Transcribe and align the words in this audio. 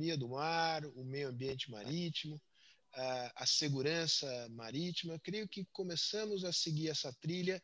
economia 0.00 0.16
do 0.16 0.28
mar, 0.28 0.84
o 0.86 1.04
meio 1.04 1.28
ambiente 1.28 1.70
marítimo, 1.70 2.40
a, 2.94 3.42
a 3.42 3.46
segurança 3.46 4.48
marítima. 4.50 5.14
Eu 5.14 5.20
creio 5.20 5.46
que 5.46 5.64
começamos 5.72 6.44
a 6.44 6.52
seguir 6.52 6.88
essa 6.88 7.12
trilha 7.20 7.62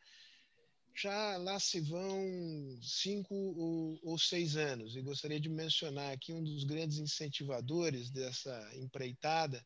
já 0.95 1.37
lá 1.37 1.59
se 1.59 1.79
vão 1.79 2.79
cinco 2.81 3.35
ou, 3.35 3.99
ou, 4.03 4.17
seis 4.17 4.55
anos, 4.55 4.95
e 4.95 5.01
gostaria 5.01 5.39
de 5.39 5.47
mencionar 5.47 6.11
aqui 6.11 6.33
um 6.33 6.43
dos 6.43 6.63
grandes 6.63 6.97
incentivadores 6.97 8.09
dessa 8.09 8.71
empreitada, 8.75 9.63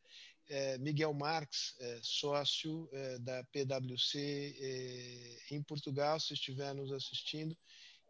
é 0.50 0.78
Miguel 0.78 1.14
Marques, 1.14 1.74
é, 1.80 2.00
sócio 2.04 2.90
é, 2.92 3.20
da 3.20 3.44
PwC 3.46 4.58
é, 4.60 5.56
em 5.56 5.64
Portugal. 5.64 6.20
Se 6.20 6.34
estiver 6.34 6.76
nos 6.76 6.92
assistindo, 6.92 7.58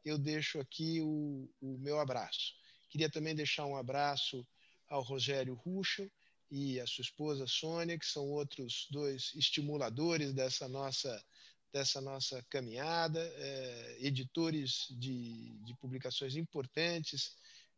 eu 0.03 0.17
deixo 0.17 0.59
aqui 0.59 0.99
o, 1.01 1.47
o 1.61 1.77
meu 1.77 1.99
abraço. 1.99 2.55
Queria 2.91 3.09
também 3.09 3.33
deixar 3.33 3.65
um 3.65 3.77
abraço 3.77 4.45
ao 4.89 5.01
Rogério 5.01 5.53
Ruschel 5.53 6.11
e 6.51 6.77
a 6.81 6.85
sua 6.85 7.01
esposa 7.01 7.47
Sônia, 7.47 7.97
que 7.97 8.05
são 8.05 8.27
outros 8.27 8.85
dois 8.91 9.31
estimuladores 9.33 10.33
dessa 10.33 10.67
nossa 10.67 11.23
dessa 11.71 12.01
nossa 12.01 12.43
caminhada, 12.49 13.21
é, 13.37 13.97
editores 14.01 14.87
de, 14.89 15.57
de, 15.59 15.73
publicações 15.75 16.35
importantes, 16.35 17.37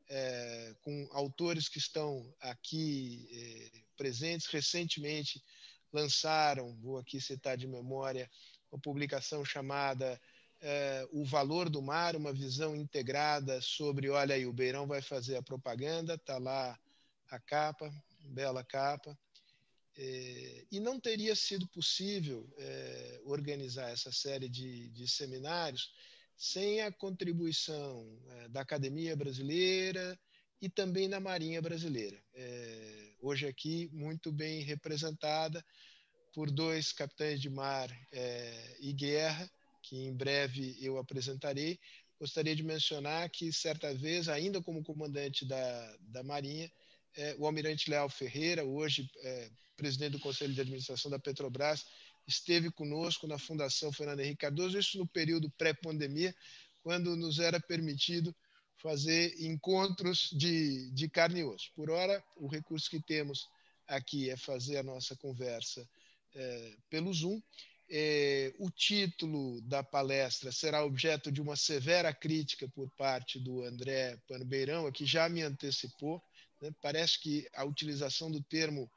é, 0.09 0.75
com 0.81 1.07
autores 1.11 1.69
que 1.69 1.77
estão 1.77 2.33
aqui 2.39 3.29
é, 3.31 3.81
presentes. 3.95 4.47
Recentemente 4.47 5.43
lançaram, 5.91 6.75
vou 6.81 6.97
aqui 6.97 7.21
citar 7.21 7.55
de 7.55 7.67
memória, 7.67 8.27
uma 8.71 8.81
publicação 8.81 9.45
chamada 9.45 10.19
O 11.11 11.25
Valor 11.25 11.69
do 11.69 11.81
Mar, 11.81 12.15
uma 12.15 12.31
visão 12.31 12.75
integrada 12.75 13.59
sobre, 13.61 14.09
olha 14.09 14.35
aí, 14.35 14.45
o 14.45 14.53
Beirão 14.53 14.87
vai 14.87 15.01
fazer 15.01 15.35
a 15.35 15.43
propaganda, 15.43 16.13
está 16.15 16.37
lá 16.37 16.79
a 17.29 17.39
capa, 17.39 17.93
bela 18.23 18.63
capa. 18.63 19.17
É, 19.95 20.65
e 20.71 20.79
não 20.79 20.99
teria 20.99 21.35
sido 21.35 21.67
possível 21.67 22.51
é, 22.57 23.21
organizar 23.25 23.91
essa 23.91 24.11
série 24.11 24.49
de, 24.49 24.89
de, 24.89 25.07
seminários 25.07 25.93
sem 26.35 26.81
a 26.81 26.91
contribuição 26.91 28.19
é, 28.29 28.49
da 28.49 28.61
Academia 28.61 29.15
Brasileira 29.15 30.19
e 30.59 30.67
também 30.67 31.07
da 31.07 31.19
Marinha 31.19 31.61
Brasileira. 31.61 32.17
Hoje 33.19 33.45
aqui 33.45 33.89
muito 33.93 34.31
bem 34.31 34.63
representada 34.63 35.63
por 36.33 36.49
dois 36.49 36.91
capitães 36.91 37.39
de 37.39 37.49
mar 37.49 37.89
e 38.79 38.93
guerra, 38.93 39.49
que 39.83 39.97
em 39.97 40.13
breve 40.13 40.75
eu 40.81 40.97
apresentarei. 40.97 41.79
Gostaria 42.19 42.55
de 42.55 42.63
mencionar 42.63 43.29
que, 43.29 43.51
certa 43.51 43.93
vez, 43.93 44.29
ainda 44.29 44.61
como 44.61 44.83
comandante 44.83 45.45
da, 45.45 45.97
da 45.99 46.23
Marinha, 46.23 46.71
é, 47.15 47.35
o 47.37 47.45
almirante 47.45 47.89
Leal 47.89 48.09
Ferreira, 48.09 48.63
hoje 48.63 49.07
é, 49.17 49.51
presidente 49.75 50.13
do 50.13 50.19
Conselho 50.19 50.53
de 50.53 50.61
Administração 50.61 51.11
da 51.11 51.19
Petrobras, 51.19 51.85
esteve 52.25 52.71
conosco 52.71 53.27
na 53.27 53.37
Fundação 53.37 53.91
Fernando 53.91 54.21
Henrique 54.21 54.37
Cardoso, 54.37 54.79
isso 54.79 54.97
no 54.97 55.07
período 55.07 55.51
pré-pandemia, 55.51 56.33
quando 56.81 57.15
nos 57.15 57.39
era 57.39 57.59
permitido 57.59 58.33
fazer 58.77 59.35
encontros 59.41 60.29
de, 60.31 60.91
de 60.91 61.09
carne 61.09 61.41
e 61.41 61.43
osso. 61.43 61.71
Por 61.75 61.89
hora, 61.89 62.23
o 62.35 62.47
recurso 62.47 62.89
que 62.89 63.01
temos 63.01 63.47
aqui 63.87 64.29
é 64.29 64.37
fazer 64.37 64.77
a 64.77 64.83
nossa 64.83 65.15
conversa 65.15 65.87
é, 66.35 66.75
pelo 66.89 67.13
Zoom. 67.13 67.41
É, 67.95 68.51
o 68.57 68.71
título 68.71 69.61
da 69.61 69.83
palestra 69.83 70.51
será 70.51 70.83
objeto 70.83 71.31
de 71.31 71.39
uma 71.39 71.55
severa 71.55 72.11
crítica 72.11 72.67
por 72.67 72.89
parte 72.97 73.39
do 73.39 73.61
André 73.61 74.17
Panbeirão, 74.27 74.91
que 74.91 75.05
já 75.05 75.29
me 75.29 75.43
antecipou. 75.43 76.19
Né? 76.59 76.73
Parece 76.81 77.19
que 77.19 77.47
a 77.53 77.63
utilização 77.63 78.31
do 78.31 78.41
termo 78.41 78.89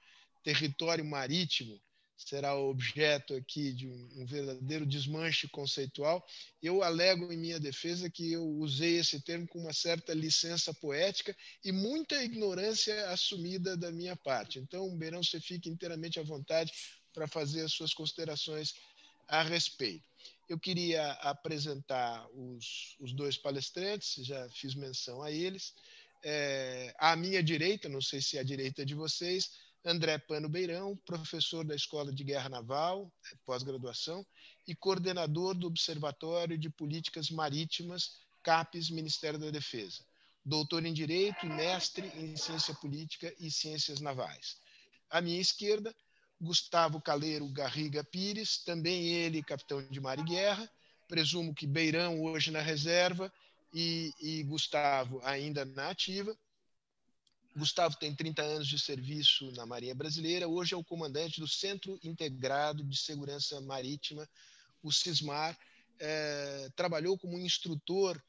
território 0.42 1.05
marítimo 1.05 1.78
será 2.17 2.56
objeto 2.56 3.34
aqui 3.34 3.74
de 3.74 3.86
um, 3.86 4.08
um, 4.17 4.24
verdadeiro 4.24 4.86
desmanche 4.86 5.46
conceitual. 5.48 6.27
Eu 6.63 6.83
alego 6.83 7.30
em 7.30 7.36
minha 7.36 7.61
defesa 7.61 8.08
que 8.08 8.33
eu 8.33 8.46
usei 8.46 8.98
esse 8.98 9.20
termo 9.20 9.46
com 9.46 9.58
uma 9.58 9.74
certa 9.74 10.14
licença 10.14 10.73
poética 10.73 11.36
e 11.63 11.70
muita 11.70 12.24
ignorância 12.24 13.11
assumida 13.11 13.77
da 13.77 13.92
minha 13.92 14.17
parte. 14.17 14.58
Então, 14.58 14.96
Beirão, 14.96 15.23
você 15.23 15.39
fique 15.39 15.68
inteiramente 15.68 16.18
à 16.18 16.23
vontade 16.23 16.73
para 17.16 17.27
fazer 17.27 17.62
as 17.62 17.72
suas 17.72 17.94
considerações 17.94 18.74
a 19.27 19.42
respeito. 19.42 20.04
Eu 20.46 20.60
queria 20.60 21.12
apresentar 21.12 22.28
os, 22.34 22.94
os 23.00 23.14
dois 23.14 23.38
palestrantes, 23.38 24.22
já 24.27 24.46
fiz 24.50 24.74
menção 24.74 25.22
a 25.22 25.32
eles. 25.32 25.74
É, 26.22 26.94
à 26.98 27.16
minha 27.16 27.42
direita, 27.42 27.88
não 27.88 28.02
sei 28.02 28.20
se 28.20 28.36
é 28.36 28.44
direita 28.44 28.84
de 28.84 28.94
vocês, 28.94 29.52
André 29.82 30.18
Pano 30.18 30.46
Beirão, 30.46 30.94
professor 31.06 31.64
da 31.64 31.74
Escola 31.74 32.12
de 32.12 32.22
Guerra 32.22 32.50
Naval, 32.50 33.10
é, 33.33 33.36
pós-graduação, 33.46 34.24
e 34.68 34.74
coordenador 34.74 35.54
do 35.54 35.68
Observatório 35.68 36.58
de 36.58 36.68
Políticas 36.68 37.30
Marítimas, 37.30 38.18
CAPES, 38.42 38.90
Ministério 38.90 39.38
da 39.38 39.50
Defesa. 39.50 40.04
Doutor 40.44 40.84
em 40.84 40.92
Direito 40.92 41.46
e 41.46 41.48
mestre 41.48 42.08
em 42.08 42.36
Ciência 42.36 42.74
Política 42.74 43.34
e 43.40 43.50
Ciências 43.50 44.00
Navais. 44.00 44.58
À 45.08 45.20
minha 45.20 45.40
esquerda, 45.40 45.94
Gustavo 46.41 47.01
Caleiro 47.01 47.48
Garriga 47.48 48.05
Pires, 48.05 48.58
também 48.58 49.08
ele 49.08 49.42
capitão 49.42 49.83
de 49.89 50.01
mar 50.01 50.19
e 50.19 50.24
guerra, 50.24 50.70
presumo 51.08 51.55
que 51.55 51.67
Beirão 51.67 52.20
hoje 52.23 52.51
na 52.51 52.61
reserva 52.61 53.33
e, 53.73 54.13
e 54.20 54.42
Gustavo 54.42 55.20
ainda 55.25 55.64
na 55.64 55.91
ativa. 55.91 56.36
Gustavo 57.57 57.96
tem 57.96 58.14
30 58.14 58.42
anos 58.42 58.69
de 58.69 58.79
serviço 58.79 59.51
na 59.52 59.64
Marinha 59.64 59.95
Brasileira, 59.95 60.46
hoje 60.46 60.75
é 60.75 60.77
o 60.77 60.85
comandante 60.85 61.41
do 61.41 61.48
Centro 61.48 61.98
Integrado 62.02 62.85
de 62.85 62.96
Segurança 62.98 63.61
Marítima, 63.63 64.29
o 64.83 64.92
CISMAR. 64.92 65.57
É, 65.98 66.69
trabalhou 66.77 67.17
como 67.17 67.39
instrutor 67.39 68.23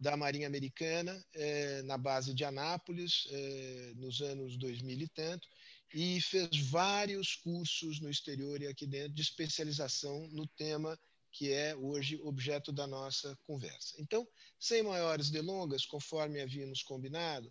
da 0.00 0.16
Marinha 0.16 0.48
Americana 0.48 1.24
é, 1.32 1.80
na 1.82 1.96
base 1.96 2.34
de 2.34 2.44
Anápolis 2.44 3.28
é, 3.30 3.92
nos 3.94 4.20
anos 4.20 4.56
2000 4.56 4.98
e 5.02 5.08
tanto, 5.08 5.46
e 5.94 6.20
fez 6.20 6.56
vários 6.58 7.34
cursos 7.36 8.00
no 8.00 8.08
exterior 8.08 8.60
e 8.62 8.66
aqui 8.66 8.86
dentro 8.86 9.12
de 9.12 9.22
especialização 9.22 10.26
no 10.28 10.46
tema 10.46 10.98
que 11.30 11.50
é 11.50 11.74
hoje 11.74 12.20
objeto 12.22 12.70
da 12.70 12.86
nossa 12.86 13.36
conversa. 13.46 13.94
Então, 13.98 14.28
sem 14.58 14.82
maiores 14.82 15.30
delongas, 15.30 15.86
conforme 15.86 16.40
havíamos 16.40 16.82
combinado, 16.82 17.50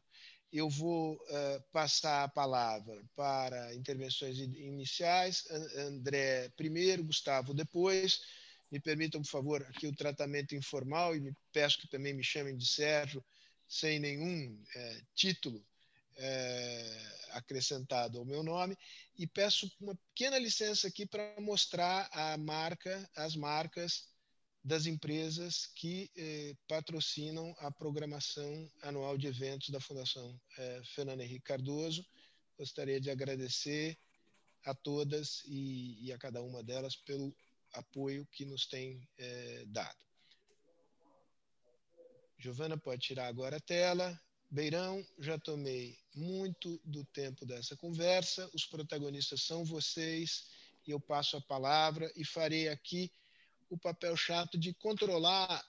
eu 0.54 0.70
vou 0.70 1.16
uh, 1.16 1.64
passar 1.72 2.24
a 2.24 2.28
palavra 2.28 3.04
para 3.16 3.74
intervenções 3.74 4.38
iniciais. 4.38 5.46
André 5.78 6.50
primeiro, 6.50 7.04
Gustavo 7.04 7.54
depois. 7.54 8.22
Me 8.70 8.80
permitam, 8.80 9.22
por 9.22 9.30
favor, 9.30 9.62
aqui 9.64 9.88
o 9.88 9.96
tratamento 9.96 10.56
informal 10.56 11.16
e 11.16 11.34
peço 11.52 11.80
que 11.80 11.88
também 11.88 12.14
me 12.14 12.24
chamem 12.24 12.56
de 12.56 12.66
Sérgio, 12.66 13.24
sem 13.68 14.00
nenhum 14.00 14.62
é, 14.76 15.02
título 15.14 15.66
é, 16.18 17.21
acrescentado 17.32 18.20
ao 18.20 18.26
meu 18.26 18.44
nome. 18.44 18.78
E 19.18 19.28
peço 19.28 19.72
uma 19.80 19.96
pequena 19.96 20.38
licença 20.38 20.88
aqui 20.88 21.06
para 21.06 21.40
mostrar 21.40 22.10
a 22.12 22.38
marca, 22.38 23.10
as 23.16 23.36
marcas 23.36 24.10
das 24.64 24.86
empresas 24.86 25.68
que 25.76 26.12
eh, 26.16 26.56
patrocinam 26.68 27.56
a 27.60 27.72
programação 27.72 28.72
anual 28.84 29.18
de 29.18 29.28
eventos 29.28 29.70
da 29.70 29.80
Fundação 29.80 30.40
eh, 30.58 30.82
Fernando 30.94 31.22
Henrique 31.22 31.46
Cardoso. 31.46 32.06
Gostaria 32.58 33.02
de 33.02 33.10
agradecer 33.10 33.98
a 34.64 34.76
todas 34.76 35.44
e, 35.46 36.06
e, 36.06 36.14
a 36.14 36.18
cada 36.18 36.44
uma 36.44 36.64
delas 36.64 36.96
pelo 36.96 37.36
apoio 37.74 38.28
que 38.32 38.46
nos 38.46 38.68
tem 38.68 39.08
eh, 39.18 39.64
dado. 39.68 39.98
Giovana 42.38 42.78
pode 42.78 43.02
tirar 43.02 43.28
agora 43.28 43.58
a 43.58 43.62
tela. 43.62 44.20
Beirão, 44.52 45.02
já 45.18 45.40
tomei 45.40 45.98
muito 46.14 46.78
do 46.84 47.06
tempo 47.06 47.46
dessa 47.46 47.78
conversa. 47.78 48.50
Os 48.54 48.66
protagonistas 48.66 49.44
são 49.44 49.64
vocês 49.64 50.50
e 50.86 50.92
eu 50.92 51.00
passo 51.00 51.38
a 51.38 51.42
palavra 51.42 52.12
e 52.18 52.26
farei 52.26 52.68
aqui 52.68 53.10
o 53.70 53.78
papel 53.78 54.14
chato 54.18 54.58
de 54.58 54.74
controlar 54.74 55.64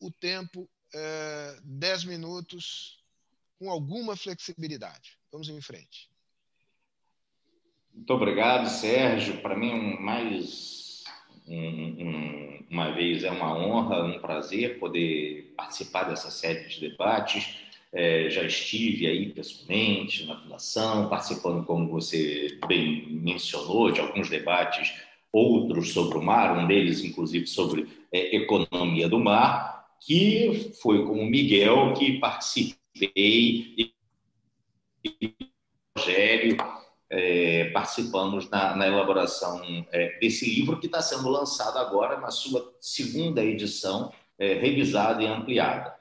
o 0.00 0.10
tempo 0.10 0.68
é, 0.92 1.60
10 1.62 2.04
minutos 2.04 2.98
com 3.56 3.70
alguma 3.70 4.16
flexibilidade. 4.16 5.16
Vamos 5.30 5.48
em 5.48 5.60
frente. 5.60 6.10
Muito 7.94 8.12
obrigado, 8.12 8.68
Sérgio. 8.68 9.40
Para 9.40 9.56
mim, 9.56 9.96
mais 10.00 11.04
um, 11.46 11.56
um, 11.56 12.66
uma 12.68 12.92
vez 12.92 13.22
é 13.22 13.30
uma 13.30 13.56
honra, 13.56 14.02
um 14.02 14.20
prazer 14.20 14.80
poder 14.80 15.54
participar 15.56 16.04
dessa 16.04 16.32
série 16.32 16.68
de 16.68 16.80
debates. 16.80 17.67
É, 17.92 18.28
já 18.28 18.42
estive 18.42 19.06
aí 19.06 19.32
pessoalmente 19.32 20.26
na 20.26 20.38
fundação, 20.40 21.08
participando, 21.08 21.64
como 21.64 21.88
você 21.88 22.58
bem 22.66 23.06
mencionou, 23.10 23.90
de 23.90 24.00
alguns 24.00 24.28
debates 24.28 24.92
outros 25.32 25.92
sobre 25.92 26.18
o 26.18 26.22
mar, 26.22 26.58
um 26.58 26.66
deles, 26.66 27.02
inclusive, 27.02 27.46
sobre 27.46 27.88
é, 28.12 28.36
economia 28.36 29.08
do 29.08 29.18
mar, 29.18 29.86
que 30.00 30.72
foi 30.82 31.04
com 31.06 31.20
o 31.20 31.26
Miguel 31.26 31.94
que 31.94 32.18
participei 32.18 33.74
e, 33.76 33.92
Rogério 35.96 36.56
é, 37.10 37.70
participamos 37.70 38.48
na, 38.50 38.76
na 38.76 38.86
elaboração 38.86 39.62
é, 39.90 40.18
desse 40.18 40.44
livro 40.48 40.78
que 40.78 40.86
está 40.86 41.00
sendo 41.00 41.28
lançado 41.28 41.78
agora 41.78 42.20
na 42.20 42.30
sua 42.30 42.74
segunda 42.80 43.42
edição, 43.42 44.12
é, 44.38 44.54
revisada 44.54 45.22
e 45.22 45.26
ampliada. 45.26 45.97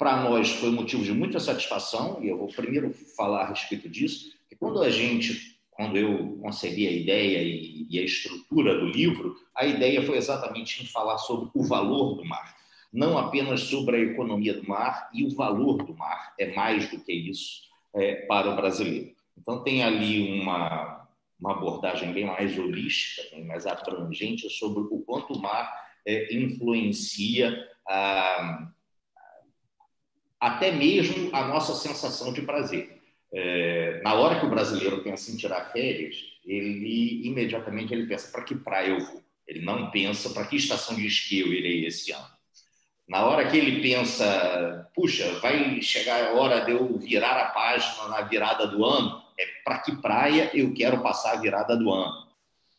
Para 0.00 0.22
nós 0.22 0.48
foi 0.48 0.70
motivo 0.70 1.04
de 1.04 1.12
muita 1.12 1.38
satisfação 1.38 2.20
e 2.22 2.28
eu 2.28 2.38
vou 2.38 2.48
primeiro 2.48 2.90
falar 3.14 3.42
a 3.42 3.48
respeito 3.50 3.86
disso. 3.86 4.32
Que 4.48 4.56
quando 4.56 4.80
a 4.80 4.88
gente, 4.88 5.60
quando 5.70 5.98
eu 5.98 6.38
concebi 6.40 6.88
a 6.88 6.90
ideia 6.90 7.42
e, 7.42 7.86
e 7.90 7.98
a 7.98 8.02
estrutura 8.02 8.78
do 8.78 8.86
livro, 8.86 9.36
a 9.54 9.66
ideia 9.66 10.00
foi 10.00 10.16
exatamente 10.16 10.82
em 10.82 10.86
falar 10.86 11.18
sobre 11.18 11.50
o 11.54 11.62
valor 11.62 12.14
do 12.14 12.24
mar 12.24 12.58
não 12.92 13.16
apenas 13.16 13.60
sobre 13.60 13.96
a 13.96 14.00
economia 14.00 14.54
do 14.54 14.68
mar 14.68 15.10
e 15.14 15.24
o 15.24 15.34
valor 15.34 15.84
do 15.84 15.94
mar, 15.94 16.34
é 16.38 16.52
mais 16.54 16.90
do 16.90 16.98
que 16.98 17.12
isso 17.12 17.62
é, 17.94 18.26
para 18.26 18.50
o 18.50 18.56
brasileiro. 18.56 19.14
Então, 19.38 19.62
tem 19.62 19.82
ali 19.82 20.40
uma, 20.40 21.06
uma 21.38 21.52
abordagem 21.52 22.12
bem 22.12 22.24
mais 22.24 22.58
holística, 22.58 23.22
bem 23.30 23.44
mais 23.44 23.64
abrangente 23.64 24.50
sobre 24.50 24.82
o 24.82 24.98
quanto 25.02 25.34
o 25.34 25.40
mar 25.40 25.72
é, 26.04 26.34
influencia 26.34 27.56
a, 27.86 28.68
até 30.40 30.72
mesmo 30.72 31.28
a 31.34 31.46
nossa 31.46 31.74
sensação 31.74 32.32
de 32.32 32.42
prazer. 32.42 32.98
É, 33.32 34.00
na 34.02 34.14
hora 34.14 34.40
que 34.40 34.46
o 34.46 34.50
brasileiro 34.50 35.02
pensa 35.02 35.30
em 35.30 35.36
tirar 35.36 35.70
férias, 35.70 36.16
ele 36.44 37.26
imediatamente 37.26 37.92
ele 37.92 38.06
pensa 38.06 38.32
para 38.32 38.42
que 38.42 38.54
praia 38.54 38.88
eu 38.88 39.00
vou. 39.00 39.22
Ele 39.46 39.64
não 39.64 39.90
pensa 39.90 40.30
para 40.30 40.46
que 40.46 40.56
estação 40.56 40.96
de 40.96 41.06
esqui 41.06 41.40
eu 41.40 41.52
irei 41.52 41.86
esse 41.86 42.10
ano. 42.12 42.26
Na 43.08 43.24
hora 43.24 43.50
que 43.50 43.56
ele 43.56 43.82
pensa, 43.82 44.88
puxa, 44.94 45.28
vai 45.40 45.82
chegar 45.82 46.28
a 46.28 46.32
hora 46.34 46.60
de 46.64 46.70
eu 46.70 46.96
virar 46.98 47.36
a 47.36 47.46
página 47.46 48.08
na 48.08 48.20
virada 48.22 48.66
do 48.68 48.84
ano, 48.84 49.20
é 49.38 49.44
para 49.64 49.78
que 49.78 49.96
praia 49.96 50.50
eu 50.54 50.72
quero 50.72 51.02
passar 51.02 51.32
a 51.32 51.40
virada 51.40 51.76
do 51.76 51.92
ano. 51.92 52.28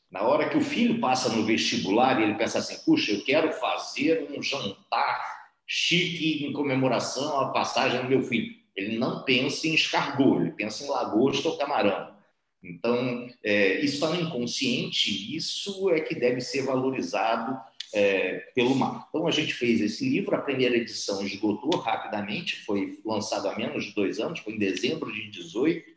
Na 0.09 0.21
hora 0.21 0.49
que 0.49 0.57
o 0.57 0.61
filho 0.61 0.99
passa 0.99 1.29
no 1.29 1.45
vestibular 1.45 2.19
e 2.19 2.23
ele 2.23 2.35
pensa 2.35 2.59
assim, 2.59 2.77
puxa, 2.85 3.11
eu 3.11 3.23
quero 3.23 3.51
fazer 3.53 4.29
um 4.31 4.41
jantar 4.41 5.30
chique 5.73 6.45
em 6.45 6.51
comemoração 6.51 7.39
à 7.39 7.47
passagem 7.47 8.01
do 8.01 8.09
meu 8.09 8.21
filho. 8.21 8.53
Ele 8.75 8.97
não 8.97 9.23
pensa 9.23 9.69
em 9.69 9.73
escargot, 9.73 10.41
ele 10.41 10.51
pensa 10.51 10.83
em 10.83 10.89
lagosta 10.89 11.47
ou 11.47 11.57
camarão. 11.57 12.13
Então, 12.61 13.29
é, 13.41 13.79
isso 13.79 13.93
está 13.93 14.09
no 14.09 14.19
inconsciente, 14.19 15.33
isso 15.33 15.89
é 15.89 16.01
que 16.01 16.13
deve 16.13 16.41
ser 16.41 16.63
valorizado 16.63 17.57
é, 17.93 18.39
pelo 18.53 18.75
mar. 18.75 19.07
Então, 19.07 19.25
a 19.25 19.31
gente 19.31 19.53
fez 19.53 19.79
esse 19.79 20.09
livro, 20.09 20.35
a 20.35 20.41
primeira 20.41 20.75
edição 20.75 21.25
esgotou 21.25 21.79
rapidamente, 21.79 22.65
foi 22.65 22.99
lançado 23.05 23.47
há 23.47 23.57
menos 23.57 23.85
de 23.85 23.95
dois 23.95 24.19
anos, 24.19 24.41
foi 24.41 24.55
em 24.55 24.59
dezembro 24.59 25.09
de 25.09 25.31
18, 25.31 25.89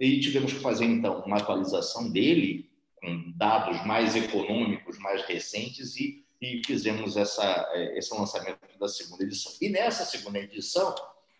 e 0.00 0.18
tivemos 0.18 0.54
que 0.54 0.60
fazer, 0.60 0.86
então, 0.86 1.20
uma 1.26 1.36
atualização 1.36 2.10
dele, 2.10 2.70
com 2.96 3.32
dados 3.36 3.84
mais 3.84 4.16
econômicos, 4.16 4.98
mais 4.98 5.22
recentes, 5.24 5.94
e, 5.98 6.19
e 6.40 6.62
fizemos 6.64 7.16
essa, 7.16 7.68
é, 7.72 7.98
esse 7.98 8.14
lançamento 8.14 8.58
da 8.78 8.88
segunda 8.88 9.22
edição. 9.22 9.52
E 9.60 9.68
nessa 9.68 10.04
segunda 10.04 10.38
edição, 10.38 10.94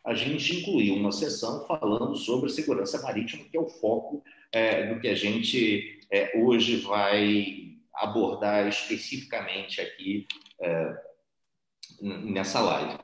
a 0.04 0.14
gente 0.14 0.60
incluiu 0.60 0.94
uma 0.94 1.12
sessão 1.12 1.66
falando 1.66 2.14
sobre 2.16 2.50
segurança 2.50 3.00
marítima, 3.02 3.44
que 3.44 3.56
é 3.56 3.60
o 3.60 3.68
foco 3.68 4.22
é, 4.52 4.92
do 4.92 5.00
que 5.00 5.08
a 5.08 5.14
gente 5.14 6.00
é, 6.10 6.38
hoje 6.38 6.76
vai 6.76 7.76
abordar 7.94 8.68
especificamente 8.68 9.80
aqui 9.80 10.26
é, 10.60 10.96
nessa 12.00 12.60
live. 12.60 12.98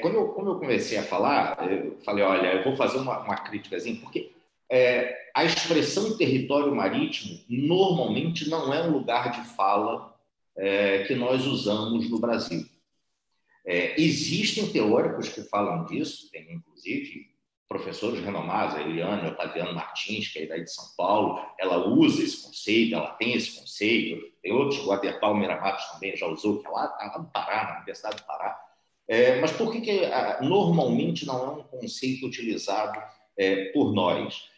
Quando, 0.00 0.14
eu, 0.14 0.28
quando 0.28 0.50
eu 0.52 0.58
comecei 0.58 0.96
a 0.96 1.02
falar, 1.02 1.70
eu 1.70 1.98
falei, 2.02 2.24
olha, 2.24 2.54
eu 2.54 2.64
vou 2.64 2.76
fazer 2.76 2.96
uma, 2.96 3.20
uma 3.20 3.36
porque 4.00 4.32
a 5.34 5.44
expressão 5.44 6.16
território 6.16 6.74
marítimo 6.74 7.38
normalmente 7.48 8.48
não 8.48 8.72
é 8.72 8.82
um 8.82 8.92
lugar 8.92 9.32
de 9.32 9.48
fala 9.50 10.13
é, 10.56 11.04
que 11.04 11.14
nós 11.14 11.46
usamos 11.46 12.08
no 12.08 12.18
Brasil. 12.18 12.64
É, 13.66 14.00
existem 14.00 14.70
teóricos 14.70 15.28
que 15.28 15.42
falam 15.42 15.86
disso, 15.86 16.30
tem 16.30 16.52
inclusive 16.52 17.32
professores 17.66 18.22
renomados, 18.22 18.76
a 18.76 18.82
Eliane 18.82 19.28
Otaviano 19.28 19.74
Martins, 19.74 20.28
que 20.28 20.40
é 20.40 20.46
daí 20.46 20.62
de 20.62 20.70
São 20.70 20.84
Paulo, 20.96 21.40
ela 21.58 21.88
usa 21.88 22.22
esse 22.22 22.42
conceito, 22.42 22.94
ela 22.94 23.12
tem 23.12 23.32
esse 23.32 23.58
conceito, 23.58 24.22
tem 24.42 24.52
outros, 24.52 24.84
o 24.86 24.92
Aderpal 24.92 25.34
Miramatos 25.34 25.84
também 25.86 26.16
já 26.16 26.26
usou, 26.26 26.60
que 26.60 26.66
é 26.66 26.70
lá, 26.70 26.88
tá 26.88 27.06
lá 27.06 27.18
no 27.18 27.30
Pará, 27.30 27.64
na 27.64 27.76
Universidade 27.76 28.16
do 28.16 28.24
Pará. 28.24 28.60
É, 29.08 29.40
mas 29.40 29.52
por 29.52 29.72
que, 29.72 29.80
que 29.80 30.04
ah, 30.04 30.40
normalmente 30.42 31.26
não 31.26 31.44
é 31.44 31.48
um 31.50 31.62
conceito 31.62 32.26
utilizado 32.26 33.02
é, 33.36 33.66
por 33.72 33.92
nós? 33.92 34.48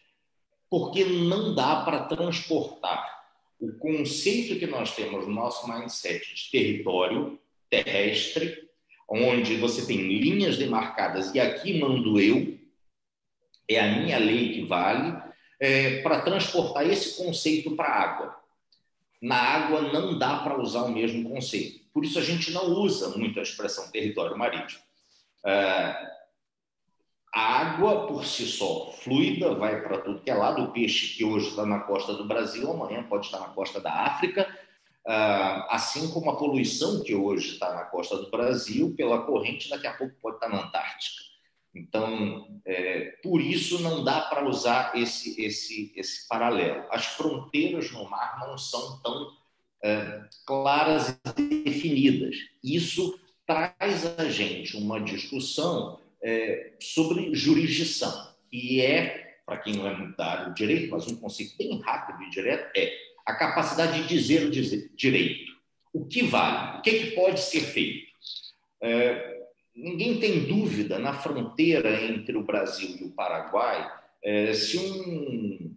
Porque 0.69 1.05
não 1.05 1.55
dá 1.55 1.85
para 1.85 2.05
transportar 2.05 3.16
o 3.61 3.73
conceito 3.79 4.59
que 4.59 4.67
nós 4.67 4.95
temos 4.95 5.27
no 5.27 5.35
nosso 5.35 5.69
mindset 5.69 6.35
de 6.35 6.51
território 6.51 7.39
terrestre, 7.71 8.69
onde 9.09 9.57
você 9.57 9.87
tem 9.87 9.97
linhas 9.97 10.57
demarcadas 10.57 11.35
e 11.35 11.41
aqui 11.41 11.79
mando 11.79 12.21
eu, 12.21 12.59
é 13.69 13.81
a 13.81 13.97
minha 13.97 14.19
lei 14.19 14.53
que 14.53 14.65
vale, 14.65 15.17
é, 15.59 16.03
para 16.03 16.21
transportar 16.21 16.87
esse 16.87 17.17
conceito 17.17 17.75
para 17.75 17.89
a 17.89 18.03
água. 18.03 18.37
Na 19.21 19.37
água 19.37 19.81
não 19.81 20.19
dá 20.19 20.39
para 20.39 20.61
usar 20.61 20.83
o 20.83 20.93
mesmo 20.93 21.29
conceito. 21.29 21.81
Por 21.93 22.05
isso 22.05 22.19
a 22.19 22.23
gente 22.23 22.53
não 22.53 22.67
usa 22.67 23.17
muito 23.17 23.41
a 23.41 23.43
expressão 23.43 23.91
território 23.91 24.37
marítimo. 24.37 24.83
É, 25.45 26.17
a 27.37 27.61
água, 27.61 28.07
por 28.07 28.25
si 28.25 28.47
só, 28.47 28.91
fluida, 28.93 29.55
vai 29.55 29.83
para 29.83 29.99
tudo 29.99 30.23
que 30.23 30.31
é 30.31 30.35
lado. 30.35 30.63
O 30.63 30.73
peixe 30.73 31.15
que 31.15 31.23
hoje 31.23 31.49
está 31.49 31.67
na 31.67 31.81
costa 31.81 32.15
do 32.15 32.25
Brasil, 32.25 32.73
amanhã 32.73 33.03
pode 33.03 33.27
estar 33.27 33.39
na 33.41 33.49
costa 33.49 33.79
da 33.79 33.93
África. 33.93 34.49
Uh, 35.07 35.69
assim 35.69 36.11
como 36.15 36.31
a 36.31 36.37
poluição 36.39 37.03
que 37.03 37.15
hoje 37.15 37.53
está 37.53 37.75
na 37.75 37.85
costa 37.85 38.17
do 38.17 38.31
Brasil, 38.31 38.95
pela 38.97 39.27
corrente, 39.27 39.69
daqui 39.69 39.87
a 39.87 39.93
pouco 39.93 40.15
pode 40.23 40.37
estar 40.37 40.49
na 40.49 40.65
Antártica. 40.65 41.25
Então, 41.75 42.59
é, 42.65 43.19
por 43.23 43.39
isso 43.43 43.83
não 43.83 44.03
dá 44.03 44.23
para 44.23 44.49
usar 44.49 44.97
esse, 44.97 45.39
esse, 45.39 45.93
esse 45.95 46.27
paralelo. 46.27 46.87
As 46.91 47.05
fronteiras 47.05 47.93
no 47.93 48.09
mar 48.09 48.39
não 48.41 48.57
são 48.57 48.99
tão 49.03 49.31
é, 49.85 50.23
claras 50.47 51.21
e 51.37 51.63
definidas. 51.63 52.35
Isso 52.65 53.21
traz 53.47 54.19
a 54.19 54.25
gente 54.31 54.75
uma 54.79 54.99
discussão 54.99 56.01
é, 56.23 56.73
sobre 56.81 57.35
jurisdição, 57.35 58.35
que 58.51 58.81
é, 58.81 59.39
para 59.45 59.59
quem 59.59 59.75
não 59.75 59.87
é 59.87 59.97
muito 59.97 60.17
da 60.17 60.27
área 60.27 60.45
do 60.47 60.55
direito, 60.55 60.91
mas 60.91 61.07
um 61.07 61.17
conceito 61.17 61.57
bem 61.57 61.81
rápido 61.81 62.23
e 62.23 62.31
direto, 62.31 62.71
é 62.77 62.93
a 63.25 63.35
capacidade 63.35 64.03
de 64.03 64.09
dizer 64.09 64.47
o 64.47 64.51
direito. 64.97 65.53
O 65.93 66.07
que 66.07 66.23
vale? 66.23 66.79
O 66.79 66.83
que, 66.83 66.91
é 66.91 66.99
que 66.99 67.11
pode 67.13 67.41
ser 67.41 67.61
feito? 67.61 68.07
É, 68.83 69.41
ninguém 69.75 70.19
tem 70.19 70.47
dúvida 70.47 70.99
na 70.99 71.15
fronteira 71.15 72.03
entre 72.05 72.37
o 72.37 72.45
Brasil 72.45 72.97
e 73.01 73.05
o 73.05 73.11
Paraguai, 73.11 73.91
é, 74.23 74.53
se 74.53 74.79
um 74.79 75.77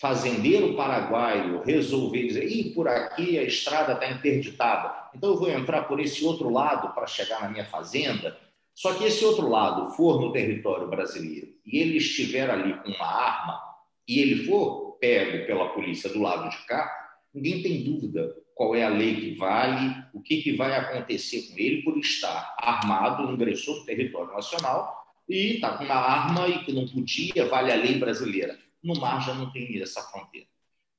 fazendeiro 0.00 0.76
paraguaio 0.76 1.62
resolver 1.62 2.26
dizer, 2.26 2.44
Ih, 2.44 2.70
por 2.74 2.86
aqui 2.86 3.38
a 3.38 3.42
estrada 3.42 3.94
está 3.94 4.10
interditada, 4.10 5.10
então 5.14 5.30
eu 5.30 5.36
vou 5.36 5.50
entrar 5.50 5.84
por 5.84 5.98
esse 5.98 6.24
outro 6.24 6.50
lado 6.50 6.94
para 6.94 7.06
chegar 7.06 7.40
na 7.42 7.48
minha 7.48 7.64
fazenda. 7.64 8.38
Só 8.78 8.94
que 8.94 9.02
esse 9.02 9.24
outro 9.24 9.48
lado 9.48 9.90
for 9.96 10.20
no 10.20 10.30
território 10.30 10.88
brasileiro 10.88 11.48
e 11.66 11.78
ele 11.78 11.96
estiver 11.96 12.48
ali 12.48 12.74
com 12.74 12.90
uma 12.90 13.06
arma 13.06 13.60
e 14.06 14.20
ele 14.20 14.44
for 14.44 14.96
pego 15.00 15.44
pela 15.48 15.70
polícia 15.70 16.08
do 16.08 16.22
lado 16.22 16.48
de 16.48 16.64
cá, 16.64 16.88
ninguém 17.34 17.60
tem 17.60 17.82
dúvida 17.82 18.32
qual 18.54 18.76
é 18.76 18.84
a 18.84 18.88
lei 18.88 19.16
que 19.16 19.34
vale, 19.34 19.96
o 20.14 20.22
que, 20.22 20.40
que 20.42 20.52
vai 20.52 20.76
acontecer 20.76 21.48
com 21.48 21.58
ele 21.58 21.82
por 21.82 21.98
estar 21.98 22.54
armado, 22.56 23.32
ingressou 23.32 23.80
no 23.80 23.84
território 23.84 24.32
nacional 24.32 24.96
e 25.28 25.54
está 25.54 25.76
com 25.76 25.82
uma 25.82 25.96
arma 25.96 26.46
e 26.46 26.64
que 26.64 26.72
não 26.72 26.86
podia, 26.86 27.48
vale 27.48 27.72
a 27.72 27.76
lei 27.76 27.98
brasileira. 27.98 28.56
No 28.80 28.94
mar 29.00 29.20
já 29.26 29.34
não 29.34 29.50
tem 29.50 29.82
essa 29.82 30.02
fronteira. 30.02 30.46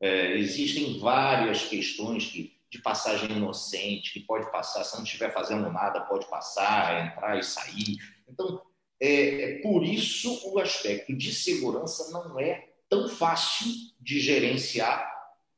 É, 0.01 0.38
existem 0.38 1.00
várias 1.00 1.63
questões 1.63 2.25
que, 2.25 2.59
de 2.70 2.82
passagem 2.82 3.32
inocente, 3.32 4.14
que 4.14 4.20
pode 4.20 4.52
passar, 4.52 4.84
se 4.84 4.96
não 4.96 5.04
estiver 5.04 5.34
fazendo 5.34 5.72
nada, 5.72 6.02
pode 6.02 6.30
passar, 6.30 7.08
entrar 7.08 7.38
e 7.38 7.44
sair. 7.44 7.98
Então, 8.28 8.62
é, 9.02 9.42
é 9.42 9.62
por 9.62 9.84
isso 9.84 10.52
o 10.52 10.60
aspecto 10.60 11.16
de 11.16 11.34
segurança 11.34 12.12
não 12.12 12.40
é 12.40 12.70
tão 12.88 13.08
fácil 13.08 13.68
de 14.00 14.20
gerenciar 14.20 15.10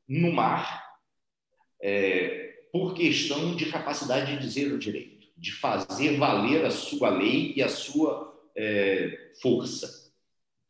no 0.08 0.32
mar 0.32 0.86
é, 1.82 2.60
por 2.72 2.94
questão 2.94 3.56
de 3.56 3.66
capacidade 3.72 4.34
de 4.34 4.42
dizer 4.42 4.72
o 4.72 4.80
direito, 4.80 5.28
de 5.36 5.52
fazer 5.52 6.18
valer 6.18 6.66
a 6.66 6.72
sua 6.72 7.10
lei 7.10 7.54
e 7.56 7.64
a 7.64 7.70
sua 7.70 8.32
é, 8.56 9.32
força. 9.42 10.12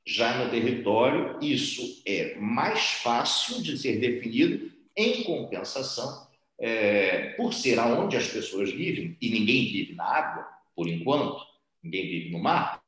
Já 0.06 0.44
no 0.44 0.50
território, 0.50 1.38
isso 1.42 2.02
é 2.06 2.36
mais 2.36 2.94
fácil 2.94 3.62
de 3.62 3.78
ser 3.78 4.00
definido, 4.00 4.72
em 4.96 5.24
compensação, 5.24 6.28
é, 6.62 7.30
por 7.32 7.54
ser 7.54 7.80
aonde 7.80 8.16
as 8.16 8.28
pessoas 8.28 8.72
vivem, 8.72 9.18
e 9.20 9.30
ninguém 9.30 9.72
vive 9.72 9.96
na 9.96 10.06
água, 10.06 10.48
por 10.76 10.88
enquanto, 10.88 11.44
ninguém 11.84 12.08
vive 12.08 12.30
no 12.30 12.40
mar, 12.40 12.80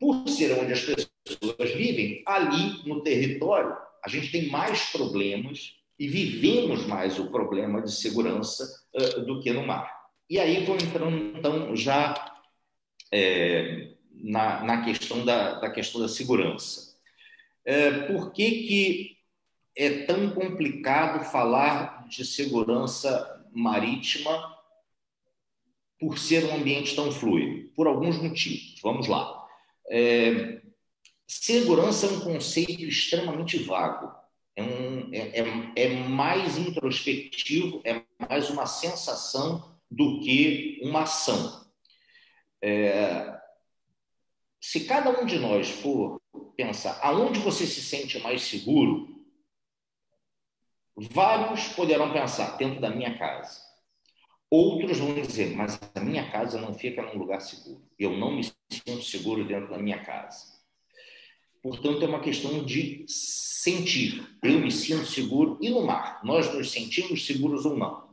por 0.00 0.28
ser 0.28 0.52
onde 0.58 0.72
as 0.72 0.80
pessoas 0.80 1.72
vivem, 1.72 2.22
ali 2.26 2.82
no 2.84 3.00
território, 3.02 3.76
a 4.04 4.08
gente 4.08 4.30
tem 4.30 4.48
mais 4.48 4.90
problemas 4.90 5.76
e 5.98 6.08
vivemos 6.08 6.84
mais 6.86 7.18
o 7.18 7.30
problema 7.30 7.80
de 7.80 7.92
segurança 7.92 8.64
uh, 8.94 9.24
do 9.24 9.40
que 9.40 9.52
no 9.52 9.64
mar. 9.64 9.90
E 10.28 10.40
aí 10.40 10.64
vou 10.64 10.74
entrando, 10.74 11.38
então, 11.38 11.76
já 11.76 12.34
é, 13.12 13.92
na, 14.10 14.64
na, 14.64 14.84
questão 14.84 15.24
da, 15.24 15.60
da, 15.60 15.70
questão 15.70 16.00
da 16.00 16.08
segurança. 16.08 16.98
É, 17.64 17.90
por 18.08 18.32
que, 18.32 18.50
que 18.66 19.16
é 19.76 20.04
tão 20.04 20.30
complicado 20.30 21.24
falar 21.30 21.93
de 22.08 22.24
segurança 22.24 23.48
marítima 23.52 24.54
por 25.98 26.18
ser 26.18 26.44
um 26.44 26.54
ambiente 26.54 26.94
tão 26.94 27.10
fluido? 27.10 27.70
Por 27.74 27.86
alguns 27.86 28.16
motivos. 28.20 28.80
Vamos 28.82 29.06
lá. 29.06 29.46
É, 29.90 30.60
segurança 31.26 32.06
é 32.06 32.10
um 32.10 32.20
conceito 32.20 32.82
extremamente 32.82 33.58
vago. 33.58 34.12
É, 34.56 34.62
um, 34.62 35.10
é, 35.12 35.40
é, 35.40 35.72
é 35.76 35.88
mais 36.08 36.56
introspectivo, 36.56 37.80
é 37.84 38.02
mais 38.28 38.50
uma 38.50 38.66
sensação 38.66 39.74
do 39.90 40.20
que 40.20 40.80
uma 40.82 41.02
ação. 41.02 41.64
É, 42.62 43.34
se 44.60 44.84
cada 44.84 45.10
um 45.20 45.26
de 45.26 45.38
nós 45.38 45.68
for 45.68 46.20
pensar 46.56 46.98
aonde 47.02 47.40
você 47.40 47.66
se 47.66 47.82
sente 47.82 48.18
mais 48.20 48.42
seguro, 48.42 49.13
vários 50.96 51.68
poderão 51.68 52.12
pensar 52.12 52.56
dentro 52.56 52.80
da 52.80 52.90
minha 52.90 53.18
casa. 53.18 53.60
Outros 54.50 54.98
vão 54.98 55.14
dizer, 55.14 55.56
mas 55.56 55.80
a 55.94 56.00
minha 56.00 56.30
casa 56.30 56.60
não 56.60 56.74
fica 56.74 57.02
num 57.02 57.18
lugar 57.18 57.40
seguro. 57.40 57.82
Eu 57.98 58.16
não 58.16 58.36
me 58.36 58.44
sinto 58.44 59.02
seguro 59.02 59.44
dentro 59.44 59.70
da 59.70 59.78
minha 59.78 59.98
casa. 60.04 60.54
Portanto, 61.62 62.04
é 62.04 62.06
uma 62.06 62.20
questão 62.20 62.62
de 62.64 63.04
sentir. 63.08 64.36
Eu 64.42 64.60
me 64.60 64.70
sinto 64.70 65.06
seguro 65.06 65.58
e 65.60 65.70
no 65.70 65.84
mar, 65.84 66.20
nós 66.22 66.52
nos 66.54 66.70
sentimos 66.70 67.26
seguros 67.26 67.64
ou 67.64 67.76
não. 67.76 68.04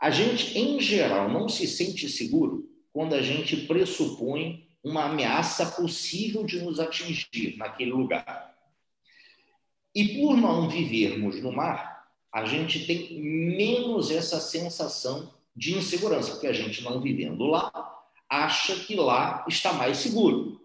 A 0.00 0.10
gente, 0.10 0.58
em 0.58 0.80
geral, 0.80 1.28
não 1.28 1.48
se 1.48 1.66
sente 1.66 2.08
seguro 2.08 2.68
quando 2.92 3.14
a 3.14 3.22
gente 3.22 3.56
pressupõe 3.66 4.66
uma 4.82 5.04
ameaça 5.04 5.66
possível 5.66 6.44
de 6.44 6.60
nos 6.60 6.80
atingir 6.80 7.56
naquele 7.58 7.90
lugar. 7.90 8.57
E 9.94 10.20
por 10.20 10.36
não 10.36 10.68
vivermos 10.68 11.42
no 11.42 11.52
mar, 11.52 12.06
a 12.32 12.44
gente 12.44 12.86
tem 12.86 13.20
menos 13.20 14.10
essa 14.10 14.40
sensação 14.40 15.34
de 15.56 15.76
insegurança, 15.76 16.32
porque 16.32 16.46
a 16.46 16.52
gente 16.52 16.82
não 16.84 17.00
vivendo 17.00 17.46
lá, 17.46 17.72
acha 18.28 18.76
que 18.84 18.94
lá 18.94 19.44
está 19.48 19.72
mais 19.72 19.98
seguro, 19.98 20.60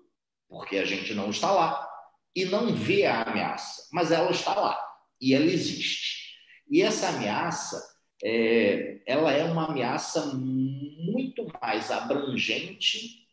porque 0.47 0.77
a 0.77 0.85
gente 0.85 1.13
não 1.13 1.29
está 1.29 1.51
lá 1.51 1.89
e 2.35 2.45
não 2.45 2.75
vê 2.75 3.05
a 3.05 3.23
ameaça, 3.23 3.87
mas 3.91 4.11
ela 4.11 4.29
está 4.31 4.53
lá 4.53 4.79
e 5.19 5.33
ela 5.33 5.45
existe. 5.45 6.35
E 6.69 6.81
essa 6.81 7.09
ameaça, 7.09 7.81
é, 8.23 9.01
ela 9.05 9.31
é 9.31 9.43
uma 9.43 9.65
ameaça 9.65 10.33
muito 10.35 11.51
mais 11.61 11.89
abrangente 11.91 13.27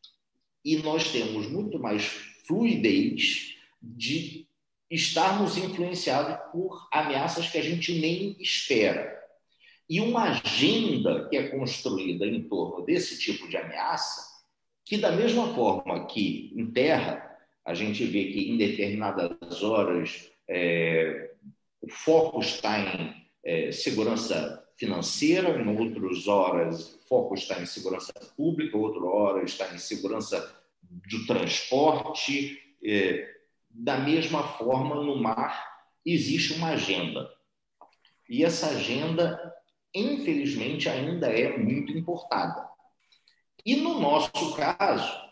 e 0.65 0.77
nós 0.77 1.11
temos 1.11 1.49
muito 1.49 1.79
mais 1.79 2.05
fluidez 2.47 3.57
de 3.83 4.47
estarmos 4.91 5.57
influenciados 5.57 6.37
por 6.51 6.89
ameaças 6.93 7.49
que 7.49 7.59
a 7.59 7.63
gente 7.63 7.99
nem 8.01 8.37
espera. 8.41 9.19
E 9.89 10.01
uma 10.01 10.31
agenda 10.31 11.29
que 11.29 11.37
é 11.37 11.49
construída 11.49 12.27
em 12.27 12.43
torno 12.43 12.85
desse 12.85 13.19
tipo 13.19 13.49
de 13.49 13.57
ameaça, 13.57 14.29
que 14.85 14.99
da 14.99 15.13
mesma 15.13 15.55
forma 15.55 16.07
que 16.07 16.53
em 16.57 16.71
terra 16.71 17.29
a 17.65 17.75
gente 17.75 18.05
vê 18.05 18.25
que 18.27 18.51
em 18.51 18.57
determinadas 18.57 19.63
horas 19.63 20.31
é, 20.49 21.31
o 21.81 21.89
foco 21.89 22.41
está 22.41 22.79
em 22.79 23.15
é, 23.45 23.71
segurança 23.73 24.65
financeira, 24.77 25.61
em 25.61 25.77
outras 25.79 26.27
horas 26.27 26.95
o 26.95 26.99
foco 27.07 27.35
está 27.35 27.61
em 27.61 27.67
segurança 27.67 28.13
pública, 28.37 28.77
outra 28.77 29.05
hora 29.05 29.45
está 29.45 29.73
em 29.75 29.79
segurança 29.79 30.57
do 30.83 31.27
transporte, 31.27 32.59
é, 32.83 33.30
da 33.71 33.97
mesma 33.99 34.43
forma, 34.43 34.97
no 34.97 35.17
mar 35.17 35.81
existe 36.05 36.55
uma 36.55 36.71
agenda. 36.71 37.31
E 38.29 38.45
essa 38.45 38.69
agenda, 38.69 39.41
infelizmente, 39.95 40.89
ainda 40.89 41.29
é 41.29 41.57
muito 41.57 41.93
importada. 41.93 42.69
E 43.65 43.77
no 43.77 44.01
nosso 44.01 44.55
caso, 44.55 45.31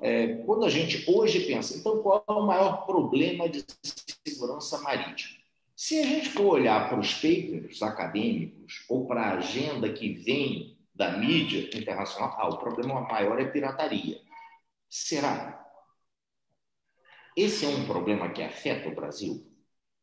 é, 0.00 0.34
quando 0.44 0.64
a 0.64 0.70
gente 0.70 1.04
hoje 1.10 1.40
pensa, 1.40 1.76
então 1.76 2.02
qual 2.02 2.24
é 2.28 2.32
o 2.32 2.46
maior 2.46 2.86
problema 2.86 3.48
de 3.48 3.64
segurança 4.26 4.78
marítima? 4.78 5.40
Se 5.74 5.98
a 5.98 6.02
gente 6.04 6.28
for 6.28 6.44
olhar 6.44 6.88
para 6.88 7.00
os 7.00 7.14
papers 7.14 7.82
acadêmicos 7.82 8.84
ou 8.88 9.06
para 9.06 9.22
a 9.22 9.38
agenda 9.38 9.90
que 9.90 10.12
vem 10.12 10.78
da 10.94 11.12
mídia 11.12 11.70
internacional, 11.76 12.36
ah, 12.38 12.48
o 12.48 12.58
problema 12.58 13.00
maior 13.00 13.40
é 13.40 13.46
pirataria. 13.46 14.20
Será? 14.88 15.59
Esse 17.36 17.64
é 17.64 17.68
um 17.68 17.86
problema 17.86 18.30
que 18.30 18.42
afeta 18.42 18.88
o 18.88 18.94
Brasil? 18.94 19.46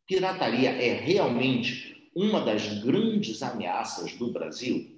Pirataria 0.06 0.70
é 0.70 0.94
realmente 0.94 2.10
uma 2.16 2.42
das 2.42 2.82
grandes 2.82 3.44
ameaças 3.44 4.14
do 4.14 4.32
Brasil? 4.32 4.98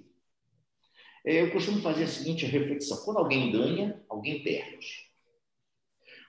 É, 1.24 1.42
eu 1.42 1.50
costumo 1.50 1.80
fazer 1.80 2.04
a 2.04 2.08
seguinte 2.08 2.46
reflexão: 2.46 3.04
quando 3.04 3.18
alguém 3.18 3.50
ganha, 3.50 4.02
alguém 4.08 4.42
perde. 4.42 5.10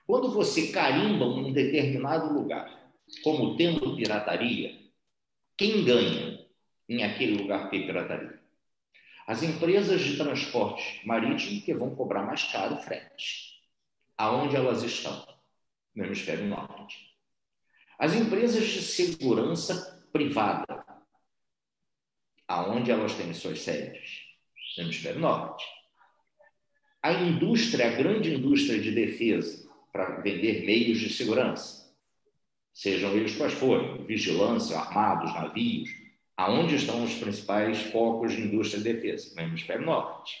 Quando 0.06 0.30
você 0.30 0.72
carimba 0.72 1.24
um 1.24 1.52
determinado 1.52 2.34
lugar 2.34 2.92
como 3.22 3.56
tendo 3.56 3.96
pirataria, 3.96 4.78
quem 5.56 5.84
ganha 5.84 6.44
em 6.88 7.04
aquele 7.04 7.40
lugar 7.40 7.70
ter 7.70 7.86
pirataria? 7.86 8.40
As 9.26 9.42
empresas 9.42 10.00
de 10.00 10.16
transporte 10.16 11.00
marítimo 11.06 11.62
que 11.62 11.72
vão 11.72 11.94
cobrar 11.94 12.24
mais 12.24 12.42
caro 12.44 12.74
o 12.74 12.78
frete. 12.78 13.62
Aonde 14.18 14.56
elas 14.56 14.82
estão? 14.82 15.31
No 15.94 16.04
hemisfério 16.04 16.46
norte. 16.46 17.12
As 17.98 18.14
empresas 18.14 18.64
de 18.64 18.82
segurança 18.82 20.04
privada, 20.12 20.84
aonde 22.48 22.90
elas 22.90 23.14
têm 23.14 23.32
suas 23.32 23.60
sedes? 23.60 24.22
No 24.76 24.84
hemisfério 24.84 25.20
norte. 25.20 25.64
A 27.02 27.12
indústria, 27.12 27.88
a 27.88 27.96
grande 27.96 28.34
indústria 28.34 28.80
de 28.80 28.90
defesa, 28.92 29.68
para 29.92 30.20
vender 30.20 30.64
meios 30.64 30.98
de 30.98 31.12
segurança, 31.12 31.94
sejam 32.72 33.12
eles 33.12 33.36
quais 33.36 33.52
forem, 33.52 34.06
vigilância, 34.06 34.78
armados, 34.78 35.32
navios, 35.34 35.90
aonde 36.36 36.76
estão 36.76 37.04
os 37.04 37.14
principais 37.14 37.82
focos 37.90 38.32
de 38.32 38.42
indústria 38.42 38.82
de 38.82 38.92
defesa? 38.92 39.34
No 39.34 39.42
hemisfério 39.42 39.84
norte. 39.84 40.38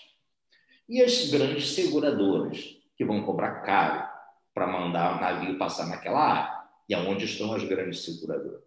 E 0.88 1.02
as 1.02 1.30
grandes 1.30 1.70
seguradoras, 1.70 2.76
que 2.96 3.04
vão 3.04 3.22
cobrar 3.24 3.62
caro 3.62 4.11
para 4.54 4.66
mandar 4.66 5.16
o 5.16 5.20
navio 5.20 5.58
passar 5.58 5.86
naquela 5.86 6.20
área, 6.20 6.62
e 6.88 6.94
aonde 6.94 7.24
estão 7.24 7.52
as 7.54 7.64
grandes 7.64 8.04
seguradoras. 8.04 8.62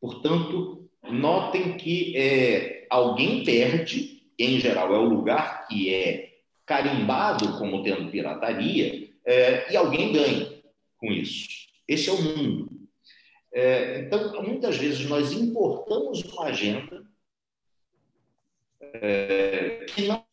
Portanto, 0.00 0.90
notem 1.02 1.76
que 1.76 2.16
é, 2.16 2.86
alguém 2.90 3.44
perde, 3.44 4.22
em 4.38 4.58
geral 4.58 4.92
é 4.94 4.98
o 4.98 5.08
lugar 5.08 5.68
que 5.68 5.94
é 5.94 6.32
carimbado 6.66 7.58
como 7.58 7.82
tendo 7.82 8.10
pirataria, 8.10 9.10
é, 9.24 9.72
e 9.72 9.76
alguém 9.76 10.12
ganha 10.12 10.62
com 10.98 11.06
isso. 11.06 11.48
Esse 11.86 12.08
é 12.08 12.12
o 12.12 12.22
mundo. 12.22 12.70
É, 13.52 14.00
então, 14.00 14.42
muitas 14.42 14.76
vezes 14.76 15.06
nós 15.08 15.32
importamos 15.32 16.22
uma 16.24 16.46
agenda 16.46 17.04
é, 18.80 19.84
que 19.88 20.06
não 20.06 20.24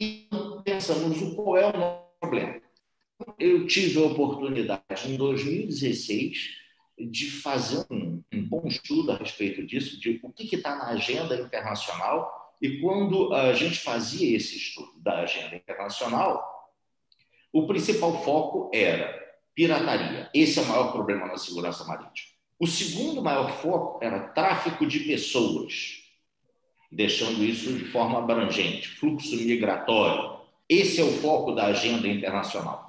e 0.00 0.26
não 0.30 0.62
pensamos 0.62 1.22
o 1.22 1.36
qual 1.36 1.56
é 1.56 1.66
o 1.66 1.78
nosso 1.78 2.18
problema 2.20 2.63
eu 3.38 3.66
tive 3.66 3.98
a 4.02 4.06
oportunidade, 4.06 5.10
em 5.10 5.16
2016, 5.16 6.64
de 6.98 7.30
fazer 7.30 7.84
um, 7.90 8.22
um 8.32 8.42
bom 8.44 8.66
estudo 8.66 9.12
a 9.12 9.16
respeito 9.16 9.64
disso, 9.66 9.98
de 10.00 10.20
o 10.22 10.32
que 10.32 10.54
está 10.54 10.76
na 10.76 10.88
agenda 10.88 11.36
internacional. 11.36 12.54
E 12.62 12.80
quando 12.80 13.32
a 13.34 13.52
gente 13.52 13.78
fazia 13.78 14.36
esse 14.36 14.56
estudo 14.56 14.92
da 14.96 15.20
agenda 15.20 15.56
internacional, 15.56 16.72
o 17.52 17.66
principal 17.66 18.22
foco 18.24 18.70
era 18.72 19.12
pirataria. 19.54 20.30
Esse 20.34 20.58
é 20.58 20.62
o 20.62 20.66
maior 20.66 20.92
problema 20.92 21.26
na 21.26 21.36
segurança 21.36 21.84
marítima. 21.84 22.34
O 22.58 22.66
segundo 22.66 23.22
maior 23.22 23.50
foco 23.60 24.02
era 24.02 24.28
tráfico 24.28 24.86
de 24.86 25.00
pessoas, 25.00 26.02
deixando 26.90 27.44
isso 27.44 27.72
de 27.72 27.84
forma 27.86 28.18
abrangente, 28.18 28.88
fluxo 28.88 29.36
migratório. 29.36 30.40
Esse 30.68 31.00
é 31.00 31.04
o 31.04 31.12
foco 31.12 31.52
da 31.52 31.66
agenda 31.66 32.08
internacional. 32.08 32.83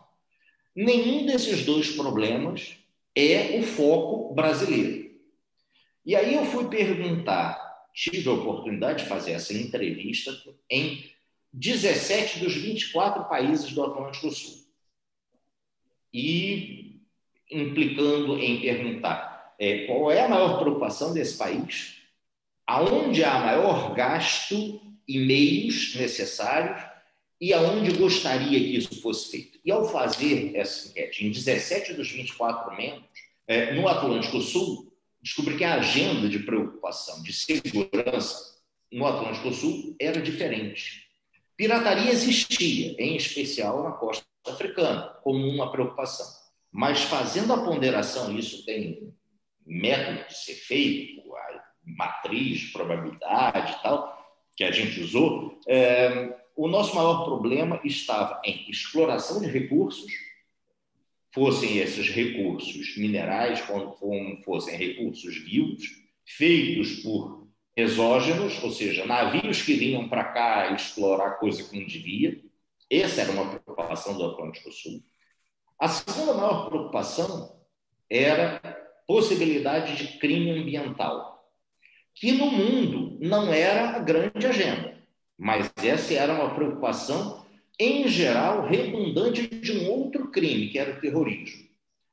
Nenhum 0.76 1.26
desses 1.26 1.64
dois 1.64 1.92
problemas 1.92 2.78
é 3.16 3.58
o 3.60 3.64
foco 3.64 4.34
brasileiro. 4.34 5.10
E 6.06 6.16
aí 6.16 6.36
eu 6.36 6.46
fui 6.46 6.68
perguntar, 6.68 7.88
tive 7.94 8.28
a 8.30 8.34
oportunidade 8.34 9.04
de 9.04 9.10
fazer 9.10 9.32
essa 9.32 9.54
entrevista 9.54 10.32
em 10.70 11.10
17 11.54 12.40
dos 12.40 12.54
24 12.54 13.24
países 13.26 13.72
do 13.72 13.84
Atlântico 13.84 14.30
Sul. 14.30 14.66
e 16.14 17.02
implicando 17.52 18.40
em 18.40 18.60
perguntar 18.62 19.56
é, 19.60 19.86
qual 19.86 20.12
é 20.12 20.22
a 20.22 20.30
maior 20.30 20.60
preocupação 20.60 21.14
desse 21.14 21.38
país, 21.38 22.02
aonde 22.66 23.24
há 23.24 23.40
maior 23.40 23.94
gasto 23.94 24.82
e 25.08 25.20
meios 25.20 25.96
necessários 25.96 26.95
e 27.40 27.54
aonde 27.54 27.98
gostaria 27.98 28.60
que 28.60 28.78
isso 28.78 29.02
fosse 29.02 29.32
feito. 29.32 29.60
E 29.64 29.72
ao 29.72 29.88
fazer 29.90 30.56
essa 30.56 30.90
enquete, 30.90 31.26
em 31.26 31.32
17 31.32 31.94
dos 31.94 32.10
24 32.10 32.76
membros, 32.76 33.04
é, 33.48 33.74
no 33.74 33.88
Atlântico 33.88 34.42
Sul, 34.42 34.92
descobri 35.22 35.58
que 35.58 35.64
a 35.64 35.76
agenda 35.76 36.30
de 36.30 36.40
preocupação, 36.40 37.22
de 37.24 37.34
segurança 37.34 38.56
no 38.92 39.06
Atlântico 39.06 39.52
Sul 39.54 39.96
era 40.00 40.22
diferente. 40.22 41.06
Pirataria 41.58 42.12
existia, 42.12 42.96
em 43.00 43.16
especial 43.16 43.84
na 43.84 43.92
costa 43.92 44.26
africana, 44.48 45.18
como 45.24 45.48
uma 45.48 45.72
preocupação. 45.72 46.28
Mas 46.72 47.02
fazendo 47.04 47.54
a 47.54 47.64
ponderação, 47.64 48.38
isso 48.38 48.66
tem 48.66 49.14
método 49.66 50.28
de 50.28 50.38
ser 50.38 50.56
feito, 50.56 51.34
a 51.36 51.64
matriz 51.84 52.60
de 52.60 52.72
probabilidade 52.72 53.74
e 53.74 53.82
tal, 53.82 54.16
que 54.56 54.64
a 54.64 54.72
gente 54.72 55.02
usou, 55.02 55.60
é, 55.68 56.36
o 56.56 56.68
nosso 56.68 56.96
maior 56.96 57.26
problema 57.26 57.80
estava 57.84 58.42
em 58.46 58.70
exploração 58.70 59.42
de 59.42 59.48
recursos, 59.48 60.12
fossem 61.34 61.78
esses 61.80 62.10
recursos 62.10 62.96
minerais, 62.98 63.62
como 63.62 64.42
fossem 64.44 64.78
recursos 64.78 65.36
vivos, 65.38 65.84
feitos 66.26 67.02
por 67.04 67.46
exógenos, 67.76 68.64
ou 68.64 68.72
seja, 68.72 69.06
navios 69.06 69.62
que 69.62 69.74
vinham 69.74 70.08
para 70.08 70.24
cá 70.24 70.72
explorar 70.72 71.32
coisa 71.32 71.64
que 71.64 71.78
não 71.78 71.86
devia. 71.86 72.42
Essa 72.90 73.22
era 73.22 73.32
uma 73.32 73.60
preocupação 73.60 74.18
do 74.18 74.26
Atlântico 74.26 74.72
Sul. 74.72 75.04
A 75.78 75.90
segunda 75.90 76.34
maior 76.34 76.70
preocupação 76.70 77.60
era 78.10 78.62
possibilidade 79.06 79.98
de 79.98 80.18
crime 80.20 80.52
ambiental, 80.52 81.52
que 82.14 82.32
no 82.32 82.50
mundo 82.50 83.18
não 83.20 83.54
era 83.54 83.98
a 83.98 84.00
grande 84.00 84.48
agenda, 84.48 84.95
mas 85.38 85.72
essa 85.84 86.14
era 86.14 86.34
uma 86.34 86.54
preocupação, 86.54 87.46
em 87.80 88.08
geral, 88.08 88.66
redundante 88.66 89.48
de 89.48 89.78
um 89.78 89.90
outro 89.90 90.32
crime, 90.32 90.70
que 90.70 90.80
era 90.80 90.98
o 90.98 91.02
terrorismo. 91.02 91.66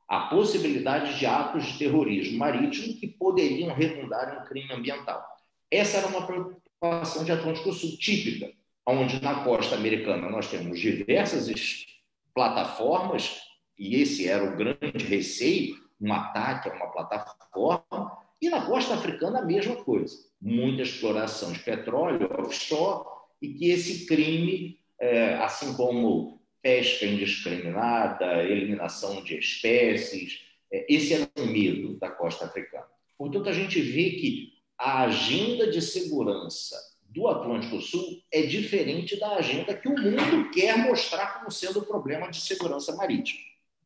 A 0.09 0.23
possibilidade 0.23 1.19
de 1.19 1.25
atos 1.25 1.65
de 1.65 1.79
terrorismo 1.79 2.39
marítimo 2.39 2.99
que 2.99 3.07
poderiam 3.07 3.75
redundar 3.75 4.43
em 4.43 4.49
crime 4.49 4.73
ambiental. 4.73 5.25
Essa 5.71 5.99
era 5.99 6.09
uma 6.09 6.27
preocupação 6.27 7.25
de 7.25 7.33
Atlântico 7.33 7.73
Sul 7.73 7.97
típica, 7.97 8.53
onde 8.87 9.23
na 9.23 9.45
costa 9.45 9.77
americana 9.77 10.29
nós 10.29 10.51
temos 10.51 10.81
diversas 10.81 11.87
plataformas, 12.35 13.41
e 13.79 14.03
esse 14.03 14.29
era 14.29 14.45
o 14.45 14.57
grande 14.57 15.05
receio, 15.07 15.77
um 16.01 16.13
ataque 16.13 16.69
a 16.69 16.75
uma 16.75 16.91
plataforma, 16.91 18.19
e 18.41 18.51
na 18.51 18.67
costa 18.67 18.95
africana 18.95 19.39
a 19.39 19.45
mesma 19.45 19.77
coisa. 19.77 20.17
Muita 20.41 20.83
exploração 20.83 21.53
de 21.53 21.61
petróleo 21.61 22.29
offshore, 22.41 23.12
e 23.43 23.55
que 23.55 23.71
esse 23.71 24.07
crime, 24.07 24.79
é, 24.99 25.35
assim 25.35 25.75
como 25.75 26.41
pesca 26.63 27.05
indiscriminada, 27.05 28.45
eliminação 28.45 29.23
de 29.23 29.37
espécies, 29.37 30.41
é, 30.73 30.87
esse 30.89 31.13
era 31.13 31.29
o 31.37 31.47
medo 31.47 31.99
da 31.99 32.09
costa 32.09 32.45
africana. 32.45 32.87
Portanto, 33.19 33.49
a 33.49 33.53
gente 33.53 33.81
vê 33.81 34.11
que 34.11 34.53
a 34.79 35.03
agenda 35.03 35.71
de 35.71 35.83
segurança 35.83 36.77
do 37.03 37.29
Atlântico 37.29 37.81
Sul 37.81 38.23
é 38.33 38.43
diferente 38.43 39.19
da 39.19 39.37
agenda 39.37 39.77
que 39.77 39.89
o 39.89 40.01
mundo 40.01 40.51
quer 40.51 40.79
mostrar 40.79 41.39
como 41.39 41.51
sendo 41.51 41.81
o 41.81 41.87
problema 41.87 42.31
de 42.31 42.41
segurança 42.41 42.95
marítima. 42.97 43.41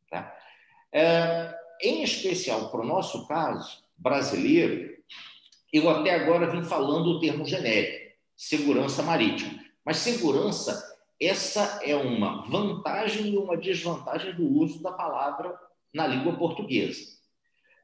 Tá? 0.08 0.38
É, 0.92 1.54
em 1.82 2.02
especial 2.02 2.70
para 2.70 2.80
o 2.80 2.86
nosso 2.86 3.26
caso 3.26 3.82
brasileiro, 3.98 4.96
eu 5.72 5.90
até 5.90 6.14
agora 6.14 6.50
vim 6.50 6.62
falando 6.62 7.06
o 7.08 7.20
termo 7.20 7.44
genérico, 7.44 8.05
segurança 8.36 9.02
marítima. 9.02 9.64
Mas 9.84 9.98
segurança, 9.98 10.82
essa 11.20 11.80
é 11.82 11.96
uma 11.96 12.46
vantagem 12.48 13.32
e 13.32 13.38
uma 13.38 13.56
desvantagem 13.56 14.34
do 14.34 14.46
uso 14.46 14.82
da 14.82 14.92
palavra 14.92 15.58
na 15.94 16.06
língua 16.06 16.36
portuguesa. 16.36 17.16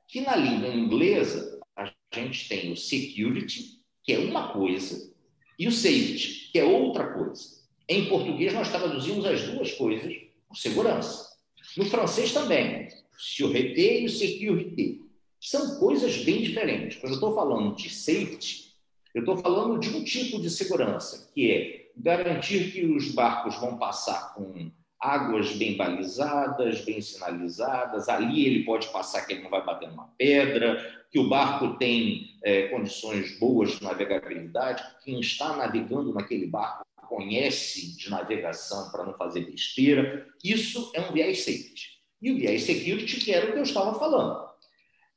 Que 0.06 0.20
na 0.20 0.36
língua 0.36 0.68
inglesa, 0.68 1.60
a 1.74 1.90
gente 2.14 2.48
tem 2.48 2.72
o 2.72 2.76
security, 2.76 3.80
que 4.04 4.12
é 4.12 4.18
uma 4.18 4.52
coisa, 4.52 5.12
e 5.58 5.66
o 5.66 5.72
safety, 5.72 6.50
que 6.52 6.58
é 6.58 6.64
outra 6.64 7.14
coisa. 7.14 7.62
Em 7.88 8.08
português, 8.08 8.52
nós 8.52 8.68
traduzimos 8.68 9.24
as 9.24 9.42
duas 9.48 9.72
coisas 9.72 10.12
por 10.48 10.56
segurança. 10.56 11.32
No 11.76 11.84
francês 11.86 12.32
também, 12.32 12.88
sûreté 13.16 14.00
e 14.00 14.08
sécurité. 14.08 15.02
São 15.40 15.78
coisas 15.78 16.18
bem 16.18 16.42
diferentes. 16.42 16.98
Quando 16.98 17.12
eu 17.12 17.16
estou 17.16 17.34
falando 17.34 17.74
de 17.74 17.88
safety, 17.88 18.71
eu 19.14 19.20
estou 19.20 19.36
falando 19.36 19.78
de 19.78 19.90
um 19.90 20.02
tipo 20.04 20.40
de 20.40 20.48
segurança, 20.48 21.30
que 21.34 21.50
é 21.50 21.90
garantir 21.96 22.72
que 22.72 22.84
os 22.84 23.12
barcos 23.12 23.58
vão 23.58 23.76
passar 23.76 24.34
com 24.34 24.70
águas 24.98 25.52
bem 25.56 25.76
balizadas, 25.76 26.84
bem 26.84 27.00
sinalizadas. 27.00 28.08
Ali 28.08 28.46
ele 28.46 28.64
pode 28.64 28.88
passar 28.88 29.26
que 29.26 29.34
ele 29.34 29.42
não 29.42 29.50
vai 29.50 29.64
bater 29.64 29.88
numa 29.88 30.08
pedra, 30.16 31.04
que 31.10 31.18
o 31.18 31.28
barco 31.28 31.76
tem 31.76 32.30
é, 32.42 32.68
condições 32.68 33.38
boas 33.38 33.72
de 33.72 33.82
navegabilidade, 33.82 34.82
quem 35.04 35.20
está 35.20 35.56
navegando 35.56 36.14
naquele 36.14 36.46
barco 36.46 36.86
conhece 37.08 37.98
de 37.98 38.08
navegação 38.08 38.90
para 38.90 39.04
não 39.04 39.12
fazer 39.14 39.44
besteira. 39.44 40.26
Isso 40.42 40.90
é 40.94 41.00
um 41.02 41.12
viés 41.12 41.44
safety. 41.44 42.00
E 42.22 42.30
o 42.30 42.36
viés 42.36 42.62
security, 42.62 43.20
que 43.20 43.32
era 43.32 43.50
o 43.50 43.52
que 43.52 43.58
eu 43.58 43.64
estava 43.64 43.98
falando. 43.98 44.51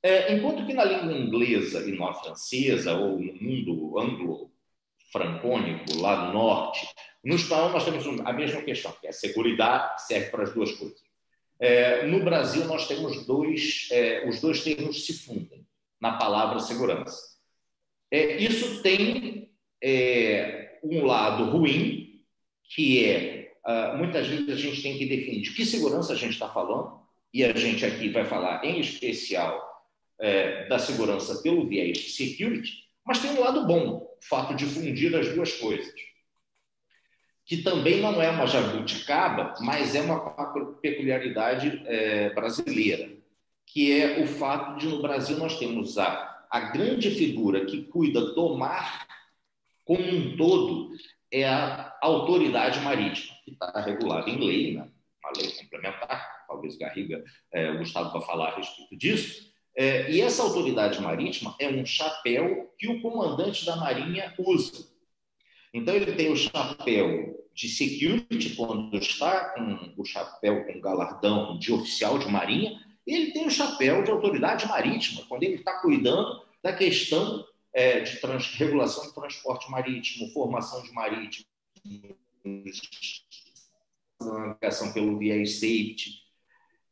É, 0.06 0.36
enquanto 0.36 0.68
que 0.68 0.74
na 0.76 0.84
língua 0.84 1.18
inglesa 1.18 1.90
e 1.90 1.98
na 1.98 2.14
francesa, 2.14 2.94
ou 2.94 3.20
no 3.20 3.34
mundo 3.42 3.98
anglo-francônico, 3.98 6.00
lá 6.00 6.28
do 6.28 6.34
norte, 6.34 6.88
no 7.24 7.34
espanhol 7.34 7.72
nós 7.72 7.86
temos 7.86 8.06
a 8.24 8.32
mesma 8.32 8.62
questão, 8.62 8.92
que 9.02 9.08
é 9.08 9.10
a 9.10 9.14
segurança 9.14 9.96
serve 9.98 10.30
para 10.30 10.44
as 10.44 10.54
duas 10.54 10.72
coisas. 10.74 11.04
É, 11.60 12.06
no 12.06 12.24
Brasil, 12.24 12.66
nós 12.66 12.88
temos 12.88 13.26
dois, 13.26 13.88
é, 13.92 14.30
os 14.30 14.40
dois 14.40 14.64
termos 14.64 15.08
se 15.08 15.14
fundem 15.14 15.66
na 16.00 16.20
palavra 16.20 16.60
segurança. 16.60 17.40
É, 18.12 18.38
isso 18.38 18.84
tem 18.84 19.50
é, 19.82 20.78
um 20.84 21.04
lado 21.04 21.46
ruim, 21.46 22.22
que 22.76 23.06
é, 23.06 23.54
uh, 23.66 23.98
muitas 23.98 24.28
vezes 24.28 24.50
a 24.50 24.56
gente 24.56 24.84
tem 24.84 25.00
que 25.00 25.08
definir 25.08 25.42
de 25.42 25.56
que 25.56 25.66
segurança 25.66 26.14
a 26.14 26.16
gente 26.16 26.34
está 26.34 26.48
falando, 26.48 27.00
e 27.34 27.44
a 27.44 27.56
gente 27.56 27.84
aqui 27.84 28.10
vai 28.10 28.24
falar 28.24 28.64
em 28.64 28.80
especial 28.80 29.75
é, 30.20 30.68
da 30.68 30.80
segurança 30.80 31.42
pelo 31.42 31.68
viés 31.68 31.98
de 31.98 32.10
security, 32.10 32.86
mas 33.06 33.20
tem 33.20 33.32
um 33.32 33.40
lado 33.40 33.66
bom, 33.66 33.98
o 33.98 34.26
fato 34.28 34.56
de 34.56 34.66
fundir 34.66 35.16
as 35.16 35.30
duas 35.30 35.54
coisas, 35.54 35.94
que 37.46 37.58
também 37.58 38.02
não 38.02 38.22
é 38.22 38.30
uma 38.30 38.48
jabuticaba, 38.48 39.54
mas 39.62 39.94
é 39.94 40.02
uma 40.02 40.20
peculiaridade 40.82 41.84
é, 41.86 42.32
brasileira 42.32 43.16
que 43.76 43.92
é 43.92 44.24
o 44.24 44.28
fato 44.28 44.78
de 44.78 44.88
no 44.88 45.02
Brasil 45.02 45.38
nós 45.38 45.58
temos 45.60 45.98
a, 45.98 46.48
a 46.50 46.60
grande 46.72 47.12
figura 47.12 47.66
que 47.66 47.84
cuida 47.84 48.22
do 48.34 48.58
mar 48.58 49.06
como 49.84 50.02
um 50.02 50.38
todo 50.38 50.92
é 51.30 51.48
a 51.48 51.96
autoridade 52.02 52.80
marítima, 52.80 53.36
que 53.44 53.52
está 53.52 53.82
regulada 53.82 54.30
em 54.30 54.40
lei, 54.40 54.74
né? 54.74 54.90
uma 55.22 55.32
lei 55.36 55.52
complementar, 55.52 56.46
talvez 56.48 56.78
Garriga, 56.78 57.24
é, 57.52 57.72
o 57.72 57.80
Gustavo 57.80 58.12
vai 58.12 58.22
falar 58.26 58.50
a 58.50 58.56
respeito 58.56 58.96
disso, 58.96 59.54
é, 59.76 60.10
e 60.10 60.22
essa 60.22 60.42
autoridade 60.42 61.02
marítima 61.02 61.56
é 61.60 61.68
um 61.68 61.86
chapéu 61.86 62.74
que 62.78 62.88
o 62.88 63.02
comandante 63.02 63.66
da 63.66 63.76
Marinha 63.76 64.34
usa. 64.38 64.88
Então, 65.74 65.94
ele 65.94 66.14
tem 66.14 66.32
o 66.32 66.38
chapéu 66.38 67.46
de 67.54 67.70
security, 67.70 68.56
quando 68.56 68.96
está 68.98 69.50
com 69.50 69.94
o 69.98 70.06
chapéu 70.06 70.66
com 70.66 70.80
galardão 70.80 71.58
de 71.58 71.74
oficial 71.74 72.20
de 72.20 72.28
marinha, 72.28 72.80
ele 73.06 73.32
tem 73.32 73.46
o 73.46 73.52
chapéu 73.52 74.04
de 74.04 74.12
autoridade 74.12 74.68
marítima, 74.68 75.26
quando 75.28 75.44
ele 75.44 75.56
está 75.56 75.80
cuidando 75.80 76.44
da 76.64 76.74
questão 76.74 77.46
é, 77.74 78.00
de 78.00 78.18
trans, 78.20 78.48
regulação 78.56 79.08
de 79.08 79.14
transporte 79.14 79.70
marítimo, 79.70 80.32
formação 80.32 80.82
de 80.84 80.92
marítimo, 80.92 81.46
navegação 84.22 84.92
pelo 84.92 85.18
via 85.18 85.46
safety. 85.46 86.25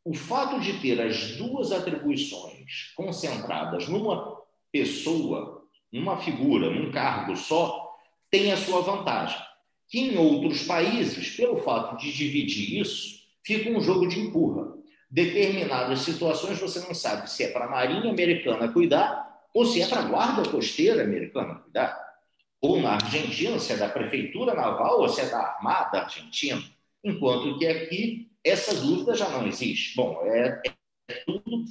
O 0.05 0.13
fato 0.13 0.59
de 0.59 0.79
ter 0.79 0.99
as 1.01 1.37
duas 1.37 1.71
atribuições 1.71 2.91
concentradas 2.95 3.87
numa 3.87 4.37
pessoa, 4.71 5.63
numa 5.91 6.17
figura, 6.17 6.69
num 6.69 6.91
cargo 6.91 7.37
só, 7.37 7.97
tem 8.29 8.51
a 8.51 8.57
sua 8.57 8.81
vantagem. 8.81 9.39
Que 9.87 9.99
em 9.99 10.17
outros 10.17 10.63
países, 10.63 11.35
pelo 11.35 11.57
fato 11.57 11.97
de 11.97 12.11
dividir 12.11 12.81
isso, 12.81 13.19
fica 13.43 13.69
um 13.69 13.79
jogo 13.79 14.07
de 14.07 14.19
empurra 14.19 14.73
determinadas 15.13 15.99
situações 15.99 16.59
você 16.59 16.79
não 16.79 16.95
sabe 16.95 17.29
se 17.29 17.43
é 17.43 17.51
para 17.51 17.65
a 17.65 17.69
Marinha 17.69 18.09
Americana 18.09 18.67
cuidar 18.67 19.31
ou 19.53 19.63
se 19.63 19.79
é 19.79 19.87
para 19.87 19.99
a 19.99 20.05
Guarda 20.05 20.49
Costeira 20.49 21.03
Americana 21.03 21.53
cuidar. 21.55 21.95
Ou 22.59 22.81
na 22.81 22.93
Argentina, 22.93 23.59
se 23.59 23.73
é 23.73 23.77
da 23.77 23.89
Prefeitura 23.89 24.55
Naval 24.55 25.01
ou 25.01 25.07
se 25.07 25.21
é 25.21 25.25
da 25.27 25.37
Armada 25.37 25.99
Argentina. 25.99 26.63
Enquanto 27.03 27.59
que 27.59 27.67
aqui 27.67 28.31
essa 28.43 28.75
dúvida 28.75 29.15
já 29.15 29.29
não 29.29 29.47
existe. 29.47 29.95
Bom, 29.95 30.21
é, 30.25 30.61
é 31.09 31.13
tudo 31.25 31.63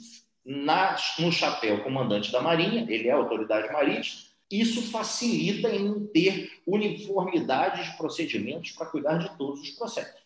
na, 0.44 0.96
no 1.18 1.30
chapéu 1.30 1.82
comandante 1.82 2.32
da 2.32 2.40
Marinha, 2.40 2.86
ele 2.88 3.08
é 3.08 3.12
autoridade 3.12 3.72
marítima, 3.72 4.22
isso 4.50 4.90
facilita 4.90 5.74
em 5.74 6.06
ter 6.08 6.50
uniformidade 6.66 7.90
de 7.90 7.96
procedimentos 7.96 8.72
para 8.72 8.86
cuidar 8.86 9.16
de 9.16 9.36
todos 9.38 9.60
os 9.60 9.70
processos. 9.70 10.20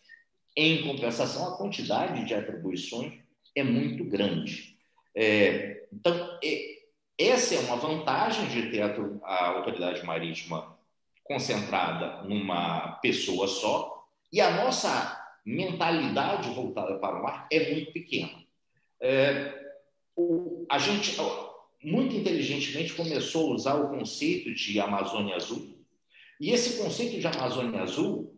Em 0.55 0.83
compensação, 0.85 1.53
a 1.53 1.57
quantidade 1.57 2.25
de 2.25 2.33
atribuições 2.33 3.13
é 3.55 3.63
muito 3.63 4.03
grande. 4.03 4.75
É, 5.15 5.87
então, 5.93 6.39
é, 6.43 6.77
essa 7.17 7.55
é 7.55 7.59
uma 7.59 7.77
vantagem 7.77 8.47
de 8.47 8.69
ter 8.69 8.81
a 8.81 9.45
autoridade 9.47 10.05
marítima 10.05 10.77
concentrada 11.23 12.23
numa 12.23 12.93
pessoa 13.01 13.47
só, 13.47 14.05
e 14.31 14.41
a 14.41 14.51
nossa 14.63 15.26
mentalidade 15.47 16.49
voltada 16.49 16.99
para 16.99 17.19
o 17.19 17.23
mar 17.23 17.47
é 17.49 17.71
muito 17.71 17.93
pequena. 17.93 18.43
É, 18.99 19.57
o, 20.13 20.65
a 20.69 20.77
gente, 20.77 21.15
muito 21.81 22.13
inteligentemente, 22.13 22.93
começou 22.93 23.51
a 23.51 23.55
usar 23.55 23.75
o 23.75 23.87
conceito 23.89 24.53
de 24.53 24.77
Amazônia 24.81 25.37
Azul, 25.37 25.77
e 26.41 26.51
esse 26.51 26.77
conceito 26.83 27.17
de 27.17 27.25
Amazônia 27.25 27.81
Azul, 27.81 28.35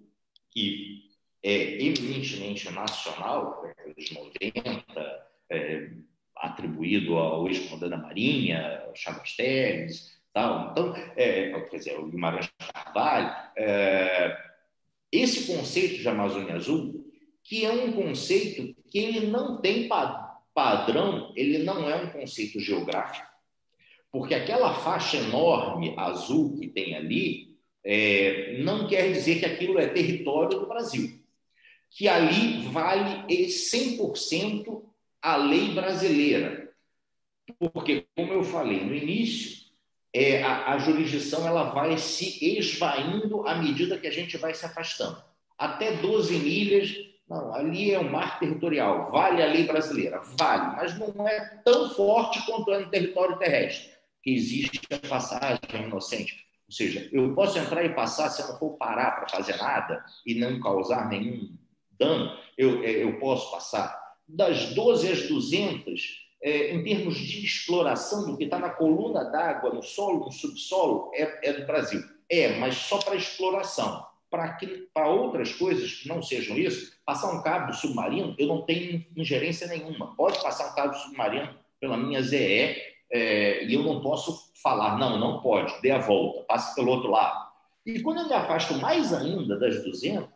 que 0.52 1.10
é 1.41 1.84
eminentemente 1.84 2.72
nacional, 2.72 3.63
década 3.63 3.93
de 3.98 4.13
90, 4.13 5.28
é, 5.50 5.89
atribuído 6.36 7.17
ao 7.17 7.48
ex-comandante 7.48 7.89
da 7.89 7.98
Marinha, 7.98 8.88
Chaves 8.93 9.36
Teles, 9.36 10.22
tal. 10.32 10.72
Então, 10.72 10.93
é, 11.15 11.60
quer 11.62 11.78
dizer, 11.78 12.00
o 12.00 12.08
Guimarães 12.08 12.52
Carvalho, 12.60 13.36
é, 13.58 14.48
esse 15.12 15.52
conceito 15.52 16.02
de 16.02 16.08
Amazônia 16.08 16.56
Azul, 16.56 17.06
que 17.43 17.65
é 17.65 17.72
um 17.72 17.91
conceito 17.91 18.76
que 18.89 19.00
ele 19.00 19.28
não 19.28 19.60
tem 19.60 19.89
padrão, 20.54 21.34
ele 21.36 21.60
não 21.60 21.89
é 21.89 21.95
um 21.95 22.10
conceito 22.10 22.60
geográfico, 22.60 23.28
porque 24.12 24.36
aquela 24.36 24.74
faixa 24.74 25.17
enorme 25.17 25.93
azul 25.98 26.58
que 26.58 26.67
tem 26.67 26.95
ali 26.95 27.58
é, 27.84 28.62
não 28.62 28.88
quer 28.88 29.12
dizer 29.12 29.39
que 29.39 29.45
aquilo 29.45 29.80
é 29.80 29.88
território 29.88 30.60
do 30.60 30.67
Brasil, 30.67 31.19
que 31.89 32.08
ali 32.08 32.67
vale 32.67 33.26
100% 33.28 34.84
a 35.22 35.38
lei 35.38 35.69
brasileira, 35.69 36.72
porque, 37.74 38.06
como 38.15 38.34
eu 38.34 38.43
falei 38.43 38.84
no 38.84 38.93
início, 38.93 39.68
é, 40.13 40.43
a, 40.43 40.74
a, 40.74 40.78
jurisdição 40.78 41.45
ela 41.45 41.65
vai 41.72 41.98
se 41.98 42.58
esvaindo 42.58 43.48
à 43.48 43.56
medida 43.56 43.98
que 43.98 44.08
a 44.08 44.12
gente 44.12 44.38
vai 44.38 44.54
se 44.54 44.65
afastando. 44.65 45.22
Até 45.58 45.98
12 45.98 46.38
milhas, 46.38 46.95
não, 47.30 47.54
ali 47.54 47.91
é 47.91 48.00
um 48.00 48.10
mar 48.10 48.39
territorial, 48.39 49.12
vale 49.12 49.43
a 49.43 49.45
lei 49.45 49.65
brasileira, 49.65 50.22
vale, 50.38 50.76
mas 50.78 50.98
não 50.98 51.28
é 51.28 51.62
tão 51.63 51.89
forte 51.91 52.43
quanto 52.45 52.72
é 52.74 52.80
no 52.80 52.89
território 52.89 53.38
terrestre, 53.38 53.91
que 54.24 54.32
existe 54.32 54.82
a 54.91 55.08
passagem 55.08 55.60
inocente. 55.86 56.50
Ou 56.67 56.74
seja, 56.74 57.08
eu 57.12 57.34
posso 57.34 57.58
entrar 57.58 57.84
e 57.84 57.93
passar 57.93 58.30
se 58.30 58.41
eu 58.41 58.48
não 58.48 58.58
for 58.58 58.78
parar 58.78 59.12
para 59.12 59.30
fazer 59.30 59.58
nada 59.58 60.04
e 60.26 60.36
não 60.36 60.60
causar 60.60 61.08
nenhum 61.10 61.56
dano, 62.00 62.36
eu, 62.58 62.84
é, 62.84 63.04
eu 63.04 63.19
posso 63.19 63.52
passar. 63.52 64.00
Das 64.28 64.74
12 64.74 65.12
às 65.12 65.28
200, 65.28 66.29
é, 66.41 66.73
em 66.73 66.84
termos 66.84 67.17
de 67.17 67.45
exploração 67.45 68.25
do 68.25 68.38
que 68.38 68.45
está 68.45 68.60
na 68.60 68.69
coluna 68.69 69.25
d'água, 69.25 69.73
no 69.73 69.84
solo, 69.84 70.25
no 70.25 70.32
subsolo, 70.32 71.12
é, 71.13 71.49
é 71.49 71.54
do 71.54 71.65
Brasil. 71.65 72.02
É, 72.30 72.58
mas 72.58 72.75
só 72.75 72.97
para 72.99 73.15
exploração. 73.15 74.08
Para 74.30 75.08
outras 75.08 75.54
coisas 75.54 75.91
que 75.95 76.08
não 76.08 76.21
sejam 76.21 76.56
isso, 76.56 76.93
passar 77.04 77.32
um 77.32 77.41
cabo 77.41 77.73
submarino, 77.73 78.36
eu 78.38 78.47
não 78.47 78.62
tenho 78.62 79.04
ingerência 79.17 79.67
nenhuma. 79.67 80.15
Pode 80.15 80.39
passar 80.41 80.71
um 80.71 80.75
cabo 80.75 80.93
submarino 80.93 81.56
pela 81.80 81.97
minha 81.97 82.21
ZE 82.21 82.78
é, 83.12 83.65
e 83.65 83.73
eu 83.73 83.82
não 83.82 84.02
posso 84.02 84.52
falar, 84.62 84.97
não, 84.99 85.17
não 85.17 85.41
pode, 85.41 85.82
dê 85.82 85.89
a 85.89 85.97
volta, 85.97 86.43
passe 86.43 86.75
pelo 86.75 86.91
outro 86.91 87.10
lado. 87.10 87.49
E 87.86 88.02
quando 88.02 88.19
eu 88.19 88.28
me 88.28 88.34
afasto 88.34 88.75
mais 88.75 89.12
ainda 89.13 89.58
das 89.58 89.84
200 89.84 90.30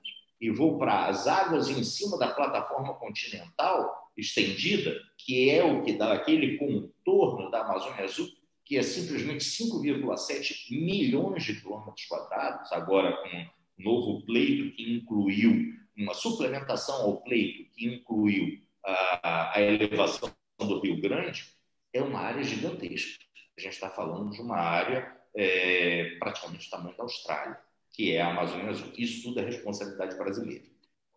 e 0.44 0.50
vou 0.50 0.78
para 0.78 1.06
as 1.06 1.26
águas 1.26 1.70
em 1.70 1.82
cima 1.86 2.18
da 2.18 2.28
plataforma 2.28 2.94
continental, 2.96 4.12
estendida, 4.18 4.94
que 5.18 5.50
é 5.50 5.64
o 5.64 5.82
que 5.84 5.94
dá 5.94 6.12
aquele 6.12 6.58
contorno 6.58 7.50
da 7.50 7.62
Amazônia 7.62 8.04
Azul, 8.04 8.28
que 8.66 8.78
é 8.78 8.84
simplesmente 8.84 9.46
5,7 9.46 10.70
milhões 10.70 11.46
de 11.46 11.62
quilômetros 11.62 12.06
quadrados, 12.08 12.74
agora 12.74 13.16
com 13.24 13.30
um 13.38 13.46
novo 13.78 14.26
pleito 14.26 14.76
que 14.76 14.94
incluiu 14.94 15.76
uma 15.96 16.14
suplementação 16.14 17.04
ao 17.04 17.22
pleito 17.22 17.72
que 17.74 17.88
incluiu 17.88 18.60
a, 18.84 19.58
a 19.58 19.62
elevação 19.62 20.30
do 20.60 20.82
Rio 20.82 21.00
Grande, 21.00 21.46
é 21.94 22.02
uma 22.02 22.20
área 22.20 22.44
gigantesca. 22.44 23.24
A 23.58 23.62
gente 23.62 23.76
está 23.76 23.90
falando 23.90 24.32
de 24.32 24.42
uma 24.42 24.58
área 24.58 25.10
é, 25.34 26.18
praticamente 26.20 26.68
do 26.68 26.70
tamanho 26.70 26.98
da 26.98 27.04
Austrália, 27.04 27.58
que 27.94 28.12
é 28.12 28.22
a 28.22 28.32
Amazônia 28.32 28.72
Azul. 28.72 28.92
Isso 28.98 29.24
tudo 29.24 29.40
é 29.40 29.46
responsabilidade 29.46 30.18
brasileira. 30.18 30.64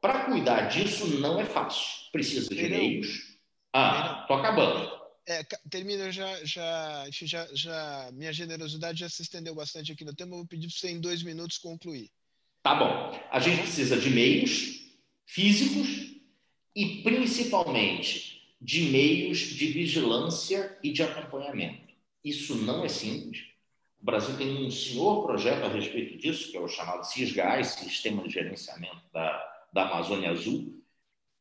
Para 0.00 0.26
cuidar 0.26 0.68
disso 0.68 1.06
não 1.18 1.40
é 1.40 1.44
fácil. 1.44 2.10
Precisa 2.12 2.54
de 2.54 2.68
meios. 2.68 3.38
Ah, 3.72 4.24
tô 4.28 4.34
acabando. 4.34 4.88
É, 5.26 5.42
termina, 5.68 6.12
já, 6.12 6.44
já, 6.44 7.06
já, 7.10 7.48
já, 7.52 8.10
minha 8.12 8.32
generosidade 8.32 9.00
já 9.00 9.08
se 9.08 9.22
estendeu 9.22 9.54
bastante 9.54 9.90
aqui 9.90 10.04
no 10.04 10.14
tema. 10.14 10.32
Eu 10.32 10.38
vou 10.38 10.46
pedir 10.46 10.68
para 10.68 10.76
você 10.76 10.90
em 10.90 11.00
dois 11.00 11.22
minutos 11.22 11.58
concluir. 11.58 12.10
Tá 12.62 12.74
bom. 12.74 13.18
A 13.30 13.40
gente 13.40 13.62
precisa 13.62 13.98
de 13.98 14.10
meios 14.10 14.82
físicos 15.24 16.14
e 16.74 17.02
principalmente 17.02 18.54
de 18.60 18.82
meios 18.90 19.38
de 19.38 19.66
vigilância 19.66 20.78
e 20.82 20.92
de 20.92 21.02
acompanhamento. 21.02 21.92
Isso 22.24 22.54
não 22.54 22.84
é 22.84 22.88
simples. 22.88 23.55
O 24.00 24.04
Brasil 24.04 24.36
tem 24.36 24.66
um 24.66 24.70
senhor 24.70 25.24
projeto 25.24 25.64
a 25.64 25.68
respeito 25.68 26.16
disso, 26.18 26.50
que 26.50 26.56
é 26.56 26.60
o 26.60 26.68
chamado 26.68 27.04
CISGAS, 27.04 27.68
Sistema 27.68 28.22
de 28.22 28.30
Gerenciamento 28.30 29.02
da 29.12 29.56
da 29.76 29.82
Amazônia 29.82 30.30
Azul, 30.30 30.74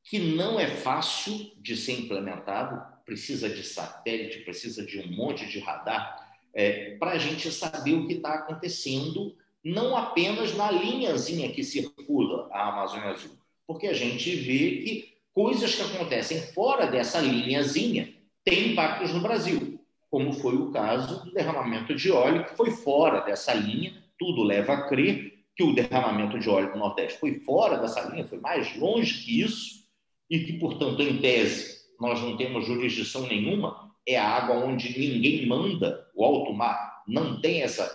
que 0.03 0.19
não 0.19 0.59
é 0.59 0.67
fácil 0.67 1.53
de 1.57 1.77
ser 1.77 1.93
implementado, 1.93 2.83
precisa 3.05 3.47
de 3.47 3.63
satélite, 3.63 4.39
precisa 4.39 4.85
de 4.85 4.99
um 4.99 5.07
monte 5.15 5.45
de 5.45 5.59
radar, 5.59 6.35
é, 6.53 6.97
para 6.97 7.11
a 7.11 7.17
gente 7.17 7.49
saber 7.49 7.93
o 7.93 8.05
que 8.05 8.15
está 8.15 8.33
acontecendo, 8.33 9.37
não 9.63 9.95
apenas 9.95 10.53
na 10.53 10.69
linhazinha 10.69 11.49
que 11.51 11.63
circula 11.63 12.49
a 12.51 12.69
Amazônia 12.73 13.11
Azul, 13.11 13.37
porque 13.65 13.87
a 13.87 13.93
gente 13.93 14.35
vê 14.35 14.81
que 14.83 15.17
coisas 15.33 15.75
que 15.75 15.81
acontecem 15.81 16.41
fora 16.53 16.87
dessa 16.87 17.21
linhazinha 17.21 18.13
têm 18.43 18.73
impactos 18.73 19.13
no 19.13 19.21
Brasil, 19.21 19.74
como 20.15 20.31
foi 20.31 20.55
o 20.55 20.71
caso 20.71 21.25
do 21.25 21.31
derramamento 21.33 21.93
de 21.93 22.09
óleo, 22.09 22.45
que 22.45 22.55
foi 22.55 22.71
fora 22.71 23.19
dessa 23.19 23.53
linha, 23.53 24.01
tudo 24.17 24.43
leva 24.43 24.71
a 24.71 24.87
crer 24.87 25.43
que 25.53 25.61
o 25.61 25.75
derramamento 25.75 26.39
de 26.39 26.49
óleo 26.49 26.69
no 26.69 26.77
Nordeste 26.77 27.19
foi 27.19 27.33
fora 27.41 27.77
dessa 27.79 27.99
linha, 28.07 28.25
foi 28.25 28.39
mais 28.39 28.77
longe 28.77 29.25
que 29.25 29.41
isso, 29.41 29.83
e 30.29 30.39
que, 30.39 30.53
portanto, 30.53 31.01
em 31.01 31.17
tese, 31.17 31.81
nós 31.99 32.21
não 32.21 32.37
temos 32.37 32.65
jurisdição 32.65 33.27
nenhuma, 33.27 33.91
é 34.07 34.15
a 34.15 34.25
água 34.25 34.55
onde 34.55 34.97
ninguém 34.97 35.45
manda, 35.45 36.07
o 36.15 36.23
alto 36.23 36.53
mar 36.53 37.03
não 37.05 37.41
tem 37.41 37.61
essa 37.61 37.93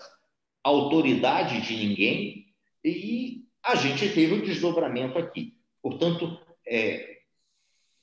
autoridade 0.63 1.59
de 1.61 1.75
ninguém, 1.75 2.45
e 2.85 3.45
a 3.65 3.73
gente 3.73 4.07
teve 4.09 4.35
um 4.35 4.41
desdobramento 4.41 5.17
aqui. 5.17 5.55
Portanto, 5.81 6.39
é, 6.67 7.10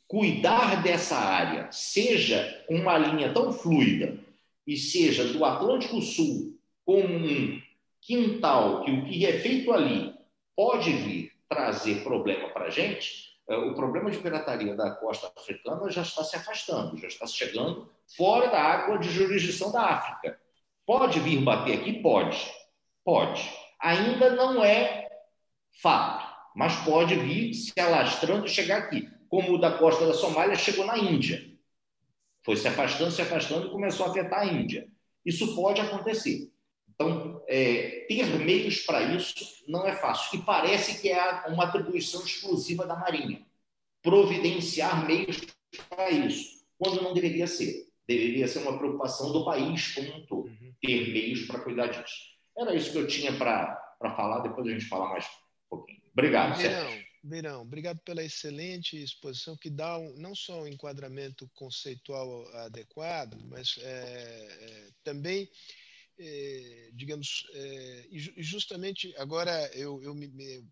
cuidar 0.08 0.82
dessa 0.82 1.16
área, 1.16 1.70
seja 1.70 2.64
uma 2.68 2.96
linha 2.96 3.32
tão 3.32 3.52
fluida 3.52 4.18
e 4.66 4.76
seja 4.76 5.24
do 5.24 5.44
Atlântico 5.44 6.00
Sul 6.00 6.58
como 6.84 7.14
um 7.14 7.62
quintal, 8.00 8.82
que 8.82 8.90
o 8.90 9.04
que 9.04 9.26
é 9.26 9.38
feito 9.38 9.70
ali 9.70 10.14
pode 10.56 10.90
vir 10.90 11.32
trazer 11.46 12.02
problema 12.02 12.48
para 12.48 12.66
a 12.66 12.70
gente, 12.70 13.28
é, 13.48 13.56
o 13.56 13.74
problema 13.74 14.10
de 14.10 14.18
pirataria 14.18 14.74
da 14.74 14.90
costa 14.90 15.30
africana 15.36 15.90
já 15.90 16.02
está 16.02 16.24
se 16.24 16.36
afastando, 16.36 16.96
já 16.98 17.08
está 17.08 17.26
chegando 17.26 17.90
fora 18.16 18.48
da 18.48 18.60
água 18.60 18.98
de 18.98 19.10
jurisdição 19.10 19.70
da 19.70 19.82
África. 19.82 20.38
Pode 20.86 21.20
vir 21.20 21.42
bater 21.42 21.80
aqui? 21.80 21.94
Pode. 22.02 22.50
Pode. 23.04 23.50
Ainda 23.80 24.30
não 24.30 24.64
é 24.64 25.08
fato, 25.82 26.26
mas 26.56 26.74
pode 26.84 27.14
vir 27.14 27.54
se 27.54 27.78
alastrando 27.78 28.46
e 28.46 28.50
chegar 28.50 28.78
aqui, 28.78 29.08
como 29.28 29.54
o 29.54 29.58
da 29.58 29.78
costa 29.78 30.06
da 30.06 30.14
Somália 30.14 30.56
chegou 30.56 30.86
na 30.86 30.98
Índia. 30.98 31.48
Foi 32.42 32.56
se 32.56 32.66
afastando, 32.66 33.10
se 33.10 33.22
afastando 33.22 33.66
e 33.66 33.70
começou 33.70 34.06
a 34.06 34.10
afetar 34.10 34.40
a 34.40 34.46
Índia. 34.46 34.88
Isso 35.24 35.54
pode 35.54 35.80
acontecer. 35.80 36.50
Então, 36.88 37.42
é, 37.46 38.06
ter 38.08 38.26
meios 38.38 38.80
para 38.80 39.02
isso 39.14 39.62
não 39.68 39.86
é 39.86 39.94
fácil. 39.94 40.38
E 40.38 40.42
parece 40.42 41.00
que 41.00 41.10
é 41.10 41.46
uma 41.48 41.64
atribuição 41.64 42.24
exclusiva 42.24 42.86
da 42.86 42.96
Marinha. 42.96 43.46
Providenciar 44.02 45.06
meios 45.06 45.40
para 45.88 46.10
isso, 46.10 46.64
quando 46.78 47.02
não 47.02 47.12
deveria 47.14 47.46
ser. 47.46 47.86
Deveria 48.06 48.48
ser 48.48 48.60
uma 48.60 48.78
preocupação 48.78 49.32
do 49.32 49.44
país 49.44 49.94
como 49.94 50.08
um 50.08 50.26
todo, 50.26 50.48
uhum. 50.48 50.72
ter 50.80 51.12
meios 51.12 51.42
para 51.42 51.60
cuidar 51.60 51.88
disso. 51.88 52.16
Era 52.56 52.74
isso 52.74 52.90
que 52.90 52.98
eu 52.98 53.06
tinha 53.06 53.36
para 53.36 53.78
falar, 54.16 54.40
depois 54.40 54.66
a 54.66 54.70
gente 54.70 54.86
fala 54.86 55.10
mais 55.10 55.24
um 55.26 55.68
pouquinho. 55.68 56.00
Obrigado, 56.12 56.56
Sérgio. 56.56 57.07
Beirão, 57.22 57.62
obrigado 57.62 57.98
pela 58.00 58.22
excelente 58.22 58.96
exposição 58.96 59.56
que 59.56 59.68
dá 59.68 59.98
um, 59.98 60.16
não 60.16 60.34
só 60.34 60.62
um 60.62 60.68
enquadramento 60.68 61.50
conceitual 61.54 62.46
adequado, 62.58 63.36
mas 63.48 63.76
é, 63.78 63.82
é, 63.82 64.90
também, 65.02 65.48
é, 66.18 66.90
digamos, 66.94 67.46
é, 67.52 68.06
e 68.10 68.42
justamente 68.42 69.14
agora 69.16 69.70
eu, 69.74 70.02
eu 70.02 70.14
me, 70.14 70.28
me, 70.28 70.64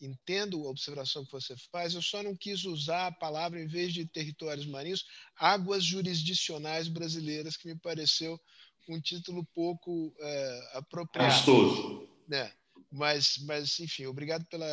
entendo 0.00 0.66
a 0.66 0.70
observação 0.70 1.24
que 1.24 1.32
você 1.32 1.54
faz, 1.70 1.94
eu 1.94 2.02
só 2.02 2.22
não 2.22 2.34
quis 2.34 2.64
usar 2.64 3.08
a 3.08 3.12
palavra, 3.12 3.60
em 3.60 3.66
vez 3.66 3.92
de 3.92 4.06
territórios 4.06 4.66
marinhos, 4.66 5.04
águas 5.36 5.84
jurisdicionais 5.84 6.88
brasileiras, 6.88 7.56
que 7.56 7.68
me 7.68 7.78
pareceu 7.78 8.40
um 8.88 9.00
título 9.00 9.44
pouco 9.54 10.14
é, 10.18 10.70
apropriado. 10.74 11.34
Gostoso. 11.34 12.08
Né? 12.26 12.50
Mas, 12.90 13.38
mas, 13.46 13.78
enfim, 13.78 14.06
obrigado 14.06 14.44
pela 14.46 14.66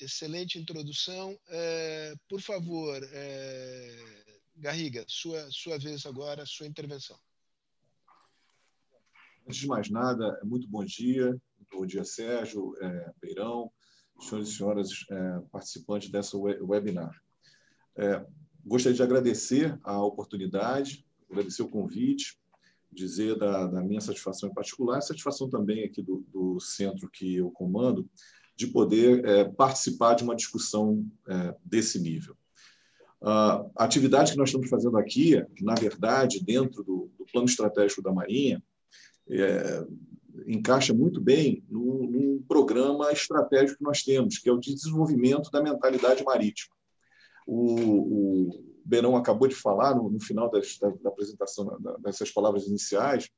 excelente 0.00 0.58
introdução. 0.58 1.38
É, 1.48 2.14
por 2.28 2.40
favor, 2.40 3.00
é, 3.12 4.34
Garriga, 4.56 5.04
sua, 5.06 5.48
sua 5.50 5.78
vez 5.78 6.04
agora, 6.04 6.44
sua 6.44 6.66
intervenção. 6.66 7.16
Antes 9.46 9.60
de 9.60 9.66
mais 9.68 9.88
nada, 9.88 10.40
muito 10.44 10.66
bom 10.68 10.84
dia. 10.84 11.40
Bom 11.72 11.86
dia, 11.86 12.04
Sérgio, 12.04 12.74
é, 12.82 13.12
Beirão, 13.20 13.70
senhores 14.18 14.48
e 14.48 14.56
senhoras 14.56 14.90
é, 15.08 15.40
participantes 15.52 16.10
dessa 16.10 16.36
webinar. 16.36 17.14
Gostaria 18.64 18.96
de 18.96 19.02
agradecer 19.02 19.78
a 19.84 20.02
oportunidade, 20.02 21.06
agradecer 21.30 21.62
o 21.62 21.68
convite, 21.68 22.39
dizer 22.92 23.36
da, 23.36 23.66
da, 23.66 23.82
minha 23.82 24.00
satisfação 24.00 24.48
em 24.48 24.54
particular, 24.54 25.00
satisfação 25.00 25.48
também 25.48 25.84
aqui 25.84 26.02
do, 26.02 26.24
do 26.32 26.58
centro 26.60 27.08
que 27.08 27.36
eu 27.36 27.50
comando, 27.50 28.08
de 28.56 28.66
poder 28.66 29.24
é, 29.24 29.44
participar 29.44 30.14
de 30.14 30.24
uma 30.24 30.36
discussão 30.36 31.06
é, 31.28 31.54
desse 31.64 31.98
nível. 31.98 32.36
a 33.22 33.64
atividade 33.76 34.32
que 34.32 34.38
nós 34.38 34.48
estamos 34.48 34.68
fazendo 34.68 34.98
aqui, 34.98 35.42
na 35.60 35.74
verdade, 35.74 36.44
dentro 36.44 36.82
do, 36.82 37.10
do 37.16 37.24
plano 37.32 37.46
estratégico 37.46 38.02
da 38.02 38.12
Marinha, 38.12 38.62
é, 39.30 39.86
encaixa 40.46 40.92
muito 40.92 41.20
bem 41.20 41.62
num, 41.68 42.10
num, 42.10 42.44
programa 42.48 43.12
estratégico 43.12 43.78
que 43.78 43.84
nós 43.84 44.02
temos, 44.02 44.38
que 44.38 44.48
é 44.48 44.52
o 44.52 44.58
de 44.58 44.74
desenvolvimento 44.74 45.50
da 45.50 45.62
mentalidade 45.62 46.24
marítima. 46.24 46.74
O, 47.46 48.48
o 48.48 48.69
Berão 48.90 49.16
acabou 49.16 49.46
de 49.46 49.54
falar 49.54 49.94
no, 49.94 50.10
no 50.10 50.20
final 50.20 50.50
das, 50.50 50.76
da, 50.78 50.90
da, 50.90 51.08
apresentação, 51.10 51.78
da, 51.80 51.96
dessas 51.98 52.30
palavras 52.32 52.66
iniciais, 52.66 53.30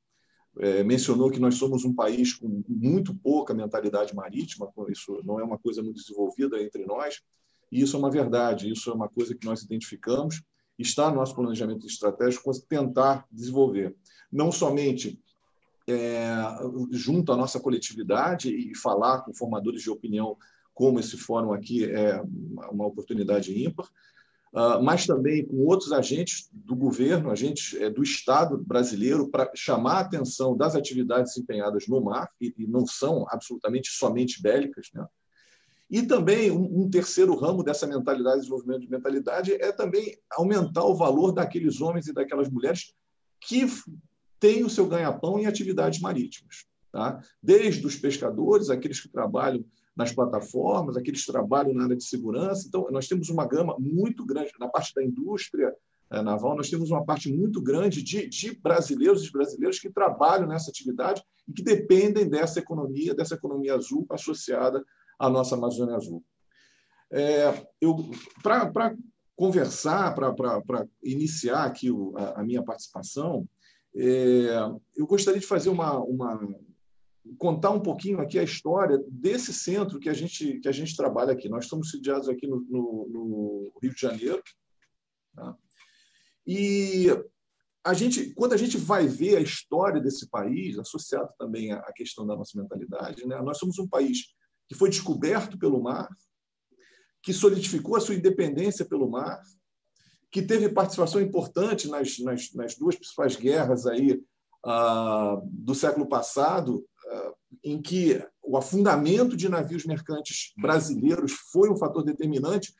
é, 0.59 0.83
mencionou 0.83 1.29
que 1.29 1.39
nós 1.39 1.55
somos 1.55 1.85
um 1.85 1.93
país 1.93 2.33
com 2.33 2.63
muito 2.67 3.13
pouca 3.15 3.53
mentalidade 3.53 4.15
marítima, 4.15 4.71
isso 4.89 5.21
não 5.23 5.39
é 5.39 5.43
uma 5.43 5.59
coisa 5.59 5.83
muito 5.83 5.97
desenvolvida 5.97 6.61
entre 6.61 6.85
nós, 6.85 7.21
e 7.71 7.81
isso 7.81 7.95
é 7.95 7.99
uma 7.99 8.09
verdade, 8.09 8.71
isso 8.71 8.89
é 8.89 8.93
uma 8.93 9.07
coisa 9.07 9.35
que 9.35 9.45
nós 9.45 9.61
identificamos, 9.61 10.41
está 10.77 11.09
no 11.09 11.17
nosso 11.17 11.35
planejamento 11.35 11.85
estratégico 11.85 12.51
tentar 12.67 13.25
desenvolver. 13.31 13.95
Não 14.31 14.51
somente 14.51 15.19
é, 15.87 16.35
junto 16.91 17.31
à 17.31 17.37
nossa 17.37 17.59
coletividade 17.59 18.49
e 18.49 18.75
falar 18.75 19.21
com 19.21 19.33
formadores 19.33 19.83
de 19.83 19.89
opinião, 19.89 20.35
como 20.73 20.99
esse 20.99 21.15
fórum 21.15 21.53
aqui 21.53 21.85
é 21.85 22.19
uma 22.71 22.87
oportunidade 22.87 23.55
ímpar, 23.63 23.87
mas 24.83 25.07
também 25.07 25.45
com 25.45 25.65
outros 25.65 25.91
agentes 25.91 26.47
do 26.53 26.75
governo, 26.75 27.31
agentes 27.31 27.73
é, 27.81 27.89
do 27.89 28.03
Estado 28.03 28.57
brasileiro, 28.57 29.27
para 29.27 29.49
chamar 29.55 29.93
a 29.93 29.99
atenção 30.01 30.55
das 30.55 30.75
atividades 30.75 31.33
desempenhadas 31.33 31.87
no 31.87 31.99
mar, 31.99 32.29
e, 32.39 32.53
não 32.67 32.85
são 32.85 33.25
absolutamente 33.29 33.89
somente 33.89 34.41
bélicas. 34.41 34.89
Né? 34.93 35.05
E 35.89 36.03
também 36.03 36.51
um, 36.51 36.87
terceiro 36.87 37.35
ramo 37.35 37.63
dessa 37.63 37.87
mentalidade, 37.87 38.41
desenvolvimento 38.41 38.81
de 38.81 38.91
mentalidade, 38.91 39.53
é 39.53 39.71
também 39.71 40.15
aumentar 40.31 40.85
o 40.85 40.95
valor 40.95 41.31
daqueles 41.31 41.81
homens 41.81 42.07
e 42.07 42.13
daquelas 42.13 42.47
mulheres 42.47 42.93
que 43.41 43.65
têm 44.39 44.63
o 44.63 44.69
seu 44.69 44.85
ganha-pão 44.85 45.39
em 45.39 45.47
atividades 45.47 45.99
marítimas. 45.99 46.65
Tá? 46.91 47.19
Desde 47.41 47.85
os 47.87 47.95
pescadores, 47.95 48.69
aqueles 48.69 48.99
que 48.99 49.09
trabalham 49.09 49.65
nas 49.95 50.11
plataformas, 50.11 50.97
aqueles 50.97 51.25
trabalham 51.25 51.73
na 51.73 51.83
área 51.83 51.95
de 51.95 52.03
segurança. 52.03 52.65
Então, 52.67 52.87
nós 52.91 53.07
temos 53.07 53.29
uma 53.29 53.45
gama 53.45 53.75
muito 53.79 54.25
grande, 54.25 54.51
na 54.59 54.67
parte 54.67 54.93
da 54.95 55.03
indústria 55.03 55.73
eh, 56.11 56.21
naval, 56.21 56.55
nós 56.55 56.69
temos 56.69 56.89
uma 56.91 57.05
parte 57.05 57.31
muito 57.31 57.61
grande 57.61 58.01
de, 58.01 58.27
de 58.27 58.55
brasileiros 58.59 59.25
e 59.25 59.31
brasileiros 59.31 59.79
que 59.79 59.89
trabalham 59.89 60.47
nessa 60.47 60.69
atividade 60.69 61.23
e 61.47 61.53
que 61.53 61.63
dependem 61.63 62.27
dessa 62.27 62.59
economia, 62.59 63.13
dessa 63.13 63.35
economia 63.35 63.75
azul 63.75 64.05
associada 64.09 64.83
à 65.19 65.29
nossa 65.29 65.55
Amazônia 65.55 65.95
Azul. 65.95 66.23
É, 67.11 67.67
Para 68.41 68.95
conversar, 69.35 70.15
para 70.15 70.87
iniciar 71.03 71.65
aqui 71.65 71.91
o, 71.91 72.17
a, 72.17 72.41
a, 72.41 72.43
minha 72.43 72.63
participação, 72.63 73.47
é, 73.95 74.47
eu 74.95 75.05
gostaria 75.05 75.39
de 75.39 75.45
fazer 75.45 75.69
uma, 75.69 75.99
uma, 75.99 76.39
contar 77.37 77.71
um 77.71 77.79
pouquinho 77.79 78.19
aqui 78.19 78.37
a 78.37 78.43
história 78.43 79.01
desse 79.09 79.53
centro 79.53 79.99
que 79.99 80.09
a 80.09 80.13
gente, 80.13 80.59
que 80.59 80.67
a 80.67 80.71
gente 80.71 80.95
trabalha 80.95 81.31
aqui. 81.31 81.47
Nós 81.47 81.65
estamos 81.65 81.89
sediados 81.89 82.27
aqui 82.27 82.47
no, 82.47 82.61
no, 82.61 83.09
no 83.09 83.73
Rio 83.81 83.93
de 83.93 84.01
Janeiro. 84.01 84.43
Tá? 85.35 85.55
E 86.45 87.07
a 87.83 87.93
gente, 87.93 88.33
quando 88.33 88.53
a 88.53 88.57
gente 88.57 88.77
vai 88.77 89.07
ver 89.07 89.37
a 89.37 89.41
história 89.41 90.01
desse 90.01 90.29
país, 90.29 90.77
associado 90.77 91.29
também 91.37 91.71
à 91.71 91.91
questão 91.93 92.25
da 92.25 92.35
nossa 92.35 92.59
mentalidade, 92.59 93.25
né? 93.25 93.41
nós 93.41 93.57
somos 93.57 93.79
um 93.79 93.87
país 93.87 94.33
que 94.67 94.75
foi 94.75 94.89
descoberto 94.89 95.57
pelo 95.57 95.81
mar, 95.81 96.09
que 97.21 97.33
solidificou 97.33 97.95
a 97.95 98.01
sua 98.01 98.15
independência 98.15 98.85
pelo 98.85 99.09
mar, 99.09 99.41
que 100.31 100.41
teve 100.41 100.67
participação 100.69 101.21
importante 101.21 101.87
nas, 101.87 102.19
nas, 102.19 102.53
nas 102.53 102.75
duas 102.75 102.95
principais 102.95 103.35
guerras 103.35 103.85
aí, 103.85 104.21
ah, 104.65 105.41
do 105.43 105.75
século 105.75 106.07
passado, 106.07 106.85
em 107.63 107.81
que 107.81 108.23
o 108.41 108.57
afundamento 108.57 109.37
de 109.37 109.47
navios 109.47 109.85
mercantes 109.85 110.53
brasileiros 110.57 111.31
foi 111.51 111.69
um 111.69 111.77
fator 111.77 112.03
determinante 112.03 112.73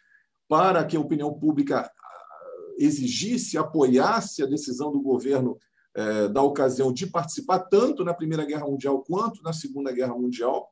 para 0.47 0.83
que 0.86 0.97
a 0.97 0.99
opinião 0.99 1.33
pública 1.33 1.81
ah, 1.81 2.73
exigisse, 2.77 3.57
apoiasse 3.57 4.43
a 4.43 4.47
decisão 4.47 4.91
do 4.91 5.01
governo 5.01 5.57
eh, 5.95 6.27
da 6.27 6.41
ocasião 6.41 6.91
de 6.91 7.07
participar 7.07 7.59
tanto 7.59 8.03
na 8.03 8.13
Primeira 8.13 8.45
Guerra 8.45 8.65
Mundial 8.65 9.03
quanto 9.03 9.43
na 9.43 9.53
Segunda 9.53 9.91
Guerra 9.91 10.15
Mundial. 10.15 10.69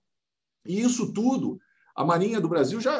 E 0.65 0.81
isso 0.81 1.13
tudo, 1.13 1.59
a 1.95 2.03
Marinha 2.03 2.41
do 2.41 2.49
Brasil 2.49 2.81
já 2.81 2.99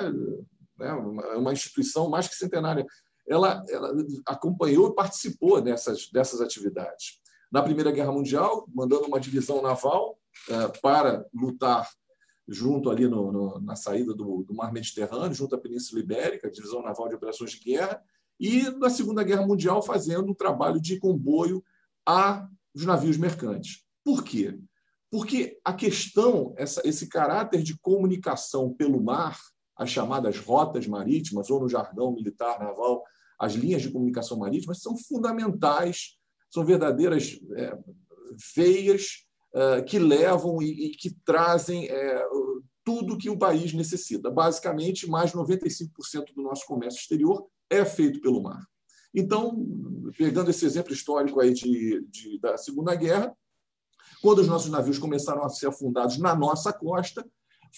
é 0.80 0.94
uma 1.36 1.52
instituição 1.52 2.10
mais 2.10 2.28
que 2.28 2.36
centenária, 2.36 2.86
ela, 3.28 3.64
ela 3.70 3.92
acompanhou 4.26 4.90
e 4.90 4.96
participou 4.96 5.62
dessas, 5.62 6.10
dessas 6.12 6.42
atividades. 6.42 7.20
Na 7.52 7.62
Primeira 7.62 7.92
Guerra 7.92 8.12
Mundial, 8.12 8.68
mandando 8.74 9.08
uma 9.08 9.20
divisão 9.20 9.62
naval 9.62 10.18
para 10.82 11.26
lutar 11.34 11.90
junto 12.48 12.90
ali 12.90 13.08
no, 13.08 13.32
no, 13.32 13.62
na 13.62 13.76
saída 13.76 14.14
do, 14.14 14.44
do, 14.44 14.54
Mar 14.54 14.74
Mediterrâneo, 14.74 15.34
junto 15.34 15.56
à 15.56 15.58
Península 15.58 16.02
Ibérica, 16.02 16.50
Divisão 16.50 16.82
Naval 16.82 17.08
de 17.08 17.16
Operações 17.16 17.52
de 17.52 17.60
Guerra, 17.60 18.02
e 18.40 18.64
na 18.72 18.90
Segunda 18.90 19.24
Guerra 19.24 19.46
Mundial 19.46 19.82
fazendo 19.82 20.32
um 20.32 20.34
trabalho 20.34 20.82
de 20.82 21.00
comboio 21.00 21.64
a 22.06 22.48
os 22.74 22.86
navios 22.86 23.18
mercantes. 23.18 23.84
Por 24.04 24.24
quê? 24.24 24.58
Porque 25.10 25.60
a 25.64 25.74
questão, 25.74 26.54
essa, 26.58 26.82
esse 26.88 27.08
caráter 27.08 27.62
de 27.62 27.78
comunicação 27.80 28.74
pelo 28.74 29.02
mar, 29.02 29.38
as 29.78 29.90
chamadas 29.90 30.40
rotas 30.40 30.88
marítimas, 30.88 31.50
ou 31.50 31.60
no 31.60 31.70
jargão 31.70 32.14
militar 32.14 32.60
naval, 32.60 33.04
as 33.38 33.54
linhas 33.54 33.82
de 33.82 33.92
comunicação 33.92 34.38
marítima, 34.38 34.74
são 34.74 34.98
fundamentais, 34.98 36.18
são 36.50 36.64
verdadeiras 36.64 37.40
é, 37.56 37.78
veias 38.56 39.26
que 39.88 40.00
levam 40.00 40.62
e, 40.62 40.92
que 40.92 41.14
trazem 41.26 41.88
é, 41.88 42.26
tudo 42.84 43.18
que 43.18 43.30
o 43.30 43.38
país 43.38 43.74
necessita. 43.74 44.32
Basicamente, 44.32 45.10
mais 45.10 45.32
de 45.32 45.38
95% 45.38 46.34
do 46.36 46.42
nosso 46.42 46.66
comércio 46.66 47.00
exterior 47.00 47.48
é 47.70 47.84
feito 47.86 48.22
pelo 48.22 48.42
mar. 48.42 48.66
Então, 49.14 49.66
pegando 50.18 50.50
esse 50.50 50.66
exemplo 50.66 50.94
histórico 50.94 51.40
aí 51.40 51.54
de, 51.54 52.06
de, 52.10 52.40
da 52.40 52.58
Segunda 52.58 52.96
Guerra, 52.96 53.36
quando 54.22 54.40
os 54.40 54.48
nossos 54.48 54.70
navios 54.70 55.00
começaram 55.00 55.44
a 55.44 55.50
ser 55.50 55.68
afundados 55.68 56.18
na 56.18 56.36
nossa 56.36 56.72
costa, 56.72 57.26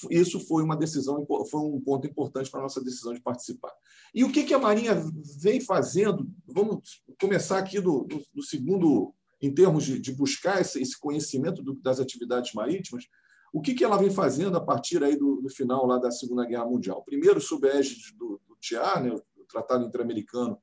isso 0.09 0.39
foi 0.39 0.63
uma 0.63 0.75
decisão, 0.75 1.25
foi 1.49 1.61
um 1.61 1.79
ponto 1.79 2.07
importante 2.07 2.49
para 2.49 2.59
a 2.59 2.63
nossa 2.63 2.83
decisão 2.83 3.13
de 3.13 3.21
participar. 3.21 3.71
E 4.13 4.23
o 4.23 4.31
que, 4.31 4.43
que 4.43 4.53
a 4.53 4.59
Marinha 4.59 4.95
vem 5.39 5.61
fazendo? 5.61 6.27
Vamos 6.47 7.03
começar 7.19 7.59
aqui 7.59 7.79
do, 7.79 8.03
do, 8.03 8.23
do 8.33 8.43
segundo 8.43 9.13
em 9.43 9.53
termos 9.53 9.83
de, 9.83 9.99
de 9.99 10.13
buscar 10.13 10.61
esse, 10.61 10.81
esse 10.81 10.97
conhecimento 10.97 11.61
do, 11.61 11.73
das 11.75 11.99
atividades 11.99 12.53
marítimas, 12.53 13.05
o 13.51 13.61
que, 13.61 13.73
que 13.73 13.83
ela 13.83 13.97
vem 13.97 14.09
fazendo 14.09 14.57
a 14.57 14.61
partir 14.61 15.03
aí 15.03 15.17
do, 15.17 15.41
do 15.41 15.49
final 15.49 15.85
lá 15.85 15.97
da 15.97 16.09
Segunda 16.09 16.45
Guerra 16.45 16.65
Mundial? 16.65 17.03
Primeiro, 17.03 17.41
sob 17.41 17.69
a 17.69 17.75
égide 17.75 18.15
do, 18.17 18.41
do 18.47 18.55
TIAR, 18.59 19.03
né, 19.03 19.11
o 19.11 19.45
Tratado 19.45 19.85
Interamericano 19.85 20.57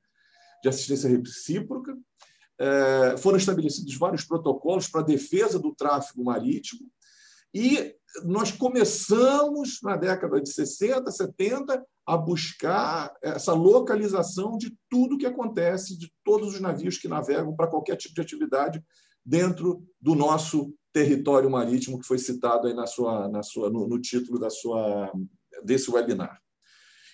de 0.62 0.69
Assistência 0.71 1.11
Recíproca, 1.11 1.97
é, 2.59 3.16
foram 3.19 3.37
estabelecidos 3.37 3.95
vários 3.97 4.25
protocolos 4.25 4.88
para 4.88 5.03
defesa 5.03 5.59
do 5.59 5.75
tráfego 5.75 6.25
marítimo, 6.25 6.90
e 7.53 7.95
nós 8.25 8.51
começamos, 8.51 9.81
na 9.83 9.97
década 9.97 10.40
de 10.40 10.49
60, 10.49 11.11
70, 11.11 11.85
a 12.11 12.16
buscar 12.16 13.14
essa 13.23 13.53
localização 13.53 14.59
de 14.59 14.77
tudo 14.88 15.16
que 15.16 15.27
acontece, 15.27 15.96
de 15.96 16.12
todos 16.25 16.55
os 16.55 16.61
navios 16.61 16.99
que 16.99 17.07
navegam 17.07 17.55
para 17.55 17.68
qualquer 17.68 17.96
tipo 17.96 18.14
de 18.16 18.20
atividade 18.20 18.83
dentro 19.25 19.87
do 20.01 20.16
nosso 20.16 20.75
território 20.92 21.49
marítimo 21.49 22.01
que 22.01 22.07
foi 22.07 22.18
citado 22.18 22.66
aí 22.66 22.75
na 22.75 22.85
sua, 22.85 23.29
na 23.29 23.44
sua, 23.44 23.70
no, 23.70 23.87
no 23.87 24.01
título 24.01 24.40
da 24.40 24.51
sua, 24.51 25.12
desse 25.62 25.88
webinar. 25.88 26.40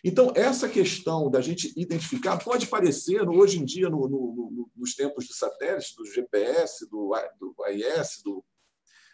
Então, 0.02 0.32
essa 0.34 0.66
questão 0.66 1.30
da 1.30 1.42
gente 1.42 1.72
identificar 1.76 2.42
pode 2.42 2.66
parecer, 2.68 3.28
hoje 3.28 3.58
em 3.58 3.66
dia, 3.66 3.90
no, 3.90 4.08
no, 4.08 4.70
nos 4.74 4.94
tempos 4.94 5.26
dos 5.26 5.36
satélites, 5.36 5.94
do 5.94 6.06
GPS, 6.06 6.88
do, 6.88 7.12
do 7.38 7.54
AIS, 7.64 8.22
do, 8.24 8.42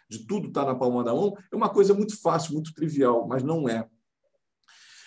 de 0.09 0.25
tudo 0.25 0.47
estar 0.47 0.63
tá 0.63 0.71
na 0.71 0.79
palma 0.79 1.03
da 1.03 1.13
mão, 1.13 1.33
é 1.51 1.55
uma 1.55 1.69
coisa 1.69 1.93
muito 1.93 2.17
fácil, 2.21 2.53
muito 2.53 2.73
trivial, 2.73 3.27
mas 3.27 3.43
não 3.43 3.67
é. 3.67 3.85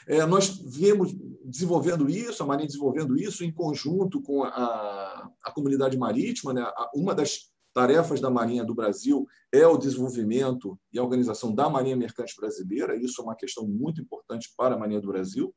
É, 0.06 0.24
nós 0.24 0.48
viemos 0.64 1.12
desenvolvendo 1.44 2.08
isso, 2.08 2.42
a 2.42 2.46
Marinha 2.46 2.66
desenvolvendo 2.66 3.16
isso 3.16 3.44
em 3.44 3.52
conjunto 3.52 4.22
com 4.22 4.44
a, 4.44 5.30
a 5.42 5.50
comunidade 5.52 5.98
marítima. 5.98 6.52
Né? 6.52 6.64
Uma 6.94 7.14
das 7.14 7.50
tarefas 7.74 8.20
da 8.20 8.30
Marinha 8.30 8.64
do 8.64 8.74
Brasil 8.74 9.26
é 9.52 9.66
o 9.66 9.76
desenvolvimento 9.76 10.78
e 10.92 10.98
a 10.98 11.02
organização 11.02 11.52
da 11.54 11.68
Marinha 11.68 11.96
Mercante 11.96 12.34
Brasileira. 12.36 12.96
Isso 12.96 13.20
é 13.20 13.24
uma 13.24 13.36
questão 13.36 13.66
muito 13.66 14.00
importante 14.00 14.52
para 14.56 14.76
a 14.76 14.78
Marinha 14.78 15.00
do 15.00 15.08
Brasil, 15.08 15.54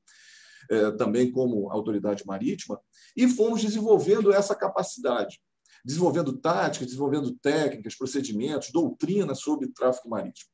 é, 0.70 0.92
também 0.92 1.32
como 1.32 1.70
autoridade 1.72 2.26
marítima. 2.26 2.80
E 3.16 3.28
fomos 3.28 3.62
desenvolvendo 3.62 4.34
essa 4.34 4.56
capacidade, 4.56 5.40
desenvolvendo 5.86 6.34
táticas, 6.34 6.88
desenvolvendo 6.88 7.36
técnicas, 7.36 7.96
procedimentos, 7.96 8.72
doutrina 8.72 9.36
sobre 9.36 9.72
tráfico 9.72 10.10
marítimo 10.10 10.50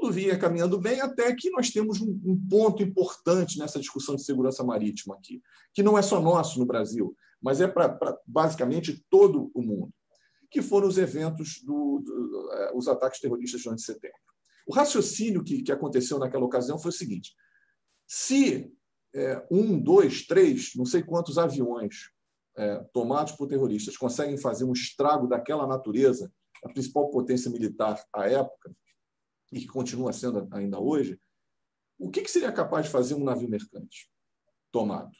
tudo 0.00 0.12
vinha 0.12 0.38
caminhando 0.38 0.80
bem, 0.80 1.00
até 1.00 1.34
que 1.34 1.50
nós 1.50 1.70
temos 1.70 2.00
um, 2.00 2.18
um, 2.24 2.48
ponto 2.48 2.82
importante 2.82 3.58
nessa 3.58 3.78
discussão 3.78 4.16
de 4.16 4.24
segurança 4.24 4.64
marítima 4.64 5.14
aqui, 5.14 5.42
que 5.74 5.82
não 5.82 5.98
é 5.98 6.02
só 6.02 6.20
nosso 6.20 6.58
no 6.58 6.64
Brasil, 6.64 7.14
mas 7.40 7.60
é 7.60 7.68
para 7.68 7.98
basicamente 8.26 9.04
todo 9.10 9.50
o 9.54 9.62
mundo, 9.62 9.92
que 10.50 10.62
foram 10.62 10.88
os 10.88 10.96
eventos, 10.96 11.60
do, 11.62 12.00
do, 12.00 12.50
os 12.74 12.88
ataques 12.88 13.20
terroristas 13.20 13.60
de 13.60 13.68
11 13.68 13.76
de 13.76 13.82
setembro. 13.82 14.18
O 14.66 14.72
raciocínio 14.72 15.44
que, 15.44 15.62
que 15.62 15.72
aconteceu 15.72 16.18
naquela 16.18 16.44
ocasião 16.44 16.78
foi 16.78 16.90
o 16.90 16.94
seguinte: 16.94 17.34
se 18.06 18.72
é, 19.14 19.46
um, 19.50 19.78
dois, 19.78 20.26
três, 20.26 20.72
não 20.74 20.86
sei 20.86 21.02
quantos 21.02 21.36
aviões 21.36 22.10
é, 22.56 22.76
tomados 22.92 23.32
por 23.32 23.48
terroristas 23.48 23.96
conseguem 23.96 24.38
fazer 24.38 24.64
um 24.64 24.72
estrago 24.72 25.26
daquela 25.26 25.66
natureza, 25.66 26.32
a 26.64 26.68
principal 26.68 27.10
potência 27.10 27.50
militar 27.50 28.02
à 28.12 28.28
época, 28.28 28.74
e 29.52 29.60
que 29.60 29.66
continua 29.66 30.12
sendo 30.12 30.48
ainda 30.52 30.78
hoje, 30.78 31.18
o 31.98 32.10
que, 32.10 32.22
que 32.22 32.30
seria 32.30 32.52
capaz 32.52 32.86
de 32.86 32.92
fazer 32.92 33.14
um 33.14 33.24
navio 33.24 33.48
mercante 33.48 34.10
tomado? 34.72 35.10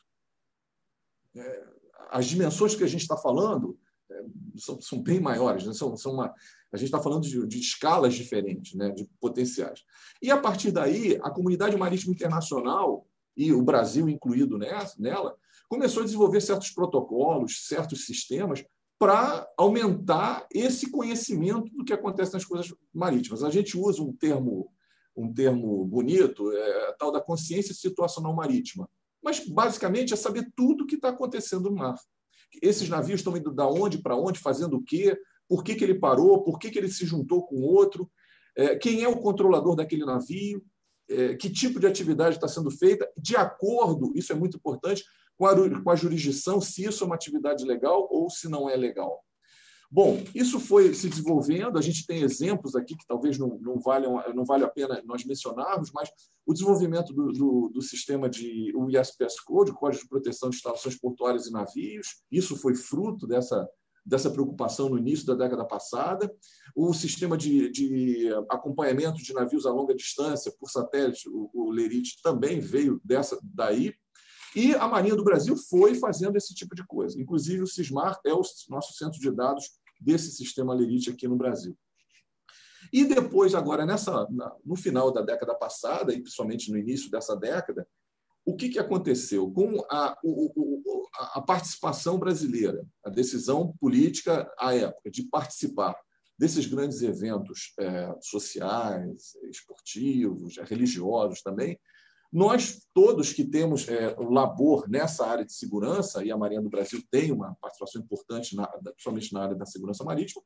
É, 1.36 1.64
as 2.10 2.26
dimensões 2.26 2.74
que 2.74 2.84
a 2.84 2.86
gente 2.86 3.02
está 3.02 3.16
falando 3.16 3.78
é, 4.10 4.24
são, 4.56 4.80
são, 4.80 5.02
bem 5.02 5.20
maiores, 5.20 5.66
né? 5.66 5.72
são, 5.72 5.96
são 5.96 6.14
uma, 6.14 6.34
a 6.72 6.76
gente 6.76 6.86
está 6.86 7.00
falando 7.00 7.22
de, 7.22 7.46
de, 7.46 7.58
escalas 7.58 8.14
diferentes, 8.14 8.74
né? 8.74 8.90
de 8.90 9.08
potenciais. 9.20 9.82
E, 10.22 10.30
a 10.30 10.38
partir 10.38 10.72
daí, 10.72 11.18
a 11.22 11.30
comunidade 11.30 11.76
marítima 11.76 12.12
internacional, 12.12 13.06
e 13.36 13.52
o 13.52 13.62
Brasil 13.62 14.08
incluído 14.08 14.58
nela, 14.98 15.36
começou 15.68 16.02
a 16.02 16.04
desenvolver 16.04 16.40
certos 16.40 16.70
protocolos, 16.70 17.66
certos 17.66 18.04
sistemas 18.04 18.64
para 19.00 19.50
aumentar 19.56 20.46
esse 20.52 20.90
conhecimento 20.90 21.72
do 21.72 21.82
que 21.82 21.92
acontece 21.94 22.34
nas 22.34 22.44
coisas 22.44 22.70
marítimas. 22.92 23.42
A 23.42 23.48
gente 23.48 23.76
usa 23.78 24.02
um 24.02 24.12
termo 24.12 24.70
um 25.16 25.32
termo 25.32 25.84
bonito, 25.86 26.52
é, 26.52 26.92
tal 26.98 27.10
da 27.10 27.20
consciência 27.20 27.74
situacional 27.74 28.34
marítima, 28.34 28.88
mas 29.22 29.40
basicamente 29.40 30.14
é 30.14 30.16
saber 30.16 30.50
tudo 30.54 30.84
o 30.84 30.86
que 30.86 30.94
está 30.94 31.08
acontecendo 31.08 31.68
no 31.68 31.76
mar. 31.76 31.96
Esses 32.62 32.88
navios 32.88 33.20
estão 33.20 33.36
indo 33.36 33.52
da 33.52 33.68
onde 33.68 33.98
para 33.98 34.16
onde, 34.16 34.38
fazendo 34.38 34.76
o 34.76 34.82
quê, 34.82 35.18
por 35.48 35.64
que, 35.64 35.74
que 35.74 35.82
ele 35.82 35.98
parou, 35.98 36.44
por 36.44 36.58
que, 36.58 36.70
que 36.70 36.78
ele 36.78 36.88
se 36.88 37.04
juntou 37.04 37.44
com 37.44 37.60
outro, 37.60 38.10
é, 38.56 38.76
quem 38.76 39.02
é 39.02 39.08
o 39.08 39.20
controlador 39.20 39.74
daquele 39.74 40.04
navio, 40.04 40.64
é, 41.08 41.34
que 41.34 41.50
tipo 41.50 41.80
de 41.80 41.86
atividade 41.86 42.36
está 42.36 42.46
sendo 42.46 42.70
feita, 42.70 43.10
de 43.16 43.36
acordo, 43.36 44.12
isso 44.14 44.32
é 44.32 44.36
muito 44.36 44.56
importante, 44.56 45.04
com 45.40 45.90
a, 45.90 45.96
jurisdição, 45.96 46.61
se 46.61 46.85
isso 46.85 47.03
é 47.03 47.07
uma 47.07 47.14
atividade 47.14 47.64
legal 47.64 48.07
ou 48.11 48.29
se 48.29 48.46
não 48.46 48.68
é 48.68 48.76
legal. 48.76 49.24
Bom, 49.90 50.22
isso 50.35 50.61
foi 50.61 50.94
se 50.94 51.09
desenvolvendo, 51.09 51.79
a 51.79 51.81
gente 51.81 52.07
tem 52.07 52.22
exemplos 52.22 52.76
aqui 52.76 52.94
que 52.94 53.07
talvez 53.07 53.38
não, 53.38 53.59
não, 53.59 53.81
valham, 53.81 54.22
não 54.35 54.44
vale 54.44 54.64
a 54.64 54.68
pena 54.68 55.03
nós 55.05 55.24
mencionarmos, 55.24 55.90
mas 55.92 56.11
o 56.46 56.53
desenvolvimento 56.53 57.12
do, 57.12 57.33
do, 57.33 57.70
do 57.72 57.83
sistema 57.83 58.29
de 58.29 58.70
o 58.76 58.88
ISPS 58.90 59.40
Code, 59.40 59.72
o 59.72 59.74
Código 59.74 60.03
de 60.03 60.09
Proteção 60.09 60.50
de 60.50 60.57
Instalações 60.57 60.96
Portuárias 60.96 61.46
e 61.46 61.53
Navios, 61.53 62.22
isso 62.31 62.55
foi 62.55 62.76
fruto 62.76 63.26
dessa, 63.26 63.66
dessa 64.05 64.31
preocupação 64.31 64.90
no 64.90 64.98
início 64.98 65.26
da 65.26 65.35
década 65.35 65.64
passada. 65.64 66.31
O 66.76 66.92
sistema 66.92 67.37
de, 67.37 67.70
de 67.70 68.29
acompanhamento 68.50 69.22
de 69.22 69.33
navios 69.33 69.66
a 69.66 69.72
longa 69.72 69.94
distância 69.94 70.53
por 70.61 70.70
satélite, 70.70 71.29
o, 71.29 71.50
o 71.53 71.70
LERIT, 71.70 72.20
também 72.22 72.61
veio 72.61 73.00
dessa 73.05 73.38
daí, 73.42 73.94
e 74.54 74.74
a 74.74 74.86
Marinha 74.88 75.14
do 75.14 75.24
Brasil 75.24 75.56
foi 75.56 75.94
fazendo 75.94 76.36
esse 76.36 76.54
tipo 76.54 76.74
de 76.74 76.84
coisa. 76.86 77.20
Inclusive, 77.20 77.62
o 77.62 77.66
Cismar 77.66 78.18
é 78.24 78.32
o 78.32 78.42
nosso 78.68 78.94
centro 78.94 79.18
de 79.20 79.30
dados 79.30 79.70
desse 80.00 80.30
sistema 80.32 80.74
Lerite 80.74 81.10
aqui 81.10 81.28
no 81.28 81.36
Brasil. 81.36 81.76
E 82.92 83.04
depois, 83.04 83.54
agora, 83.54 83.86
nessa, 83.86 84.26
no 84.64 84.74
final 84.74 85.12
da 85.12 85.22
década 85.22 85.54
passada, 85.54 86.12
e 86.12 86.20
principalmente 86.20 86.70
no 86.70 86.78
início 86.78 87.10
dessa 87.10 87.36
década, 87.36 87.86
o 88.44 88.56
que, 88.56 88.70
que 88.70 88.78
aconteceu? 88.78 89.50
Com 89.50 89.84
a, 89.90 90.16
o, 90.24 91.06
a 91.34 91.42
participação 91.42 92.18
brasileira, 92.18 92.84
a 93.04 93.10
decisão 93.10 93.74
política 93.78 94.50
à 94.58 94.74
época 94.74 95.10
de 95.10 95.24
participar 95.24 95.94
desses 96.38 96.66
grandes 96.66 97.02
eventos 97.02 97.74
é, 97.78 98.14
sociais, 98.22 99.36
esportivos, 99.50 100.56
religiosos 100.62 101.42
também, 101.42 101.78
nós 102.32 102.86
todos 102.94 103.32
que 103.32 103.44
temos 103.44 103.88
é, 103.88 104.14
o 104.18 104.30
labor 104.30 104.88
nessa 104.88 105.26
área 105.26 105.44
de 105.44 105.52
segurança, 105.52 106.24
e 106.24 106.30
a 106.30 106.36
Marinha 106.36 106.62
do 106.62 106.70
Brasil 106.70 107.02
tem 107.10 107.32
uma 107.32 107.56
participação 107.60 108.00
importante, 108.00 108.54
na, 108.54 108.66
principalmente 108.66 109.32
na 109.32 109.42
área 109.42 109.56
da 109.56 109.66
segurança 109.66 110.04
marítima, 110.04 110.42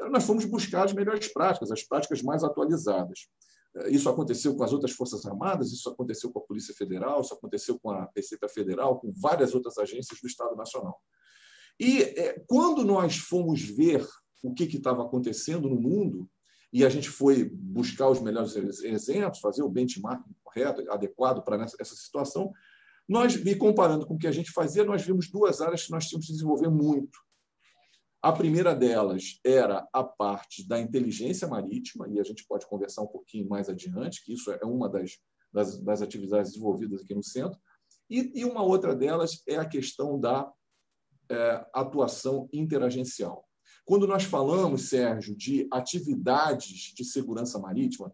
é, 0.00 0.08
nós 0.08 0.24
fomos 0.24 0.44
buscar 0.44 0.84
as 0.84 0.92
melhores 0.92 1.32
práticas, 1.32 1.72
as 1.72 1.82
práticas 1.82 2.22
mais 2.22 2.44
atualizadas. 2.44 3.28
É, 3.76 3.90
isso 3.90 4.08
aconteceu 4.08 4.54
com 4.54 4.62
as 4.62 4.72
outras 4.72 4.92
Forças 4.92 5.26
Armadas, 5.26 5.72
isso 5.72 5.88
aconteceu 5.88 6.30
com 6.30 6.38
a 6.38 6.42
Polícia 6.42 6.74
Federal, 6.74 7.20
isso 7.20 7.34
aconteceu 7.34 7.78
com 7.80 7.90
a 7.90 8.08
Receita 8.14 8.48
Federal, 8.48 9.00
com 9.00 9.12
várias 9.12 9.54
outras 9.54 9.76
agências 9.78 10.20
do 10.20 10.28
Estado 10.28 10.54
Nacional. 10.54 11.00
E 11.80 12.02
é, 12.02 12.40
quando 12.46 12.84
nós 12.84 13.16
fomos 13.16 13.60
ver 13.60 14.06
o 14.40 14.54
que 14.54 14.64
estava 14.64 15.02
acontecendo 15.02 15.68
no 15.68 15.80
mundo, 15.80 16.28
e 16.74 16.84
a 16.84 16.88
gente 16.88 17.08
foi 17.08 17.48
buscar 17.48 18.10
os 18.10 18.20
melhores 18.20 18.56
exemplos, 18.56 19.38
fazer 19.38 19.62
o 19.62 19.68
benchmark 19.68 20.24
correto, 20.42 20.90
adequado 20.90 21.40
para 21.44 21.62
essa 21.62 21.94
situação. 21.94 22.52
Nós, 23.08 23.36
e 23.36 23.54
comparando 23.54 24.04
com 24.04 24.14
o 24.14 24.18
que 24.18 24.26
a 24.26 24.32
gente 24.32 24.50
fazia, 24.50 24.82
nós 24.82 25.02
vimos 25.02 25.30
duas 25.30 25.60
áreas 25.60 25.84
que 25.84 25.92
nós 25.92 26.08
tínhamos 26.08 26.26
que 26.26 26.32
desenvolver 26.32 26.68
muito. 26.68 27.16
A 28.20 28.32
primeira 28.32 28.74
delas 28.74 29.38
era 29.44 29.86
a 29.92 30.02
parte 30.02 30.66
da 30.66 30.80
inteligência 30.80 31.46
marítima, 31.46 32.08
e 32.08 32.18
a 32.18 32.24
gente 32.24 32.44
pode 32.44 32.66
conversar 32.66 33.02
um 33.02 33.06
pouquinho 33.06 33.48
mais 33.48 33.68
adiante, 33.68 34.24
que 34.24 34.32
isso 34.32 34.50
é 34.50 34.64
uma 34.64 34.88
das, 34.88 35.12
das, 35.52 35.80
das 35.80 36.02
atividades 36.02 36.54
desenvolvidas 36.54 37.02
aqui 37.02 37.14
no 37.14 37.22
centro. 37.22 37.56
E, 38.10 38.32
e, 38.34 38.44
uma 38.44 38.64
outra 38.64 38.96
delas 38.96 39.44
é 39.46 39.56
a 39.56 39.64
questão 39.64 40.18
da 40.18 40.52
é, 41.30 41.66
atuação 41.72 42.48
interagencial. 42.52 43.46
Quando 43.84 44.06
nós 44.06 44.24
falamos, 44.24 44.88
Sérgio, 44.88 45.36
de 45.36 45.68
atividades 45.70 46.92
de 46.94 47.04
segurança 47.04 47.58
marítima, 47.58 48.12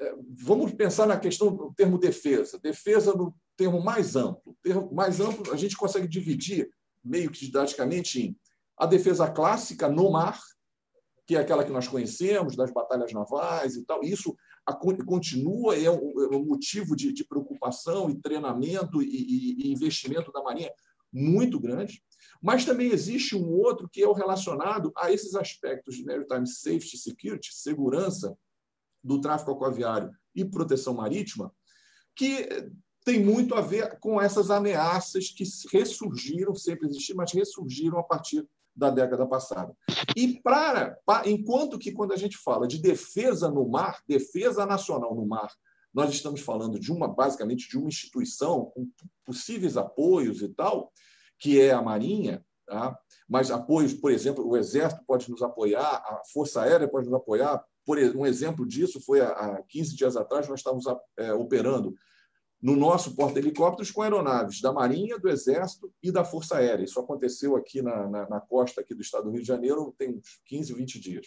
é, 0.00 0.14
vamos 0.42 0.72
pensar 0.72 1.06
na 1.06 1.18
questão 1.18 1.54
do 1.54 1.72
termo 1.74 1.98
defesa. 1.98 2.58
Defesa 2.58 3.14
no 3.14 3.34
termo 3.56 3.82
mais 3.82 4.16
amplo. 4.16 4.56
termo 4.62 4.90
mais 4.92 5.20
amplo 5.20 5.52
a 5.52 5.56
gente 5.56 5.76
consegue 5.76 6.08
dividir, 6.08 6.70
meio 7.04 7.30
que 7.30 7.40
didaticamente, 7.40 8.20
em 8.20 8.36
a 8.78 8.86
defesa 8.86 9.30
clássica 9.30 9.90
no 9.90 10.10
mar, 10.10 10.40
que 11.26 11.36
é 11.36 11.38
aquela 11.38 11.64
que 11.64 11.70
nós 11.70 11.86
conhecemos, 11.86 12.56
das 12.56 12.72
batalhas 12.72 13.12
navais 13.12 13.76
e 13.76 13.84
tal. 13.84 14.02
Isso 14.02 14.34
continua, 15.04 15.76
é 15.76 15.90
um, 15.90 16.32
é 16.32 16.38
motivo 16.38 16.96
de, 16.96 17.24
preocupação 17.24 18.08
e 18.08 18.18
treinamento 18.20 19.02
e 19.02 19.70
investimento 19.70 20.32
da 20.32 20.42
Marinha 20.42 20.72
muito 21.12 21.60
grande. 21.60 22.02
Mas 22.42 22.64
também 22.64 22.90
existe 22.90 23.36
um 23.36 23.50
outro 23.50 23.88
que 23.88 24.02
é 24.02 24.08
o 24.08 24.14
relacionado 24.14 24.92
a 24.96 25.12
esses 25.12 25.34
aspectos 25.34 25.96
de 25.96 26.04
maritime 26.04 26.46
safety 26.46 26.96
security, 26.96 27.54
segurança 27.54 28.36
do 29.02 29.20
tráfego 29.20 29.52
aquaviário 29.52 30.10
e 30.34 30.44
proteção 30.44 30.94
marítima, 30.94 31.52
que 32.16 32.48
tem 33.04 33.22
muito 33.22 33.54
a 33.54 33.60
ver 33.60 33.98
com 33.98 34.20
essas 34.20 34.50
ameaças 34.50 35.30
que 35.30 35.44
ressurgiram, 35.72 36.54
sempre 36.54 36.86
existiram, 36.86 37.18
mas 37.18 37.32
ressurgiram 37.32 37.98
a 37.98 38.02
partir 38.02 38.46
da 38.74 38.90
década 38.90 39.26
passada. 39.26 39.74
E 40.16 40.40
para, 40.40 40.98
para 41.04 41.28
enquanto 41.28 41.78
que 41.78 41.92
quando 41.92 42.12
a 42.12 42.16
gente 42.16 42.36
fala 42.36 42.66
de 42.66 42.78
defesa 42.78 43.50
no 43.50 43.68
mar, 43.68 44.00
defesa 44.06 44.64
nacional 44.64 45.14
no 45.14 45.26
mar, 45.26 45.50
nós 45.92 46.10
estamos 46.10 46.40
falando 46.40 46.78
de 46.78 46.92
uma, 46.92 47.08
basicamente, 47.08 47.68
de 47.68 47.76
uma 47.76 47.88
instituição 47.88 48.66
com 48.66 48.88
possíveis 49.24 49.76
apoios 49.76 50.40
e 50.40 50.48
tal, 50.48 50.92
que 51.40 51.60
é 51.60 51.72
a 51.72 51.82
Marinha, 51.82 52.44
tá? 52.66 52.96
mas 53.28 53.50
apoios, 53.50 53.94
por 53.94 54.12
exemplo, 54.12 54.46
o 54.46 54.56
Exército 54.56 55.02
pode 55.06 55.30
nos 55.30 55.42
apoiar, 55.42 55.96
a 55.96 56.22
Força 56.32 56.62
Aérea 56.62 56.86
pode 56.86 57.06
nos 57.06 57.14
apoiar. 57.14 57.64
Por 57.84 57.98
um 57.98 58.26
exemplo 58.26 58.66
disso 58.66 59.00
foi 59.00 59.20
há 59.20 59.62
15 59.68 59.96
dias 59.96 60.16
atrás, 60.16 60.48
nós 60.48 60.60
estávamos 60.60 60.84
é, 61.18 61.32
operando 61.32 61.94
no 62.62 62.76
nosso 62.76 63.16
porta-helicópteros 63.16 63.90
com 63.90 64.02
aeronaves 64.02 64.60
da 64.60 64.72
Marinha, 64.72 65.18
do 65.18 65.30
Exército 65.30 65.90
e 66.02 66.12
da 66.12 66.24
Força 66.24 66.58
Aérea. 66.58 66.84
Isso 66.84 67.00
aconteceu 67.00 67.56
aqui 67.56 67.80
na, 67.80 68.06
na, 68.06 68.28
na, 68.28 68.40
costa 68.40 68.82
aqui 68.82 68.94
do 68.94 69.00
estado 69.00 69.24
do 69.24 69.30
Rio 69.30 69.40
de 69.40 69.48
Janeiro 69.48 69.94
tem 69.96 70.10
uns 70.10 70.40
15, 70.44 70.74
20 70.74 71.00
dias. 71.00 71.26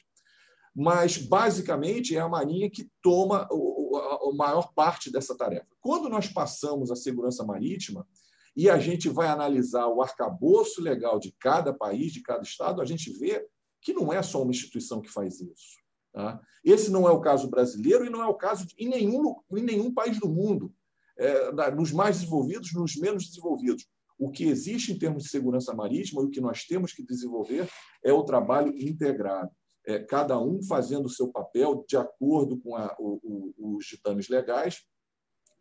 Mas, 0.75 1.17
basicamente, 1.17 2.15
é 2.15 2.19
a 2.19 2.29
Marinha 2.29 2.69
que 2.69 2.89
toma 3.01 3.47
a, 3.49 4.29
a 4.29 4.33
maior 4.35 4.73
parte 4.73 5.11
dessa 5.11 5.35
tarefa. 5.35 5.67
Quando 5.79 6.09
nós 6.09 6.27
passamos 6.27 6.91
a 6.91 6.95
segurança 6.95 7.43
marítima 7.43 8.07
e 8.55 8.69
a 8.69 8.77
gente 8.77 9.09
vai 9.09 9.27
analisar 9.27 9.87
o 9.87 10.01
arcabouço 10.01 10.81
legal 10.81 11.19
de 11.19 11.31
cada 11.39 11.73
país, 11.73 12.11
de 12.11 12.21
cada 12.21 12.43
estado, 12.43 12.81
a 12.81 12.85
gente 12.85 13.11
vê 13.17 13.45
que 13.81 13.93
não 13.93 14.13
é 14.13 14.21
só 14.21 14.41
uma 14.41 14.51
instituição 14.51 15.01
que 15.01 15.09
faz 15.09 15.41
isso. 15.41 15.83
Tá? 16.13 16.39
Esse 16.63 16.91
não 16.91 17.07
é 17.07 17.11
o 17.11 17.19
caso 17.19 17.49
brasileiro 17.49 18.05
e 18.05 18.09
não 18.09 18.21
é 18.21 18.27
o 18.27 18.35
caso 18.35 18.67
de, 18.67 18.75
em, 18.77 18.87
nenhum, 18.87 19.35
em 19.51 19.63
nenhum 19.63 19.91
país 19.91 20.19
do 20.19 20.29
mundo 20.29 20.73
é, 21.17 21.71
nos 21.71 21.91
mais 21.91 22.17
desenvolvidos, 22.19 22.73
nos 22.73 22.95
menos 22.95 23.27
desenvolvidos. 23.27 23.87
O 24.17 24.31
que 24.31 24.45
existe 24.45 24.91
em 24.91 24.97
termos 24.97 25.23
de 25.23 25.29
segurança 25.29 25.73
marítima 25.73 26.21
e 26.21 26.25
o 26.25 26.29
que 26.29 26.39
nós 26.39 26.65
temos 26.65 26.93
que 26.93 27.03
desenvolver 27.03 27.67
é 28.03 28.13
o 28.13 28.23
trabalho 28.23 28.73
integrado. 28.77 29.51
É, 29.85 29.99
cada 29.99 30.39
um 30.39 30.63
fazendo 30.63 31.07
o 31.07 31.09
seu 31.09 31.27
papel 31.29 31.83
de 31.87 31.97
acordo 31.97 32.57
com 32.59 32.75
a, 32.75 32.95
o, 32.97 33.19
o, 33.57 33.75
os 33.77 33.85
ditames 33.85 34.29
legais. 34.29 34.83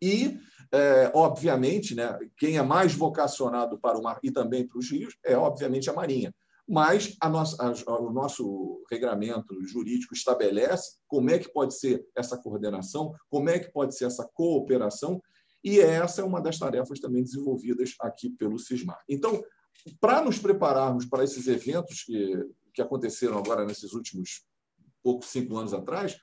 E, 0.03 0.37
é, 0.69 1.09
obviamente, 1.15 1.95
né, 1.95 2.19
quem 2.37 2.57
é 2.57 2.61
mais 2.61 2.93
vocacionado 2.93 3.79
para 3.79 3.97
o 3.97 4.03
mar 4.03 4.19
e 4.21 4.29
também 4.29 4.67
para 4.67 4.77
os 4.77 4.91
rios 4.91 5.15
é, 5.23 5.37
obviamente, 5.37 5.89
a 5.89 5.93
Marinha. 5.93 6.35
Mas 6.67 7.15
a 7.21 7.29
nossa, 7.29 7.55
a, 7.63 7.99
o 8.01 8.11
nosso 8.11 8.83
regramento 8.91 9.55
jurídico 9.65 10.13
estabelece 10.13 10.97
como 11.07 11.29
é 11.29 11.39
que 11.39 11.51
pode 11.51 11.77
ser 11.79 12.05
essa 12.13 12.37
coordenação, 12.37 13.13
como 13.29 13.49
é 13.49 13.59
que 13.59 13.71
pode 13.71 13.95
ser 13.95 14.05
essa 14.05 14.29
cooperação 14.33 15.21
e 15.63 15.79
essa 15.79 16.19
é 16.21 16.25
uma 16.25 16.41
das 16.41 16.59
tarefas 16.59 16.99
também 16.99 17.23
desenvolvidas 17.23 17.93
aqui 18.01 18.29
pelo 18.29 18.59
CISMAR. 18.59 19.01
Então, 19.07 19.41
para 20.01 20.21
nos 20.21 20.37
prepararmos 20.37 21.05
para 21.05 21.23
esses 21.23 21.47
eventos 21.47 22.03
que, 22.03 22.45
que 22.73 22.81
aconteceram 22.81 23.37
agora 23.37 23.65
nesses 23.65 23.93
últimos 23.93 24.43
poucos 25.01 25.29
cinco 25.29 25.55
anos 25.55 25.73
atrás, 25.73 26.17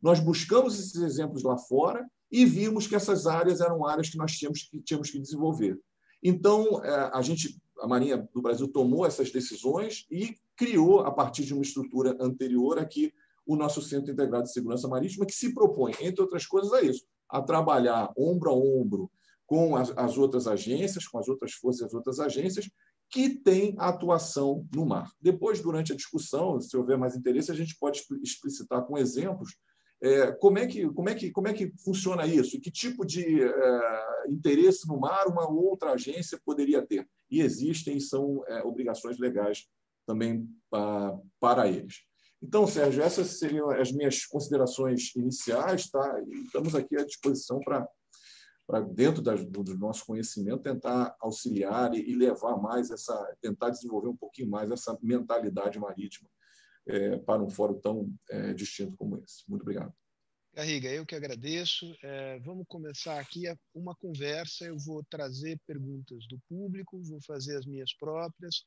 nós 0.00 0.20
buscamos 0.20 0.78
esses 0.78 1.02
exemplos 1.02 1.42
lá 1.42 1.58
fora 1.58 2.06
e 2.30 2.44
vimos 2.44 2.86
que 2.86 2.94
essas 2.94 3.26
áreas 3.26 3.60
eram 3.60 3.86
áreas 3.86 4.08
que 4.10 4.18
nós 4.18 4.32
tínhamos 4.32 4.62
que, 4.62 4.80
tínhamos 4.80 5.10
que 5.10 5.18
desenvolver. 5.18 5.78
Então, 6.22 6.84
é, 6.84 7.10
a 7.12 7.22
gente, 7.22 7.60
a 7.80 7.86
Marinha 7.86 8.28
do 8.34 8.42
Brasil 8.42 8.68
tomou 8.68 9.06
essas 9.06 9.30
decisões 9.30 10.06
e 10.10 10.36
criou, 10.56 11.00
a 11.00 11.12
partir 11.12 11.44
de 11.44 11.54
uma 11.54 11.62
estrutura 11.62 12.16
anterior 12.20 12.78
aqui, 12.78 13.12
o 13.46 13.54
nosso 13.54 13.80
Centro 13.80 14.12
Integrado 14.12 14.44
de 14.44 14.52
Segurança 14.52 14.88
Marítima, 14.88 15.26
que 15.26 15.34
se 15.34 15.54
propõe, 15.54 15.92
entre 16.00 16.20
outras 16.20 16.46
coisas, 16.46 16.72
a 16.72 16.82
isso, 16.82 17.04
a 17.28 17.40
trabalhar 17.40 18.12
ombro 18.16 18.50
a 18.50 18.54
ombro 18.54 19.10
com 19.46 19.76
as, 19.76 19.92
as 19.96 20.18
outras 20.18 20.48
agências, 20.48 21.06
com 21.06 21.18
as 21.18 21.28
outras 21.28 21.52
forças 21.52 21.86
as 21.86 21.94
outras 21.94 22.18
agências, 22.18 22.68
que 23.08 23.30
têm 23.30 23.76
atuação 23.78 24.66
no 24.74 24.84
mar. 24.84 25.12
Depois, 25.20 25.60
durante 25.60 25.92
a 25.92 25.96
discussão, 25.96 26.60
se 26.60 26.76
houver 26.76 26.98
mais 26.98 27.14
interesse, 27.14 27.52
a 27.52 27.54
gente 27.54 27.76
pode 27.78 28.02
explicitar 28.20 28.84
com 28.84 28.98
exemplos 28.98 29.54
é, 30.02 30.32
como, 30.32 30.58
é 30.58 30.66
que, 30.66 30.88
como, 30.90 31.08
é 31.08 31.14
que, 31.14 31.30
como 31.30 31.48
é 31.48 31.52
que 31.52 31.72
funciona 31.82 32.26
isso 32.26 32.60
que 32.60 32.70
tipo 32.70 33.04
de 33.04 33.42
é, 33.42 34.24
interesse 34.28 34.86
no 34.86 34.98
mar 35.00 35.26
uma 35.26 35.48
outra 35.48 35.92
agência 35.92 36.40
poderia 36.44 36.84
ter. 36.86 37.08
E 37.30 37.40
existem 37.40 37.98
são 37.98 38.44
é, 38.46 38.62
obrigações 38.62 39.18
legais 39.18 39.66
também 40.06 40.48
para, 40.70 41.66
eles. 41.66 42.02
Então, 42.42 42.66
Sérgio, 42.66 43.02
essas 43.02 43.38
seriam 43.38 43.70
as 43.70 43.90
minhas 43.90 44.24
considerações 44.24 45.14
iniciais, 45.16 45.90
tá? 45.90 46.22
E 46.28 46.44
estamos 46.44 46.74
aqui 46.74 46.96
à 46.96 47.04
disposição 47.04 47.58
para, 47.60 47.88
para 48.66 48.80
dentro 48.80 49.22
das, 49.22 49.44
do, 49.44 49.76
nosso 49.76 50.04
conhecimento, 50.04 50.62
tentar 50.62 51.16
auxiliar 51.18 51.94
e, 51.94 52.10
e, 52.10 52.14
levar 52.14 52.56
mais 52.58 52.90
essa, 52.90 53.16
tentar 53.40 53.70
desenvolver 53.70 54.08
um 54.08 54.16
pouquinho 54.16 54.50
mais 54.50 54.70
essa 54.70 54.96
mentalidade 55.02 55.80
marítima 55.80 56.28
é, 56.86 57.18
para 57.18 57.42
um 57.42 57.50
fórum 57.50 57.80
tão 57.80 58.14
é, 58.30 58.52
distinto 58.52 58.96
como 58.96 59.16
esse. 59.18 59.42
Muito 59.48 59.62
obrigado. 59.62 59.92
Garriga, 60.54 60.88
eu 60.88 61.04
que 61.04 61.14
agradeço. 61.14 61.94
É, 62.02 62.38
vamos 62.40 62.64
começar 62.66 63.20
aqui 63.20 63.44
uma 63.74 63.94
conversa. 63.94 64.64
Eu 64.64 64.78
vou 64.78 65.04
trazer 65.04 65.60
perguntas 65.66 66.26
do 66.28 66.38
público, 66.48 67.02
vou 67.02 67.20
fazer 67.20 67.58
as 67.58 67.66
minhas 67.66 67.92
próprias, 67.94 68.64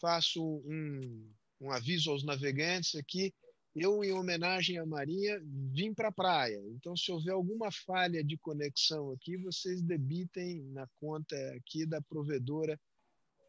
faço 0.00 0.42
um 0.64 1.30
um 1.60 1.70
aviso 1.70 2.10
aos 2.10 2.24
navegantes 2.24 2.94
aqui. 2.94 3.32
Eu, 3.74 4.02
em 4.02 4.12
homenagem 4.12 4.78
à 4.78 4.86
Marinha, 4.86 5.38
vim 5.44 5.92
para 5.92 6.08
a 6.08 6.12
praia. 6.12 6.62
Então, 6.68 6.96
se 6.96 7.12
houver 7.12 7.32
alguma 7.32 7.70
falha 7.70 8.24
de 8.24 8.38
conexão 8.38 9.10
aqui, 9.10 9.36
vocês 9.36 9.82
debitem 9.82 10.62
na 10.72 10.86
conta 10.94 11.36
aqui 11.54 11.84
da 11.84 12.00
provedora 12.00 12.80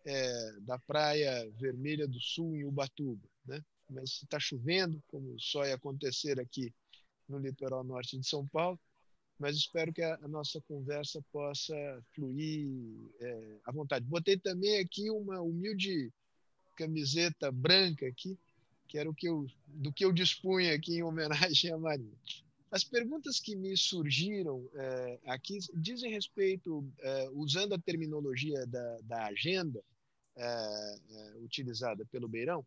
é, 0.05 0.59
da 0.61 0.77
Praia 0.79 1.49
Vermelha 1.51 2.07
do 2.07 2.19
Sul, 2.19 2.55
em 2.55 2.65
Ubatuba. 2.65 3.25
Né? 3.45 3.63
Mas 3.89 4.17
se 4.17 4.25
está 4.25 4.39
chovendo, 4.39 5.01
como 5.07 5.39
só 5.39 5.65
ia 5.65 5.75
acontecer 5.75 6.39
aqui 6.39 6.73
no 7.27 7.39
litoral 7.39 7.83
norte 7.83 8.17
de 8.17 8.27
São 8.27 8.47
Paulo, 8.47 8.79
mas 9.39 9.55
espero 9.55 9.93
que 9.93 10.01
a, 10.01 10.17
nossa 10.27 10.59
conversa 10.61 11.21
possa 11.31 11.75
fluir 12.13 12.67
é, 13.19 13.57
à 13.65 13.71
vontade. 13.71 14.05
Botei 14.05 14.37
também 14.37 14.79
aqui 14.79 15.09
uma 15.11 15.41
humilde 15.41 16.11
camiseta 16.75 17.51
branca 17.51 18.07
aqui, 18.07 18.37
que 18.87 18.97
era 18.97 19.09
o 19.09 19.13
que 19.13 19.27
eu, 19.27 19.45
do 19.67 19.91
que 19.91 20.05
eu 20.05 20.11
dispunha 20.11 20.73
aqui 20.73 20.95
em 20.95 21.03
homenagem 21.03 21.71
à 21.71 21.77
Marinha. 21.77 22.17
As 22.69 22.83
perguntas 22.83 23.39
que 23.39 23.55
me 23.55 23.77
surgiram 23.77 24.67
é, 24.73 25.19
aqui 25.27 25.59
dizem 25.75 26.11
respeito, 26.11 26.85
é, 26.99 27.29
usando 27.33 27.73
a 27.73 27.79
terminologia 27.79 28.65
da, 28.65 28.99
da 29.03 29.25
agenda 29.27 29.81
é, 30.35 30.95
utilizada 31.37 32.05
pelo 32.05 32.27
Beirão, 32.27 32.65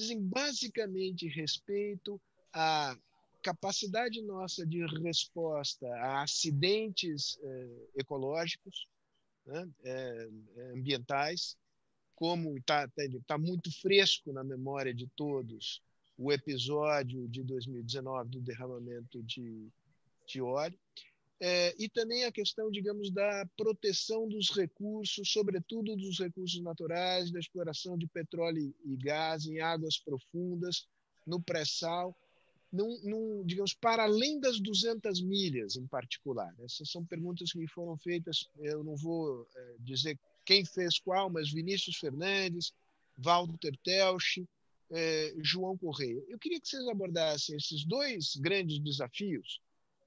dizem 0.00 0.20
basicamente 0.20 1.28
respeito 1.28 2.20
à 2.52 2.96
capacidade 3.42 4.20
nossa 4.22 4.66
de 4.66 4.84
resposta 5.02 5.86
a 5.96 6.22
acidentes 6.22 7.38
ecológicos, 7.94 8.86
né, 9.46 9.66
ambientais, 10.74 11.56
como 12.14 12.56
está 12.58 12.86
tá, 12.88 13.02
tá 13.26 13.38
muito 13.38 13.70
fresco 13.80 14.32
na 14.32 14.44
memória 14.44 14.92
de 14.92 15.06
todos 15.16 15.82
o 16.18 16.30
episódio 16.30 17.26
de 17.28 17.42
2019 17.42 18.28
do 18.28 18.40
derramamento 18.40 19.22
de, 19.22 19.70
de 20.26 20.42
óleo, 20.42 20.78
é, 21.40 21.74
e 21.78 21.88
também 21.88 22.24
a 22.24 22.32
questão, 22.32 22.70
digamos, 22.70 23.10
da 23.10 23.46
proteção 23.56 24.28
dos 24.28 24.50
recursos, 24.50 25.32
sobretudo 25.32 25.96
dos 25.96 26.18
recursos 26.18 26.60
naturais, 26.60 27.30
da 27.30 27.40
exploração 27.40 27.96
de 27.96 28.06
petróleo 28.06 28.74
e 28.84 28.96
gás 28.96 29.46
em 29.46 29.58
águas 29.60 29.96
profundas, 29.98 30.86
no 31.26 31.40
pré-sal, 31.40 32.14
num, 32.70 33.00
num, 33.02 33.44
digamos, 33.44 33.72
para 33.72 34.04
além 34.04 34.38
das 34.38 34.60
200 34.60 35.22
milhas 35.22 35.76
em 35.76 35.86
particular. 35.86 36.54
Essas 36.60 36.90
são 36.90 37.04
perguntas 37.04 37.52
que 37.52 37.58
me 37.58 37.66
foram 37.66 37.96
feitas, 37.96 38.48
eu 38.58 38.84
não 38.84 38.94
vou 38.94 39.48
é, 39.56 39.76
dizer 39.80 40.18
quem 40.44 40.64
fez 40.64 40.98
qual, 40.98 41.30
mas 41.30 41.50
Vinícius 41.50 41.96
Fernandes, 41.96 42.72
Walter 43.16 43.76
Telch, 43.82 44.46
eh, 44.90 45.34
João 45.38 45.76
Correia. 45.76 46.22
Eu 46.28 46.38
queria 46.38 46.60
que 46.60 46.68
vocês 46.68 46.86
abordassem 46.88 47.56
esses 47.56 47.84
dois 47.84 48.34
grandes 48.36 48.78
desafios, 48.80 49.60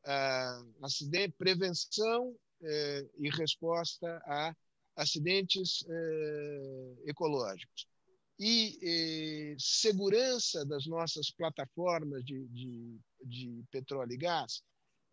ah, 0.05 0.63
acidente, 0.81 1.35
prevenção 1.37 2.35
eh, 2.65 3.09
e 3.19 3.29
resposta 3.29 4.21
a 4.25 4.55
acidentes 4.95 5.83
eh, 5.85 6.95
ecológicos 7.07 7.85
e 8.39 8.79
eh, 8.81 9.55
segurança 9.59 10.65
das 10.65 10.85
nossas 10.85 11.29
plataformas 11.29 12.23
de, 12.23 12.47
de, 12.47 12.99
de 13.25 13.63
petróleo 13.69 14.13
e 14.13 14.17
gás. 14.17 14.63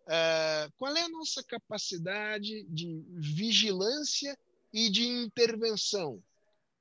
Ah, 0.07 0.71
qual 0.77 0.97
é 0.97 1.03
a 1.03 1.09
nossa 1.09 1.43
capacidade 1.43 2.63
de 2.69 3.05
vigilância 3.17 4.39
e 4.73 4.89
de 4.89 5.05
intervenção 5.05 6.23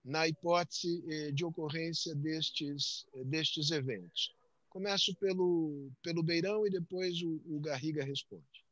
na 0.05 0.27
hipótese 0.27 1.31
de 1.33 1.43
ocorrência 1.43 2.13
destes, 2.15 3.05
destes 3.25 3.71
eventos. 3.71 4.35
Começo 4.79 5.13
pelo, 5.15 5.91
pelo 6.01 6.23
Beirão 6.23 6.65
e 6.65 6.69
depois 6.69 7.21
o, 7.21 7.41
o 7.45 7.59
Garriga 7.59 8.01
responde. 8.01 8.63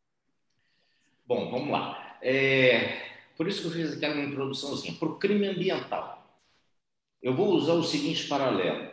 Bom, 1.26 1.52
vamos 1.52 1.70
lá. 1.70 2.18
É, 2.22 3.10
por 3.36 3.46
isso 3.46 3.60
que 3.60 3.68
eu 3.68 3.72
fiz 3.72 3.98
aquela 3.98 4.22
introduçãozinha. 4.22 4.98
Para 4.98 5.10
o 5.10 5.20
crime 5.20 5.48
ambiental, 5.48 6.26
eu 7.22 7.36
vou 7.36 7.50
usar 7.50 7.74
o 7.74 7.84
seguinte 7.84 8.26
paralelo. 8.26 8.90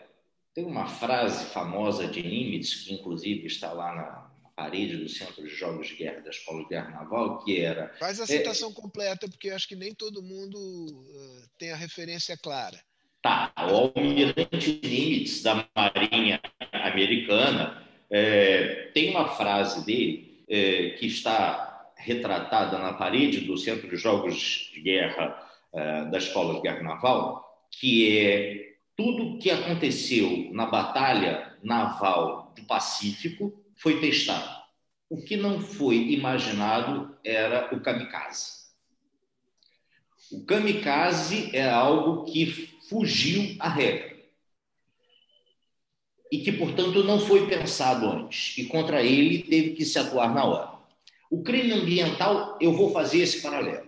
Tem 0.53 0.65
uma 0.65 0.89
frase 0.89 1.45
famosa 1.53 2.09
de 2.09 2.21
Nimitz, 2.21 2.83
que 2.83 2.95
inclusive 2.95 3.47
está 3.47 3.73
lá 3.73 3.95
na 3.95 4.51
parede 4.57 4.97
do 4.97 5.09
Centro 5.09 5.45
de 5.45 5.55
Jogos 5.55 5.87
de 5.87 5.95
Guerra 5.95 6.21
da 6.21 6.31
Escola 6.31 6.65
de 6.65 6.71
Guerra 6.71 6.91
Naval, 6.91 7.45
que 7.45 7.61
era. 7.61 7.95
Faz 7.95 8.19
a 8.19 8.27
citação 8.27 8.71
é, 8.71 8.75
completa, 8.75 9.29
porque 9.29 9.51
eu 9.51 9.55
acho 9.55 9.69
que 9.69 9.77
nem 9.77 9.95
todo 9.95 10.21
mundo 10.21 10.59
uh, 10.59 11.49
tem 11.57 11.71
a 11.71 11.77
referência 11.77 12.37
clara. 12.37 12.83
Tá, 13.23 13.53
o 13.57 13.93
almirante 13.97 14.81
Nimitz 14.83 15.43
da 15.43 15.67
Marinha 15.77 16.41
Americana 16.95 17.83
é, 18.09 18.91
tem 18.95 19.11
uma 19.11 19.29
frase 19.29 19.85
dele 19.85 20.45
é, 20.49 20.91
que 20.91 21.07
está 21.07 21.91
retratada 21.97 22.79
na 22.79 22.93
parede 22.93 23.41
do 23.41 23.57
Centro 23.59 23.89
de 23.89 23.97
Jogos 23.97 24.71
de 24.73 24.81
Guerra 24.81 25.37
é, 25.73 26.05
da 26.07 26.19
Escola 26.19 26.55
de 26.55 26.61
Guerra 26.61 26.83
Naval, 26.83 27.45
que 27.71 28.19
é 28.19 28.75
tudo 28.97 29.39
que 29.39 29.51
aconteceu 29.51 30.49
na 30.53 30.67
Batalha 30.67 31.53
Naval 31.63 32.53
do 32.57 32.63
Pacífico 32.65 33.53
foi 33.75 34.01
testado. 34.01 34.63
O 35.11 35.23
que 35.23 35.37
não 35.37 35.61
foi 35.61 35.97
imaginado 35.97 37.17
era 37.25 37.75
o 37.75 37.81
kamikaze. 37.81 38.65
O 40.31 40.45
kamikaze 40.47 41.51
é 41.55 41.69
algo 41.69 42.25
que 42.25 42.47
fugiu 42.89 43.57
à 43.59 43.69
regra 43.69 44.14
e 46.35 46.39
que, 46.39 46.51
portanto, 46.51 47.05
não 47.05 47.21
foi 47.21 47.47
pensado 47.47 48.11
antes, 48.11 48.59
e 48.59 48.65
contra 48.65 49.01
ele 49.01 49.45
teve 49.45 49.71
que 49.71 49.85
se 49.85 50.01
atuar 50.01 50.35
na 50.35 50.45
hora. 50.45 50.69
O 51.31 51.45
crime 51.45 51.71
ambiental, 51.71 52.59
eu 52.61 52.73
vou 52.73 52.91
fazer 52.91 53.21
esse 53.21 53.41
paralelo. 53.41 53.87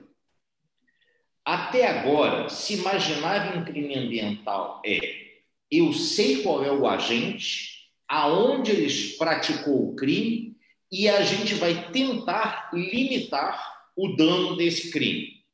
Até 1.44 1.88
agora, 1.88 2.48
se 2.48 2.74
imaginar 2.74 3.58
um 3.58 3.64
crime 3.64 3.96
ambiental 3.98 4.80
é 4.86 5.26
eu 5.68 5.92
sei 5.92 6.44
qual 6.44 6.64
é 6.64 6.70
o 6.70 6.86
agente, 6.86 7.88
aonde 8.06 8.70
ele 8.70 9.16
praticou 9.18 9.90
o 9.90 9.96
crime 9.96 10.56
e 10.92 11.08
a 11.08 11.22
gente 11.22 11.54
vai 11.54 11.90
tentar 11.90 12.70
limitar 12.72 13.90
o 13.96 14.14
dano 14.14 14.56
desse 14.56 14.92
crime. 14.92 15.44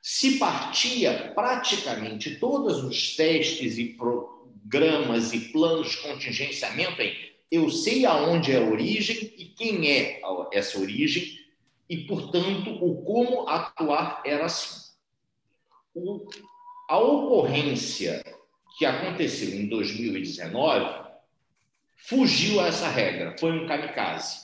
Se 0.00 0.38
partia 0.38 1.32
praticamente 1.34 2.36
todos 2.36 2.84
os 2.84 3.16
testes 3.16 3.78
e 3.78 3.94
programas 4.68 5.32
e 5.32 5.40
planos 5.50 5.90
de 5.90 5.96
contingenciamento 5.98 7.00
em 7.00 7.28
eu 7.50 7.70
sei 7.70 8.04
aonde 8.04 8.52
é 8.52 8.58
a 8.58 8.70
origem 8.70 9.32
e 9.38 9.46
quem 9.46 9.90
é 9.90 10.20
essa 10.52 10.78
origem 10.78 11.38
e, 11.88 11.96
portanto, 12.04 12.70
o 12.84 13.02
como 13.02 13.48
atuar 13.48 14.22
era 14.26 14.44
assim. 14.44 14.92
O, 15.94 16.28
a 16.86 16.98
ocorrência 16.98 18.22
que 18.76 18.84
aconteceu 18.84 19.58
em 19.58 19.66
2019 19.66 21.08
fugiu 21.96 22.60
a 22.60 22.66
essa 22.66 22.88
regra, 22.88 23.34
foi 23.38 23.52
um 23.52 23.66
kamikaze, 23.66 24.40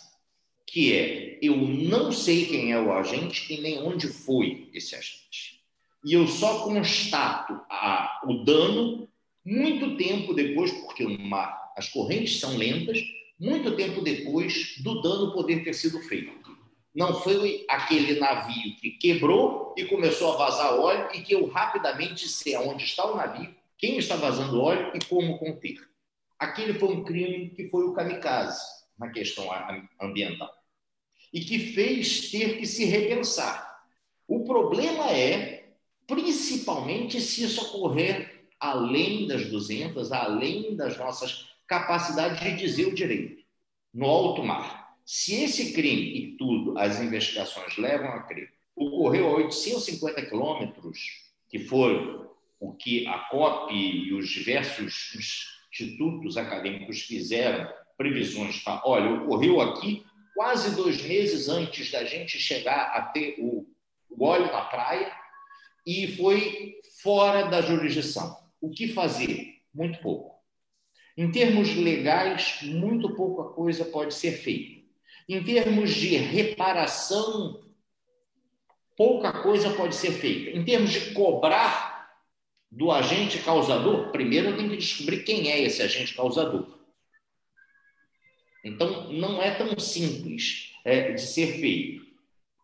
que 0.67 0.97
é 0.97 1.39
eu 1.43 1.57
não 1.57 2.11
sei 2.11 2.47
quem 2.47 2.73
é 2.73 2.81
o 2.81 2.91
agente 2.91 3.53
e 3.53 3.61
nem 3.61 3.79
onde 3.81 4.09
foi 4.09 4.71
esse 4.73 4.97
agente. 4.97 5.63
E 6.03 6.15
eu 6.15 6.27
só 6.27 6.65
constato 6.65 7.53
a, 7.69 8.23
o 8.27 8.45
dano 8.45 9.07
muito 9.45 9.97
tempo 9.97 10.33
depois, 10.33 10.73
porque 10.73 11.05
no 11.05 11.19
mar 11.19 11.73
as 11.77 11.89
correntes 11.89 12.41
são 12.41 12.57
lentas, 12.57 12.99
muito 13.39 13.77
tempo 13.77 14.01
depois 14.01 14.77
do 14.79 15.03
dano 15.03 15.33
poder 15.33 15.65
ter 15.65 15.75
sido 15.75 16.01
feito. 16.01 16.33
Não 16.95 17.21
foi 17.21 17.65
aquele 17.69 18.21
navio 18.21 18.77
que 18.77 18.93
quebrou 18.93 19.75
e 19.77 19.85
começou 19.85 20.33
a 20.33 20.37
vazar 20.37 20.79
óleo 20.79 21.09
e 21.13 21.23
que 21.23 21.35
eu 21.35 21.47
rapidamente 21.47 22.29
sei 22.29 22.55
aonde 22.55 22.85
está 22.85 23.05
o 23.05 23.17
navio, 23.17 23.53
quem 23.77 23.99
está 23.99 24.15
vazando 24.15 24.61
óleo 24.61 24.93
e 24.95 25.05
como 25.05 25.39
conter. 25.39 25.77
Aquele 26.39 26.75
foi 26.75 26.91
um 26.91 27.05
crime 27.05 27.51
que 27.51 27.69
foi 27.69 27.85
o 27.85 27.93
kamikaze 27.93 28.63
na 28.97 29.11
questão 29.11 29.49
ambiental 30.01 30.53
e 31.33 31.41
que 31.41 31.59
fez 31.59 32.31
ter 32.31 32.59
que 32.59 32.67
se 32.67 32.85
repensar. 32.85 33.83
O 34.29 34.45
problema 34.45 35.11
é, 35.11 35.69
principalmente, 36.07 37.21
se 37.21 37.43
isso 37.43 37.61
ocorrer 37.61 38.44
além 38.65 39.27
das 39.27 39.47
200, 39.47 40.11
além 40.11 40.75
das 40.75 40.97
nossas 40.97 41.49
capacidades 41.67 42.41
de 42.41 42.57
dizer 42.57 42.87
o 42.87 42.95
direito, 42.95 43.43
no 43.93 44.07
alto 44.07 44.43
mar. 44.43 44.97
Se 45.05 45.35
esse 45.43 45.73
crime 45.75 46.17
e 46.17 46.37
tudo, 46.39 46.79
as 46.79 47.01
investigações 47.01 47.77
levam 47.77 48.09
a 48.09 48.23
crer, 48.23 48.51
ocorreu 48.75 49.29
a 49.29 49.37
850 49.37 50.27
quilômetros, 50.27 50.99
que 51.49 51.59
foi 51.59 52.27
o 52.59 52.73
que 52.73 53.07
a 53.07 53.19
COP 53.19 53.75
e 53.75 54.13
os 54.15 54.29
diversos 54.31 55.15
institutos 55.71 56.39
acadêmicos 56.39 57.03
fizeram 57.03 57.71
previsões. 57.99 58.63
Olha, 58.85 59.23
ocorreu 59.23 59.61
aqui 59.61 60.05
quase 60.35 60.75
dois 60.75 61.03
meses 61.03 61.49
antes 61.49 61.91
da 61.91 62.05
gente 62.05 62.39
chegar 62.39 62.97
a 62.97 63.03
ter 63.03 63.37
o, 63.39 63.67
o 64.09 64.25
óleo 64.25 64.47
na 64.47 64.63
praia 64.63 65.13
e 65.87 66.17
foi 66.17 66.77
fora 67.03 67.45
da 67.45 67.61
jurisdição. 67.61 68.44
O 68.65 68.71
que 68.71 68.89
fazer? 68.89 69.61
Muito 69.75 69.99
pouco. 69.99 70.43
Em 71.19 71.31
termos 71.31 71.77
legais, 71.77 72.63
muito 72.63 73.15
pouca 73.15 73.53
coisa 73.53 73.85
pode 73.85 74.15
ser 74.15 74.33
feita. 74.33 74.83
Em 75.29 75.45
termos 75.45 75.91
de 75.91 76.17
reparação, 76.17 77.63
pouca 78.97 79.43
coisa 79.43 79.69
pode 79.75 79.95
ser 79.95 80.13
feita. 80.13 80.57
Em 80.57 80.65
termos 80.65 80.93
de 80.93 81.13
cobrar 81.13 82.11
do 82.71 82.91
agente 82.91 83.39
causador, 83.41 84.11
primeiro 84.11 84.57
tenho 84.57 84.71
que 84.71 84.79
descobrir 84.79 85.25
quem 85.25 85.51
é 85.51 85.61
esse 85.61 85.83
agente 85.83 86.15
causador. 86.15 86.79
Então, 88.65 89.13
não 89.13 89.43
é 89.43 89.51
tão 89.55 89.79
simples 89.79 90.73
é, 90.87 91.13
de 91.13 91.21
ser 91.21 91.61
feito. 91.61 92.07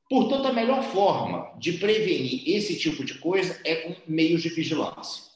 Portanto, 0.09 0.47
a 0.47 0.53
melhor 0.55 0.83
forma 0.83 1.55
de 1.59 1.75
prevenir 1.75 2.49
esse 2.49 2.79
tipo 2.79 3.05
de 3.05 3.19
coisa 3.19 3.61
é 3.65 3.77
com 3.77 3.97
meios 4.11 4.41
de 4.41 4.49
vigilância. 4.49 5.30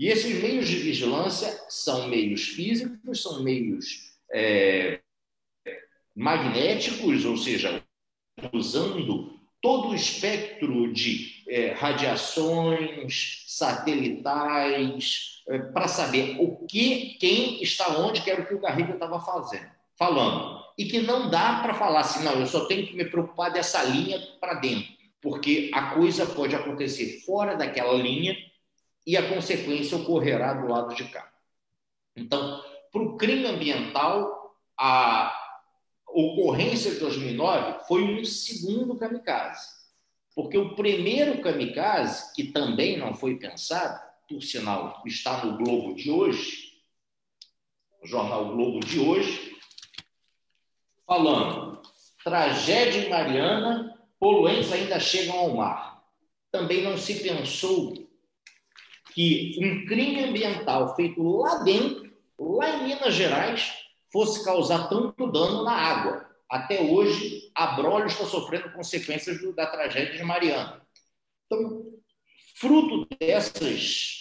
E 0.00 0.08
esses 0.08 0.42
meios 0.42 0.66
de 0.66 0.76
vigilância 0.76 1.62
são 1.68 2.08
meios 2.08 2.48
físicos, 2.48 3.20
são 3.20 3.42
meios 3.42 4.14
é, 4.32 4.98
magnéticos, 6.16 7.26
ou 7.26 7.36
seja, 7.36 7.84
usando 8.50 9.38
todo 9.60 9.90
o 9.90 9.94
espectro 9.94 10.90
de 10.90 11.44
é, 11.46 11.72
radiações 11.72 13.44
satelitais 13.46 15.42
é, 15.46 15.58
para 15.58 15.86
saber 15.86 16.38
o 16.40 16.64
que, 16.66 17.18
quem 17.20 17.62
está 17.62 17.98
onde, 17.98 18.22
que 18.22 18.30
era 18.30 18.40
o 18.40 18.46
que 18.46 18.54
o 18.54 18.60
Garriga 18.60 18.94
estava 18.94 19.20
fazendo, 19.20 19.68
falando. 19.98 20.64
E 20.78 20.86
que 20.86 21.02
não 21.02 21.28
dá 21.28 21.60
para 21.60 21.74
falar 21.74 22.00
assim, 22.00 22.24
não, 22.24 22.40
eu 22.40 22.46
só 22.46 22.64
tenho 22.64 22.86
que 22.86 22.96
me 22.96 23.04
preocupar 23.04 23.52
dessa 23.52 23.82
linha 23.82 24.18
para 24.40 24.54
dentro, 24.54 24.94
porque 25.20 25.70
a 25.74 25.90
coisa 25.90 26.24
pode 26.24 26.54
acontecer 26.54 27.20
fora 27.26 27.54
daquela 27.54 27.92
linha 27.92 28.34
e 29.06 29.16
a 29.16 29.28
consequência 29.28 29.96
ocorrerá 29.96 30.54
do 30.54 30.68
lado 30.68 30.94
de 30.94 31.04
cá. 31.04 31.32
Então, 32.16 32.62
para 32.92 33.02
o 33.02 33.16
crime 33.16 33.46
ambiental, 33.46 34.56
a 34.78 35.34
ocorrência 36.06 36.92
de 36.92 36.98
2009 37.00 37.84
foi 37.86 38.02
um 38.02 38.24
segundo 38.24 38.96
kamikaze. 38.96 39.80
Porque 40.34 40.56
o 40.56 40.74
primeiro 40.74 41.40
kamikaze, 41.40 42.32
que 42.34 42.44
também 42.44 42.96
não 42.96 43.14
foi 43.14 43.36
pensado, 43.36 44.00
por 44.28 44.42
sinal, 44.42 45.02
está 45.06 45.44
no 45.44 45.56
Globo 45.56 45.94
de 45.94 46.10
hoje, 46.10 46.70
o 48.02 48.06
jornal 48.06 48.52
Globo 48.54 48.80
de 48.80 48.98
hoje, 48.98 49.56
falando: 51.06 51.82
tragédia 52.22 53.06
em 53.06 53.10
Mariana, 53.10 53.98
poluentes 54.18 54.72
ainda 54.72 55.00
chegam 55.00 55.36
ao 55.36 55.56
mar. 55.56 56.04
Também 56.50 56.82
não 56.82 56.96
se 56.96 57.20
pensou 57.20 58.09
que 59.12 59.56
um 59.60 59.86
crime 59.86 60.24
ambiental 60.24 60.94
feito 60.94 61.22
lá 61.22 61.58
dentro, 61.62 62.10
lá 62.38 62.76
em 62.76 62.84
Minas 62.84 63.14
Gerais, 63.14 63.72
fosse 64.12 64.44
causar 64.44 64.88
tanto 64.88 65.30
dano 65.30 65.64
na 65.64 65.72
água. 65.72 66.28
Até 66.48 66.80
hoje, 66.80 67.50
a 67.54 67.68
Brolho 67.68 68.06
está 68.06 68.24
sofrendo 68.24 68.72
consequências 68.72 69.40
da 69.54 69.66
tragédia 69.66 70.16
de 70.16 70.24
Mariana. 70.24 70.80
Então, 71.46 71.92
fruto 72.56 73.06
dessas 73.18 74.20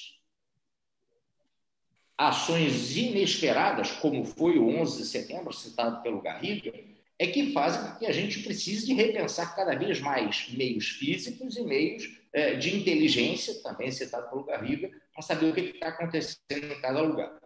ações 2.17 2.95
inesperadas, 2.95 3.91
como 3.91 4.25
foi 4.25 4.59
o 4.59 4.67
11 4.79 4.97
de 4.97 5.07
setembro, 5.07 5.53
citado 5.53 6.03
pelo 6.03 6.21
Garriga, 6.21 6.73
é 7.17 7.27
que 7.27 7.51
fazem 7.51 7.91
com 7.91 7.97
que 7.97 8.05
a 8.05 8.11
gente 8.11 8.43
precise 8.43 8.93
repensar 8.93 9.55
cada 9.55 9.75
vez 9.75 9.99
mais 9.99 10.49
meios 10.49 10.89
físicos 10.89 11.57
e 11.57 11.61
meios 11.63 12.18
de 12.59 12.75
inteligência, 12.75 13.61
também 13.61 13.91
citado 13.91 14.30
pelo 14.30 14.43
Garriga, 14.43 14.91
para 15.13 15.21
saber 15.21 15.49
o 15.49 15.53
que 15.53 15.61
está 15.61 15.88
acontecendo 15.88 16.39
em 16.49 16.82
cada 16.82 17.01
lugar. 17.01 17.39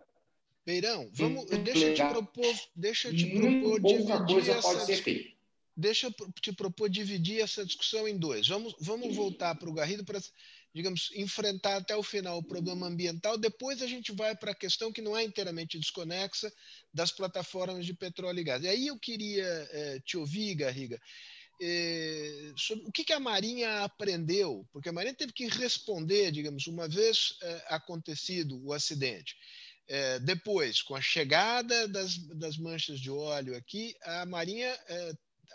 Beirão, 0.65 1.09
vamos, 1.11 1.45
deixa 1.45 1.87
eu 1.87 1.93
te 1.93 2.03
propor, 2.05 2.55
deixa 2.75 3.07
eu 3.09 3.15
te 3.15 3.25
propor 3.37 3.81
dividir 3.81 4.25
coisa 4.25 4.51
essa, 4.53 4.61
pode 4.61 4.85
ser 4.85 4.95
feita. 4.97 5.33
Deixa 5.75 6.07
eu 6.07 6.31
te 6.39 6.53
propor 6.53 6.89
dividir 6.89 7.41
essa 7.41 7.65
discussão 7.65 8.07
em 8.07 8.17
dois. 8.17 8.47
Vamos, 8.47 8.75
vamos 8.79 9.15
voltar 9.15 9.55
para 9.55 9.69
o 9.69 9.73
Garrido 9.73 10.05
para 10.05 10.19
digamos, 10.73 11.11
enfrentar 11.13 11.77
até 11.77 11.95
o 11.95 12.01
final 12.01 12.39
o 12.39 12.43
problema 12.43 12.87
ambiental. 12.87 13.37
Depois 13.37 13.81
a 13.81 13.87
gente 13.87 14.11
vai 14.11 14.35
para 14.35 14.51
a 14.51 14.55
questão 14.55 14.91
que 14.91 15.01
não 15.01 15.15
é 15.15 15.23
inteiramente 15.23 15.77
desconexa 15.77 16.51
das 16.91 17.11
plataformas 17.11 17.85
de 17.85 17.93
petróleo 17.93 18.39
e 18.39 18.43
gás. 18.43 18.63
E 18.63 18.67
aí 18.67 18.87
eu 18.87 18.97
queria 18.97 19.45
é, 19.45 19.99
te 19.99 20.17
ouvir, 20.17 20.55
Garriga, 20.55 20.99
é, 21.61 22.53
sobre 22.57 22.85
o 22.85 22.91
que, 22.91 23.03
que, 23.03 23.13
a 23.13 23.19
Marinha 23.19 23.83
aprendeu, 23.83 24.67
porque 24.71 24.89
a 24.89 24.93
Marinha 24.93 25.13
teve 25.13 25.33
que 25.33 25.47
responder, 25.47 26.31
digamos, 26.31 26.67
uma 26.67 26.87
vez 26.87 27.37
é, 27.41 27.65
acontecido 27.69 28.59
o 28.63 28.73
acidente. 28.73 29.35
É, 29.87 30.19
depois, 30.19 30.81
com 30.81 30.95
a 30.95 31.01
chegada 31.01 31.87
das, 31.87 32.17
das, 32.17 32.57
manchas 32.57 32.99
de 32.99 33.11
óleo 33.11 33.55
aqui, 33.55 33.95
a 34.03 34.25
Marinha 34.25 34.77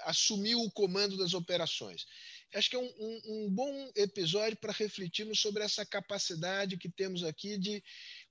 assumiu 0.04 0.60
o 0.60 0.70
comando 0.70 1.16
das 1.16 1.34
operações. 1.34 2.06
Acho 2.54 2.70
que 2.70 2.76
é 2.76 2.78
um, 2.78 2.92
um, 2.98 3.20
um 3.26 3.50
bom 3.50 3.90
episódio 3.94 4.56
para 4.56 4.72
refletirmos 4.72 5.40
sobre 5.40 5.62
essa 5.62 5.84
capacidade 5.84 6.78
que 6.78 6.88
temos 6.88 7.22
aqui 7.22 7.58
de 7.58 7.82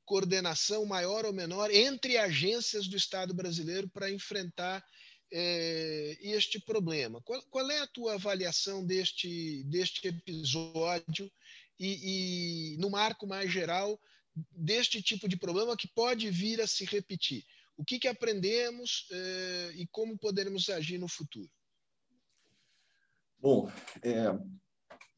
coordenação 0.06 0.86
maior 0.86 1.26
ou 1.26 1.34
menor 1.34 1.70
entre 1.70 2.18
agências 2.18 2.88
do 2.88 2.96
Estado 2.96 3.34
brasileiro 3.34 3.90
para 3.90 4.10
enfrentar 4.10 4.84
é, 5.32 6.18
este 6.22 6.60
problema. 6.60 7.22
Qual, 7.22 7.42
qual, 7.50 7.70
é 7.70 7.80
a 7.80 7.88
tua 7.88 8.14
avaliação 8.14 8.86
deste, 8.86 9.64
deste 9.64 10.08
episódio 10.08 11.32
e, 11.80 12.74
e, 12.74 12.78
no 12.78 12.90
marco 12.90 13.28
mais 13.28 13.52
geral, 13.52 14.00
deste 14.52 15.02
tipo 15.02 15.28
de 15.28 15.38
problema 15.38 15.78
que 15.78 15.88
pode 15.88 16.30
vir 16.30 16.62
a 16.62 16.68
se 16.68 16.86
repetir? 16.86 17.46
O 17.76 17.84
que, 17.84 18.00
que 18.00 18.08
aprendemos 18.08 19.08
é, 19.12 19.74
e 19.76 19.88
como 19.88 20.18
poderemos 20.18 20.70
agir 20.70 20.98
no 20.98 21.08
futuro? 21.08 21.50
Bom, 23.40 23.72
é, 24.02 24.36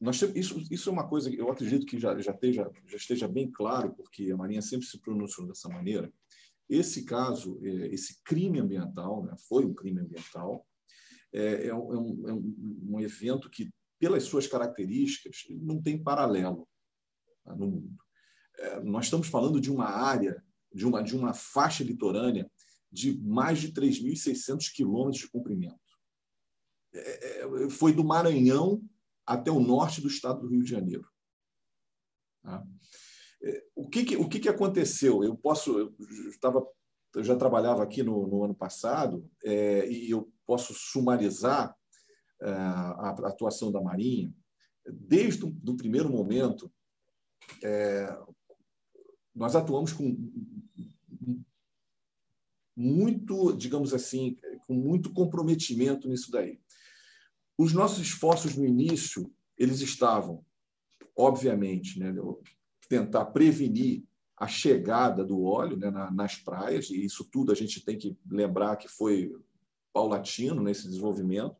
nós 0.00 0.20
isso, 0.34 0.62
isso 0.70 0.88
é 0.88 0.92
uma 0.92 1.08
coisa 1.08 1.30
que 1.30 1.38
eu 1.40 1.50
acredito 1.50 1.86
que 1.86 1.98
já, 1.98 2.18
já, 2.20 2.32
esteja, 2.32 2.70
já 2.86 2.96
esteja 2.96 3.28
bem 3.28 3.50
claro, 3.50 3.94
porque 3.94 4.30
a 4.30 4.36
Marinha 4.36 4.62
sempre 4.62 4.86
se 4.86 4.98
pronunciou 4.98 5.46
dessa 5.46 5.68
maneira. 5.68 6.12
Esse 6.70 7.04
caso, 7.04 7.58
é, 7.64 7.88
esse 7.88 8.22
crime 8.22 8.60
ambiental, 8.60 9.24
né, 9.24 9.34
foi 9.48 9.64
um 9.66 9.74
crime 9.74 10.00
ambiental, 10.00 10.64
é, 11.32 11.66
é, 11.66 11.74
um, 11.74 12.28
é 12.28 12.32
um, 12.32 12.86
um, 12.90 13.00
evento 13.00 13.50
que, 13.50 13.68
pelas 13.98 14.22
suas 14.22 14.46
características, 14.46 15.44
não 15.50 15.82
tem 15.82 16.00
paralelo 16.00 16.68
tá, 17.44 17.56
no 17.56 17.66
mundo. 17.66 17.98
É, 18.56 18.80
nós 18.84 19.06
estamos 19.06 19.26
falando 19.26 19.60
de 19.60 19.70
uma 19.70 19.86
área, 19.86 20.44
de 20.72 20.86
uma, 20.86 21.02
de 21.02 21.16
uma 21.16 21.34
faixa 21.34 21.82
litorânea 21.82 22.48
de 22.90 23.20
mais 23.20 23.60
de 23.60 23.72
3.600 23.72 24.72
quilômetros 24.72 25.22
de 25.22 25.30
comprimento. 25.30 25.78
É, 26.92 27.40
é, 27.42 27.70
foi 27.70 27.92
do 27.92 28.04
Maranhão 28.04 28.80
até 29.26 29.50
o 29.50 29.60
norte 29.60 30.00
do 30.00 30.08
estado 30.08 30.40
do 30.40 30.48
Rio 30.48 30.62
de 30.62 30.70
Janeiro. 30.70 31.08
Tá? 32.42 32.64
O 33.74 33.88
que, 33.88 34.04
que, 34.04 34.16
o 34.16 34.28
que, 34.28 34.38
que 34.38 34.48
aconteceu? 34.48 35.24
Eu 35.24 35.34
posso, 35.36 35.78
eu 35.78 35.94
estava, 36.28 36.66
eu 37.14 37.24
já 37.24 37.34
trabalhava 37.36 37.82
aqui 37.82 38.02
no, 38.02 38.26
no 38.26 38.44
ano 38.44 38.54
passado 38.54 39.28
é, 39.44 39.88
e 39.90 40.10
eu 40.10 40.30
posso 40.46 40.74
sumarizar 40.74 41.74
é, 42.42 42.50
a, 42.50 42.90
a, 42.90 43.28
atuação 43.28 43.72
da 43.72 43.80
Marinha 43.80 44.32
desde 44.86 45.44
o 45.44 45.76
primeiro 45.76 46.10
momento. 46.10 46.70
É, 47.62 48.14
nós 49.34 49.56
atuamos 49.56 49.92
com 49.92 50.16
muito, 52.76 53.52
digamos 53.52 53.92
assim, 53.92 54.36
com 54.66 54.74
muito 54.74 55.12
comprometimento 55.12 56.08
nisso 56.08 56.30
daí. 56.30 56.60
Os 57.56 57.72
nossos 57.72 57.98
esforços 57.98 58.56
no 58.56 58.64
início, 58.64 59.30
eles 59.56 59.80
estavam, 59.80 60.44
obviamente, 61.14 61.98
né, 61.98 62.12
tentar 62.90 63.26
prevenir 63.26 64.02
a 64.36 64.48
chegada 64.48 65.24
do 65.24 65.44
óleo 65.44 65.76
né, 65.76 65.90
nas 66.12 66.34
praias, 66.34 66.90
e 66.90 67.04
isso 67.04 67.24
tudo 67.30 67.52
a 67.52 67.54
gente 67.54 67.84
tem 67.84 67.96
que 67.96 68.18
lembrar 68.28 68.76
que 68.76 68.88
foi 68.88 69.32
paulatino 69.92 70.60
nesse 70.60 70.88
desenvolvimento, 70.88 71.54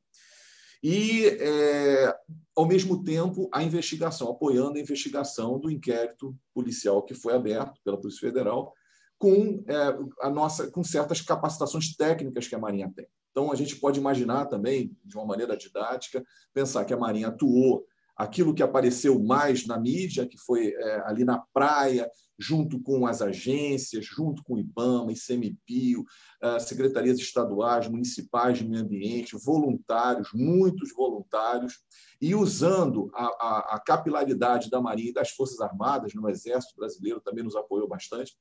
e, 0.82 1.26
é, 1.26 2.18
ao 2.56 2.66
mesmo 2.66 3.04
tempo, 3.04 3.48
a 3.52 3.62
investigação, 3.62 4.30
apoiando 4.30 4.78
a 4.78 4.80
investigação 4.80 5.58
do 5.58 5.70
inquérito 5.70 6.34
policial 6.54 7.02
que 7.02 7.14
foi 7.14 7.34
aberto 7.34 7.78
pela 7.84 8.00
Polícia 8.00 8.26
Federal, 8.28 8.72
com, 9.18 9.62
é, 9.68 9.98
a 10.22 10.30
nossa, 10.30 10.70
com 10.70 10.82
certas 10.82 11.20
capacitações 11.20 11.94
técnicas 11.94 12.48
que 12.48 12.54
a 12.54 12.58
Marinha 12.58 12.90
tem. 12.96 13.06
Então, 13.30 13.52
a 13.52 13.54
gente 13.54 13.76
pode 13.76 14.00
imaginar 14.00 14.46
também, 14.46 14.96
de 15.04 15.16
uma 15.16 15.26
maneira 15.26 15.54
didática, 15.56 16.24
pensar 16.52 16.86
que 16.86 16.94
a 16.94 16.96
Marinha 16.96 17.28
atuou 17.28 17.84
aquilo 18.20 18.52
que 18.54 18.62
apareceu 18.62 19.18
mais 19.18 19.66
na 19.66 19.78
mídia, 19.78 20.26
que 20.26 20.36
foi 20.36 20.74
é, 20.74 21.02
ali 21.06 21.24
na 21.24 21.42
praia, 21.54 22.06
junto 22.38 22.78
com 22.78 23.06
as 23.06 23.22
agências, 23.22 24.04
junto 24.04 24.42
com 24.44 24.54
o 24.54 24.58
IBAMA, 24.58 25.12
ICMPio, 25.12 26.04
é, 26.42 26.58
secretarias 26.58 27.18
estaduais, 27.18 27.88
municipais 27.88 28.58
de 28.58 28.68
meio 28.68 28.82
ambiente, 28.82 29.38
voluntários, 29.42 30.28
muitos 30.34 30.92
voluntários, 30.92 31.78
e 32.20 32.34
usando 32.34 33.10
a, 33.14 33.24
a, 33.24 33.76
a 33.76 33.80
capilaridade 33.80 34.68
da 34.68 34.82
Marinha 34.82 35.10
e 35.10 35.14
das 35.14 35.30
Forças 35.30 35.60
Armadas, 35.60 36.12
no 36.12 36.28
Exército 36.28 36.76
Brasileiro 36.76 37.22
também 37.22 37.42
nos 37.42 37.56
apoiou 37.56 37.88
bastante, 37.88 38.36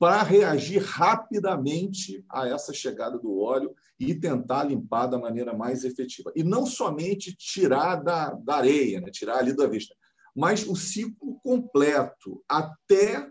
para 0.00 0.22
reagir 0.22 0.82
rapidamente 0.82 2.24
a 2.30 2.48
essa 2.48 2.72
chegada 2.72 3.18
do 3.18 3.38
óleo 3.38 3.74
e 3.98 4.14
tentar 4.14 4.64
limpar 4.64 5.06
da 5.06 5.18
maneira 5.18 5.52
mais 5.52 5.84
efetiva. 5.84 6.32
E 6.34 6.42
não 6.42 6.64
somente 6.64 7.36
tirar 7.36 7.96
da, 7.96 8.30
da 8.30 8.54
areia, 8.56 8.98
né? 8.98 9.10
tirar 9.10 9.36
ali 9.36 9.54
da 9.54 9.66
vista, 9.66 9.94
mas 10.34 10.66
o 10.66 10.74
ciclo 10.74 11.38
completo, 11.42 12.42
até 12.48 13.28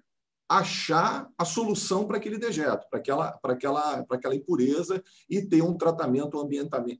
achar 0.47 1.27
a 1.39 1.43
solução 1.43 2.05
para 2.05 2.17
aquele 2.17 2.37
dejeto, 2.37 2.87
para 2.87 2.99
aquela, 2.99 3.31
para 3.31 3.53
aquela, 3.53 4.03
para 4.05 4.17
aquela 4.17 4.35
impureza 4.35 5.01
e 5.27 5.41
ter 5.41 5.63
um 5.63 5.75
tratamento 5.75 6.39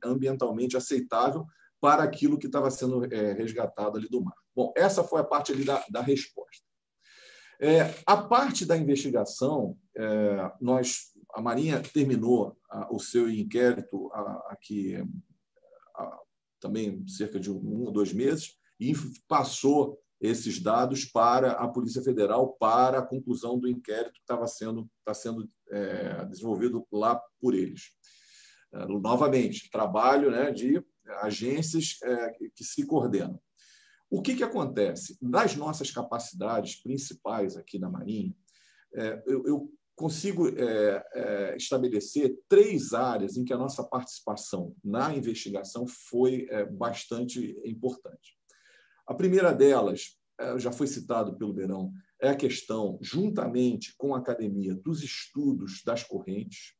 ambientalmente 0.04 0.76
aceitável 0.76 1.46
para 1.80 2.02
aquilo 2.02 2.38
que 2.38 2.46
estava 2.46 2.72
sendo 2.72 3.04
é, 3.04 3.34
resgatado 3.34 3.98
ali 3.98 4.08
do 4.08 4.20
mar. 4.20 4.34
Bom, 4.54 4.72
essa 4.76 5.04
foi 5.04 5.20
a 5.20 5.24
parte 5.24 5.52
ali 5.52 5.64
da, 5.64 5.84
da 5.90 6.00
resposta. 6.00 6.69
É, 7.60 7.94
a 8.06 8.16
parte 8.16 8.64
da 8.64 8.76
investigação, 8.76 9.76
é, 9.94 10.52
nós, 10.60 11.12
a 11.34 11.42
Marinha 11.42 11.82
terminou 11.82 12.56
a, 12.70 12.92
o 12.94 12.98
seu 12.98 13.30
inquérito 13.30 14.10
aqui 14.46 14.96
também 16.58 17.06
cerca 17.06 17.40
de 17.40 17.50
um 17.50 17.84
ou 17.84 17.92
dois 17.92 18.12
meses 18.12 18.56
e 18.78 18.94
passou 19.26 19.98
esses 20.20 20.60
dados 20.60 21.04
para 21.04 21.52
a 21.52 21.66
Polícia 21.66 22.02
Federal 22.02 22.54
para 22.58 22.98
a 22.98 23.06
conclusão 23.06 23.58
do 23.58 23.68
inquérito 23.68 24.12
que 24.12 24.20
estava 24.20 24.46
sendo, 24.46 24.88
está 24.98 25.14
sendo 25.14 25.50
é, 25.70 26.24
desenvolvido 26.26 26.86
lá 26.92 27.20
por 27.40 27.54
eles. 27.54 27.90
É, 28.72 28.86
novamente, 28.86 29.70
trabalho 29.70 30.30
né, 30.30 30.50
de 30.50 30.82
agências 31.22 31.98
é, 32.02 32.30
que 32.54 32.62
se 32.62 32.86
coordenam. 32.86 33.40
O 34.10 34.20
que, 34.20 34.34
que 34.34 34.42
acontece? 34.42 35.16
Das 35.22 35.54
nossas 35.54 35.90
capacidades 35.90 36.74
principais 36.82 37.56
aqui 37.56 37.78
na 37.78 37.88
Marinha, 37.88 38.34
é, 38.92 39.22
eu, 39.26 39.46
eu, 39.46 39.72
consigo 40.00 40.48
é, 40.48 41.04
é, 41.12 41.56
estabelecer 41.58 42.34
três 42.48 42.94
áreas 42.94 43.36
em 43.36 43.44
que 43.44 43.52
a 43.52 43.58
nossa 43.58 43.84
participação 43.84 44.74
na 44.82 45.14
investigação 45.14 45.86
foi 45.86 46.46
é, 46.48 46.64
bastante 46.64 47.54
importante. 47.66 48.34
A 49.06 49.12
primeira 49.12 49.52
delas, 49.52 50.16
é, 50.40 50.58
já 50.58 50.72
foi 50.72 50.86
citado 50.86 51.36
pelo 51.36 51.52
Beirão, 51.52 51.92
é 52.18 52.30
a 52.30 52.34
questão, 52.34 52.98
juntamente 53.02 53.94
com 53.98 54.14
a 54.14 54.18
academia, 54.18 54.74
dos 54.74 55.02
estudos 55.02 55.82
das 55.84 56.02
correntes. 56.02 56.72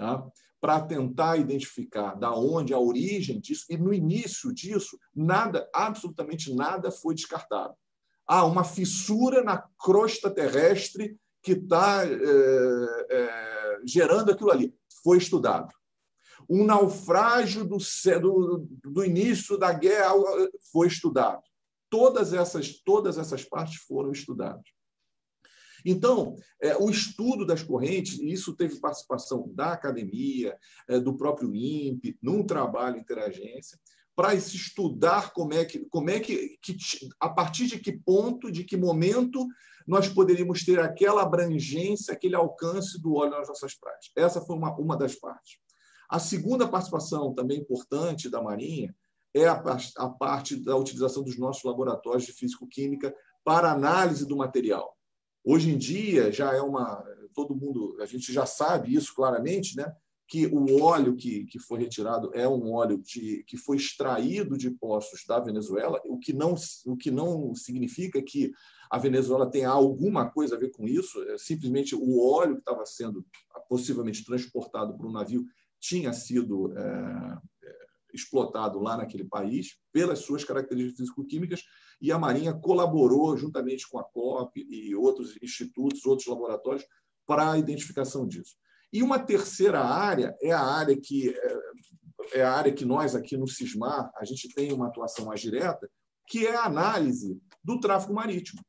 Tá? 0.00 0.26
para 0.60 0.80
tentar 0.80 1.38
identificar 1.38 2.14
da 2.14 2.34
onde 2.34 2.74
a 2.74 2.78
origem 2.78 3.40
disso, 3.40 3.64
e 3.70 3.78
no 3.78 3.94
início 3.94 4.52
disso, 4.52 4.98
nada, 5.14 5.68
absolutamente 5.74 6.54
nada 6.54 6.90
foi 6.90 7.14
descartado. 7.14 7.74
Há 8.26 8.44
uma 8.44 8.62
fissura 8.62 9.42
na 9.42 9.58
crosta 9.82 10.30
terrestre 10.30 11.18
que 11.42 11.52
está 11.52 12.04
é, 12.04 12.10
é, 13.10 13.80
gerando 13.86 14.30
aquilo 14.32 14.50
ali. 14.50 14.74
Foi 15.02 15.16
estudado. 15.16 15.72
Um 16.48 16.64
naufrágio 16.64 17.64
do, 17.64 17.78
do, 18.20 18.68
do 18.84 19.04
início 19.04 19.56
da 19.56 19.72
guerra 19.72 20.12
foi 20.70 20.88
estudado. 20.88 21.42
Todas 21.88 22.34
essas, 22.34 22.80
todas 22.82 23.18
essas 23.18 23.44
partes 23.44 23.76
foram 23.82 24.12
estudadas. 24.12 24.64
Então, 25.84 26.36
é, 26.60 26.76
o 26.76 26.90
estudo 26.90 27.46
das 27.46 27.62
correntes, 27.62 28.18
e 28.18 28.30
isso 28.30 28.54
teve 28.54 28.80
participação 28.80 29.50
da 29.54 29.72
academia, 29.72 30.56
é, 30.88 30.98
do 30.98 31.16
próprio 31.16 31.54
INPE, 31.54 32.18
num 32.22 32.44
trabalho 32.44 32.98
interagência, 32.98 33.78
para 34.14 34.38
se 34.38 34.56
estudar 34.56 35.32
como 35.32 35.54
é 35.54 35.64
que, 35.64 35.78
como 35.86 36.10
é 36.10 36.20
que, 36.20 36.58
que, 36.60 36.76
a 37.18 37.28
partir 37.28 37.66
de 37.66 37.78
que 37.78 37.92
ponto, 37.92 38.50
de 38.50 38.64
que 38.64 38.76
momento 38.76 39.46
nós 39.86 40.08
poderíamos 40.08 40.64
ter 40.64 40.78
aquela 40.78 41.22
abrangência, 41.22 42.12
aquele 42.12 42.34
alcance 42.34 43.00
do 43.00 43.14
óleo 43.14 43.30
nas 43.30 43.48
nossas 43.48 43.74
praias. 43.74 44.10
Essa 44.16 44.40
foi 44.40 44.56
uma, 44.56 44.76
uma 44.76 44.96
das 44.96 45.14
partes. 45.14 45.58
A 46.08 46.18
segunda 46.18 46.68
participação 46.68 47.32
também 47.34 47.60
importante 47.60 48.28
da 48.28 48.42
Marinha 48.42 48.94
é 49.32 49.46
a, 49.46 49.62
a 49.96 50.08
parte 50.08 50.56
da 50.56 50.76
utilização 50.76 51.22
dos 51.22 51.38
nossos 51.38 51.62
laboratórios 51.62 52.24
de 52.24 52.32
físico-química 52.32 53.14
para 53.44 53.70
análise 53.70 54.26
do 54.26 54.36
material. 54.36 54.96
Hoje 55.44 55.70
em 55.70 55.78
dia 55.78 56.30
já 56.30 56.54
é 56.54 56.60
uma 56.60 57.04
todo 57.34 57.54
mundo 57.54 57.96
a 58.00 58.06
gente 58.06 58.32
já 58.32 58.44
sabe 58.44 58.94
isso 58.94 59.14
claramente, 59.14 59.76
né? 59.76 59.92
Que 60.28 60.46
o 60.46 60.80
óleo 60.80 61.16
que, 61.16 61.44
que 61.44 61.58
foi 61.58 61.80
retirado 61.80 62.30
é 62.34 62.48
um 62.48 62.72
óleo 62.72 62.98
de, 62.98 63.42
que 63.44 63.56
foi 63.56 63.76
extraído 63.76 64.56
de 64.56 64.70
poços 64.70 65.24
da 65.26 65.40
Venezuela, 65.40 66.00
o 66.04 66.18
que 66.18 66.32
não 66.32 66.54
o 66.86 66.96
que 66.96 67.10
não 67.10 67.54
significa 67.54 68.22
que 68.22 68.52
a 68.90 68.98
Venezuela 68.98 69.50
tenha 69.50 69.70
alguma 69.70 70.28
coisa 70.30 70.56
a 70.56 70.58
ver 70.58 70.70
com 70.70 70.86
isso. 70.86 71.22
É 71.30 71.38
simplesmente 71.38 71.94
o 71.94 72.20
óleo 72.20 72.54
que 72.54 72.60
estava 72.60 72.84
sendo 72.84 73.24
possivelmente 73.68 74.24
transportado 74.24 74.96
por 74.96 75.06
um 75.06 75.12
navio 75.12 75.44
tinha 75.80 76.12
sido 76.12 76.76
é, 76.76 77.38
explotado 78.12 78.78
lá 78.80 78.96
naquele 78.96 79.24
país 79.24 79.78
pelas 79.92 80.20
suas 80.20 80.44
características 80.44 80.98
físico-químicas 80.98 81.64
e 82.00 82.10
a 82.10 82.18
Marinha 82.18 82.54
colaborou 82.54 83.36
juntamente 83.36 83.88
com 83.88 83.98
a 83.98 84.04
COP 84.04 84.66
e 84.68 84.94
outros 84.94 85.36
institutos, 85.42 86.04
outros 86.06 86.26
laboratórios 86.28 86.84
para 87.26 87.52
a 87.52 87.58
identificação 87.58 88.26
disso. 88.26 88.56
E 88.92 89.02
uma 89.02 89.18
terceira 89.18 89.80
área 89.80 90.36
é 90.42 90.52
a 90.52 90.60
área 90.60 90.98
que 91.00 91.30
é, 91.30 92.40
é 92.40 92.42
a 92.42 92.52
área 92.52 92.72
que 92.72 92.84
nós 92.84 93.14
aqui 93.14 93.36
no 93.36 93.46
Cismar 93.46 94.10
a 94.16 94.24
gente 94.24 94.52
tem 94.54 94.72
uma 94.72 94.88
atuação 94.88 95.26
mais 95.26 95.40
direta, 95.40 95.88
que 96.26 96.46
é 96.46 96.56
a 96.56 96.64
análise 96.64 97.40
do 97.62 97.78
tráfego 97.78 98.14
marítimo. 98.14 98.60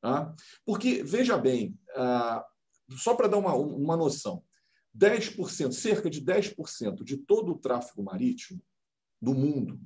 Tá? 0.00 0.34
Porque 0.64 1.02
veja 1.02 1.38
bem, 1.38 1.78
ah, 1.96 2.44
só 2.90 3.14
para 3.14 3.28
dar 3.28 3.38
uma, 3.38 3.54
uma 3.54 3.96
noção, 3.96 4.42
10%, 4.96 5.72
cerca 5.72 6.08
de 6.08 6.22
10% 6.22 7.02
de 7.02 7.16
todo 7.16 7.52
o 7.52 7.58
tráfego 7.58 8.02
marítimo 8.02 8.62
do 9.20 9.34
mundo, 9.34 9.80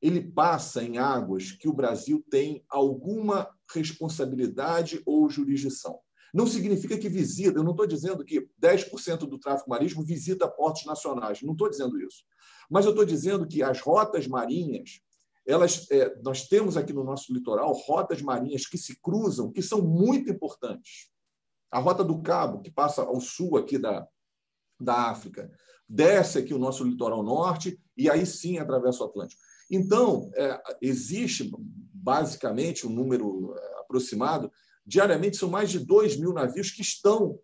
ele 0.00 0.20
passa 0.20 0.82
em 0.82 0.98
águas 0.98 1.52
que 1.52 1.68
o 1.68 1.72
Brasil 1.72 2.24
tem 2.30 2.64
alguma 2.68 3.48
responsabilidade 3.72 5.02
ou 5.06 5.28
jurisdição. 5.30 5.98
Não 6.32 6.46
significa 6.46 6.98
que 6.98 7.08
visita, 7.08 7.58
eu 7.58 7.64
não 7.64 7.70
estou 7.70 7.86
dizendo 7.86 8.24
que 8.24 8.48
10% 8.60 9.18
do 9.20 9.38
tráfego 9.38 9.70
marítimo 9.70 10.04
visita 10.04 10.48
portos 10.48 10.84
nacionais, 10.84 11.42
não 11.42 11.52
estou 11.52 11.70
dizendo 11.70 12.00
isso. 12.00 12.24
Mas 12.68 12.84
eu 12.84 12.90
estou 12.90 13.04
dizendo 13.04 13.46
que 13.46 13.62
as 13.62 13.80
rotas 13.80 14.26
marinhas, 14.26 15.00
elas, 15.46 15.86
é, 15.90 16.14
nós 16.22 16.48
temos 16.48 16.76
aqui 16.76 16.92
no 16.92 17.04
nosso 17.04 17.32
litoral 17.32 17.72
rotas 17.72 18.20
marinhas 18.20 18.66
que 18.66 18.76
se 18.76 19.00
cruzam, 19.00 19.52
que 19.52 19.62
são 19.62 19.80
muito 19.80 20.30
importantes. 20.30 21.08
A 21.70 21.78
Rota 21.78 22.04
do 22.04 22.20
Cabo, 22.20 22.60
que 22.60 22.70
passa 22.70 23.02
ao 23.02 23.20
sul 23.20 23.56
aqui 23.56 23.78
da, 23.78 24.06
da 24.78 25.10
África, 25.10 25.50
desce 25.88 26.38
aqui 26.38 26.54
o 26.54 26.58
nosso 26.58 26.84
litoral 26.84 27.22
norte 27.22 27.78
e 27.96 28.10
aí 28.10 28.26
sim 28.26 28.58
atravessa 28.58 29.04
o 29.04 29.06
Atlântico. 29.06 29.40
Então, 29.70 30.30
é, 30.34 30.60
existe 30.80 31.50
basicamente 31.92 32.86
um 32.86 32.90
número 32.90 33.54
é, 33.56 33.80
aproximado, 33.80 34.50
diariamente 34.86 35.36
são 35.36 35.48
mais 35.48 35.70
de 35.70 35.78
2 35.78 36.16
mil 36.16 36.32
navios 36.32 36.70
que 36.70 36.82
estão 36.82 37.38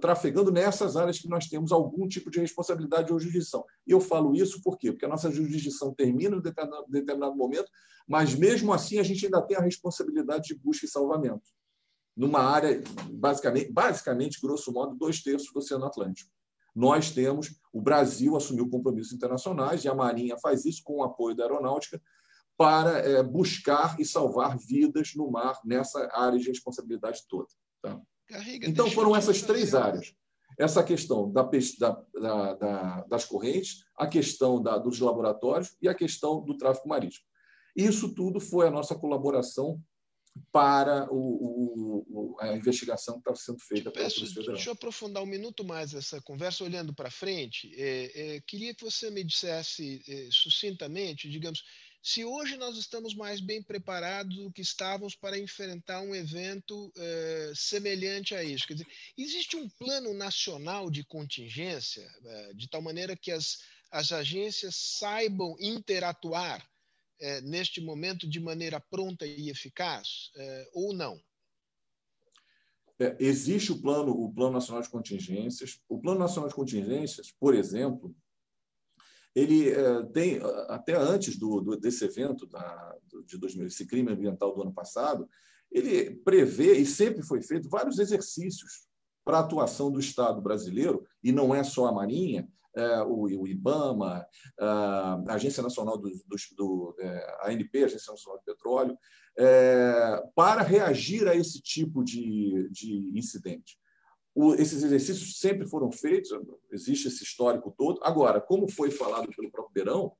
trafegando 0.00 0.52
nessas 0.52 0.96
áreas 0.96 1.18
que 1.18 1.28
nós 1.28 1.46
temos 1.46 1.72
algum 1.72 2.06
tipo 2.06 2.30
de 2.30 2.38
responsabilidade 2.38 3.10
ou 3.10 3.18
jurisdição. 3.18 3.64
E 3.86 3.92
eu 3.92 4.00
falo 4.00 4.34
isso 4.34 4.60
por 4.62 4.76
quê? 4.76 4.92
Porque 4.92 5.06
a 5.06 5.08
nossa 5.08 5.30
jurisdição 5.30 5.94
termina 5.94 6.36
em 6.36 6.42
determinado, 6.42 6.84
determinado 6.90 7.34
momento, 7.34 7.70
mas 8.06 8.34
mesmo 8.34 8.70
assim 8.72 8.98
a 8.98 9.02
gente 9.02 9.24
ainda 9.24 9.40
tem 9.40 9.56
a 9.56 9.62
responsabilidade 9.62 10.48
de 10.48 10.54
busca 10.54 10.84
e 10.84 10.88
salvamento 10.88 11.48
numa 12.14 12.40
área, 12.40 12.82
basicamente, 13.10 13.72
basicamente 13.72 14.38
grosso 14.38 14.70
modo, 14.70 14.94
dois 14.94 15.22
terços 15.22 15.50
do 15.50 15.58
Oceano 15.58 15.86
Atlântico 15.86 16.30
nós 16.74 17.10
temos, 17.10 17.54
o 17.72 17.80
Brasil 17.80 18.36
assumiu 18.36 18.68
compromissos 18.68 19.12
internacionais 19.12 19.84
e 19.84 19.88
a 19.88 19.94
Marinha 19.94 20.36
faz 20.38 20.64
isso 20.64 20.82
com 20.84 20.96
o 20.96 21.02
apoio 21.02 21.36
da 21.36 21.44
aeronáutica 21.44 22.00
para 22.56 22.98
é, 22.98 23.22
buscar 23.22 23.98
e 23.98 24.04
salvar 24.04 24.56
vidas 24.58 25.12
no 25.14 25.30
mar 25.30 25.58
nessa 25.64 26.08
área 26.12 26.38
de 26.38 26.48
responsabilidade 26.48 27.22
toda. 27.28 27.48
Tá? 27.82 28.00
Carrega, 28.26 28.68
então 28.68 28.90
foram 28.90 29.14
essas 29.14 29.42
três 29.42 29.74
áreas. 29.74 30.14
Essa 30.58 30.82
questão 30.82 31.30
da, 31.32 31.42
da, 31.42 32.54
da, 32.54 33.00
das 33.08 33.24
correntes, 33.24 33.84
a 33.96 34.06
questão 34.06 34.62
dos 34.62 35.00
laboratórios 35.00 35.76
e 35.80 35.88
a 35.88 35.94
questão 35.94 36.42
do 36.42 36.56
tráfico 36.56 36.88
marítimo. 36.88 37.24
Isso 37.74 38.14
tudo 38.14 38.38
foi 38.38 38.68
a 38.68 38.70
nossa 38.70 38.94
colaboração 38.94 39.80
para 40.50 41.10
o, 41.10 42.04
o, 42.08 42.36
a 42.40 42.54
investigação 42.54 43.14
que 43.14 43.20
estava 43.20 43.36
sendo 43.36 43.58
feita 43.60 43.90
pela 43.90 44.08
Polícia 44.08 44.34
Federal. 44.34 44.54
Deixa 44.54 44.70
eu 44.70 44.74
aprofundar 44.74 45.22
um 45.22 45.26
minuto 45.26 45.64
mais 45.64 45.94
essa 45.94 46.20
conversa, 46.20 46.64
olhando 46.64 46.94
para 46.94 47.10
frente. 47.10 47.72
É, 47.76 48.36
é, 48.36 48.40
queria 48.40 48.74
que 48.74 48.84
você 48.84 49.10
me 49.10 49.22
dissesse 49.22 50.02
é, 50.08 50.28
sucintamente, 50.30 51.28
digamos, 51.28 51.62
se 52.02 52.24
hoje 52.24 52.56
nós 52.56 52.76
estamos 52.76 53.14
mais 53.14 53.40
bem 53.40 53.62
preparados 53.62 54.34
do 54.36 54.52
que 54.52 54.60
estávamos 54.60 55.14
para 55.14 55.38
enfrentar 55.38 56.00
um 56.00 56.14
evento 56.14 56.92
é, 56.96 57.52
semelhante 57.54 58.34
a 58.34 58.42
isso. 58.42 58.66
Quer 58.66 58.74
dizer, 58.74 58.88
existe 59.16 59.56
um 59.56 59.68
plano 59.68 60.12
nacional 60.12 60.90
de 60.90 61.04
contingência, 61.04 62.10
é, 62.24 62.54
de 62.54 62.68
tal 62.68 62.82
maneira 62.82 63.16
que 63.16 63.30
as, 63.30 63.58
as 63.90 64.10
agências 64.10 64.74
saibam 64.74 65.54
interatuar 65.60 66.66
é, 67.22 67.40
neste 67.40 67.80
momento 67.80 68.28
de 68.28 68.40
maneira 68.40 68.80
pronta 68.80 69.24
e 69.24 69.48
eficaz 69.48 70.30
é, 70.36 70.70
ou 70.74 70.92
não? 70.92 71.18
É, 72.98 73.16
existe 73.20 73.70
o 73.70 73.80
plano, 73.80 74.12
o 74.12 74.32
plano 74.34 74.54
nacional 74.54 74.82
de 74.82 74.88
contingências. 74.88 75.80
O 75.88 76.00
plano 76.00 76.18
nacional 76.18 76.48
de 76.48 76.54
contingências, 76.54 77.32
por 77.38 77.54
exemplo, 77.54 78.14
ele 79.34 79.70
é, 79.70 80.02
tem 80.06 80.40
até 80.68 80.96
antes 80.96 81.38
do, 81.38 81.60
do 81.60 81.76
desse 81.76 82.04
evento 82.04 82.44
da, 82.46 82.98
de 83.24 83.38
2000, 83.38 83.66
esse 83.66 83.86
crime 83.86 84.12
ambiental 84.12 84.52
do 84.52 84.62
ano 84.62 84.74
passado, 84.74 85.28
ele 85.70 86.16
prevê 86.16 86.76
e 86.76 86.84
sempre 86.84 87.22
foi 87.22 87.40
feito 87.40 87.68
vários 87.68 87.98
exercícios 87.98 88.86
para 89.24 89.38
a 89.38 89.40
atuação 89.40 89.90
do 89.90 90.00
Estado 90.00 90.42
brasileiro 90.42 91.06
e 91.22 91.30
não 91.30 91.54
é 91.54 91.62
só 91.62 91.86
a 91.86 91.92
Marinha, 91.92 92.48
o, 93.06 93.24
o, 93.42 93.46
IBAMA, 93.46 94.26
a 94.58 95.22
Agência 95.28 95.62
Nacional 95.62 95.98
do, 95.98 96.08
do, 96.08 96.36
do 96.56 96.96
é, 96.98 97.36
ANP, 97.44 97.84
Agência 97.84 98.10
Nacional 98.10 98.38
de 98.38 98.44
Petróleo, 98.44 98.98
é, 99.38 100.22
para 100.34 100.62
reagir 100.62 101.26
a 101.28 101.34
esse 101.34 101.60
tipo 101.60 102.04
de, 102.04 102.68
de 102.70 103.12
incidente. 103.14 103.78
O, 104.34 104.54
esses 104.54 104.82
exercícios 104.82 105.38
sempre 105.38 105.66
foram 105.66 105.92
feitos, 105.92 106.30
existe 106.70 107.08
esse 107.08 107.22
histórico 107.22 107.74
todo. 107.76 108.00
Agora, 108.02 108.40
como 108.40 108.70
foi 108.70 108.90
falado 108.90 109.28
pelo 109.34 109.50
próprio 109.50 109.74
Beirão, 109.74 110.12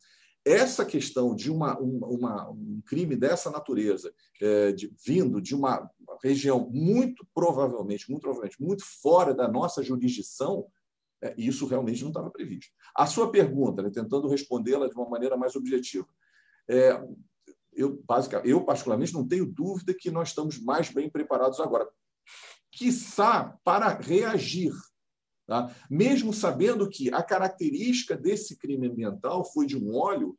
essa 0.45 0.85
questão 0.85 1.35
de 1.35 1.51
uma, 1.51 1.79
uma, 1.79 2.51
um 2.51 2.83
crime 2.85 3.15
dessa 3.15 3.51
natureza, 3.51 4.13
é, 4.41 4.73
de, 4.73 4.93
vindo 5.05 5.41
de 5.41 5.55
uma 5.55 5.89
região 6.23 6.69
muito 6.71 7.27
provavelmente, 7.33 8.11
muito 8.11 8.23
provavelmente, 8.23 8.61
muito 8.61 8.85
fora 8.85 9.33
da 9.33 9.49
nossa 9.49 9.83
jurisdição, 9.83 10.67
é, 11.23 11.35
isso 11.39 11.67
realmente 11.67 12.03
não 12.03 12.09
estava 12.09 12.31
previsto. 12.31 12.73
A 12.95 13.07
sua 13.07 13.31
pergunta, 13.31 13.83
né, 13.83 13.91
tentando 13.91 14.29
respondê-la 14.29 14.89
de 14.89 14.95
uma 14.95 15.09
maneira 15.09 15.37
mais 15.37 15.55
objetiva, 15.55 16.09
é, 16.69 17.01
eu, 17.73 18.03
basicamente, 18.05 18.51
eu, 18.51 18.65
particularmente, 18.65 19.15
não 19.15 19.27
tenho 19.27 19.47
dúvida 19.47 19.95
que 19.95 20.11
nós 20.11 20.29
estamos 20.29 20.61
mais 20.61 20.91
bem 20.91 21.09
preparados 21.09 21.61
agora, 21.61 21.89
quiçá 22.71 23.57
para 23.65 23.89
reagir. 23.89 24.73
Tá? 25.47 25.75
Mesmo 25.89 26.33
sabendo 26.33 26.89
que 26.89 27.13
a 27.13 27.23
característica 27.23 28.17
desse 28.17 28.57
crime 28.57 28.89
ambiental 28.89 29.45
foi 29.45 29.67
de 29.67 29.77
um 29.77 29.95
óleo 29.95 30.37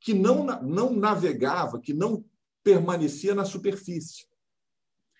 que 0.00 0.12
não, 0.12 0.44
não 0.62 0.92
navegava, 0.92 1.80
que 1.80 1.94
não 1.94 2.24
permanecia 2.62 3.34
na 3.34 3.44
superfície. 3.44 4.26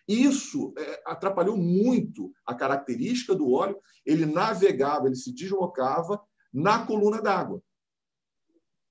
Isso 0.08 0.72
é, 0.78 1.02
atrapalhou 1.04 1.56
muito 1.56 2.32
a 2.46 2.54
característica 2.54 3.34
do 3.34 3.50
óleo. 3.50 3.78
Ele 4.04 4.24
navegava, 4.24 5.06
ele 5.06 5.16
se 5.16 5.32
deslocava 5.32 6.20
na 6.52 6.86
coluna 6.86 7.20
d'água. 7.20 7.62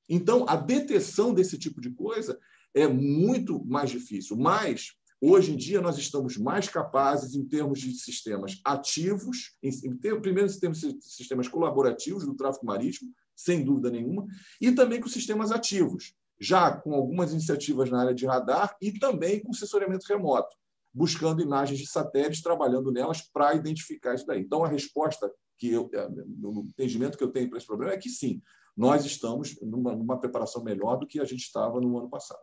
Então, 0.09 0.45
a 0.47 0.55
detecção 0.55 1.33
desse 1.33 1.57
tipo 1.57 1.79
de 1.79 1.89
coisa 1.91 2.39
é 2.73 2.87
muito 2.87 3.63
mais 3.65 3.89
difícil. 3.89 4.35
Mas, 4.35 4.91
hoje 5.21 5.53
em 5.53 5.57
dia, 5.57 5.81
nós 5.81 5.97
estamos 5.97 6.37
mais 6.37 6.67
capazes, 6.67 7.33
em 7.33 7.45
termos 7.45 7.79
de 7.79 7.91
sistemas 7.93 8.59
ativos, 8.63 9.57
em, 9.63 9.69
em, 9.69 9.97
primeiro, 9.97 10.51
em 10.51 10.59
termos 10.59 10.81
de 10.81 10.97
sistemas 11.01 11.47
colaborativos 11.47 12.25
do 12.25 12.35
tráfego 12.35 12.65
marítimo, 12.65 13.11
sem 13.35 13.63
dúvida 13.63 13.89
nenhuma, 13.89 14.27
e 14.61 14.71
também 14.71 15.01
com 15.01 15.07
sistemas 15.07 15.51
ativos, 15.51 16.13
já 16.39 16.71
com 16.71 16.93
algumas 16.93 17.31
iniciativas 17.31 17.89
na 17.89 18.01
área 18.01 18.13
de 18.13 18.25
radar 18.25 18.75
e 18.81 18.91
também 18.99 19.41
com 19.41 19.53
sensoriamento 19.53 20.05
remoto 20.07 20.55
buscando 20.95 21.41
imagens 21.41 21.77
de 21.77 21.87
satélites, 21.87 22.41
trabalhando 22.41 22.89
nelas 22.89 23.21
para 23.21 23.53
identificar 23.53 24.15
isso 24.15 24.25
daí. 24.25 24.39
Então, 24.39 24.63
a 24.63 24.67
resposta 24.69 25.29
que 25.57 25.69
eu, 25.69 25.89
é, 25.93 26.07
no 26.09 26.61
entendimento 26.69 27.17
que 27.17 27.23
eu 27.23 27.31
tenho 27.31 27.49
para 27.49 27.57
esse 27.57 27.67
problema 27.67 27.93
é 27.93 27.97
que 27.97 28.09
sim, 28.09 28.41
nós 28.75 29.05
estamos 29.05 29.59
numa, 29.61 29.93
numa 29.93 30.19
preparação 30.19 30.63
melhor 30.63 30.97
do 30.97 31.05
que 31.05 31.19
a 31.19 31.25
gente 31.25 31.41
estava 31.41 31.81
no 31.81 31.97
ano 31.97 32.09
passado. 32.09 32.39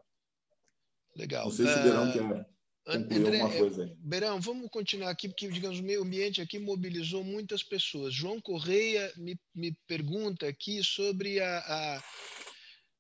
Legal. 1.17 1.45
Não 1.45 1.51
sei 1.51 1.67
se 1.67 1.79
o 1.79 1.83
Beirão 1.83 2.13
quer 2.13 2.23
concluir 2.85 3.27
André, 3.27 3.41
alguma 3.41 3.59
coisa 3.59 3.85
aí. 3.85 3.95
Beirão, 3.99 4.41
vamos 4.41 4.69
continuar 4.71 5.11
aqui, 5.11 5.29
porque, 5.29 5.49
digamos, 5.49 5.81
o 5.81 5.83
meio 5.83 6.03
ambiente 6.03 6.43
aqui 6.43 6.59
mobilizou 6.59 7.25
muitas 7.25 7.63
pessoas. 7.63 8.13
João 8.13 8.41
Correia 8.41 9.11
me, 9.17 9.39
me 9.55 9.75
pergunta 9.87 10.47
aqui 10.47 10.83
sobre 10.85 11.41
a, 11.41 11.59
a 11.59 12.03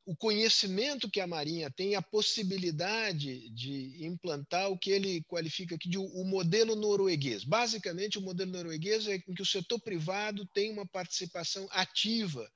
o 0.05 0.16
conhecimento 0.16 1.09
que 1.09 1.20
a 1.20 1.26
Marinha 1.26 1.70
tem, 1.70 1.94
a 1.94 2.03
possibilidade 2.03 3.48
de 3.50 4.05
implantar 4.05 4.68
o 4.68 4.78
que 4.78 4.90
ele 4.90 5.22
qualifica 5.24 5.76
aqui 5.76 5.88
de 5.88 5.98
o 5.98 6.24
modelo 6.24 6.74
norueguês. 6.74 7.44
Basicamente, 7.44 8.18
o 8.18 8.22
modelo 8.22 8.50
norueguês 8.50 9.07
é 9.07 9.16
em 9.16 9.34
que 9.34 9.42
o 9.42 9.46
setor 9.46 9.80
privado 9.80 10.44
tem 10.53 10.72
uma 10.72 10.86
participação 10.86 11.68
ativa 11.70 12.50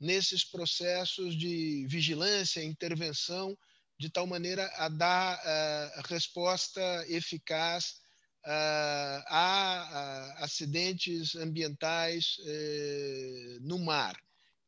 nesses 0.00 0.44
processos 0.44 1.36
de 1.36 1.86
vigilância, 1.88 2.62
intervenção, 2.62 3.56
de 3.98 4.08
tal 4.08 4.26
maneira 4.26 4.66
a 4.76 4.88
dar 4.88 5.38
uh, 5.38 6.02
resposta 6.08 6.80
eficaz 7.08 7.96
uh, 8.44 9.22
a, 9.26 10.38
a, 10.38 10.44
acidentes 10.44 11.34
ambientais 11.34 12.38
uh, 12.38 13.60
no 13.60 13.78
mar. 13.78 14.16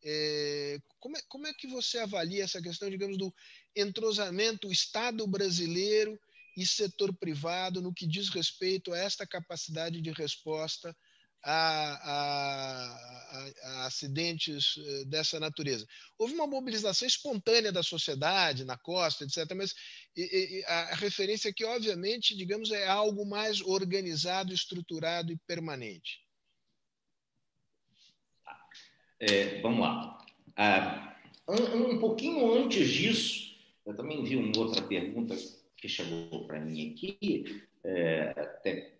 É, 0.02 0.78
como, 0.98 1.16
é, 1.16 1.22
como 1.28 1.46
é 1.46 1.52
que 1.52 1.66
você 1.66 1.98
avalia 1.98 2.44
essa 2.44 2.60
questão, 2.62 2.88
digamos, 2.88 3.18
do 3.18 3.32
entrosamento 3.76 4.70
Estado 4.70 5.26
brasileiro 5.26 6.18
e 6.56 6.66
setor 6.66 7.14
privado 7.14 7.80
no 7.80 7.92
que 7.92 8.06
diz 8.06 8.28
respeito 8.28 8.92
a 8.92 8.98
esta 8.98 9.26
capacidade 9.26 10.00
de 10.00 10.10
resposta 10.10 10.94
a, 11.42 11.94
a, 12.10 13.50
a, 13.62 13.86
acidentes 13.86 14.74
eh, 14.76 15.04
dessa 15.06 15.40
natureza. 15.40 15.86
Houve 16.18 16.34
uma 16.34 16.46
mobilização 16.46 17.08
espontânea 17.08 17.72
da 17.72 17.82
sociedade 17.82 18.64
na 18.64 18.76
costa, 18.76 19.24
etc., 19.24 19.54
mas 19.56 19.74
a 20.66 20.94
referência 20.96 21.50
aqui, 21.50 21.64
obviamente, 21.64 22.36
digamos, 22.36 22.70
é 22.70 22.86
algo 22.86 23.24
mais 23.24 23.60
organizado, 23.62 24.52
estruturado 24.52 25.32
e 25.32 25.38
permanente. 25.46 26.18
É, 29.20 29.60
vamos 29.60 29.80
lá. 29.80 30.18
Ah, 30.56 31.14
um, 31.46 31.92
um, 31.92 31.98
pouquinho 31.98 32.52
antes 32.54 32.88
disso, 32.88 33.54
eu 33.84 33.94
também 33.94 34.24
vi 34.24 34.36
uma 34.36 34.56
outra 34.58 34.82
pergunta 34.82 35.36
que 35.76 35.88
chegou 35.88 36.46
para 36.46 36.58
mim 36.60 36.92
aqui. 36.92 37.62
É, 37.84 38.34
até, 38.36 38.94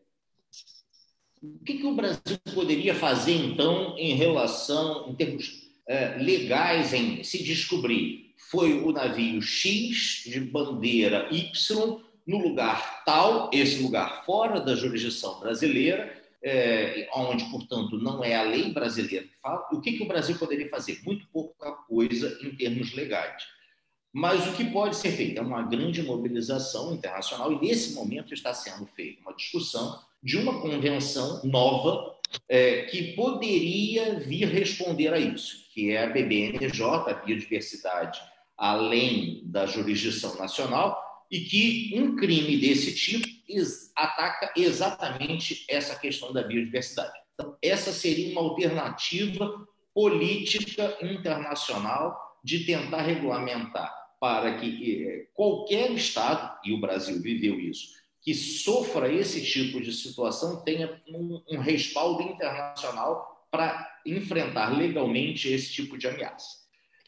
o 1.42 1.64
que, 1.64 1.78
que, 1.78 1.86
o 1.86 1.94
Brasil 1.94 2.38
poderia 2.54 2.94
fazer, 2.94 3.32
então, 3.32 3.96
em 3.98 4.14
relação, 4.14 5.08
em 5.08 5.14
termos 5.14 5.70
é, 5.86 6.16
legais, 6.18 6.92
em 6.92 7.24
se 7.24 7.42
descobrir 7.42 8.34
foi 8.50 8.82
o 8.82 8.92
navio 8.92 9.40
X 9.40 10.24
de 10.26 10.40
bandeira 10.40 11.28
Y 11.30 12.00
no 12.26 12.38
lugar 12.38 13.04
tal, 13.04 13.50
esse 13.52 13.82
lugar 13.82 14.24
fora 14.24 14.60
da 14.60 14.74
jurisdição 14.74 15.40
brasileira, 15.40 16.19
é, 16.42 17.08
onde, 17.14 17.44
portanto, 17.50 17.98
não 17.98 18.24
é 18.24 18.34
a 18.34 18.42
lei 18.42 18.72
brasileira 18.72 19.26
que 19.26 19.34
fala, 19.42 19.68
o 19.72 19.80
que, 19.80 19.92
que 19.92 20.02
o 20.02 20.08
Brasil 20.08 20.38
poderia 20.38 20.68
fazer? 20.68 21.00
Muito 21.04 21.26
pouca 21.32 21.72
coisa 21.72 22.38
em 22.42 22.54
termos 22.56 22.94
legais. 22.94 23.44
Mas 24.12 24.46
o 24.48 24.56
que 24.56 24.64
pode 24.64 24.96
ser 24.96 25.12
feito 25.12 25.38
é 25.38 25.42
uma 25.42 25.62
grande 25.62 26.02
mobilização 26.02 26.94
internacional, 26.94 27.52
e 27.52 27.60
nesse 27.60 27.94
momento 27.94 28.34
está 28.34 28.52
sendo 28.52 28.86
feita 28.86 29.20
uma 29.20 29.34
discussão 29.34 30.00
de 30.22 30.36
uma 30.36 30.60
convenção 30.60 31.42
nova 31.44 32.16
é, 32.48 32.82
que 32.82 33.14
poderia 33.14 34.18
vir 34.18 34.48
responder 34.48 35.12
a 35.12 35.18
isso, 35.18 35.68
que 35.72 35.90
é 35.90 36.04
a 36.04 36.08
BBNJ, 36.08 36.82
a 36.82 37.14
Biodiversidade 37.14 38.20
Além 38.56 39.40
da 39.46 39.64
Jurisdição 39.64 40.36
Nacional, 40.36 41.09
e 41.30 41.40
que 41.40 41.92
um 41.94 42.16
crime 42.16 42.56
desse 42.56 42.94
tipo 42.94 43.40
ataca 43.96 44.52
exatamente 44.56 45.64
essa 45.68 45.98
questão 45.98 46.32
da 46.32 46.42
biodiversidade. 46.42 47.12
Então, 47.34 47.56
essa 47.62 47.92
seria 47.92 48.32
uma 48.32 48.40
alternativa 48.40 49.66
política 49.94 50.96
internacional 51.02 52.16
de 52.44 52.64
tentar 52.64 53.02
regulamentar 53.02 53.92
para 54.20 54.58
que 54.58 55.04
eh, 55.04 55.26
qualquer 55.34 55.90
Estado, 55.92 56.58
e 56.64 56.72
o 56.72 56.80
Brasil 56.80 57.20
viveu 57.20 57.58
isso, 57.58 57.88
que 58.22 58.34
sofra 58.34 59.10
esse 59.10 59.42
tipo 59.44 59.80
de 59.80 59.92
situação 59.92 60.62
tenha 60.62 61.00
um, 61.08 61.42
um 61.48 61.58
respaldo 61.58 62.22
internacional 62.22 63.46
para 63.50 63.88
enfrentar 64.06 64.76
legalmente 64.76 65.48
esse 65.48 65.72
tipo 65.72 65.96
de 65.96 66.06
ameaça. 66.06 66.60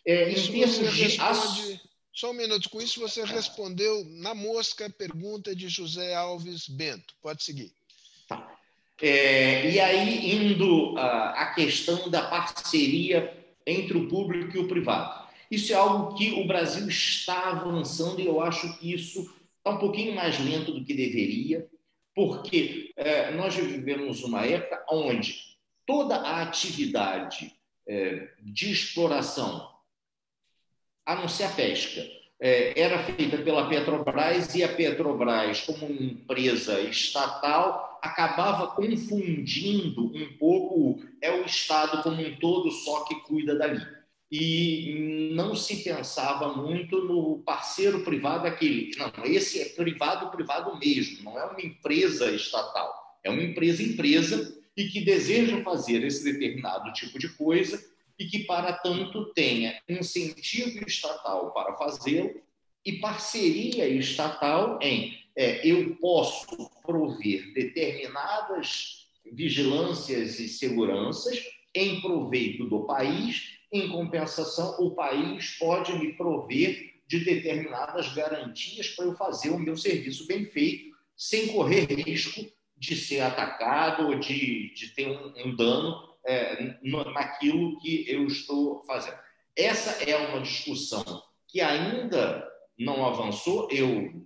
É, 0.07 0.31
em 0.31 0.35
termos 0.35 0.95
de. 0.95 1.03
Responde 1.03 1.82
só 2.13 2.31
um 2.31 2.35
minuto. 2.35 2.69
Com 2.69 2.81
isso, 2.81 3.01
você 3.01 3.25
respondeu 3.25 4.05
na 4.11 4.35
mosca 4.35 4.87
a 4.87 4.91
pergunta 4.91 5.57
de 5.57 5.69
José 5.69 6.15
Alves 6.15 6.69
Bento. 6.69 7.15
Pode 7.23 7.43
seguir. 7.43 7.73
Tá. 8.29 8.59
É, 9.01 9.69
e 9.69 9.81
aí, 9.81 10.33
indo 10.33 10.97
à 10.97 11.53
questão 11.55 12.09
da 12.09 12.23
parceria 12.29 13.37
entre 13.67 13.97
o 13.97 14.09
público 14.09 14.57
e 14.57 14.61
o 14.61 14.69
privado. 14.69 15.29
Isso 15.51 15.73
é 15.73 15.77
algo 15.77 16.15
que 16.15 16.33
o 16.33 16.47
Brasil 16.47 16.89
está 16.89 17.51
avançando 17.51 18.21
e 18.21 18.27
eu 18.27 18.41
acho 18.41 18.79
que 18.79 18.93
isso 18.93 19.23
está 19.59 19.71
um 19.71 19.79
pouquinho 19.79 20.15
mais 20.15 20.39
lento 20.39 20.73
do 20.73 20.85
que 20.85 20.95
deveria, 20.95 21.69
porque 22.15 22.93
é, 22.97 23.33
nós 23.33 23.55
vivemos 23.55 24.23
uma 24.23 24.47
época 24.47 24.85
onde 24.91 25.57
toda 25.87 26.17
a 26.17 26.43
atividade 26.43 27.53
é, 27.87 28.29
de 28.41 28.71
exploração 28.71 29.72
a 31.05 31.15
não 31.17 31.29
ser 31.29 31.45
a 31.45 31.49
pesca. 31.51 32.03
É, 32.41 32.79
era 32.81 32.99
feita 33.05 33.39
pela 33.39 33.69
Petrobras 33.69 34.55
e 34.55 34.65
a 34.65 34.69
Petrobras, 34.69 35.61
como 35.61 35.87
uma 35.87 36.03
empresa 36.03 36.81
estatal, 36.81 38.01
acabava 38.03 38.67
confundindo 38.75 40.07
um 40.07 40.37
pouco 40.39 41.01
é 41.21 41.31
o 41.33 41.45
Estado 41.47 42.03
como 42.03 42.21
um 42.21 42.37
todo 42.37 42.69
só 42.73 43.05
que 43.05 43.15
cuida 43.21 43.55
dali. 43.55 43.81
E 44.29 45.31
não 45.35 45.55
se 45.55 45.85
pensava 45.85 46.53
muito 46.55 47.05
no 47.05 47.43
parceiro 47.45 48.01
privado 48.01 48.49
aquele. 48.49 48.91
Não, 48.97 49.13
esse 49.25 49.61
é 49.61 49.67
privado, 49.67 50.31
privado 50.31 50.77
mesmo, 50.79 51.23
não 51.23 51.39
é 51.39 51.45
uma 51.45 51.61
empresa 51.61 52.33
estatal. 52.33 52.93
É 53.23 53.31
uma 53.31 53.43
empresa, 53.43 53.83
empresa, 53.83 54.59
e 54.77 54.89
que 54.89 55.05
deseja 55.05 55.63
fazer 55.63 56.03
esse 56.03 56.25
determinado 56.25 56.93
tipo 56.93 57.19
de 57.19 57.29
coisa 57.29 57.81
e 58.23 58.27
que, 58.27 58.45
para 58.45 58.73
tanto, 58.73 59.33
tenha 59.35 59.77
incentivo 59.89 60.87
estatal 60.87 61.51
para 61.51 61.77
fazê-lo 61.77 62.41
e 62.87 62.93
parceria 63.01 63.89
estatal 63.89 64.79
em 64.81 65.21
é, 65.35 65.67
eu 65.67 65.97
posso 65.97 66.71
prover 66.87 67.53
determinadas 67.53 69.09
vigilâncias 69.33 70.39
e 70.39 70.49
seguranças 70.49 71.43
em 71.75 72.01
proveito 72.01 72.67
do 72.67 72.85
país, 72.85 73.59
em 73.73 73.89
compensação, 73.89 74.77
o 74.79 74.93
país 74.93 75.57
pode 75.59 75.93
me 75.99 76.13
prover 76.13 76.93
de 77.09 77.25
determinadas 77.25 78.15
garantias 78.15 78.89
para 78.91 79.07
eu 79.07 79.17
fazer 79.17 79.51
o 79.51 79.59
meu 79.59 79.77
serviço 79.77 80.29
bem 80.29 80.45
feito, 80.45 80.95
sem 81.17 81.49
correr 81.49 81.87
risco 81.87 82.47
de 82.77 82.95
ser 82.95 83.21
atacado 83.21 84.07
ou 84.07 84.19
de, 84.21 84.73
de 84.75 84.89
ter 84.91 85.09
um, 85.09 85.33
um 85.45 85.57
dano 85.57 86.12
é, 86.27 86.77
naquilo 86.83 87.79
que 87.81 88.05
eu 88.09 88.27
estou 88.27 88.83
fazendo. 88.85 89.19
Essa 89.57 90.03
é 90.05 90.17
uma 90.17 90.41
discussão 90.41 91.23
que 91.49 91.61
ainda 91.61 92.49
não 92.79 93.05
avançou. 93.05 93.69
Eu 93.71 94.25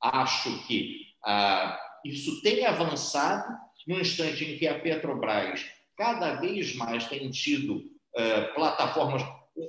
acho 0.00 0.66
que 0.66 1.06
ah, 1.24 1.78
isso 2.04 2.40
tem 2.42 2.64
avançado 2.64 3.56
no 3.86 4.00
instante 4.00 4.44
em 4.44 4.58
que 4.58 4.66
a 4.66 4.78
Petrobras 4.78 5.66
cada 5.96 6.34
vez 6.34 6.74
mais 6.76 7.08
tem 7.08 7.30
tido 7.30 7.82
ah, 8.16 8.52
plataformas, 8.54 9.22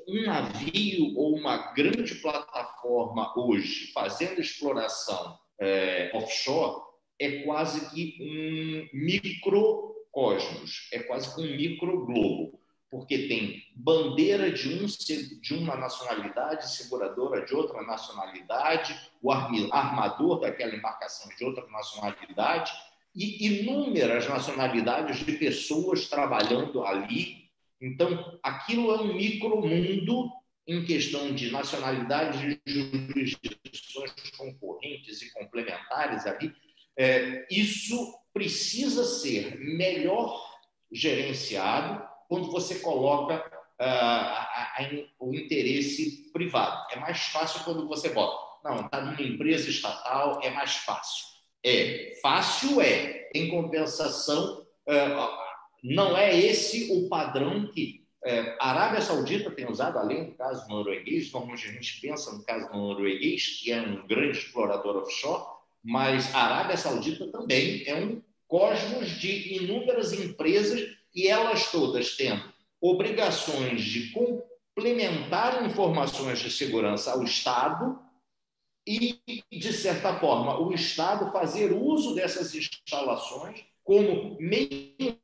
um 0.08 0.24
navio 0.24 1.18
ou 1.18 1.36
uma 1.36 1.74
grande 1.74 2.14
plataforma 2.16 3.34
hoje 3.36 3.92
fazendo 3.92 4.40
exploração 4.40 5.40
eh, 5.60 6.12
offshore 6.14 6.82
é 7.20 7.44
quase 7.44 7.90
que 7.90 8.18
um 8.22 8.98
micro 8.98 9.94
cosmos, 10.12 10.90
é 10.92 11.00
quase 11.00 11.34
que 11.34 11.42
um 11.42 11.56
microglobo, 11.56 12.60
porque 12.90 13.28
tem 13.28 13.64
bandeira 13.76 14.52
de, 14.52 14.68
um, 14.68 14.86
de 14.86 15.54
uma 15.54 15.76
nacionalidade, 15.76 16.72
seguradora 16.72 17.46
de 17.46 17.54
outra 17.54 17.82
nacionalidade, 17.84 18.98
o 19.22 19.32
armador 19.32 20.40
daquela 20.40 20.76
embarcação 20.76 21.30
de 21.36 21.44
outra 21.46 21.66
nacionalidade, 21.68 22.72
e 23.16 23.64
inúmeras 23.64 24.28
nacionalidades 24.28 25.26
de 25.26 25.34
pessoas 25.34 26.08
trabalhando 26.08 26.84
ali. 26.84 27.50
Então, 27.82 28.40
aquilo 28.44 28.92
é 28.92 29.02
um 29.02 29.14
micromundo 29.14 30.30
em 30.68 30.86
questão 30.86 31.34
de 31.34 31.52
nacionalidades 31.52 32.60
e 32.66 32.72
jurisdições 33.26 34.14
concorrentes 34.38 35.22
e 35.22 35.34
complementares 35.34 36.26
ali. 36.28 36.54
É, 37.00 37.48
isso 37.50 38.14
precisa 38.34 39.06
ser 39.06 39.58
melhor 39.58 40.38
gerenciado 40.92 42.06
quando 42.28 42.52
você 42.52 42.80
coloca 42.80 43.38
uh, 43.38 43.82
a, 43.82 44.76
a, 44.78 44.90
o 45.18 45.34
interesse 45.34 46.30
privado. 46.34 46.88
É 46.92 47.00
mais 47.00 47.20
fácil 47.28 47.64
quando 47.64 47.88
você 47.88 48.10
bota, 48.10 48.38
não, 48.66 48.86
está 48.86 49.00
numa 49.00 49.22
empresa 49.22 49.70
estatal, 49.70 50.42
é 50.44 50.50
mais 50.50 50.76
fácil. 50.76 51.26
É, 51.64 52.20
fácil 52.22 52.82
é. 52.82 53.30
Em 53.34 53.50
compensação, 53.50 54.68
uh, 54.88 55.30
não 55.82 56.18
é 56.18 56.38
esse 56.38 56.92
o 56.92 57.08
padrão 57.08 57.72
que 57.72 57.98
É, 58.22 58.58
a 58.60 58.72
Arábia 58.72 59.00
Saudita 59.00 59.50
tem 59.50 59.66
usado, 59.66 59.98
além 59.98 60.26
do 60.26 60.36
caso 60.36 60.68
norueguês, 60.68 61.32
normalmente 61.32 61.70
a 61.70 61.72
gente 61.72 62.02
pensa 62.02 62.34
no 62.34 62.44
caso 62.44 62.70
norueguês, 62.74 63.62
que 63.62 63.72
é 63.72 63.80
um 63.80 64.06
grande 64.06 64.40
explorador 64.40 64.98
offshore, 64.98 65.42
mas 65.84 66.34
a 66.34 66.44
Arábia 66.44 66.78
Saudita 66.78 67.28
também 67.32 67.84
é 67.86 67.96
um 67.96 68.22
cosmos 68.48 69.10
de 69.20 69.56
inúmeras 69.56 70.12
empresas 70.12 70.90
e 71.14 71.28
elas 71.28 71.72
todas 71.72 72.16
tendo 72.16 72.44
obrigações 72.82 73.82
de 73.84 74.12
complementar 74.12 75.66
informações 75.66 76.40
de 76.40 76.50
segurança 76.50 77.12
ao 77.12 77.24
Estado 77.24 78.00
e, 78.88 79.20
de 79.52 79.74
certa 79.74 80.18
forma, 80.20 80.60
o 80.60 80.74
Estado 80.74 81.32
fazer 81.32 81.74
uso 81.74 82.16
dessas 82.16 82.56
instalações 82.56 83.64
como 83.84 84.38
meios 84.40 85.18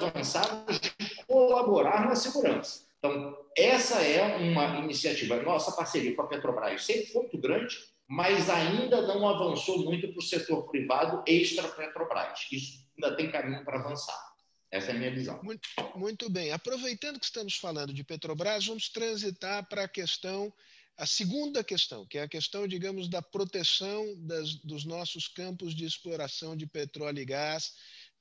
avançados 0.00 0.80
de 0.80 0.90
colaborar 1.26 2.06
na 2.06 2.16
segurança. 2.16 2.84
Então, 2.98 3.36
essa 3.56 4.00
é 4.00 4.36
uma 4.36 4.78
iniciativa. 4.78 5.42
Nossa 5.42 5.72
parceria 5.72 6.14
com 6.16 6.22
a 6.22 6.26
Petrobras 6.26 6.84
sempre 6.84 7.06
foi 7.06 7.22
muito 7.22 7.38
grande, 7.38 7.76
mas 8.08 8.50
ainda 8.50 9.02
não 9.02 9.28
avançou 9.28 9.84
muito 9.84 10.08
para 10.08 10.18
o 10.18 10.22
setor 10.22 10.68
privado 10.70 11.22
extra-Petrobras. 11.26 12.46
Isso 12.52 12.86
ainda 12.96 13.16
tem 13.16 13.30
caminho 13.30 13.64
para 13.64 13.80
avançar. 13.80 14.34
Essa 14.70 14.90
é 14.90 14.94
a 14.94 14.98
minha 14.98 15.14
visão. 15.14 15.40
Muito, 15.42 15.68
muito 15.94 16.28
bem. 16.28 16.50
Aproveitando 16.50 17.18
que 17.18 17.24
estamos 17.24 17.56
falando 17.56 17.94
de 17.94 18.02
Petrobras, 18.02 18.66
vamos 18.66 18.88
transitar 18.88 19.66
para 19.68 19.84
a 19.84 19.88
questão, 19.88 20.52
a 20.96 21.06
segunda 21.06 21.62
questão, 21.62 22.04
que 22.06 22.18
é 22.18 22.22
a 22.22 22.28
questão, 22.28 22.66
digamos, 22.66 23.08
da 23.08 23.22
proteção 23.22 24.04
das, 24.18 24.54
dos 24.56 24.84
nossos 24.84 25.28
campos 25.28 25.74
de 25.74 25.84
exploração 25.84 26.56
de 26.56 26.66
petróleo 26.66 27.20
e 27.20 27.24
gás 27.24 27.72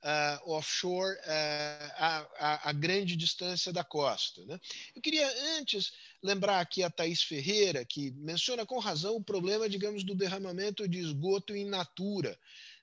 uh, 0.04 0.52
offshore 0.52 1.16
uh, 1.16 1.92
a, 1.98 2.70
a, 2.70 2.74
grande 2.74 3.16
distância 3.16 3.72
da 3.72 3.84
costa. 3.84 4.46
Né? 4.46 4.60
Eu 4.96 5.02
queria 5.02 5.28
antes 5.58 5.94
lembrar 6.22 6.60
aqui 6.60 6.84
a 6.84 6.90
Thais 6.90 7.24
Ferreira, 7.24 7.86
que 7.86 8.12
menciona 8.12 8.66
com 8.66 8.78
razão 8.80 9.16
o 9.16 9.24
problema, 9.24 9.70
digamos, 9.70 10.04
do 10.04 10.16
derramamento 10.16 10.88
de 10.88 11.00
esgoto 11.00 11.56
in 11.56 11.66
natura 11.66 12.38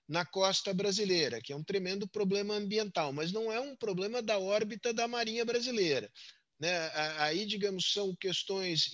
na 0.08 0.24
costa 0.24 0.74
brasileira, 0.74 1.40
que 1.40 1.52
é 1.52 1.56
um 1.56 1.62
tremendo 1.62 2.08
problema 2.08 2.54
ambiental, 2.54 3.12
mas 3.12 3.30
não 3.30 3.52
é 3.52 3.60
um 3.60 3.76
problema 3.76 4.20
da 4.20 4.38
órbita 4.38 4.92
da 4.92 5.06
Marinha 5.06 5.44
Brasileira. 5.44 6.10
Né? 6.58 6.90
Aí, 7.18 7.46
digamos, 7.46 7.92
são 7.92 8.14
questões, 8.16 8.90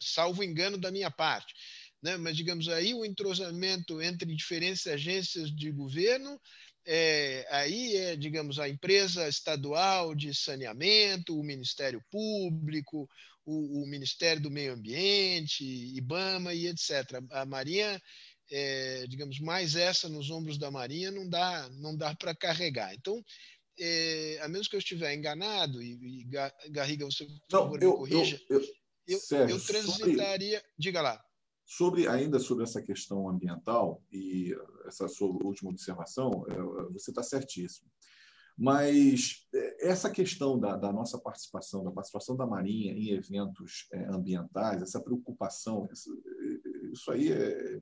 salvo 0.00 0.44
engano 0.44 0.78
da 0.78 0.90
minha 0.90 1.10
parte, 1.10 1.52
né? 2.00 2.16
mas, 2.16 2.36
digamos, 2.36 2.68
aí 2.68 2.94
o 2.94 3.04
entrosamento 3.04 4.00
entre 4.00 4.34
diferentes 4.34 4.86
agências 4.86 5.54
de 5.54 5.70
governo 5.72 6.40
é, 6.86 7.46
aí 7.50 7.96
é, 7.96 8.16
digamos, 8.16 8.58
a 8.58 8.68
empresa 8.68 9.28
estadual 9.28 10.14
de 10.14 10.34
saneamento, 10.34 11.38
o 11.38 11.44
Ministério 11.44 12.02
Público, 12.10 13.08
o, 13.44 13.82
o 13.82 13.86
Ministério 13.86 14.42
do 14.42 14.50
Meio 14.50 14.72
Ambiente, 14.72 15.64
IBAMA 15.64 16.54
e 16.54 16.66
etc. 16.66 17.22
A 17.30 17.44
Marinha, 17.44 18.00
é, 18.50 19.06
digamos, 19.08 19.38
mais 19.40 19.76
essa 19.76 20.08
nos 20.08 20.30
ombros 20.30 20.58
da 20.58 20.70
Marinha 20.70 21.10
não 21.10 21.28
dá, 21.28 21.68
não 21.74 21.96
dá 21.96 22.14
para 22.14 22.34
carregar. 22.34 22.94
Então, 22.94 23.22
é, 23.78 24.38
a 24.42 24.48
menos 24.48 24.68
que 24.68 24.76
eu 24.76 24.80
estiver 24.80 25.14
enganado, 25.14 25.82
e, 25.82 26.22
e 26.22 26.70
Garriga, 26.70 27.04
você 27.04 27.24
por 27.24 27.38
favor 27.50 27.80
não, 27.80 27.88
eu, 27.88 27.92
me 27.92 28.10
corrija, 28.10 28.40
eu, 28.48 28.60
eu, 28.60 28.68
eu, 29.06 29.18
Sérgio, 29.18 29.56
eu 29.56 29.60
transitaria. 29.60 30.62
Diga 30.78 31.00
lá. 31.00 31.24
Sobre, 31.72 32.08
ainda 32.08 32.40
sobre 32.40 32.64
essa 32.64 32.82
questão 32.82 33.28
ambiental 33.28 34.02
e 34.10 34.52
essa 34.86 35.06
sua 35.06 35.28
última 35.28 35.70
observação, 35.70 36.44
é, 36.48 36.92
você 36.92 37.12
está 37.12 37.22
certíssimo. 37.22 37.88
Mas 38.58 39.46
é, 39.54 39.88
essa 39.88 40.10
questão 40.10 40.58
da, 40.58 40.76
da, 40.76 40.92
nossa 40.92 41.16
participação, 41.16 41.84
da 41.84 41.92
participação 41.92 42.36
da 42.36 42.44
Marinha 42.44 42.92
em 42.92 43.10
eventos 43.10 43.86
é, 43.92 44.04
ambientais, 44.06 44.82
essa 44.82 45.00
preocupação, 45.00 45.88
isso 46.92 47.12
aí 47.12 47.30
é, 47.30 47.80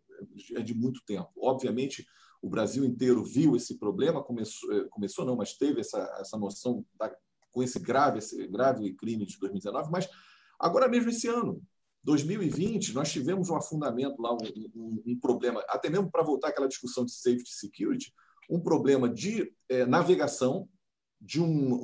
é, 0.52 0.62
de 0.62 0.74
muito 0.74 1.00
tempo. 1.06 1.30
Obviamente, 1.38 2.06
o 2.42 2.50
Brasil 2.50 2.84
inteiro 2.84 3.24
viu 3.24 3.56
esse 3.56 3.78
problema, 3.78 4.22
começou, 4.22 4.86
começou 4.90 5.24
não, 5.24 5.34
mas 5.34 5.54
teve 5.54 5.80
essa, 5.80 5.98
essa 6.20 6.36
noção 6.36 6.84
da, 6.98 7.10
com 7.50 7.62
esse 7.62 7.78
grave, 7.78 8.18
esse 8.18 8.46
grave 8.48 8.92
crime 8.92 9.24
de 9.24 9.38
2019, 9.38 9.90
mas 9.90 10.06
agora 10.60 10.86
mesmo 10.88 11.08
esse 11.08 11.26
ano, 11.26 11.62
2020, 12.08 12.94
nós 12.94 13.12
tivemos 13.12 13.50
um 13.50 13.56
afundamento 13.56 14.22
lá, 14.22 14.32
um, 14.32 14.38
um, 14.74 15.02
um 15.08 15.20
problema, 15.20 15.62
até 15.68 15.90
mesmo 15.90 16.10
para 16.10 16.22
voltar 16.22 16.48
àquela 16.48 16.66
discussão 16.66 17.04
de 17.04 17.12
safety 17.12 17.52
security, 17.52 18.14
um 18.48 18.58
problema 18.58 19.10
de 19.10 19.52
é, 19.68 19.84
navegação 19.84 20.66
de 21.20 21.38
um, 21.38 21.74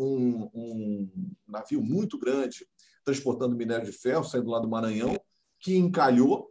um, 0.54 1.10
navio 1.46 1.82
muito 1.82 2.18
grande 2.18 2.66
transportando 3.04 3.54
minério 3.54 3.84
de 3.84 3.92
ferro, 3.92 4.24
saindo 4.24 4.48
lá 4.48 4.58
do 4.58 4.68
Maranhão, 4.68 5.14
que 5.60 5.76
encalhou 5.76 6.50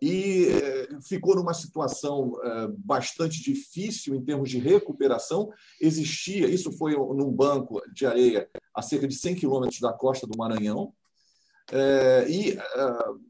e 0.00 0.46
é, 0.46 1.00
ficou 1.02 1.36
numa 1.36 1.52
situação 1.52 2.32
é, 2.42 2.68
bastante 2.78 3.42
difícil 3.42 4.14
em 4.14 4.24
termos 4.24 4.48
de 4.48 4.58
recuperação. 4.58 5.50
Existia, 5.78 6.48
isso 6.48 6.72
foi 6.72 6.94
num 6.94 7.30
banco 7.30 7.82
de 7.92 8.06
areia 8.06 8.48
a 8.74 8.80
cerca 8.80 9.06
de 9.06 9.14
100 9.14 9.34
quilômetros 9.34 9.78
da 9.78 9.92
costa 9.92 10.26
do 10.26 10.38
Maranhão, 10.38 10.94
é, 11.72 12.26
e 12.28 12.52
uh, 12.52 13.20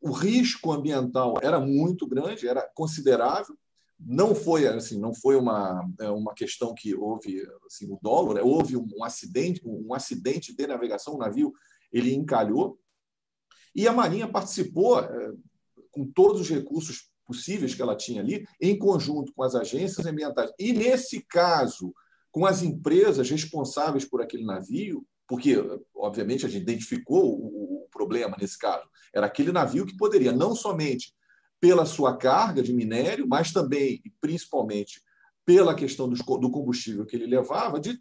o 0.00 0.12
risco 0.12 0.72
ambiental 0.72 1.38
era 1.42 1.58
muito 1.58 2.06
grande, 2.06 2.46
era 2.46 2.68
considerável. 2.74 3.56
Não 3.98 4.34
foi 4.34 4.66
assim, 4.66 4.98
não 4.98 5.14
foi 5.14 5.36
uma, 5.36 5.86
é, 6.00 6.08
uma 6.08 6.32
questão 6.34 6.74
que 6.74 6.94
houve 6.94 7.42
assim, 7.66 7.86
o 7.90 8.34
né? 8.34 8.40
houve 8.42 8.76
um 8.76 9.04
acidente, 9.04 9.60
um 9.64 9.92
acidente 9.92 10.54
de 10.54 10.66
navegação, 10.66 11.14
o 11.14 11.18
navio 11.18 11.52
ele 11.92 12.14
encalhou 12.14 12.78
e 13.74 13.86
a 13.86 13.92
Marinha 13.92 14.26
participou 14.26 14.96
com 15.90 16.06
todos 16.06 16.40
os 16.40 16.48
recursos 16.48 17.10
possíveis 17.26 17.74
que 17.74 17.82
ela 17.82 17.96
tinha 17.96 18.20
ali, 18.20 18.44
em 18.60 18.76
conjunto 18.76 19.32
com 19.32 19.42
as 19.42 19.54
agências 19.54 20.04
ambientais. 20.04 20.50
E, 20.58 20.72
nesse 20.72 21.24
caso, 21.28 21.94
com 22.30 22.44
as 22.44 22.62
empresas 22.62 23.30
responsáveis 23.30 24.04
por 24.04 24.20
aquele 24.20 24.44
navio, 24.44 25.06
porque, 25.30 25.56
obviamente, 25.94 26.44
a 26.44 26.48
gente 26.48 26.62
identificou 26.62 27.24
o, 27.24 27.84
o 27.84 27.88
problema 27.88 28.36
nesse 28.36 28.58
caso. 28.58 28.82
Era 29.14 29.26
aquele 29.26 29.52
navio 29.52 29.86
que 29.86 29.96
poderia, 29.96 30.32
não 30.32 30.56
somente 30.56 31.14
pela 31.60 31.86
sua 31.86 32.16
carga 32.16 32.60
de 32.60 32.72
minério, 32.72 33.28
mas 33.28 33.52
também 33.52 34.02
e 34.04 34.10
principalmente 34.20 35.00
pela 35.46 35.72
questão 35.72 36.08
do 36.08 36.50
combustível 36.50 37.06
que 37.06 37.14
ele 37.14 37.26
levava, 37.26 37.78
de 37.78 37.96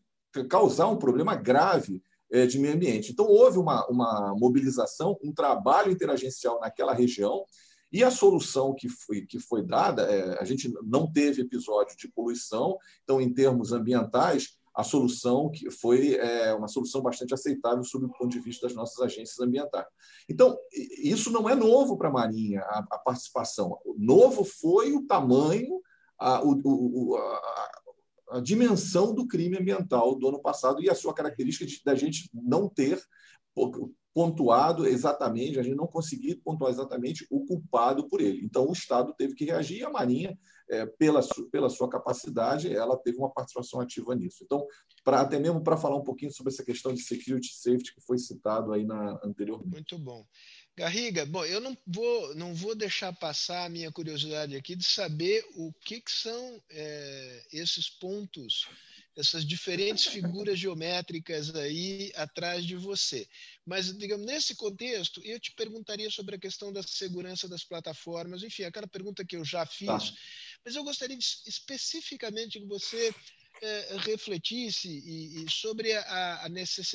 causar 0.49 0.87
um 0.87 0.97
problema 0.97 1.35
grave 1.35 2.01
eh, 2.31 2.47
de 2.47 2.57
meio 2.57 2.73
ambiente. 2.73 3.11
Então, 3.11 3.27
houve 3.27 3.59
uma, 3.59 3.87
uma 3.87 4.33
mobilização, 4.35 5.15
um 5.23 5.31
trabalho 5.31 5.91
interagencial 5.91 6.59
naquela 6.59 6.95
região, 6.95 7.45
e 7.91 8.03
a 8.03 8.09
solução 8.09 8.73
que 8.73 8.89
foi, 8.89 9.21
que 9.21 9.39
foi 9.39 9.63
dada, 9.63 10.01
é, 10.01 10.39
a 10.39 10.43
gente 10.45 10.71
não 10.83 11.11
teve 11.11 11.43
episódio 11.43 11.95
de 11.95 12.07
poluição, 12.07 12.75
então, 13.03 13.21
em 13.21 13.31
termos 13.31 13.71
ambientais, 13.71 14.57
a 14.79 14.83
solução 14.83 15.51
que 15.51 15.69
foi 15.69 16.15
é, 16.15 16.53
uma 16.53 16.69
solução 16.69 17.01
bastante 17.01 17.33
aceitável 17.33 17.83
sob 17.83 18.05
o 18.05 18.11
ponto 18.13 18.29
de 18.29 18.39
vista 18.39 18.65
das 18.65 18.73
nossas 18.73 18.97
agências 19.01 19.37
ambientais. 19.41 19.85
Então, 20.29 20.57
isso 21.03 21.29
não 21.31 21.49
é 21.49 21.53
novo 21.53 21.97
para 21.97 22.07
a 22.07 22.13
Marinha, 22.13 22.61
a, 22.61 22.97
participação. 22.97 23.77
Novo 23.97 24.45
foi 24.45 24.93
o 24.93 25.05
tamanho, 25.05 25.81
a, 26.17 26.41
o, 26.41 26.61
o, 26.63 27.17
a, 27.17 28.37
a, 28.37 28.39
dimensão 28.39 29.13
do 29.13 29.27
crime 29.27 29.57
ambiental 29.57 30.15
do 30.15 30.29
ano 30.29 30.41
passado 30.41 30.81
e 30.81 30.89
a 30.89 30.95
sua 30.95 31.13
característica 31.13 31.65
de, 31.65 31.81
da 31.83 31.93
gente 31.93 32.29
não 32.33 32.69
ter 32.69 33.03
pontuado 34.13 34.87
exatamente, 34.87 35.59
a 35.59 35.63
gente 35.63 35.75
não 35.75 35.87
conseguir 35.87 36.35
pontuar 36.37 36.71
exatamente 36.71 37.27
o 37.29 37.45
culpado 37.45 38.07
por 38.07 38.21
ele. 38.21 38.45
Então, 38.45 38.65
o 38.65 38.71
Estado 38.71 39.13
teve 39.17 39.35
que 39.35 39.43
reagir 39.43 39.79
e 39.79 39.83
a 39.83 39.89
Marinha 39.89 40.37
é, 40.69 40.85
pela, 40.85 41.21
pela 41.51 41.69
sua 41.69 41.89
capacidade, 41.89 42.73
ela 42.73 42.97
teve 42.97 43.17
uma 43.17 43.31
participação 43.31 43.81
ativa 43.81 44.15
nisso. 44.15 44.43
Então, 44.43 44.65
pra, 45.03 45.21
até 45.21 45.39
mesmo 45.39 45.63
para 45.63 45.77
falar 45.77 45.95
um 45.95 46.03
pouquinho 46.03 46.31
sobre 46.31 46.53
essa 46.53 46.63
questão 46.63 46.93
de 46.93 47.01
security 47.01 47.53
safety 47.53 47.93
que 47.93 48.01
foi 48.01 48.17
citado 48.17 48.71
aí 48.71 48.85
na 48.85 49.19
anteriormente. 49.23 49.71
Muito 49.71 49.97
bom. 49.97 50.25
Garriga, 50.77 51.25
bom, 51.25 51.43
eu 51.43 51.59
não 51.59 51.77
vou, 51.85 52.35
não 52.35 52.53
vou 52.53 52.73
deixar 52.73 53.11
passar 53.11 53.65
a 53.65 53.69
minha 53.69 53.91
curiosidade 53.91 54.55
aqui 54.55 54.77
de 54.77 54.85
saber 54.85 55.43
o 55.55 55.73
que, 55.73 55.99
que 55.99 56.11
são 56.11 56.63
é, 56.69 57.43
esses 57.51 57.89
pontos, 57.89 58.65
essas 59.17 59.45
diferentes 59.45 60.05
figuras 60.05 60.57
geométricas 60.57 61.53
aí 61.55 62.11
atrás 62.15 62.65
de 62.65 62.75
você. 62.75 63.27
Mas, 63.65 63.95
digamos, 63.97 64.25
nesse 64.25 64.55
contexto, 64.55 65.21
eu 65.23 65.39
te 65.39 65.51
perguntaria 65.53 66.09
sobre 66.09 66.35
a 66.35 66.39
questão 66.39 66.71
da 66.71 66.81
segurança 66.81 67.47
das 67.47 67.63
plataformas, 67.63 68.43
enfim, 68.43 68.63
aquela 68.63 68.87
pergunta 68.87 69.25
que 69.25 69.35
eu 69.35 69.43
já 69.43 69.65
fiz. 69.65 69.87
Tá 69.87 70.13
mas 70.63 70.75
eu 70.75 70.83
gostaria 70.83 71.17
de, 71.17 71.25
especificamente 71.47 72.59
que 72.59 72.65
você 72.65 73.13
é, 73.61 73.97
refletisse 73.99 74.87
e, 74.87 75.43
e 75.43 75.51
sobre 75.51 75.93
a, 75.93 76.45
a 76.45 76.49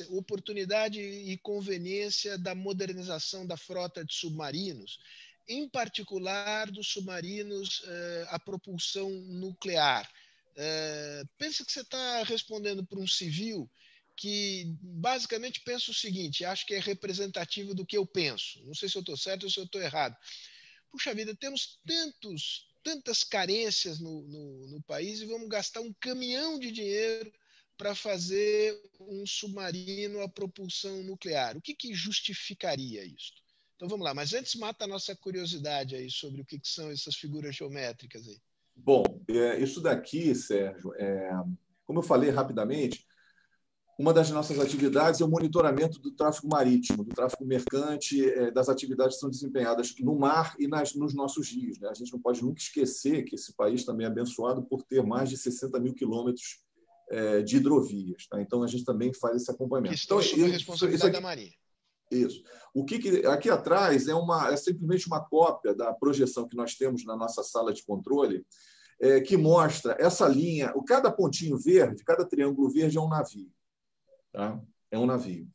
oportunidade 0.09 0.99
e 0.99 1.37
conveniência 1.37 2.37
da 2.37 2.55
modernização 2.55 3.45
da 3.45 3.57
frota 3.57 4.03
de 4.03 4.13
submarinos, 4.13 4.99
em 5.47 5.67
particular 5.69 6.71
dos 6.71 6.87
submarinos 6.87 7.83
é, 7.85 8.27
a 8.29 8.39
propulsão 8.39 9.09
nuclear. 9.09 10.09
É, 10.55 11.23
pense 11.37 11.65
que 11.65 11.71
você 11.71 11.81
está 11.81 12.23
respondendo 12.23 12.85
para 12.85 12.99
um 12.99 13.07
civil 13.07 13.69
que 14.15 14.73
basicamente 14.81 15.61
pensa 15.61 15.91
o 15.91 15.93
seguinte: 15.93 16.45
acho 16.45 16.65
que 16.65 16.73
é 16.73 16.79
representativo 16.79 17.75
do 17.75 17.85
que 17.85 17.97
eu 17.97 18.05
penso. 18.05 18.63
Não 18.65 18.73
sei 18.73 18.87
se 18.89 18.97
eu 18.97 19.01
estou 19.01 19.17
certo 19.17 19.43
ou 19.43 19.49
se 19.49 19.59
eu 19.59 19.65
estou 19.65 19.81
errado. 19.81 20.15
Puxa 20.89 21.13
vida, 21.13 21.35
temos 21.35 21.79
tantos, 21.85 22.69
tantas 22.81 23.23
carências 23.23 23.99
no, 23.99 24.21
no, 24.27 24.67
no 24.67 24.81
país 24.83 25.19
e 25.19 25.25
vamos 25.25 25.49
gastar 25.49 25.81
um 25.81 25.93
caminhão 25.99 26.57
de 26.57 26.71
dinheiro 26.71 27.31
para 27.77 27.93
fazer 27.93 28.81
um 29.01 29.25
submarino 29.25 30.21
a 30.21 30.29
propulsão 30.29 31.03
nuclear. 31.03 31.57
O 31.57 31.61
que, 31.61 31.75
que 31.75 31.93
justificaria 31.93 33.03
isso? 33.03 33.33
Então 33.75 33.89
vamos 33.89 34.05
lá, 34.05 34.13
mas 34.13 34.33
antes 34.33 34.55
mata 34.55 34.85
a 34.85 34.87
nossa 34.87 35.13
curiosidade 35.13 35.95
aí 35.97 36.09
sobre 36.09 36.41
o 36.41 36.45
que, 36.45 36.57
que 36.57 36.67
são 36.69 36.89
essas 36.89 37.15
figuras 37.15 37.53
geométricas 37.53 38.25
aí. 38.25 38.41
Bom, 38.75 39.03
é, 39.27 39.59
isso 39.59 39.81
daqui, 39.81 40.35
Sérgio, 40.35 40.93
é, 40.95 41.31
como 41.85 41.99
eu 41.99 42.03
falei 42.03 42.29
rapidamente, 42.29 43.05
uma 43.97 44.13
das 44.13 44.29
nossas 44.29 44.59
atividades 44.59 45.21
é 45.21 45.23
o 45.23 45.29
monitoramento 45.29 45.99
do 45.99 46.11
tráfego 46.11 46.49
marítimo, 46.49 47.03
do 47.03 47.15
tráfego 47.15 47.45
mercante, 47.45 48.29
é, 48.29 48.51
das 48.51 48.67
atividades 48.67 49.15
que 49.15 49.21
são 49.21 49.29
desempenhadas 49.29 49.95
no 49.99 50.19
mar 50.19 50.53
e 50.59 50.67
nas, 50.67 50.93
nos 50.95 51.13
nossos 51.13 51.49
rios. 51.49 51.79
Né? 51.79 51.87
A 51.89 51.93
gente 51.93 52.11
não 52.11 52.19
pode 52.19 52.43
nunca 52.43 52.59
esquecer 52.59 53.23
que 53.23 53.35
esse 53.35 53.55
país 53.55 53.85
também 53.85 54.05
é 54.05 54.09
abençoado 54.09 54.63
por 54.63 54.83
ter 54.83 55.01
mais 55.01 55.29
de 55.29 55.37
60 55.37 55.79
mil 55.79 55.93
quilômetros 55.93 56.59
é, 57.09 57.41
de 57.41 57.55
hidrovias. 57.55 58.27
Tá? 58.27 58.41
Então, 58.41 58.63
a 58.63 58.67
gente 58.67 58.83
também 58.83 59.13
faz 59.13 59.37
esse 59.37 59.49
acompanhamento. 59.49 59.93
Que 59.93 59.99
estão 59.99 60.21
sob 60.21 60.43
a 60.43 60.47
responsabilidade 60.47 61.09
aqui, 61.09 61.13
da 61.13 61.21
Marinha. 61.21 61.53
Isso. 62.11 62.43
O 62.73 62.85
que, 62.85 62.99
que, 62.99 63.25
aqui 63.25 63.49
atrás 63.49 64.07
é, 64.07 64.13
uma, 64.13 64.51
é 64.51 64.57
simplesmente 64.57 65.07
uma 65.07 65.23
cópia 65.23 65.73
da 65.73 65.93
projeção 65.93 66.47
que 66.47 66.55
nós 66.55 66.75
temos 66.75 67.05
na 67.05 67.15
nossa 67.15 67.43
sala 67.43 67.73
de 67.73 67.83
controle, 67.83 68.45
é, 68.99 69.19
que 69.19 69.35
mostra 69.35 69.95
essa 69.99 70.27
linha, 70.27 70.71
o 70.75 70.83
cada 70.83 71.11
pontinho 71.11 71.57
verde, 71.57 72.03
cada 72.03 72.25
triângulo 72.25 72.69
verde 72.69 72.97
é 72.97 73.01
um 73.01 73.09
navio. 73.09 73.51
Tá? 74.31 74.59
É 74.91 74.97
um 74.97 75.05
navio. 75.05 75.47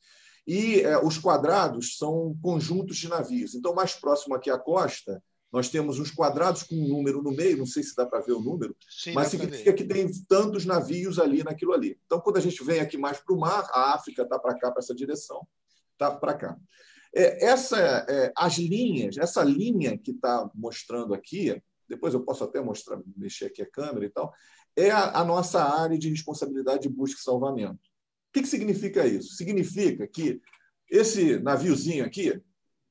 E 0.47 0.81
é, 0.81 0.99
os 0.99 1.19
quadrados 1.19 1.97
são 1.97 2.37
conjuntos 2.43 2.97
de 2.97 3.09
navios. 3.09 3.55
Então, 3.55 3.75
mais 3.75 3.95
próximo 3.95 4.35
aqui 4.35 4.51
à 4.51 4.59
costa, 4.59 5.23
nós 5.53 5.69
temos 5.69 5.99
uns 5.99 6.11
quadrados 6.11 6.63
com 6.63 6.75
um 6.75 6.89
número 6.89 7.23
no 7.23 7.33
meio, 7.33 7.59
não 7.59 7.67
sei 7.67 7.83
se 7.83 7.95
dá 7.97 8.07
para 8.07 8.21
ver 8.21 8.33
o 8.33 8.41
número, 8.41 8.77
Sim, 8.89 9.13
mas 9.13 9.29
significa 9.29 9.73
que 9.73 9.85
tem 9.85 10.09
tantos 10.29 10.65
navios 10.65 11.19
ali 11.19 11.43
naquilo 11.43 11.73
ali. 11.73 11.99
Então, 12.07 12.21
quando 12.21 12.37
a 12.37 12.41
gente 12.41 12.63
vem 12.63 12.81
aqui 12.81 12.97
mais 12.97 13.19
para 13.19 13.35
o 13.35 13.39
mar, 13.39 13.69
a 13.73 13.95
África 13.95 14.23
está 14.23 14.39
para 14.39 14.57
cá, 14.57 14.71
para 14.71 14.81
essa 14.81 14.95
direção, 14.95 15.47
está 16.01 16.11
para 16.11 16.35
cá. 16.35 16.57
É, 17.15 17.47
essa, 17.47 17.79
é, 18.09 18.33
as 18.35 18.57
linhas, 18.57 19.19
essa 19.19 19.43
linha 19.43 19.99
que 19.99 20.13
está 20.13 20.49
mostrando 20.55 21.13
aqui, 21.13 21.61
depois 21.87 22.15
eu 22.15 22.25
posso 22.25 22.45
até 22.45 22.61
mostrar, 22.61 22.99
mexer 23.17 23.47
aqui 23.47 23.61
a 23.61 23.71
câmera 23.71 24.07
e 24.07 24.11
tal, 24.11 24.33
é 24.77 24.91
a, 24.91 25.19
a 25.19 25.25
nossa 25.25 25.63
área 25.63 25.99
de 25.99 26.09
responsabilidade 26.09 26.83
de 26.83 26.89
busca 26.89 27.21
e 27.21 27.23
salvamento. 27.23 27.75
O 27.75 28.33
que, 28.33 28.43
que 28.43 28.49
significa 28.49 29.07
isso? 29.07 29.35
Significa 29.35 30.07
que 30.07 30.41
esse 30.89 31.39
naviozinho 31.41 32.05
aqui, 32.05 32.41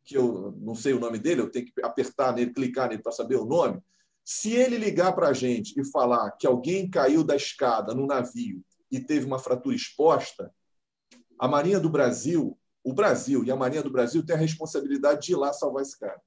que 0.03 0.15
eu 0.15 0.53
não 0.59 0.75
sei 0.75 0.93
o 0.93 0.99
nome 0.99 1.17
dele, 1.17 1.41
eu 1.41 1.49
tenho 1.49 1.65
que 1.65 1.73
apertar 1.81 2.33
nele, 2.33 2.53
clicar 2.53 2.89
nele 2.89 3.01
para 3.01 3.11
saber 3.11 3.37
o 3.37 3.45
nome. 3.45 3.81
Se 4.23 4.51
ele 4.51 4.77
ligar 4.77 5.13
para 5.13 5.29
a 5.29 5.33
gente 5.33 5.79
e 5.79 5.89
falar 5.91 6.31
que 6.31 6.45
alguém 6.45 6.89
caiu 6.89 7.23
da 7.23 7.35
escada 7.35 7.95
no 7.95 8.05
navio 8.05 8.61
e 8.91 8.99
teve 8.99 9.25
uma 9.25 9.39
fratura 9.39 9.75
exposta, 9.75 10.53
a 11.39 11.47
Marinha 11.47 11.79
do 11.79 11.89
Brasil, 11.89 12.59
o 12.83 12.93
Brasil 12.93 13.43
e 13.43 13.51
a 13.51 13.55
Marinha 13.55 13.83
do 13.83 13.91
Brasil 13.91 14.25
têm 14.25 14.35
a 14.35 14.39
responsabilidade 14.39 15.27
de 15.27 15.31
ir 15.33 15.35
lá 15.35 15.51
salvar 15.53 15.83
esse 15.83 15.97
cara. 15.97 16.19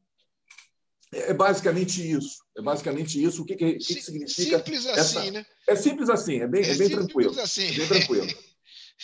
É, 1.12 1.30
é 1.30 1.34
basicamente 1.34 2.08
isso. 2.08 2.42
É 2.56 2.62
basicamente 2.62 3.22
isso. 3.22 3.42
O 3.42 3.44
que, 3.44 3.54
que, 3.54 3.74
que 3.74 4.02
significa? 4.02 4.58
Simples 4.58 4.86
essa... 4.86 5.20
assim, 5.20 5.30
né? 5.30 5.46
É 5.68 5.76
simples 5.76 6.08
assim, 6.08 6.40
é 6.40 6.48
bem, 6.48 6.62
é, 6.62 6.70
é 6.70 6.74
bem 6.74 6.90
tranquilo. 6.90 7.38
Assim. 7.40 7.66
É 7.66 7.72
bem 7.72 7.88
tranquilo. 7.88 8.26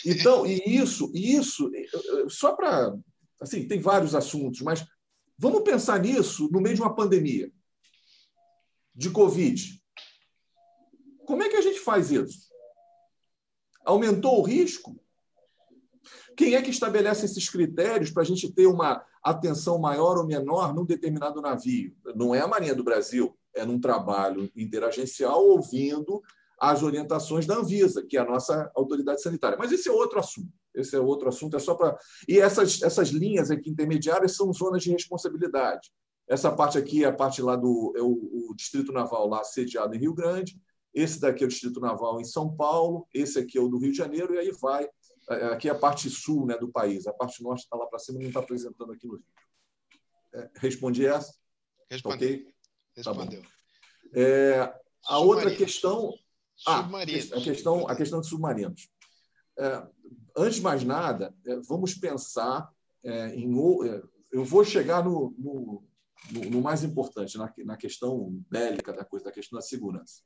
Então, 0.05 0.45
e 0.47 0.61
isso, 0.65 1.11
e 1.13 1.35
isso, 1.35 1.69
só 2.29 2.53
para. 2.55 2.95
Assim, 3.41 3.67
tem 3.67 3.81
vários 3.81 4.15
assuntos, 4.15 4.61
mas 4.61 4.85
vamos 5.37 5.61
pensar 5.63 5.99
nisso 5.99 6.47
no 6.53 6.61
meio 6.61 6.75
de 6.75 6.81
uma 6.81 6.95
pandemia 6.95 7.51
de 8.95 9.09
Covid. 9.09 9.77
Como 11.25 11.43
é 11.43 11.49
que 11.49 11.57
a 11.57 11.61
gente 11.61 11.81
faz 11.81 12.11
isso? 12.11 12.47
Aumentou 13.85 14.39
o 14.39 14.43
risco? 14.43 14.97
Quem 16.35 16.55
é 16.55 16.61
que 16.61 16.69
estabelece 16.69 17.25
esses 17.25 17.49
critérios 17.49 18.11
para 18.11 18.23
a 18.23 18.25
gente 18.25 18.51
ter 18.51 18.67
uma 18.67 19.03
atenção 19.23 19.77
maior 19.77 20.17
ou 20.17 20.25
menor 20.25 20.73
num 20.73 20.85
determinado 20.85 21.41
navio? 21.41 21.93
Não 22.15 22.33
é 22.33 22.41
a 22.41 22.47
Marinha 22.47 22.75
do 22.75 22.83
Brasil, 22.83 23.35
é 23.53 23.65
num 23.65 23.79
trabalho 23.79 24.49
interagencial 24.55 25.45
ouvindo 25.45 26.21
as 26.59 26.83
orientações 26.83 27.45
da 27.45 27.55
Anvisa, 27.55 28.05
que 28.05 28.17
é 28.17 28.19
a 28.19 28.25
nossa 28.25 28.69
autoridade 28.75 29.21
sanitária. 29.21 29.57
Mas 29.57 29.71
esse 29.71 29.87
é 29.87 29.91
outro 29.91 30.19
assunto. 30.19 30.51
Esse 30.73 30.95
é 30.95 30.99
outro 30.99 31.29
assunto, 31.29 31.55
é 31.55 31.59
só 31.59 31.73
para. 31.73 31.97
E 32.27 32.39
essas, 32.39 32.81
essas 32.81 33.09
linhas 33.09 33.49
aqui 33.49 33.69
intermediárias 33.69 34.35
são 34.35 34.51
zonas 34.53 34.83
de 34.83 34.91
responsabilidade. 34.91 35.89
Essa 36.27 36.51
parte 36.51 36.77
aqui 36.77 37.03
é 37.03 37.07
a 37.07 37.13
parte 37.13 37.41
lá 37.41 37.55
do 37.55 37.93
é 37.97 38.01
o, 38.01 38.49
o 38.49 38.55
Distrito 38.55 38.91
Naval 38.91 39.27
lá 39.27 39.43
sediado 39.43 39.95
em 39.95 39.99
Rio 39.99 40.13
Grande. 40.13 40.59
Esse 40.93 41.19
daqui 41.19 41.43
é 41.43 41.47
o 41.47 41.49
Distrito 41.49 41.79
Naval 41.79 42.21
em 42.21 42.25
São 42.25 42.55
Paulo. 42.55 43.07
Esse 43.13 43.39
aqui 43.39 43.57
é 43.57 43.61
o 43.61 43.67
do 43.67 43.79
Rio 43.79 43.91
de 43.91 43.97
Janeiro. 43.97 44.35
E 44.35 44.37
aí 44.37 44.51
vai. 44.51 44.87
É, 45.29 45.45
aqui 45.47 45.67
é 45.69 45.71
a 45.71 45.75
parte 45.77 46.09
sul 46.09 46.45
né, 46.45 46.57
do 46.57 46.69
país. 46.69 47.07
A 47.07 47.13
parte 47.13 47.43
norte 47.43 47.63
está 47.63 47.77
lá 47.77 47.85
para 47.85 47.99
cima, 47.99 48.19
não 48.19 48.27
está 48.27 48.39
apresentando 48.39 48.91
aqui 48.91 49.07
no 49.07 49.15
Rio. 49.15 49.25
É, 50.33 50.49
respondi 50.55 51.05
essa? 51.05 51.33
Respondeu. 51.89 52.29
Okay? 52.29 52.53
Respondeu. 52.95 53.41
Tá 53.41 53.49
é, 54.13 54.79
a 55.05 55.19
outra 55.19 55.55
questão 55.55 56.13
ah, 56.67 56.81
a 56.81 57.41
questão, 57.41 57.87
a 57.87 57.95
questão 57.95 58.21
de 58.21 58.27
submarinos. 58.27 58.89
É, 59.57 59.87
antes 60.37 60.55
de 60.55 60.61
mais 60.61 60.83
nada, 60.83 61.33
é, 61.45 61.55
vamos 61.61 61.93
pensar 61.93 62.69
é, 63.03 63.35
em. 63.35 63.49
É, 63.87 64.03
eu 64.31 64.43
vou 64.43 64.63
chegar 64.63 65.03
no, 65.03 65.33
no, 65.37 65.83
no, 66.31 66.49
no 66.49 66.61
mais 66.61 66.83
importante, 66.83 67.37
na, 67.37 67.51
na, 67.59 67.77
questão 67.77 68.43
bélica 68.49 68.93
da 68.93 69.05
coisa, 69.05 69.25
da 69.25 69.31
questão 69.31 69.57
da 69.57 69.63
segurança. 69.63 70.21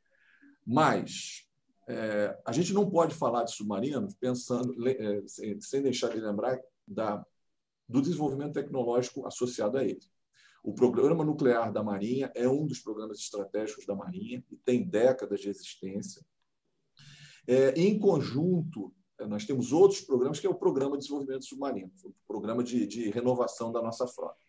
Mas 0.65 1.47
é, 1.87 2.37
a 2.45 2.51
gente 2.51 2.73
não 2.73 2.89
pode 2.89 3.13
falar 3.15 3.43
de 3.43 3.53
submarinos 3.53 4.13
pensando, 4.15 4.75
é, 4.87 5.23
sem, 5.27 5.81
deixar 5.81 6.09
de 6.09 6.19
lembrar 6.19 6.59
da, 6.87 7.25
do 7.87 8.01
desenvolvimento 8.01 8.53
tecnológico 8.53 9.25
associado 9.25 9.77
a 9.77 9.83
ele. 9.83 10.01
O 10.63 10.73
programa 10.73 11.25
nuclear 11.25 11.73
da 11.73 11.83
Marinha 11.83 12.31
é 12.35 12.47
um 12.47 12.65
dos 12.65 12.79
programas 12.79 13.19
estratégicos 13.19 13.85
da 13.85 13.95
Marinha 13.95 14.43
e 14.49 14.55
tem 14.55 14.87
décadas 14.87 15.41
de 15.41 15.49
existência. 15.49 16.25
É, 17.45 17.71
em 17.71 17.99
conjunto, 17.99 18.93
é, 19.19 19.27
nós 19.27 19.45
temos 19.45 19.73
outros 19.73 19.99
programas, 20.01 20.39
que 20.39 20.47
é 20.47 20.49
o 20.49 20.55
Programa 20.55 20.95
de 20.95 21.03
Desenvolvimento 21.03 21.45
Submarino, 21.45 21.91
o 22.05 22.13
programa 22.25 22.63
de, 22.63 22.87
de 22.87 23.09
renovação 23.09 23.71
da 23.71 23.81
nossa 23.81 24.07
frota. 24.07 24.41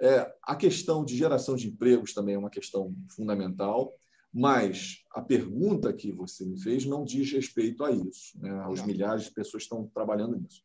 É, 0.00 0.34
a 0.42 0.56
questão 0.56 1.04
de 1.04 1.14
geração 1.14 1.54
de 1.54 1.68
empregos 1.68 2.14
também 2.14 2.34
é 2.34 2.38
uma 2.38 2.48
questão 2.48 2.94
fundamental, 3.14 3.94
mas 4.32 5.04
a 5.12 5.20
pergunta 5.20 5.92
que 5.92 6.12
você 6.12 6.44
me 6.44 6.60
fez 6.60 6.84
não 6.84 7.04
diz 7.04 7.32
respeito 7.32 7.84
a 7.84 7.90
isso, 7.90 8.38
né, 8.38 8.50
aos 8.60 8.82
milhares 8.82 9.24
de 9.24 9.32
pessoas 9.32 9.64
que 9.64 9.74
estão 9.74 9.86
trabalhando 9.88 10.36
nisso. 10.36 10.62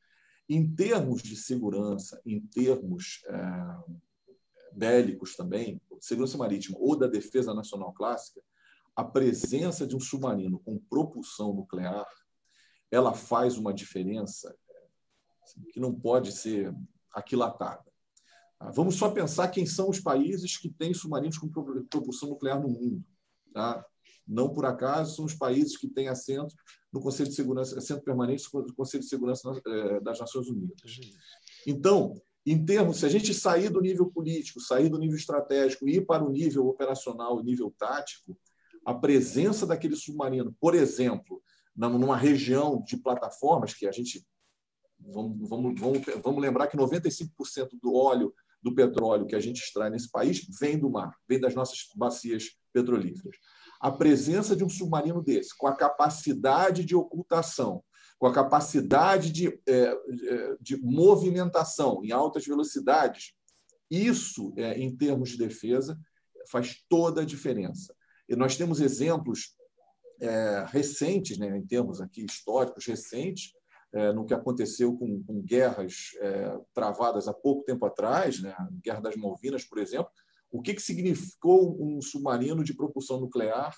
Em 0.48 0.70
termos 0.76 1.24
de 1.24 1.36
segurança, 1.36 2.22
em 2.24 2.40
termos 2.40 3.24
é, 3.28 3.78
bélicos 4.72 5.36
também, 5.36 5.82
segurança 6.00 6.38
marítima 6.38 6.78
ou 6.80 6.96
da 6.96 7.08
defesa 7.08 7.54
nacional 7.54 7.92
clássica, 7.94 8.40
a 8.96 9.04
presença 9.04 9.88
de 9.88 9.96
um 9.96 10.00
submarino 10.00 10.60
com 10.60 10.78
propulsão 10.78 11.54
nuclear, 11.54 12.08
ela 12.92 13.14
faz 13.14 13.58
uma 13.58 13.74
diferença 13.74 14.56
assim, 15.42 15.62
que 15.72 15.80
não 15.80 15.94
pode 15.94 16.32
ser 16.32 16.74
aquilatada. 17.12 17.84
Vamos 18.74 18.96
só 18.96 19.10
pensar 19.10 19.50
quem 19.50 19.66
são 19.66 19.90
os 19.90 20.00
países 20.00 20.58
que 20.58 20.70
têm 20.70 20.94
submarinos 20.94 21.38
com 21.38 21.50
propulsão 21.50 22.30
nuclear 22.30 22.62
no 22.62 22.70
mundo. 22.70 23.04
Tá? 23.56 23.86
Não 24.28 24.50
por 24.50 24.66
acaso 24.66 25.16
são 25.16 25.24
os 25.24 25.34
países 25.34 25.78
que 25.78 25.88
têm 25.88 26.10
assento 26.10 26.54
no 26.92 27.00
Conselho 27.00 27.30
de 27.30 27.36
Segurança, 27.36 27.78
assento 27.78 28.04
permanente 28.04 28.44
do 28.52 28.76
Conselho 28.76 29.02
de 29.02 29.08
Segurança 29.08 29.50
eh, 29.66 30.02
das 30.02 30.20
Nações 30.20 30.50
Unidas. 30.50 31.00
Então, 31.66 32.22
em 32.46 32.66
termos, 32.66 32.98
se 32.98 33.06
a 33.06 33.10
gente 33.10 33.34
sair 33.34 33.70
do 33.70 33.80
nível 33.80 34.12
político, 34.12 34.60
sair 34.60 34.90
do 34.90 35.00
nível 35.00 35.16
estratégico 35.16 35.88
e 35.88 35.96
ir 35.96 36.06
para 36.06 36.22
o 36.22 36.30
nível 36.30 36.68
operacional, 36.68 37.38
o 37.38 37.42
nível 37.42 37.74
tático, 37.80 38.38
a 38.86 38.94
presença 38.94 39.66
daquele 39.66 39.96
submarino, 39.96 40.54
por 40.60 40.76
exemplo, 40.76 41.42
numa 41.74 42.18
região 42.18 42.84
de 42.84 42.98
plataformas 42.98 43.74
que 43.74 43.88
a 43.88 43.92
gente 43.92 44.28
vamos, 45.00 45.48
vamos, 45.48 45.80
vamos, 45.80 46.02
vamos 46.22 46.42
lembrar 46.42 46.68
que 46.68 46.76
95% 46.76 47.70
do 47.82 47.96
óleo 47.96 48.34
do 48.66 48.74
petróleo 48.74 49.28
que 49.28 49.36
a 49.36 49.40
gente 49.40 49.62
extrai 49.62 49.92
nesse 49.92 50.10
país 50.10 50.44
vem 50.60 50.76
do 50.76 50.90
mar, 50.90 51.16
vem 51.30 51.40
das 51.40 51.54
nossas 51.54 51.88
bacias 51.96 52.58
petrolíferas. 52.74 53.38
A 53.80 53.92
presença 53.92 54.56
de 54.56 54.64
um 54.64 54.70
submarino 54.70 55.22
desse, 55.22 55.56
com 55.56 55.68
a 55.68 55.76
capacidade 55.76 56.84
de 56.84 56.96
ocultação, 56.96 57.84
com 58.18 58.26
a 58.26 58.34
capacidade 58.34 59.32
de, 59.32 59.50
é, 59.68 59.72
é, 59.72 60.58
de 60.60 60.78
movimentação 60.78 62.04
em 62.04 62.12
altas 62.12 62.44
velocidades, 62.44 63.34
isso, 63.92 64.52
é, 64.58 64.80
em 64.80 64.98
termos 64.98 65.30
de 65.30 65.38
defesa, 65.38 65.96
faz 66.50 66.84
toda 66.90 67.22
a 67.22 67.26
diferença. 67.26 67.96
E 68.28 68.36
nós 68.36 68.58
temos 68.58 68.82
exemplos 68.82 69.56
recentes, 70.68 71.38
né, 71.38 71.58
em 71.58 71.68
termos 71.68 72.00
aqui 72.00 72.24
históricos 72.24 72.86
recentes, 72.86 73.52
no 74.14 74.26
que 74.26 74.34
aconteceu 74.34 74.98
com, 74.98 75.24
com 75.24 75.42
guerras 75.42 76.12
é, 76.20 76.58
travadas 76.74 77.28
há 77.28 77.34
pouco 77.34 77.64
tempo 77.64 77.86
atrás, 77.86 78.42
né? 78.42 78.52
a 78.58 78.68
Guerra 78.84 79.00
das 79.00 79.16
Malvinas, 79.16 79.64
por 79.64 79.78
exemplo, 79.78 80.10
o 80.52 80.62
que, 80.62 80.74
que 80.74 80.82
significou 80.82 81.82
um 81.82 82.02
submarino 82.02 82.64
de 82.64 82.74
propulsão 82.74 83.20
nuclear 83.20 83.74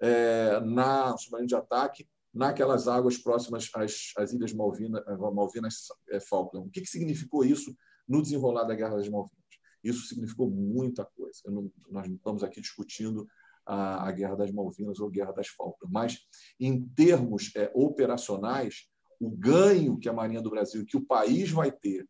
é, 0.00 0.60
na 0.60 1.14
um 1.14 1.18
submarino 1.18 1.48
de 1.48 1.54
ataque 1.54 2.06
naquelas 2.32 2.86
águas 2.86 3.16
próximas 3.16 3.70
às, 3.74 4.12
às 4.18 4.32
Ilhas 4.32 4.52
Malvinas, 4.52 5.02
Malvinas 5.18 5.86
é, 6.10 6.20
Falkland. 6.20 6.68
O 6.68 6.70
que, 6.70 6.82
que 6.82 6.90
significou 6.90 7.44
isso 7.44 7.74
no 8.06 8.20
desenrolar 8.20 8.64
da 8.64 8.74
Guerra 8.74 8.96
das 8.96 9.08
Malvinas? 9.08 9.44
Isso 9.82 10.06
significou 10.06 10.50
muita 10.50 11.04
coisa. 11.04 11.40
Não, 11.46 11.72
nós 11.90 12.06
não 12.06 12.16
estamos 12.16 12.44
aqui 12.44 12.60
discutindo 12.60 13.26
a, 13.64 14.08
a, 14.08 14.12
Guerra 14.12 14.36
das 14.36 14.52
Malvinas 14.52 15.00
ou 15.00 15.08
Guerra 15.08 15.32
das 15.32 15.48
Falklands, 15.48 15.90
mas 15.90 16.18
em 16.60 16.86
termos 16.88 17.52
é, 17.56 17.70
operacionais, 17.74 18.86
o 19.20 19.30
ganho 19.30 19.98
que 19.98 20.08
a 20.08 20.12
Marinha 20.12 20.42
do 20.42 20.50
Brasil, 20.50 20.84
que 20.84 20.96
o 20.96 21.04
país 21.04 21.50
vai 21.50 21.70
ter 21.70 22.06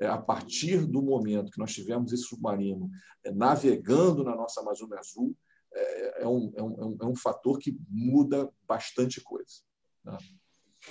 é, 0.00 0.06
a 0.06 0.18
partir 0.18 0.86
do 0.86 1.02
momento 1.02 1.50
que 1.50 1.58
nós 1.58 1.72
tivemos 1.72 2.12
esse 2.12 2.24
submarino 2.24 2.90
é, 3.24 3.30
navegando 3.30 4.24
na 4.24 4.34
nossa 4.34 4.60
Amazônia 4.60 4.98
Azul, 4.98 5.36
é, 5.72 6.22
é 6.22 6.26
um, 6.26 6.52
é, 6.56 6.62
um, 6.62 6.98
é 7.00 7.06
um 7.06 7.14
fator 7.14 7.58
que 7.58 7.76
muda 7.88 8.48
bastante 8.66 9.20
coisa. 9.20 9.60
Né? 10.04 10.16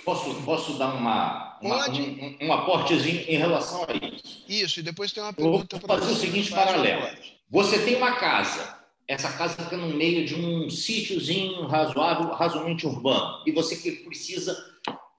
Posso, 0.04 0.42
posso 0.44 0.78
dar 0.78 0.94
uma, 0.94 1.58
uma 1.60 1.88
um, 1.90 2.46
um, 2.46 2.52
aportezinho 2.52 3.22
em 3.22 3.36
relação 3.36 3.84
a 3.84 3.92
isso? 3.92 4.44
Isso, 4.48 4.80
e 4.80 4.82
depois 4.82 5.12
tem 5.12 5.22
uma 5.22 5.32
pergunta. 5.32 5.78
Vou 5.78 5.98
fazer 5.98 6.12
o 6.12 6.16
seguinte 6.16 6.50
paralelo. 6.50 7.02
Você 7.50 7.84
tem 7.84 7.96
uma 7.96 8.14
casa, 8.14 8.78
essa 9.08 9.32
casa 9.32 9.56
fica 9.56 9.76
no 9.76 9.88
meio 9.88 10.24
de 10.24 10.36
um 10.36 10.70
sítiozinho 10.70 11.66
razoável, 11.66 12.30
razoavelmente 12.32 12.86
urbano, 12.86 13.42
e 13.44 13.50
você 13.50 13.74
que 13.76 13.90
precisa, 14.04 14.56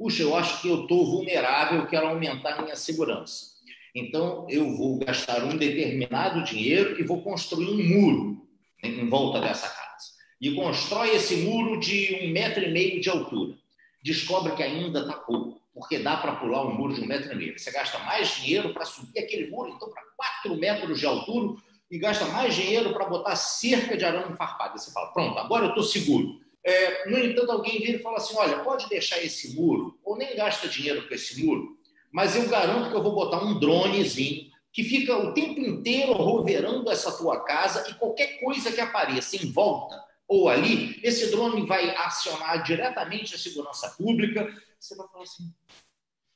puxa, 0.01 0.23
eu 0.23 0.35
acho 0.35 0.63
que 0.63 0.67
eu 0.67 0.81
estou 0.81 1.05
vulnerável, 1.05 1.85
quero 1.85 2.07
aumentar 2.07 2.57
a 2.57 2.61
minha 2.63 2.75
segurança. 2.75 3.51
Então, 3.93 4.47
eu 4.49 4.75
vou 4.75 4.97
gastar 4.97 5.43
um 5.43 5.55
determinado 5.55 6.43
dinheiro 6.43 6.99
e 6.99 7.03
vou 7.03 7.21
construir 7.21 7.69
um 7.69 7.87
muro 7.87 8.47
em 8.83 9.07
volta 9.07 9.39
dessa 9.39 9.67
casa. 9.69 10.07
E 10.41 10.55
constrói 10.55 11.15
esse 11.15 11.35
muro 11.37 11.79
de 11.79 12.17
um 12.23 12.31
metro 12.31 12.63
e 12.63 12.71
meio 12.71 12.99
de 12.99 13.09
altura 13.09 13.55
descobre 14.03 14.55
que 14.55 14.63
ainda 14.63 15.01
está 15.01 15.13
pouco, 15.13 15.61
porque 15.71 15.99
dá 15.99 16.17
para 16.17 16.37
pular 16.37 16.65
um 16.65 16.73
muro 16.73 16.95
de 16.95 17.01
um 17.01 17.05
metro 17.05 17.31
e 17.31 17.35
meio. 17.35 17.59
Você 17.59 17.69
gasta 17.69 17.99
mais 17.99 18.37
dinheiro 18.37 18.73
para 18.73 18.85
subir 18.85 19.19
aquele 19.19 19.51
muro, 19.51 19.69
então, 19.69 19.87
para 19.91 20.01
quatro 20.17 20.57
metros 20.57 20.99
de 20.99 21.05
altura, 21.05 21.61
e 21.91 21.99
gasta 21.99 22.25
mais 22.25 22.55
dinheiro 22.55 22.91
para 22.91 23.05
botar 23.05 23.35
cerca 23.35 23.95
de 23.95 24.03
arame 24.03 24.35
farpado. 24.35 24.79
Você 24.79 24.91
fala, 24.91 25.13
pronto, 25.13 25.37
agora 25.37 25.65
eu 25.65 25.69
estou 25.69 25.83
seguro. 25.83 26.41
É, 26.63 27.09
no 27.09 27.17
entanto, 27.17 27.51
alguém 27.51 27.79
vira 27.79 27.97
e 27.97 28.01
fala 28.01 28.17
assim: 28.17 28.35
olha, 28.37 28.59
pode 28.59 28.87
deixar 28.87 29.21
esse 29.23 29.55
muro, 29.55 29.99
ou 30.03 30.17
nem 30.17 30.35
gasta 30.35 30.67
dinheiro 30.67 31.07
com 31.07 31.13
esse 31.13 31.43
muro, 31.43 31.77
mas 32.11 32.35
eu 32.35 32.47
garanto 32.47 32.89
que 32.89 32.95
eu 32.95 33.03
vou 33.03 33.15
botar 33.15 33.43
um 33.43 33.59
dronezinho 33.59 34.51
que 34.71 34.83
fica 34.83 35.17
o 35.17 35.33
tempo 35.33 35.59
inteiro 35.59 36.13
roverando 36.13 36.89
essa 36.89 37.11
tua 37.17 37.43
casa 37.43 37.89
e 37.89 37.93
qualquer 37.95 38.39
coisa 38.39 38.71
que 38.71 38.79
apareça 38.79 39.35
em 39.35 39.51
volta 39.51 40.01
ou 40.31 40.47
ali, 40.47 40.97
esse 41.03 41.29
drone 41.29 41.65
vai 41.65 41.93
acionar 41.93 42.63
diretamente 42.63 43.35
a 43.35 43.37
segurança 43.37 43.89
pública. 43.97 44.47
Você 44.79 44.95
vai 44.95 45.05
falar 45.09 45.23
assim: 45.25 45.53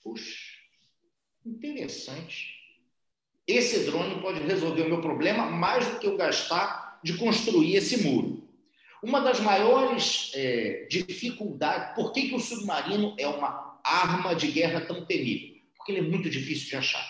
puxa, 0.04 0.52
interessante. 1.46 2.54
Esse 3.48 3.86
drone 3.86 4.20
pode 4.22 4.42
resolver 4.42 4.82
o 4.82 4.90
meu 4.90 5.00
problema 5.00 5.46
mais 5.46 5.88
do 5.88 6.00
que 6.00 6.08
eu 6.08 6.18
gastar 6.18 7.00
de 7.02 7.18
construir 7.18 7.78
esse 7.78 8.04
muro. 8.04 8.45
Uma 9.04 9.22
das 9.22 9.40
maiores 9.40 10.32
é, 10.34 10.88
dificuldades, 10.90 11.96
por 11.96 12.12
que, 12.12 12.30
que 12.30 12.36
o 12.36 12.40
submarino 12.40 13.16
é 13.18 13.28
uma 13.28 13.80
arma 13.84 14.36
de 14.36 14.48
guerra 14.48 14.82
tão 14.82 15.06
temível? 15.06 15.56
Porque 15.78 15.92
ele 15.92 16.08
é 16.08 16.10
muito 16.10 16.30
difícil 16.30 16.70
de 16.70 16.76
achar. 16.78 17.06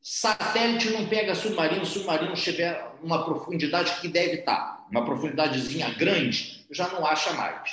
Satélite 0.00 0.90
não 0.90 1.06
pega 1.06 1.34
submarino, 1.34 1.86
submarino 1.86 2.32
estiver 2.32 2.92
uma 3.02 3.24
profundidade 3.24 4.00
que 4.00 4.08
deve 4.08 4.40
estar, 4.40 4.84
uma 4.90 5.04
profundidadezinha 5.04 5.90
grande, 5.90 6.66
já 6.72 6.88
não 6.88 7.06
acha 7.06 7.32
mais. 7.34 7.70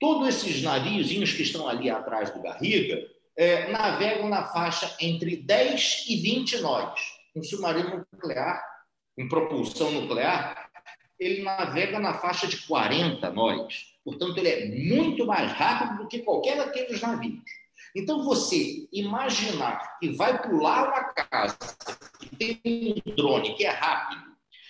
Todos 0.00 0.28
esses 0.28 0.62
naviozinhos 0.62 1.32
que 1.32 1.42
estão 1.42 1.68
ali 1.68 1.88
atrás 1.88 2.30
do 2.30 2.42
Garriga 2.42 3.00
é, 3.36 3.70
navegam 3.70 4.28
na 4.28 4.44
faixa 4.44 4.94
entre 5.00 5.36
10 5.36 6.06
e 6.08 6.16
20 6.16 6.58
nós. 6.58 7.00
Um 7.34 7.42
submarino 7.42 8.04
nuclear, 8.12 8.62
em 9.16 9.28
propulsão 9.28 9.90
nuclear, 9.90 10.65
ele 11.18 11.42
navega 11.42 11.98
na 11.98 12.14
faixa 12.14 12.46
de 12.46 12.58
40 12.66 13.30
nós. 13.30 13.94
Portanto, 14.04 14.38
ele 14.38 14.48
é 14.48 14.68
muito 14.68 15.26
mais 15.26 15.50
rápido 15.52 16.02
do 16.02 16.08
que 16.08 16.20
qualquer 16.20 16.56
daqueles 16.56 17.00
navios. 17.00 17.42
Então, 17.94 18.22
você 18.22 18.86
imaginar 18.92 19.98
que 19.98 20.10
vai 20.10 20.40
pular 20.42 20.88
uma 20.88 21.04
casa 21.04 21.56
que 22.20 22.54
tem 22.54 23.02
um 23.06 23.14
drone 23.14 23.54
que 23.54 23.64
é 23.64 23.70
rápido 23.70 24.22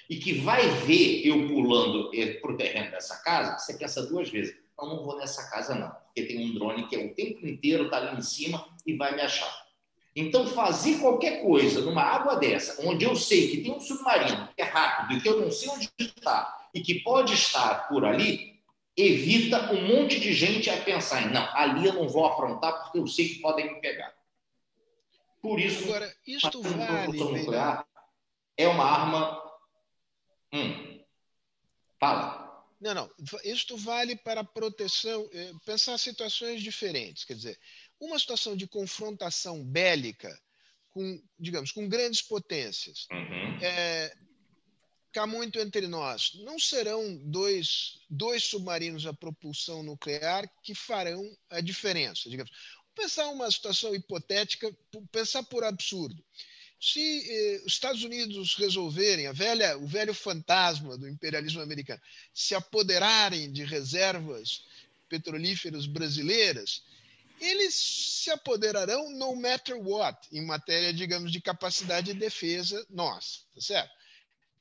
e 0.08 0.16
que 0.16 0.34
vai 0.34 0.68
ver 0.68 1.26
eu 1.26 1.48
pulando 1.48 2.10
para 2.40 2.52
o 2.52 2.56
terreno 2.56 2.92
dessa 2.92 3.22
casa, 3.24 3.58
você 3.58 3.74
pensa 3.74 4.06
duas 4.06 4.30
vezes. 4.30 4.56
Não, 4.78 4.88
não 4.88 5.04
vou 5.04 5.16
nessa 5.16 5.50
casa, 5.50 5.74
não, 5.74 5.90
porque 5.90 6.22
tem 6.22 6.50
um 6.50 6.54
drone 6.54 6.86
que 6.86 6.94
é 6.94 7.04
o 7.04 7.14
tempo 7.14 7.46
inteiro 7.46 7.86
está 7.86 7.96
ali 7.96 8.16
em 8.16 8.22
cima 8.22 8.64
e 8.86 8.94
vai 8.96 9.14
me 9.14 9.22
achar. 9.22 9.65
Então, 10.18 10.46
fazer 10.46 10.98
qualquer 10.98 11.42
coisa 11.42 11.82
numa 11.82 12.02
água 12.02 12.36
dessa, 12.36 12.82
onde 12.88 13.04
eu 13.04 13.14
sei 13.14 13.50
que 13.50 13.62
tem 13.62 13.70
um 13.70 13.78
submarino 13.78 14.48
que 14.56 14.62
é 14.62 14.64
rápido 14.64 15.18
e 15.18 15.20
que 15.20 15.28
eu 15.28 15.38
não 15.42 15.50
sei 15.50 15.68
onde 15.68 15.90
está 15.98 16.68
e 16.72 16.80
que 16.80 17.00
pode 17.00 17.34
estar 17.34 17.86
por 17.86 18.02
ali, 18.02 18.58
evita 18.96 19.70
um 19.72 19.86
monte 19.86 20.18
de 20.18 20.32
gente 20.32 20.70
a 20.70 20.82
pensar 20.82 21.22
em, 21.22 21.30
não, 21.30 21.46
ali 21.54 21.86
eu 21.86 21.92
não 21.92 22.08
vou 22.08 22.24
aprontar 22.24 22.82
porque 22.82 22.98
eu 22.98 23.06
sei 23.06 23.28
que 23.28 23.40
podem 23.40 23.74
me 23.74 23.80
pegar. 23.82 24.14
Por 25.42 25.60
isso, 25.60 25.84
Agora, 25.84 26.16
isto 26.26 26.62
vale, 26.62 27.18
nuclear 27.18 27.86
é 28.56 28.66
uma 28.66 28.84
arma. 28.84 29.42
Hum. 30.50 30.98
Fala. 32.00 32.46
Não, 32.80 32.94
não. 32.94 33.10
Isto 33.44 33.76
vale 33.76 34.16
para 34.16 34.44
proteção, 34.44 35.28
eh, 35.32 35.52
pensar 35.64 35.96
situações 35.98 36.62
diferentes. 36.62 37.24
Quer 37.24 37.34
dizer, 37.34 37.58
uma 38.00 38.18
situação 38.18 38.56
de 38.56 38.66
confrontação 38.66 39.64
bélica 39.64 40.38
com, 40.90 41.22
digamos, 41.38 41.72
com 41.72 41.88
grandes 41.88 42.22
potências. 42.22 43.06
Uhum. 43.10 43.58
É, 43.60 44.16
cá 45.12 45.26
muito 45.26 45.58
entre 45.58 45.86
nós, 45.86 46.32
não 46.44 46.58
serão 46.58 47.16
dois, 47.16 48.00
dois 48.08 48.44
submarinos 48.44 49.06
a 49.06 49.14
propulsão 49.14 49.82
nuclear 49.82 50.46
que 50.62 50.74
farão 50.74 51.24
a 51.48 51.60
diferença, 51.60 52.28
digamos. 52.28 52.52
Pensar 52.94 53.28
uma 53.28 53.50
situação 53.50 53.94
hipotética, 53.94 54.74
pensar 55.10 55.42
por 55.44 55.64
absurdo. 55.64 56.22
Se 56.78 57.00
eh, 57.00 57.62
os 57.64 57.72
Estados 57.72 58.04
Unidos 58.04 58.54
resolverem, 58.56 59.26
a 59.26 59.32
velha, 59.32 59.78
o 59.78 59.86
velho 59.86 60.12
fantasma 60.12 60.98
do 60.98 61.08
imperialismo 61.08 61.62
americano, 61.62 62.00
se 62.34 62.54
apoderarem 62.54 63.50
de 63.50 63.64
reservas 63.64 64.64
petrolíferas 65.08 65.86
brasileiras, 65.86 66.82
eles 67.40 67.74
se 67.74 68.30
apoderarão 68.30 69.10
no 69.10 69.34
matter 69.36 69.76
what, 69.76 70.28
em 70.32 70.44
matéria, 70.44 70.92
digamos, 70.92 71.30
de 71.30 71.40
capacidade 71.40 72.12
de 72.12 72.18
defesa 72.18 72.84
nossa, 72.90 73.40
tá 73.54 73.60
certo? 73.60 73.96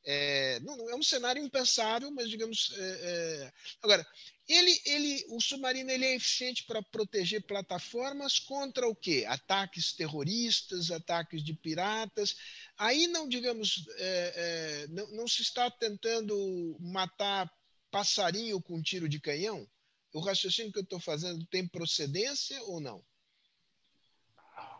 É, 0.07 0.59
não, 0.59 0.89
é 0.89 0.95
um 0.95 1.01
cenário 1.01 1.43
impensável, 1.43 2.11
mas 2.11 2.29
digamos. 2.29 2.71
É, 2.77 2.81
é... 2.81 3.53
Agora, 3.81 4.05
ele, 4.47 4.79
ele, 4.85 5.25
o 5.29 5.41
submarino 5.41 5.89
ele 5.89 6.05
é 6.05 6.15
eficiente 6.15 6.63
para 6.65 6.83
proteger 6.83 7.41
plataformas 7.41 8.37
contra 8.37 8.87
o 8.87 8.95
quê? 8.95 9.25
Ataques 9.27 9.93
terroristas, 9.93 10.91
ataques 10.91 11.43
de 11.43 11.55
piratas. 11.55 12.35
Aí 12.77 13.07
não, 13.07 13.27
digamos, 13.27 13.87
é, 13.97 14.33
é, 14.35 14.87
não, 14.89 15.07
não 15.07 15.27
se 15.27 15.41
está 15.41 15.71
tentando 15.71 16.77
matar 16.79 17.51
passarinho 17.89 18.61
com 18.61 18.83
tiro 18.83 19.09
de 19.09 19.19
canhão? 19.19 19.67
O 20.15 20.21
raciocínio 20.21 20.71
que 20.71 20.79
eu 20.79 20.83
estou 20.83 20.97
fazendo 20.97 21.45
tem 21.47 21.67
procedência 21.67 22.57
ou 22.67 22.79
não? 22.79 23.03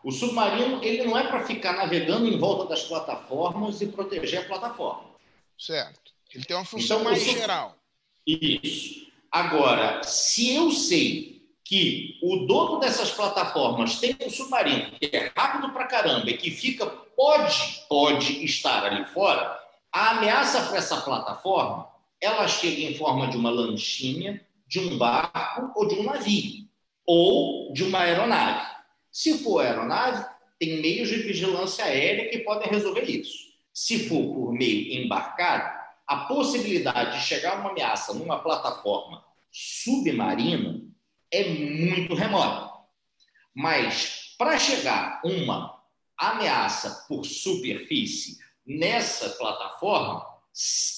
O 0.02 0.10
submarino 0.10 0.82
ele 0.82 1.04
não 1.04 1.18
é 1.18 1.28
para 1.28 1.44
ficar 1.44 1.74
navegando 1.74 2.26
em 2.26 2.38
volta 2.38 2.70
das 2.70 2.84
plataformas 2.84 3.82
e 3.82 3.86
proteger 3.88 4.40
a 4.40 4.46
plataforma. 4.46 5.10
Certo. 5.58 6.14
Ele 6.34 6.42
tem 6.42 6.56
uma 6.56 6.64
função 6.64 7.00
então, 7.00 7.10
mais 7.10 7.22
sou... 7.22 7.34
geral. 7.34 7.76
Isso. 8.26 9.12
Agora, 9.30 10.02
se 10.04 10.54
eu 10.54 10.70
sei 10.70 11.46
que 11.62 12.18
o 12.22 12.46
dono 12.46 12.80
dessas 12.80 13.10
plataformas 13.10 14.00
tem 14.00 14.16
um 14.24 14.30
submarino 14.30 14.98
que 14.98 15.14
é 15.14 15.30
rápido 15.36 15.70
pra 15.70 15.86
caramba 15.86 16.30
e 16.30 16.38
que 16.38 16.50
fica, 16.50 16.86
pode, 16.86 17.84
pode 17.90 18.42
estar 18.42 18.86
ali 18.86 19.04
fora, 19.12 19.62
a 19.92 20.12
ameaça 20.12 20.62
para 20.62 20.78
essa 20.78 21.02
plataforma, 21.02 21.90
ela 22.18 22.48
chega 22.48 22.80
em 22.80 22.96
forma 22.96 23.28
de 23.28 23.36
uma 23.36 23.50
lanchinha, 23.50 24.45
de 24.66 24.80
um 24.80 24.98
barco 24.98 25.72
ou 25.74 25.86
de 25.86 25.94
um 25.94 26.02
navio, 26.02 26.66
ou 27.06 27.72
de 27.72 27.84
uma 27.84 28.00
aeronave. 28.00 28.66
Se 29.10 29.38
for 29.38 29.60
aeronave, 29.60 30.26
tem 30.58 30.80
meios 30.80 31.08
de 31.08 31.16
vigilância 31.16 31.84
aérea 31.84 32.28
que 32.30 32.38
podem 32.38 32.68
resolver 32.68 33.02
isso 33.02 33.46
se 33.76 34.08
for 34.08 34.32
por 34.32 34.52
meio 34.54 35.04
embarcado, 35.04 35.70
a 36.06 36.24
possibilidade 36.24 37.18
de 37.18 37.26
chegar 37.26 37.60
uma 37.60 37.72
ameaça 37.72 38.14
numa 38.14 38.38
plataforma 38.38 39.22
submarina 39.52 40.80
é 41.30 41.44
muito 41.50 42.14
remota. 42.14 42.72
Mas 43.54 44.34
para 44.38 44.58
chegar 44.58 45.20
uma 45.22 45.78
ameaça 46.16 47.04
por 47.06 47.26
superfície 47.26 48.38
nessa 48.66 49.28
plataforma, 49.30 50.26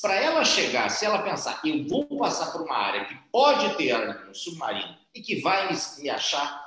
para 0.01 0.15
ela 0.15 0.45
chegar, 0.45 0.89
se 0.89 1.05
ela 1.05 1.23
pensar, 1.23 1.61
eu 1.65 1.85
vou 1.87 2.07
passar 2.19 2.53
por 2.53 2.63
uma 2.63 2.77
área 2.77 3.07
que 3.07 3.15
pode 3.33 3.77
ter 3.77 4.29
um 4.29 4.33
submarino 4.33 4.97
e 5.13 5.21
que 5.21 5.41
vai 5.41 5.69
me 5.99 6.11
achar, 6.11 6.65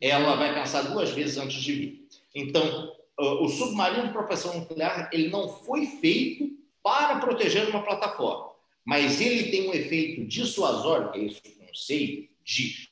ela 0.00 0.34
vai 0.34 0.52
pensar 0.54 0.82
duas 0.82 1.10
vezes 1.10 1.36
antes 1.38 1.62
de 1.62 1.72
vir. 1.72 2.08
Então, 2.34 2.92
o 3.16 3.48
submarino 3.48 4.08
de 4.08 4.12
propulsão 4.12 4.58
nuclear 4.58 5.08
ele 5.12 5.28
não 5.28 5.48
foi 5.48 5.86
feito 5.86 6.50
para 6.82 7.20
proteger 7.20 7.68
uma 7.68 7.82
plataforma, 7.84 8.54
mas 8.84 9.20
ele 9.20 9.50
tem 9.50 9.68
um 9.68 9.74
efeito 9.74 10.26
dissuasório, 10.26 11.12
que 11.12 11.18
é 11.20 11.24
esse 11.26 11.40
conceito 11.58 12.32
de 12.44 12.88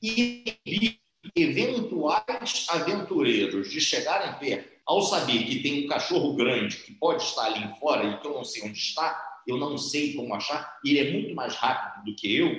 inibir 0.00 1.00
eventuais 1.34 2.66
aventureiros 2.68 3.70
de 3.70 3.80
chegarem 3.80 4.38
perto 4.38 4.79
ao 4.90 5.02
saber 5.02 5.44
que 5.44 5.62
tem 5.62 5.84
um 5.84 5.86
cachorro 5.86 6.34
grande 6.34 6.78
que 6.78 6.92
pode 6.94 7.22
estar 7.22 7.44
ali 7.44 7.78
fora 7.78 8.04
e 8.04 8.18
que 8.18 8.26
eu 8.26 8.34
não 8.34 8.42
sei 8.42 8.62
onde 8.64 8.76
está, 8.76 9.40
eu 9.46 9.56
não 9.56 9.78
sei 9.78 10.14
como 10.14 10.34
achar, 10.34 10.80
ele 10.84 10.98
é 10.98 11.12
muito 11.12 11.32
mais 11.32 11.54
rápido 11.54 12.06
do 12.06 12.16
que 12.16 12.34
eu, 12.34 12.50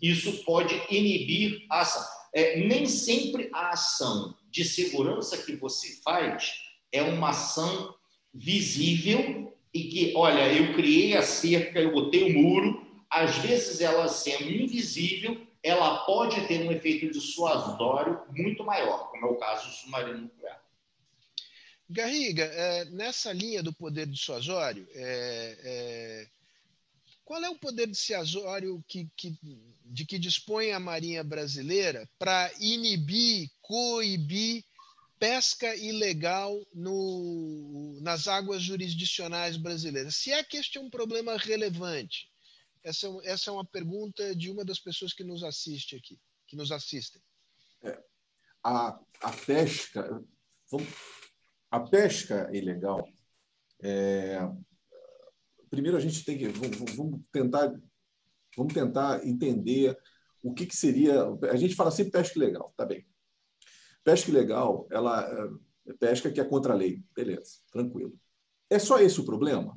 isso 0.00 0.42
pode 0.44 0.74
inibir 0.88 1.66
a 1.70 1.82
ação. 1.82 2.02
É, 2.32 2.58
nem 2.58 2.86
sempre 2.86 3.50
a 3.52 3.68
ação 3.68 4.34
de 4.50 4.64
segurança 4.64 5.36
que 5.36 5.56
você 5.56 6.00
faz 6.02 6.54
é 6.90 7.02
uma 7.02 7.28
ação 7.28 7.94
visível 8.32 9.54
e 9.74 9.84
que, 9.84 10.14
olha, 10.16 10.50
eu 10.54 10.72
criei 10.72 11.14
a 11.14 11.22
cerca, 11.22 11.80
eu 11.80 11.92
botei 11.92 12.30
o 12.30 12.32
muro, 12.32 12.82
às 13.10 13.36
vezes 13.36 13.82
ela 13.82 14.08
sendo 14.08 14.50
invisível, 14.50 15.36
ela 15.62 15.98
pode 16.06 16.46
ter 16.46 16.66
um 16.66 16.72
efeito 16.72 17.12
dissuasório 17.12 18.22
muito 18.34 18.64
maior, 18.64 19.10
como 19.10 19.26
é 19.26 19.28
o 19.28 19.36
caso 19.36 19.68
do 19.68 19.74
submarino 19.74 20.22
nuclear. 20.22 20.63
Garriga, 21.88 22.44
é, 22.44 22.84
nessa 22.86 23.32
linha 23.32 23.62
do 23.62 23.72
poder 23.72 24.06
dissuasório, 24.06 24.88
é, 24.94 25.58
é, 25.62 26.28
qual 27.24 27.42
é 27.42 27.50
o 27.50 27.58
poder 27.58 27.86
dissuasório 27.86 28.82
que, 28.88 29.08
que, 29.16 29.38
de 29.84 30.06
que 30.06 30.18
dispõe 30.18 30.72
a 30.72 30.80
Marinha 30.80 31.22
Brasileira 31.22 32.08
para 32.18 32.50
inibir, 32.58 33.50
coibir 33.60 34.64
pesca 35.18 35.74
ilegal 35.76 36.66
no, 36.74 37.98
nas 38.00 38.28
águas 38.28 38.62
jurisdicionais 38.62 39.56
brasileiras? 39.56 40.16
Se 40.16 40.32
é 40.32 40.42
que 40.42 40.56
este 40.56 40.78
é 40.78 40.80
um 40.80 40.90
problema 40.90 41.36
relevante, 41.36 42.30
essa, 42.82 43.08
essa 43.24 43.50
é 43.50 43.52
uma 43.52 43.64
pergunta 43.64 44.34
de 44.34 44.50
uma 44.50 44.64
das 44.64 44.78
pessoas 44.78 45.12
que 45.12 45.24
nos 45.24 45.42
assiste 45.42 45.96
aqui, 45.96 46.18
que 46.46 46.56
nos 46.56 46.72
assistem. 46.72 47.22
É, 47.82 47.98
a, 48.62 48.98
a 49.20 49.32
pesca, 49.32 50.22
vamos 50.70 50.88
a 51.74 51.80
pesca 51.80 52.48
ilegal, 52.52 53.08
é... 53.82 54.38
primeiro 55.68 55.96
a 55.96 56.00
gente 56.00 56.24
tem 56.24 56.38
que 56.38 56.46
vamos 56.46 57.20
tentar 57.32 57.74
vamos 58.56 58.72
tentar 58.72 59.26
entender 59.26 59.98
o 60.40 60.54
que, 60.54 60.66
que 60.66 60.76
seria. 60.76 61.24
A 61.50 61.56
gente 61.56 61.74
fala 61.74 61.90
sempre 61.90 62.12
pesca 62.12 62.38
ilegal, 62.38 62.72
tá 62.76 62.86
bem? 62.86 63.04
Pesca 64.04 64.30
ilegal, 64.30 64.86
ela 64.88 65.28
é 65.84 65.92
pesca 65.94 66.30
que 66.30 66.40
é 66.40 66.44
contra 66.44 66.74
a 66.74 66.76
lei, 66.76 67.02
beleza, 67.12 67.58
tranquilo. 67.72 68.16
É 68.70 68.78
só 68.78 69.00
esse 69.00 69.20
o 69.20 69.24
problema? 69.24 69.76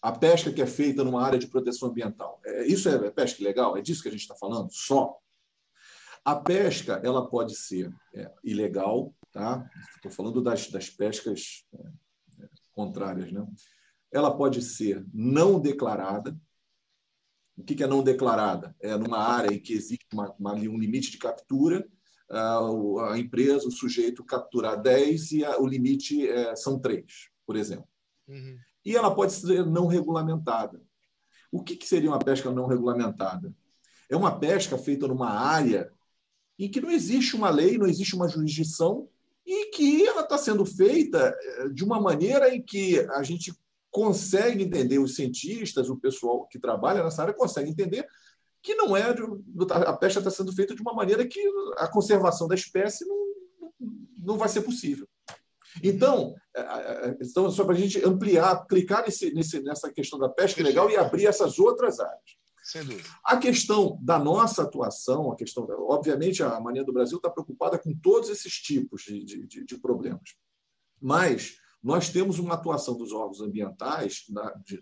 A 0.00 0.12
pesca 0.12 0.52
que 0.52 0.62
é 0.62 0.66
feita 0.66 1.02
numa 1.02 1.24
área 1.24 1.40
de 1.40 1.48
proteção 1.48 1.88
ambiental, 1.88 2.40
é, 2.46 2.66
isso 2.66 2.88
é 2.88 3.10
pesca 3.10 3.42
ilegal? 3.42 3.76
É 3.76 3.82
disso 3.82 4.00
que 4.00 4.08
a 4.08 4.12
gente 4.12 4.20
está 4.20 4.36
falando? 4.36 4.68
Só? 4.70 5.18
A 6.24 6.36
pesca 6.36 7.00
ela 7.02 7.28
pode 7.28 7.56
ser 7.56 7.92
é, 8.14 8.32
ilegal 8.44 9.12
Tá? 9.36 9.70
Estou 9.94 10.10
falando 10.10 10.40
das, 10.40 10.70
das 10.70 10.88
pescas 10.88 11.66
é, 11.74 12.48
contrárias. 12.72 13.30
Né? 13.30 13.46
Ela 14.10 14.34
pode 14.34 14.62
ser 14.62 15.06
não 15.12 15.60
declarada. 15.60 16.34
O 17.54 17.62
que 17.62 17.84
é 17.84 17.86
não 17.86 18.02
declarada? 18.02 18.74
É 18.80 18.96
numa 18.96 19.18
área 19.18 19.54
em 19.54 19.60
que 19.60 19.74
existe 19.74 20.06
uma, 20.10 20.34
uma, 20.38 20.54
um 20.54 20.78
limite 20.78 21.10
de 21.10 21.18
captura, 21.18 21.86
a, 22.30 22.60
a, 23.10 23.18
empresa, 23.18 23.68
o 23.68 23.70
sujeito 23.70 24.24
capturar 24.24 24.80
10 24.80 25.32
e 25.32 25.44
a, 25.44 25.60
o 25.60 25.66
limite 25.66 26.26
é, 26.26 26.56
são 26.56 26.78
3, 26.78 27.04
por 27.44 27.56
exemplo. 27.56 27.86
Uhum. 28.26 28.56
E 28.86 28.96
ela 28.96 29.14
pode 29.14 29.34
ser 29.34 29.66
não 29.66 29.86
regulamentada. 29.86 30.82
O 31.52 31.62
que, 31.62 31.76
que 31.76 31.86
seria 31.86 32.08
uma 32.08 32.18
pesca 32.18 32.50
não 32.50 32.66
regulamentada? 32.66 33.54
É 34.08 34.16
uma 34.16 34.38
pesca 34.38 34.78
feita 34.78 35.06
numa 35.06 35.28
área 35.28 35.92
em 36.58 36.70
que 36.70 36.80
não 36.80 36.90
existe 36.90 37.36
uma 37.36 37.50
lei, 37.50 37.76
não 37.76 37.86
existe 37.86 38.16
uma 38.16 38.28
jurisdição 38.28 39.10
e 39.46 39.70
que 39.70 40.04
ela 40.04 40.22
está 40.22 40.36
sendo 40.36 40.66
feita 40.66 41.34
eh, 41.40 41.68
de 41.68 41.84
uma 41.84 42.00
maneira 42.00 42.52
em 42.52 42.60
que 42.60 42.98
a 43.10 43.22
gente 43.22 43.54
consegue 43.90 44.64
entender, 44.64 44.98
os 44.98 45.14
cientistas, 45.14 45.88
o 45.88 45.96
pessoal 45.96 46.46
que 46.48 46.58
trabalha 46.58 47.02
nessa 47.02 47.22
área 47.22 47.32
consegue 47.32 47.70
entender 47.70 48.06
que 48.62 48.74
não 48.74 48.96
é 48.96 49.04
a 49.70 49.92
pesca 49.92 50.18
está 50.18 50.30
sendo 50.30 50.52
feita 50.52 50.74
de 50.74 50.82
uma 50.82 50.92
maneira 50.92 51.24
que 51.24 51.40
a 51.76 51.86
conservação 51.86 52.48
da 52.48 52.56
espécie 52.56 53.06
não, 53.06 53.16
não 54.18 54.36
vai 54.36 54.48
ser 54.48 54.62
possível. 54.62 55.06
Então, 55.82 56.34
eh, 56.56 56.60
eh, 56.60 57.16
então 57.20 57.48
só 57.50 57.64
para 57.64 57.74
a 57.74 57.78
gente 57.78 58.04
ampliar, 58.04 58.66
clicar 58.66 59.04
nesse, 59.04 59.62
nessa 59.62 59.92
questão 59.92 60.18
da 60.18 60.28
pesca 60.28 60.62
legal 60.62 60.90
e 60.90 60.96
abrir 60.96 61.26
essas 61.26 61.60
outras 61.60 62.00
áreas. 62.00 62.36
Sem 62.66 62.84
dúvida. 62.84 63.08
A 63.24 63.36
questão 63.36 63.96
da 64.02 64.18
nossa 64.18 64.64
atuação, 64.64 65.30
a 65.30 65.36
questão, 65.36 65.64
obviamente, 65.88 66.42
a 66.42 66.58
Mania 66.58 66.82
do 66.82 66.92
Brasil 66.92 67.16
está 67.16 67.30
preocupada 67.30 67.78
com 67.78 67.94
todos 67.94 68.28
esses 68.28 68.54
tipos 68.54 69.02
de, 69.02 69.24
de, 69.24 69.64
de 69.64 69.78
problemas. 69.78 70.34
Mas 71.00 71.58
nós 71.80 72.10
temos 72.10 72.40
uma 72.40 72.54
atuação 72.54 72.96
dos 72.96 73.12
órgãos 73.12 73.40
ambientais, 73.40 74.24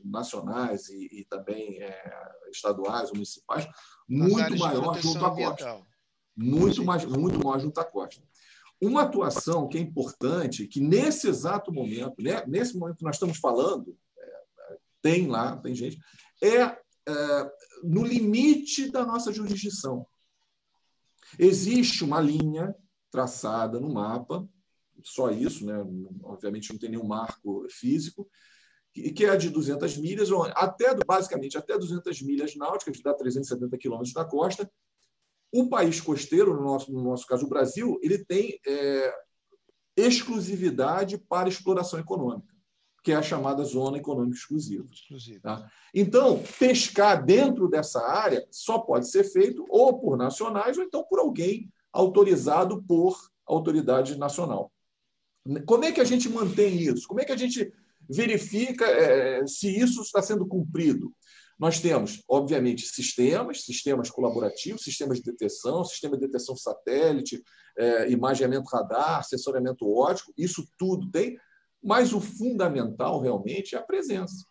nacionais 0.02 0.89
e, 0.89 1.20
e 1.20 1.24
também 1.27 1.82
é, 1.82 2.32
estaduais, 2.51 3.12
municipais, 3.12 3.69
muito 4.09 4.56
maior 4.56 4.98
junto 4.98 5.23
à 5.27 5.36
costa. 5.36 5.86
Muito, 6.35 6.82
mais, 6.82 7.05
muito 7.05 7.44
maior 7.44 7.61
junto 7.61 7.78
à 7.78 7.85
costa. 7.85 8.23
Uma 8.81 9.02
atuação 9.02 9.69
que 9.69 9.77
é 9.77 9.81
importante, 9.82 10.66
que 10.66 10.81
nesse 10.81 11.28
exato 11.28 11.70
momento, 11.70 12.23
né, 12.23 12.43
nesse 12.47 12.78
momento 12.78 12.97
que 12.97 13.05
nós 13.05 13.16
estamos 13.16 13.36
falando, 13.36 13.94
é, 14.19 14.77
tem 15.02 15.27
lá, 15.27 15.59
tem 15.59 15.74
gente, 15.74 15.98
é, 16.43 16.82
no 17.83 18.03
limite 18.03 18.91
da 18.91 19.05
nossa 19.05 19.33
jurisdição. 19.33 20.07
Existe 21.39 22.05
uma 22.05 22.21
linha 22.21 22.75
traçada 23.11 23.79
no 23.79 23.93
mapa, 23.93 24.49
só 25.03 25.31
isso, 25.31 25.67
né? 25.67 25.75
obviamente 26.23 26.73
não 26.73 26.79
tem 26.79 26.91
nenhum 26.91 27.07
marco 27.07 27.67
físico, 27.71 28.29
que 28.93 29.27
é 29.27 29.37
de 29.37 29.51
200 29.51 29.97
milhas, 29.99 30.29
até 30.55 30.95
basicamente 31.05 31.59
até 31.59 31.77
200 31.77 32.23
milhas 32.23 32.55
náuticas, 32.55 32.97
que 32.97 33.03
dá 33.03 33.13
370 33.13 33.77
quilômetros 33.77 34.15
da 34.15 34.25
costa. 34.25 34.71
O 35.53 35.69
país 35.69 36.01
costeiro, 36.01 36.55
no 36.55 36.63
nosso, 36.63 36.93
no 36.93 37.03
nosso 37.03 37.27
caso 37.27 37.45
o 37.45 37.49
Brasil, 37.49 37.99
ele 38.03 38.25
tem 38.25 38.59
é, 38.67 39.15
exclusividade 39.97 41.19
para 41.19 41.49
exploração 41.49 41.99
econômica 41.99 42.54
que 43.05 43.13
é 43.13 43.17
a 43.17 43.23
chamada 43.23 43.63
zona 43.63 43.99
econômica 43.99 44.35
exclusiva. 44.35 44.87
Tá? 45.43 45.71
Então, 45.95 46.43
pescar 46.59 47.23
dentro 47.23 47.69
dessa 47.69 48.01
área 48.01 48.45
só 48.51 48.79
pode 48.79 49.11
ser 49.11 49.25
feito 49.25 49.67
ou 49.69 50.01
por 50.01 50.17
nacionais 50.17 50.79
ou 50.79 50.85
então 50.85 51.05
por 51.05 51.19
alguém 51.19 51.71
autorizado 51.93 52.83
por 52.83 53.15
autoridade 53.47 54.19
nacional. 54.19 54.73
Como 55.67 55.85
é 55.85 55.93
que 55.93 56.01
a 56.01 56.05
gente 56.05 56.31
mantém 56.31 56.81
isso? 56.81 57.07
Como 57.07 57.21
é 57.21 57.27
que 57.27 57.33
a 57.33 57.37
gente 57.37 57.71
verifica 58.09 58.87
é, 58.87 59.47
se 59.47 59.69
isso 59.69 60.01
está 60.01 60.23
sendo 60.23 60.47
cumprido? 60.47 61.13
Nós 61.59 61.81
temos, 61.81 62.23
obviamente, 62.27 62.87
sistemas, 62.87 63.65
sistemas 63.65 64.11
colaborativos, 64.11 64.83
sistemas 64.83 65.19
de 65.19 65.31
detecção, 65.31 65.85
sistema 65.85 66.17
de 66.17 66.27
detecção 66.27 66.57
satélite, 66.57 67.45
é, 67.77 68.11
imaginamento 68.11 68.67
radar, 68.73 69.23
sensoriamento 69.25 69.87
óptico, 69.87 70.33
isso 70.39 70.67
tudo 70.79 71.11
tem, 71.11 71.39
mas 71.85 72.15
o 72.15 72.20
fundamental 72.20 73.20
realmente 73.20 73.74
é 73.74 73.78
a 73.78 73.82
presença. 73.82 74.47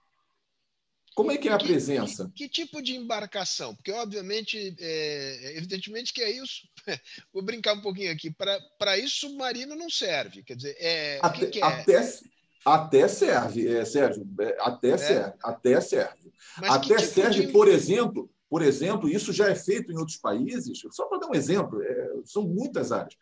Como 1.15 1.31
é 1.31 1.37
que 1.37 1.47
é 1.47 1.51
a 1.51 1.57
presença? 1.57 2.25
Que, 2.35 2.47
que, 2.47 2.49
que 2.49 2.65
tipo 2.65 2.81
de 2.81 2.95
embarcação? 2.95 3.75
Porque, 3.75 3.91
obviamente, 3.91 4.75
é, 4.79 5.57
evidentemente 5.57 6.11
que 6.11 6.21
é 6.21 6.31
isso. 6.31 6.67
Vou 7.33 7.43
brincar 7.43 7.73
um 7.73 7.81
pouquinho 7.81 8.11
aqui. 8.11 8.31
Para 8.31 8.97
isso, 8.97 9.27
submarino 9.27 9.75
não 9.75 9.89
serve. 9.89 10.43
Quer 10.43 10.55
dizer, 10.55 10.75
é, 10.79 11.19
até, 11.21 11.45
o 11.45 11.49
que, 11.51 11.59
é? 11.59 11.63
Até, 11.63 12.19
até 12.65 13.07
serve, 13.07 13.67
é, 13.67 13.85
Sérgio. 13.85 14.27
É, 14.39 14.57
até 14.59 14.89
é? 14.89 14.97
serve. 14.97 15.33
Até 15.43 15.81
serve. 15.81 16.33
Mas 16.59 16.71
até 16.71 16.95
tipo 16.95 17.13
serve, 17.13 17.45
de... 17.45 17.51
por 17.51 17.67
exemplo, 17.67 18.31
por 18.49 18.61
exemplo, 18.61 19.09
isso 19.09 19.31
já 19.31 19.49
é 19.49 19.55
feito 19.55 19.91
em 19.91 19.97
outros 19.97 20.17
países. 20.17 20.81
Só 20.91 21.05
para 21.05 21.19
dar 21.19 21.27
um 21.27 21.35
exemplo, 21.35 21.81
é, 21.81 22.11
são 22.25 22.47
muitas 22.47 22.91
áreas. 22.91 23.15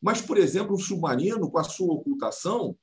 Mas, 0.00 0.20
por 0.20 0.36
exemplo, 0.36 0.74
um 0.74 0.78
submarino 0.78 1.50
com 1.50 1.58
a 1.58 1.64
sua 1.64 1.94
ocultação, 1.94 2.76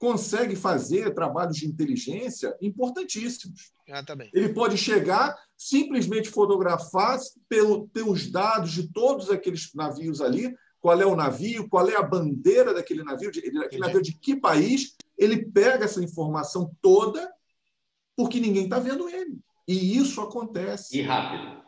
consegue 0.00 0.56
fazer 0.56 1.12
trabalhos 1.12 1.56
de 1.56 1.66
inteligência 1.66 2.56
importantíssimos. 2.58 3.70
Ah, 3.90 4.02
tá 4.02 4.16
Ele 4.32 4.48
pode 4.48 4.78
chegar, 4.78 5.36
simplesmente 5.58 6.30
fotografar 6.30 7.18
pelo, 7.46 7.86
pelos 7.88 8.30
dados 8.30 8.72
de 8.72 8.90
todos 8.90 9.30
aqueles 9.30 9.70
navios 9.74 10.22
ali, 10.22 10.56
qual 10.80 10.98
é 10.98 11.04
o 11.04 11.14
navio, 11.14 11.68
qual 11.68 11.86
é 11.86 11.96
a 11.96 12.02
bandeira 12.02 12.72
daquele 12.72 13.04
navio, 13.04 13.28
aquele 13.28 13.78
navio 13.78 14.00
de 14.00 14.16
que 14.16 14.34
país, 14.34 14.96
ele 15.18 15.44
pega 15.44 15.84
essa 15.84 16.02
informação 16.02 16.74
toda, 16.80 17.30
porque 18.16 18.40
ninguém 18.40 18.64
está 18.64 18.78
vendo 18.78 19.06
ele. 19.06 19.38
E 19.68 19.98
isso 19.98 20.22
acontece. 20.22 20.96
E 20.96 21.02
rápido. 21.02 21.62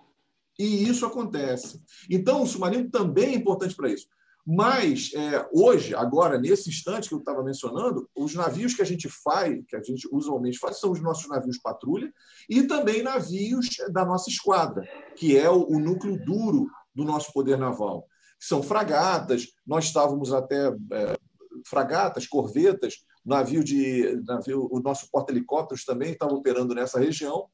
E 0.58 0.88
isso 0.88 1.04
acontece. 1.04 1.82
Então, 2.08 2.42
o 2.42 2.46
submarino 2.46 2.90
também 2.90 3.34
é 3.34 3.36
importante 3.36 3.74
para 3.74 3.90
isso. 3.90 4.08
Mas, 4.44 5.12
é, 5.14 5.48
hoje, 5.52 5.94
agora, 5.94 6.36
nesse 6.36 6.68
instante 6.68 7.08
que 7.08 7.14
eu 7.14 7.20
estava 7.20 7.44
mencionando, 7.44 8.08
os 8.14 8.34
navios 8.34 8.74
que 8.74 8.82
a 8.82 8.84
gente 8.84 9.08
faz, 9.08 9.62
que 9.68 9.76
a 9.76 9.82
gente 9.82 10.08
usualmente 10.10 10.58
faz, 10.58 10.80
são 10.80 10.90
os 10.90 11.00
nossos 11.00 11.28
navios 11.28 11.58
patrulha 11.58 12.12
e 12.50 12.64
também 12.64 13.02
navios 13.02 13.68
da 13.92 14.04
nossa 14.04 14.28
esquadra, 14.28 14.84
que 15.16 15.36
é 15.36 15.48
o, 15.48 15.68
o 15.68 15.78
núcleo 15.78 16.18
duro 16.24 16.68
do 16.92 17.04
nosso 17.04 17.32
poder 17.32 17.56
naval. 17.56 18.06
São 18.40 18.62
fragatas, 18.62 19.46
nós 19.64 19.84
estávamos 19.84 20.32
até 20.32 20.68
é, 20.68 21.16
fragatas, 21.64 22.26
corvetas, 22.26 23.04
navio 23.24 23.62
de 23.62 24.20
navio, 24.26 24.68
o 24.72 24.80
nosso 24.80 25.08
porta-helicópteros 25.10 25.84
também 25.84 26.12
estava 26.12 26.34
operando 26.34 26.74
nessa 26.74 26.98
região, 26.98 27.46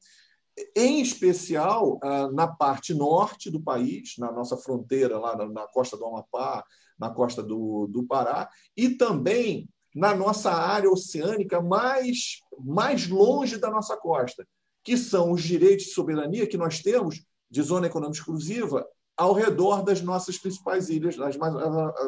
em 0.75 1.01
especial 1.01 1.99
ah, 2.03 2.29
na 2.31 2.47
parte 2.47 2.93
norte 2.93 3.49
do 3.49 3.61
país, 3.61 4.15
na 4.17 4.31
nossa 4.31 4.57
fronteira, 4.57 5.17
lá 5.17 5.35
na 5.47 5.67
costa 5.67 5.97
do 5.97 6.05
Amapá, 6.05 6.63
na 6.99 7.09
costa 7.09 7.41
do, 7.41 7.87
do 7.87 8.03
Pará, 8.03 8.49
e 8.75 8.89
também 8.89 9.69
na 9.95 10.13
nossa 10.13 10.51
área 10.51 10.89
oceânica 10.89 11.61
mais, 11.61 12.39
mais 12.59 13.07
longe 13.07 13.57
da 13.57 13.69
nossa 13.69 13.97
costa, 13.97 14.47
que 14.83 14.97
são 14.97 15.31
os 15.31 15.41
direitos 15.41 15.85
de 15.85 15.91
soberania 15.91 16.47
que 16.47 16.57
nós 16.57 16.81
temos 16.81 17.23
de 17.49 17.61
zona 17.61 17.87
econômica 17.87 18.19
exclusiva 18.19 18.87
ao 19.17 19.33
redor 19.33 19.83
das 19.83 20.01
nossas 20.01 20.37
principais 20.37 20.89
ilhas, 20.89 21.19
as 21.19 21.35
mais, 21.35 21.53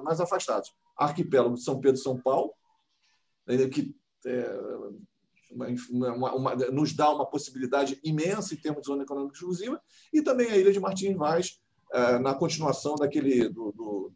mais 0.03 0.21
afastadas. 0.21 0.69
Arquipélago 0.95 1.55
de 1.55 1.63
São 1.63 1.79
Pedro 1.81 1.99
e 1.99 2.03
São 2.03 2.21
Paulo, 2.21 2.53
eh, 3.47 3.67
que 3.67 3.93
é, 4.25 4.59
uma, 5.89 6.33
uma, 6.33 6.55
nos 6.55 6.93
dá 6.93 7.09
uma 7.09 7.25
possibilidade 7.25 7.99
imensa 8.03 8.53
em 8.53 8.57
termos 8.57 8.81
de 8.81 8.87
zona 8.87 9.03
econômica 9.03 9.35
exclusiva, 9.35 9.81
e 10.13 10.21
também 10.21 10.49
a 10.49 10.57
ilha 10.57 10.71
de 10.71 10.79
Martins 10.79 11.15
Vaz, 11.15 11.59
eh, 11.93 12.19
na 12.19 12.33
continuação 12.33 12.95
daquele 12.95 13.49
do, 13.49 13.71
do, 13.71 14.11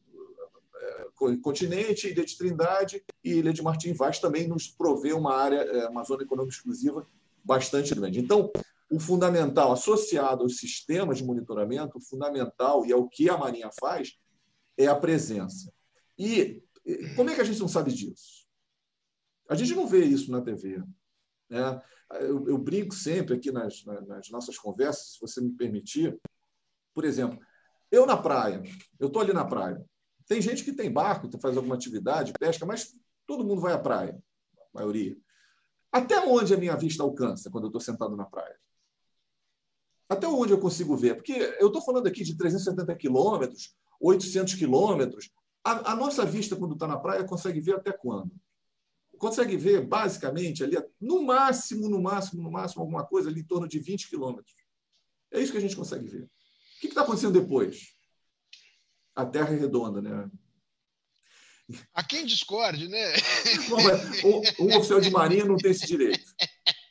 do 1.20 1.30
eh, 1.30 1.38
continente, 1.42 2.08
Ilha 2.08 2.26
de 2.26 2.38
Trindade 2.38 3.04
e 3.24 3.34
Ilha 3.34 3.52
de 3.52 3.62
Martins 3.62 3.98
Vaz 3.98 4.20
também 4.20 4.48
nos 4.48 4.68
provê 4.68 5.12
uma 5.12 5.36
área, 5.36 5.58
eh, 5.58 5.88
uma 5.90 6.04
zona 6.04 6.24
econômica 6.24 6.56
exclusiva 6.56 7.06
bastante 7.44 7.94
grande. 7.94 8.20
Então, 8.20 8.52
o 8.90 9.00
fundamental 9.00 9.74
associado 9.74 10.44
aos 10.44 10.58
sistemas 10.58 11.18
de 11.18 11.26
monitoramento, 11.26 11.98
o 11.98 12.02
fundamental 12.02 12.86
e 12.86 12.92
é 12.92 12.96
o 12.96 13.10
que 13.10 13.30
a 13.30 13.38
Marinha 13.38 13.70
faz, 13.78 14.18
é 14.78 14.88
a 14.88 14.96
presença. 14.96 15.72
E 16.18 16.64
como 17.16 17.30
é 17.30 17.36
que 17.36 17.42
a 17.42 17.44
gente 17.44 17.60
não 17.60 17.68
sabe 17.68 17.92
disso? 17.92 18.46
A 19.50 19.56
gente 19.56 19.74
não 19.76 19.88
vê 19.88 20.06
isso 20.06 20.32
na 20.32 20.42
TV. 20.42 20.82
Né? 21.56 21.82
Eu, 22.20 22.50
eu, 22.50 22.58
brinco 22.58 22.94
sempre 22.94 23.36
aqui 23.36 23.52
nas, 23.52 23.84
nas 23.86 24.30
nossas 24.30 24.58
conversas, 24.58 25.14
se 25.14 25.22
você 25.22 25.40
me 25.42 25.52
permitir. 25.52 26.20
Por 26.94 27.06
exemplo, 27.06 27.40
eu 27.90 28.06
na 28.06 28.18
praia, 28.18 28.62
eu 29.00 29.08
estou 29.08 29.22
ali 29.22 29.32
na 29.32 29.46
praia. 29.46 29.84
Tem 30.28 30.42
gente 30.42 30.64
que 30.64 30.74
tem 30.74 30.92
barco, 30.92 31.30
faz 31.40 31.56
alguma 31.56 31.76
atividade, 31.76 32.34
pesca, 32.38 32.66
mas 32.66 32.94
todo 33.26 33.44
mundo 33.44 33.62
vai 33.62 33.74
à 33.74 33.80
praia, 33.80 34.22
a 34.58 34.78
maioria. 34.78 35.16
Até 35.92 36.20
onde 36.20 36.54
a 36.54 36.58
minha 36.58 36.76
vista 36.76 37.04
alcança 37.04 37.50
quando 37.50 37.66
eu 37.66 37.70
estou 37.70 37.82
sentado 37.82 38.16
na 38.18 38.26
praia? 38.26 38.60
Até 40.10 40.28
onde 40.28 40.52
eu 40.52 40.60
consigo 40.60 40.96
ver? 40.98 41.16
Porque 41.16 41.34
eu 41.60 41.68
estou 41.68 41.82
falando 41.82 42.08
aqui 42.08 42.24
de 42.24 42.38
370 42.38 42.96
quilômetros, 42.96 43.76
800 44.02 44.56
quilômetros. 44.56 45.32
A, 45.64 45.94
a 45.94 45.96
nossa 45.96 46.26
vista, 46.26 46.56
quando 46.56 46.74
está 46.74 46.88
na 46.88 47.00
praia, 47.00 47.24
consegue 47.24 47.62
ver 47.62 47.76
até 47.76 47.92
quando? 47.92 48.32
Consegue 49.18 49.58
ver, 49.58 49.82
basicamente, 49.86 50.64
ali, 50.64 50.78
no 51.00 51.24
máximo, 51.24 51.90
no 51.90 52.02
máximo, 52.02 52.42
no 52.42 52.52
máximo, 52.52 52.82
alguma 52.82 53.06
coisa 53.06 53.30
ali 53.30 53.42
em 53.42 53.46
torno 53.46 53.68
de 53.68 53.80
20 53.80 54.10
quilômetros. 54.10 54.56
É 55.32 55.40
isso 55.40 55.52
que 55.52 55.58
a 55.58 55.62
gente 55.62 55.76
consegue 55.76 56.08
ver. 56.08 56.24
O 56.24 56.80
que 56.82 56.88
está 56.88 57.02
acontecendo 57.02 57.40
depois? 57.40 57.94
A 59.16 59.26
Terra 59.26 59.54
é 59.54 59.58
redonda, 59.58 60.02
né? 60.02 60.30
A 61.94 62.04
quem 62.04 62.26
discorde, 62.26 62.88
né? 62.88 63.14
Um, 64.24 64.66
um 64.66 64.78
oficial 64.78 65.02
de 65.02 65.10
marinha 65.10 65.46
não 65.46 65.58
tem 65.58 65.72
esse 65.72 65.88
direito. 65.88 66.24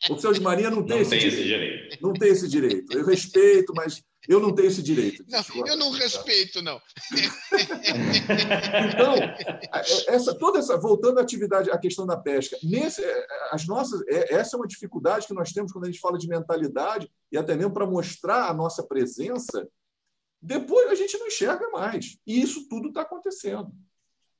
O 0.08 0.14
oficial 0.14 0.32
de 0.32 0.40
marinha 0.40 0.70
não 0.70 0.84
tem, 0.84 0.96
não 0.96 1.02
esse, 1.02 1.10
tem 1.10 1.18
direito. 1.20 1.38
esse 1.38 1.48
direito. 1.48 2.02
Não 2.02 2.12
tem 2.12 2.28
esse 2.28 2.48
direito. 2.48 2.98
Eu 2.98 3.06
respeito, 3.06 3.72
mas 3.74 4.02
eu 4.28 4.40
não 4.40 4.54
tenho 4.54 4.68
esse 4.68 4.82
direito. 4.82 5.24
Não, 5.28 5.66
eu 5.66 5.76
não 5.76 5.90
respeito, 5.90 6.62
não. 6.62 6.80
então, 8.90 9.14
essa, 10.08 10.34
toda 10.34 10.58
essa, 10.58 10.76
voltando 10.78 11.18
à 11.18 11.22
atividade, 11.22 11.70
à 11.70 11.78
questão 11.78 12.06
da 12.06 12.16
pesca, 12.16 12.56
nesse, 12.62 13.02
as 13.50 13.66
nossas, 13.66 14.02
é, 14.08 14.34
essa 14.34 14.56
é 14.56 14.58
uma 14.58 14.66
dificuldade 14.66 15.26
que 15.26 15.34
nós 15.34 15.52
temos 15.52 15.72
quando 15.72 15.84
a 15.84 15.90
gente 15.90 16.00
fala 16.00 16.18
de 16.18 16.28
mentalidade 16.28 17.10
e 17.30 17.36
até 17.36 17.54
mesmo 17.54 17.72
para 17.72 17.86
mostrar 17.86 18.48
a 18.48 18.54
nossa 18.54 18.82
presença. 18.82 19.68
Depois 20.40 20.90
a 20.90 20.94
gente 20.94 21.18
não 21.18 21.26
enxerga 21.26 21.68
mais. 21.70 22.18
E 22.26 22.40
isso 22.40 22.68
tudo 22.68 22.88
está 22.88 23.02
acontecendo. 23.02 23.72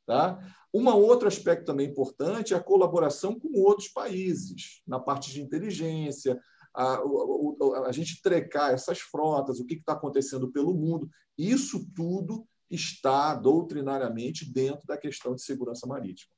Tá? 0.07 0.39
Um 0.73 0.89
outro 0.89 1.29
aspecto 1.29 1.65
também 1.65 1.89
importante 1.89 2.53
é 2.53 2.57
a 2.57 2.63
colaboração 2.63 3.39
com 3.39 3.61
outros 3.61 3.89
países, 3.89 4.83
na 4.87 4.99
parte 4.99 5.33
de 5.33 5.41
inteligência, 5.41 6.39
a, 6.75 6.95
a, 6.95 7.89
a 7.89 7.93
gente 7.93 8.21
trecar 8.21 8.73
essas 8.73 9.01
frotas, 9.01 9.61
o 9.61 9.65
que 9.65 9.75
está 9.75 9.93
acontecendo 9.93 10.51
pelo 10.51 10.75
mundo. 10.75 11.09
Isso 11.39 11.87
tudo 11.95 12.47
está 12.71 13.35
doutrinariamente 13.35 14.45
dentro 14.45 14.87
da 14.87 14.97
questão 14.97 15.35
de 15.35 15.43
segurança 15.43 15.87
marítima. 15.87 16.35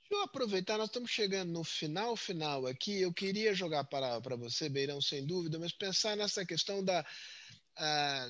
Deixa 0.00 0.22
eu 0.22 0.22
aproveitar, 0.22 0.78
nós 0.78 0.88
estamos 0.88 1.10
chegando 1.10 1.52
no 1.52 1.62
final, 1.62 2.16
final 2.16 2.66
aqui. 2.66 3.00
Eu 3.00 3.12
queria 3.12 3.52
jogar 3.52 3.84
para, 3.84 4.20
para 4.20 4.36
você, 4.36 4.68
Beirão, 4.68 5.02
sem 5.02 5.26
dúvida, 5.26 5.58
mas 5.58 5.72
pensar 5.72 6.16
nessa 6.16 6.46
questão 6.46 6.82
da. 6.82 7.04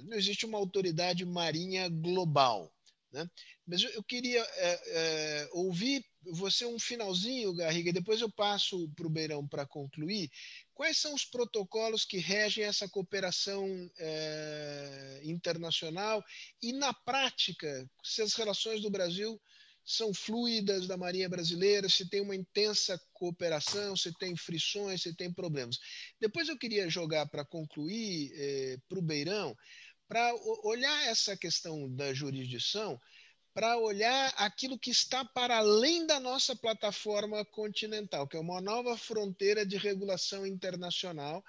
Não 0.04 0.16
existe 0.16 0.44
uma 0.44 0.58
autoridade 0.58 1.24
marinha 1.24 1.88
global. 1.88 2.72
Né? 3.12 3.28
Mas 3.66 3.82
eu, 3.82 3.90
eu 3.90 4.02
queria 4.02 4.40
é, 4.40 4.80
é, 4.86 5.48
ouvir 5.52 6.04
você 6.32 6.66
um 6.66 6.78
finalzinho, 6.78 7.54
Garriga, 7.54 7.92
depois 7.92 8.20
eu 8.20 8.30
passo 8.30 8.88
para 8.94 9.06
o 9.06 9.10
Beirão 9.10 9.46
para 9.46 9.66
concluir. 9.66 10.30
Quais 10.78 10.98
são 10.98 11.12
os 11.12 11.24
protocolos 11.24 12.04
que 12.04 12.18
regem 12.18 12.62
essa 12.62 12.88
cooperação 12.88 13.66
é, 13.98 15.22
internacional 15.24 16.24
e, 16.62 16.72
na 16.72 16.94
prática, 16.94 17.84
se 18.00 18.22
as 18.22 18.34
relações 18.34 18.80
do 18.80 18.88
Brasil 18.88 19.42
são 19.84 20.14
fluidas 20.14 20.86
da 20.86 20.96
Marinha 20.96 21.28
Brasileira, 21.28 21.88
se 21.88 22.08
tem 22.08 22.20
uma 22.20 22.36
intensa 22.36 22.96
cooperação, 23.12 23.96
se 23.96 24.12
tem 24.20 24.36
frições, 24.36 25.02
se 25.02 25.12
tem 25.16 25.32
problemas. 25.32 25.80
Depois 26.20 26.48
eu 26.48 26.56
queria 26.56 26.88
jogar 26.88 27.26
para 27.26 27.44
concluir 27.44 28.30
é, 28.36 28.76
para 28.88 29.00
o 29.00 29.02
Beirão, 29.02 29.56
para 30.06 30.32
olhar 30.62 31.08
essa 31.08 31.36
questão 31.36 31.92
da 31.92 32.14
jurisdição 32.14 33.00
para 33.58 33.76
olhar 33.76 34.32
aquilo 34.36 34.78
que 34.78 34.88
está 34.88 35.24
para 35.24 35.56
além 35.56 36.06
da 36.06 36.20
nossa 36.20 36.54
plataforma 36.54 37.44
continental, 37.44 38.24
que 38.28 38.36
é 38.36 38.40
uma 38.40 38.60
nova 38.60 38.96
fronteira 38.96 39.66
de 39.66 39.76
regulação 39.76 40.46
internacional. 40.46 41.44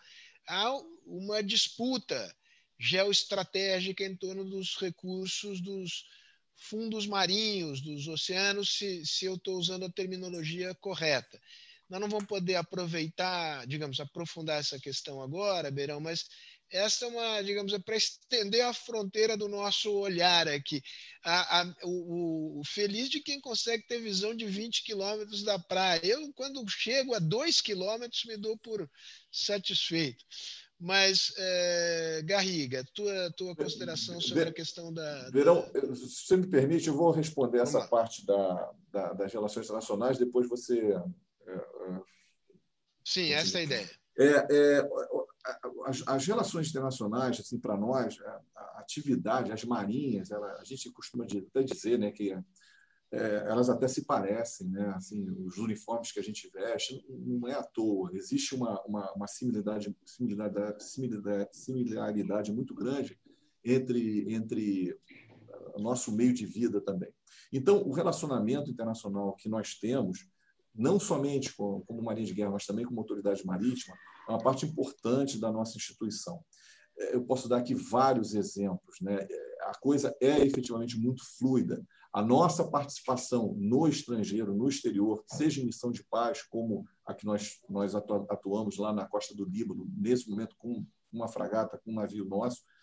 Há 0.47 0.71
uma 1.05 1.43
disputa 1.43 2.35
geoestratégica 2.79 4.03
em 4.03 4.15
torno 4.15 4.43
dos 4.43 4.75
recursos 4.77 5.61
dos 5.61 6.07
fundos 6.55 7.05
marinhos, 7.05 7.79
dos 7.79 8.07
oceanos, 8.07 8.75
se, 8.75 9.05
se 9.05 9.25
eu 9.25 9.35
estou 9.35 9.59
usando 9.59 9.85
a 9.85 9.91
terminologia 9.91 10.73
correta. 10.73 11.39
Nós 11.87 12.01
não 12.01 12.09
vamos 12.09 12.25
poder 12.25 12.55
aproveitar, 12.55 13.67
digamos, 13.67 13.99
aprofundar 13.99 14.59
essa 14.59 14.79
questão 14.79 15.21
agora, 15.21 15.69
Beirão, 15.69 15.99
mas 15.99 16.25
essa 16.71 17.05
é 17.05 17.07
uma, 17.07 17.41
digamos, 17.41 17.73
é 17.73 17.79
para 17.79 17.95
estender 17.95 18.61
a 18.61 18.73
fronteira 18.73 19.35
do 19.35 19.47
nosso 19.47 19.91
olhar 19.91 20.47
aqui. 20.47 20.81
A, 21.23 21.61
a, 21.61 21.75
o, 21.83 22.59
o, 22.59 22.61
feliz 22.65 23.09
de 23.09 23.19
quem 23.19 23.41
consegue 23.41 23.85
ter 23.87 23.99
visão 23.99 24.35
de 24.35 24.45
20 24.45 24.83
quilômetros 24.83 25.43
da 25.43 25.57
praia. 25.57 26.01
Eu, 26.03 26.31
quando 26.33 26.63
chego 26.69 27.13
a 27.13 27.19
2 27.19 27.61
quilômetros, 27.61 28.23
me 28.25 28.37
dou 28.37 28.57
por 28.57 28.89
satisfeito. 29.31 30.23
Mas, 30.79 31.33
é, 31.37 32.21
Garriga, 32.23 32.85
tua, 32.93 33.31
tua 33.35 33.55
consideração 33.55 34.21
sobre 34.21 34.43
a 34.43 34.53
questão 34.53 34.93
da. 34.93 35.29
Verão, 35.29 35.69
da... 35.73 35.93
se 35.93 36.25
você 36.25 36.37
me 36.37 36.47
permite, 36.47 36.87
eu 36.87 36.95
vou 36.95 37.11
responder 37.11 37.57
Vamos 37.57 37.71
essa 37.71 37.79
lá. 37.79 37.87
parte 37.87 38.25
da, 38.25 38.71
da, 38.89 39.13
das 39.13 39.33
relações 39.33 39.65
internacionais, 39.65 40.17
depois 40.17 40.47
você. 40.47 40.79
É, 40.79 41.51
é, 41.51 42.01
Sim, 43.03 43.31
essa 43.33 43.57
é 43.57 43.61
a 43.61 43.63
ideia. 43.63 43.89
É, 44.17 44.47
é, 44.49 44.89
as, 45.85 46.03
as, 46.07 46.27
relações 46.27 46.69
internacionais, 46.69 47.39
assim, 47.39 47.59
para 47.59 47.77
nós, 47.77 48.19
a, 48.21 48.41
a, 48.55 48.79
atividade, 48.79 49.51
as 49.51 49.63
marinhas, 49.63 50.31
ela, 50.31 50.53
a 50.59 50.63
gente 50.63 50.91
costuma 50.91 51.25
até 51.25 51.63
dizer 51.63 51.97
né, 51.97 52.11
que 52.11 52.31
é, 53.11 53.45
elas 53.47 53.69
até 53.69 53.87
se 53.87 54.05
parecem, 54.05 54.67
né? 54.69 54.93
Assim, 54.95 55.27
os 55.45 55.57
uniformes 55.57 56.11
que 56.11 56.19
a 56.19 56.23
gente 56.23 56.47
veste 56.49 57.03
não 57.09 57.47
é 57.47 57.53
à 57.53 57.63
toa. 57.63 58.11
Existe 58.13 58.53
uma, 58.53 58.79
uma, 58.83 59.11
uma 59.13 59.27
similaridade, 59.27 59.95
similaridade, 60.05 60.83
similaridade, 60.83 61.57
similaridade 61.57 62.51
muito 62.51 62.75
grande 62.75 63.19
entre, 63.63 64.31
entre 64.31 64.95
o 65.75 65.81
nosso 65.81 66.11
meio 66.11 66.33
de 66.33 66.45
vida 66.45 66.79
também. 66.81 67.11
Então, 67.51 67.81
o 67.81 67.91
relacionamento 67.91 68.69
internacional 68.69 69.35
que 69.35 69.49
nós 69.49 69.73
temos, 69.75 70.27
não 70.73 70.99
somente 70.99 71.53
com, 71.55 71.81
como 71.81 72.03
Marinha 72.03 72.27
de 72.27 72.33
Guerra, 72.33 72.51
mas 72.51 72.65
também 72.65 72.85
como 72.85 72.99
autoridade 72.99 73.45
marítima, 73.45 73.95
é 74.29 74.31
uma 74.31 74.41
parte 74.41 74.65
importante 74.65 75.39
da 75.39 75.51
nossa 75.51 75.75
instituição. 75.75 76.39
É, 76.97 77.15
eu 77.15 77.23
posso 77.23 77.49
dar 77.49 77.57
aqui 77.57 77.73
vários 77.73 78.35
exemplos. 78.35 78.97
Né? 79.01 79.27
A 79.61 79.77
coisa 79.79 80.15
é 80.21 80.45
efetivamente 80.45 80.97
muito 80.99 81.23
fluida. 81.37 81.83
A 82.13 82.21
nossa 82.21 82.67
participação 82.67 83.55
no 83.57 83.87
estrangeiro, 83.87 84.55
no 84.55 84.67
exterior, 84.67 85.23
seja 85.27 85.61
em 85.61 85.65
missão 85.65 85.91
de 85.91 86.03
paz, 86.03 86.43
como 86.43 86.85
a 87.05 87.13
que 87.13 87.25
nós, 87.25 87.59
nós 87.69 87.93
atuamos 87.95 88.77
lá 88.77 88.93
na 88.93 89.07
costa 89.07 89.35
do 89.35 89.45
Líbano, 89.45 89.87
nesse 89.95 90.29
momento 90.29 90.55
com 90.57 90.85
uma 91.11 91.27
fragata, 91.27 91.79
com 91.83 91.91
um 91.91 91.95
navio 91.95 92.25
nosso, 92.25 92.61
é, 92.61 92.78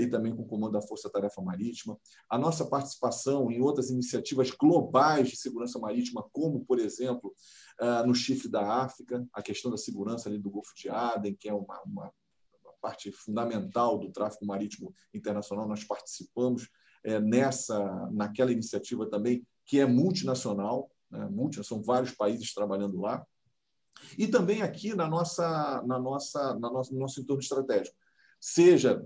e 0.00 0.06
também 0.08 0.34
com 0.34 0.42
o 0.42 0.46
comando 0.46 0.72
da 0.72 0.82
Força 0.82 1.08
Tarefa 1.10 1.40
Marítima. 1.40 1.98
A 2.28 2.36
nossa 2.36 2.66
participação 2.66 3.50
em 3.50 3.60
outras 3.60 3.90
iniciativas 3.90 4.50
globais 4.50 5.28
de 5.28 5.36
segurança 5.36 5.78
marítima, 5.78 6.24
como, 6.32 6.64
por 6.64 6.78
exemplo, 6.78 7.34
é, 7.80 8.02
no 8.04 8.14
Chifre 8.14 8.48
da 8.48 8.82
África, 8.82 9.26
a 9.32 9.42
questão 9.42 9.70
da 9.70 9.76
segurança 9.76 10.28
ali 10.28 10.38
do 10.38 10.50
Golfo 10.50 10.74
de 10.76 10.88
Aden, 10.88 11.36
que 11.38 11.48
é 11.48 11.54
uma, 11.54 11.80
uma 11.82 12.12
parte 12.80 13.10
fundamental 13.10 13.98
do 13.98 14.10
tráfego 14.10 14.46
marítimo 14.46 14.94
internacional, 15.12 15.66
nós 15.68 15.84
participamos 15.84 16.68
é, 17.04 17.20
nessa, 17.20 18.08
naquela 18.12 18.52
iniciativa 18.52 19.08
também, 19.08 19.46
que 19.64 19.80
é 19.80 19.86
multinacional, 19.86 20.90
né? 21.10 21.28
são 21.62 21.82
vários 21.82 22.12
países 22.12 22.52
trabalhando 22.52 23.00
lá, 23.00 23.26
e 24.18 24.26
também 24.26 24.62
aqui 24.62 24.94
na 24.94 25.08
nossa, 25.08 25.82
na 25.86 25.98
nossa, 25.98 26.54
na 26.58 26.70
nossa, 26.70 26.92
no 26.92 27.00
nosso 27.00 27.20
entorno 27.20 27.42
estratégico, 27.42 27.96
seja 28.40 29.02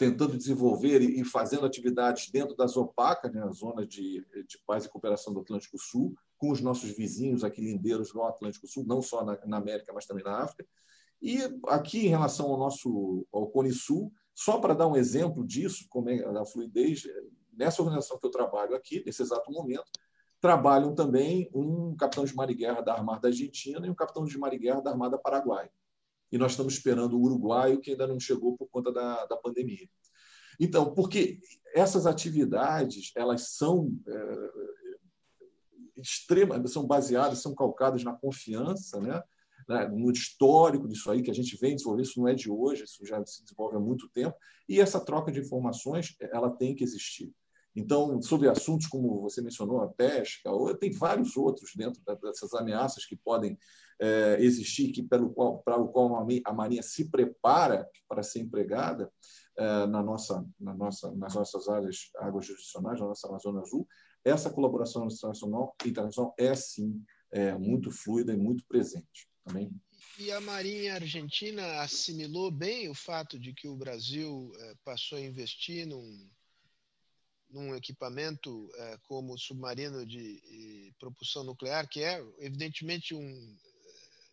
tentando 0.00 0.34
desenvolver 0.34 1.02
e 1.02 1.22
fazendo 1.26 1.66
atividades 1.66 2.30
dentro 2.30 2.56
das 2.56 2.74
OPACA, 2.74 3.28
né, 3.28 3.42
a 3.42 3.50
Zona 3.50 3.86
de, 3.86 4.26
de 4.48 4.58
Paz 4.66 4.86
e 4.86 4.88
Cooperação 4.88 5.34
do 5.34 5.40
Atlântico 5.40 5.76
Sul, 5.78 6.14
com 6.38 6.50
os 6.50 6.62
nossos 6.62 6.88
vizinhos 6.96 7.44
aqui 7.44 7.60
lindeiros 7.60 8.14
no 8.14 8.22
Atlântico 8.22 8.66
Sul, 8.66 8.86
não 8.86 9.02
só 9.02 9.22
na, 9.22 9.38
na 9.44 9.58
América, 9.58 9.92
mas 9.92 10.06
também 10.06 10.24
na 10.24 10.42
África. 10.42 10.66
E 11.20 11.36
aqui, 11.66 12.06
em 12.06 12.08
relação 12.08 12.46
ao 12.46 12.56
nosso 12.56 13.26
ao 13.30 13.48
Cone 13.48 13.72
Sul, 13.72 14.10
só 14.34 14.58
para 14.58 14.72
dar 14.72 14.86
um 14.86 14.96
exemplo 14.96 15.46
disso, 15.46 15.84
como 15.90 16.08
é 16.08 16.24
a 16.24 16.46
fluidez, 16.46 17.02
nessa 17.52 17.82
organização 17.82 18.18
que 18.18 18.26
eu 18.26 18.30
trabalho 18.30 18.74
aqui, 18.74 19.02
nesse 19.04 19.20
exato 19.20 19.52
momento, 19.52 19.84
trabalham 20.40 20.94
também 20.94 21.50
um 21.52 21.94
capitão 21.94 22.24
de 22.24 22.34
mar 22.34 22.48
e 22.48 22.54
guerra 22.54 22.80
da 22.80 22.94
Armada 22.94 23.28
Argentina 23.28 23.86
e 23.86 23.90
um 23.90 23.94
capitão 23.94 24.24
de 24.24 24.38
mar 24.38 24.54
e 24.54 24.58
guerra 24.58 24.80
da 24.80 24.92
Armada 24.92 25.18
Paraguai 25.18 25.68
e 26.30 26.38
nós 26.38 26.52
estamos 26.52 26.74
esperando 26.74 27.16
o 27.18 27.22
uruguaio, 27.22 27.80
que 27.80 27.92
ainda 27.92 28.06
não 28.06 28.20
chegou 28.20 28.56
por 28.56 28.68
conta 28.68 28.92
da, 28.92 29.26
da 29.26 29.36
pandemia. 29.36 29.88
Então, 30.58 30.94
porque 30.94 31.40
essas 31.74 32.06
atividades 32.06 33.12
elas 33.16 33.54
são 33.56 33.90
é, 34.06 34.50
extrema, 35.96 36.66
são 36.66 36.86
baseadas, 36.86 37.40
são 37.40 37.54
calcadas 37.54 38.04
na 38.04 38.12
confiança, 38.12 39.00
né? 39.00 39.22
né? 39.68 39.88
no 39.88 40.10
histórico 40.10 40.88
disso 40.88 41.10
aí 41.10 41.22
que 41.22 41.30
a 41.30 41.34
gente 41.34 41.56
vem 41.56 41.74
desenvolver, 41.74 42.02
isso 42.02 42.20
não 42.20 42.28
é 42.28 42.34
de 42.34 42.50
hoje, 42.50 42.84
isso 42.84 43.04
já 43.06 43.24
se 43.24 43.42
desenvolve 43.42 43.76
há 43.76 43.80
muito 43.80 44.08
tempo, 44.10 44.36
e 44.68 44.80
essa 44.80 45.00
troca 45.00 45.32
de 45.32 45.40
informações 45.40 46.14
ela 46.20 46.50
tem 46.50 46.74
que 46.74 46.84
existir. 46.84 47.32
Então, 47.74 48.20
sobre 48.20 48.48
assuntos 48.48 48.86
como 48.86 49.20
você 49.20 49.40
mencionou, 49.40 49.80
a 49.80 49.88
pesca, 49.88 50.50
ou 50.50 50.74
tem 50.74 50.90
vários 50.90 51.36
outros 51.36 51.70
dentro 51.76 52.02
dessas 52.22 52.52
ameaças 52.54 53.04
que 53.04 53.16
podem 53.16 53.56
é, 54.00 54.38
existir, 54.40 54.90
que 54.92 55.02
pelo 55.02 55.30
qual, 55.30 55.58
para 55.58 55.76
o 55.76 55.88
qual 55.88 56.28
a 56.44 56.52
Marinha 56.52 56.82
se 56.82 57.10
prepara 57.10 57.88
para 58.08 58.22
ser 58.22 58.40
empregada 58.40 59.12
é, 59.56 59.86
na 59.86 60.02
nossa, 60.02 60.44
na 60.58 60.74
nossa, 60.74 61.14
nas 61.14 61.34
nossas 61.34 61.68
áreas 61.68 62.10
águas 62.18 62.46
jurisdicionais, 62.46 63.00
na 63.00 63.06
nossa 63.06 63.28
Amazônia 63.28 63.60
Azul, 63.60 63.86
essa 64.24 64.50
colaboração 64.50 65.06
internacional, 65.06 65.74
internacional 65.84 66.34
é 66.38 66.54
sim 66.54 67.02
é, 67.30 67.56
muito 67.56 67.90
fluida 67.90 68.32
e 68.32 68.36
muito 68.36 68.64
presente. 68.66 69.28
Também. 69.44 69.70
E 70.18 70.30
a 70.32 70.40
Marinha 70.40 70.94
Argentina 70.94 71.80
assimilou 71.80 72.50
bem 72.50 72.90
o 72.90 72.94
fato 72.94 73.38
de 73.38 73.54
que 73.54 73.66
o 73.68 73.76
Brasil 73.76 74.52
é, 74.58 74.74
passou 74.84 75.16
a 75.16 75.20
investir 75.20 75.86
num 75.86 76.28
num 77.50 77.74
equipamento 77.74 78.70
é, 78.74 78.98
como 79.08 79.34
o 79.34 79.38
submarino 79.38 80.06
de, 80.06 80.94
propulsão 80.98 81.44
nuclear, 81.44 81.88
que 81.88 82.02
é 82.02 82.24
evidentemente 82.38 83.14
um, 83.14 83.56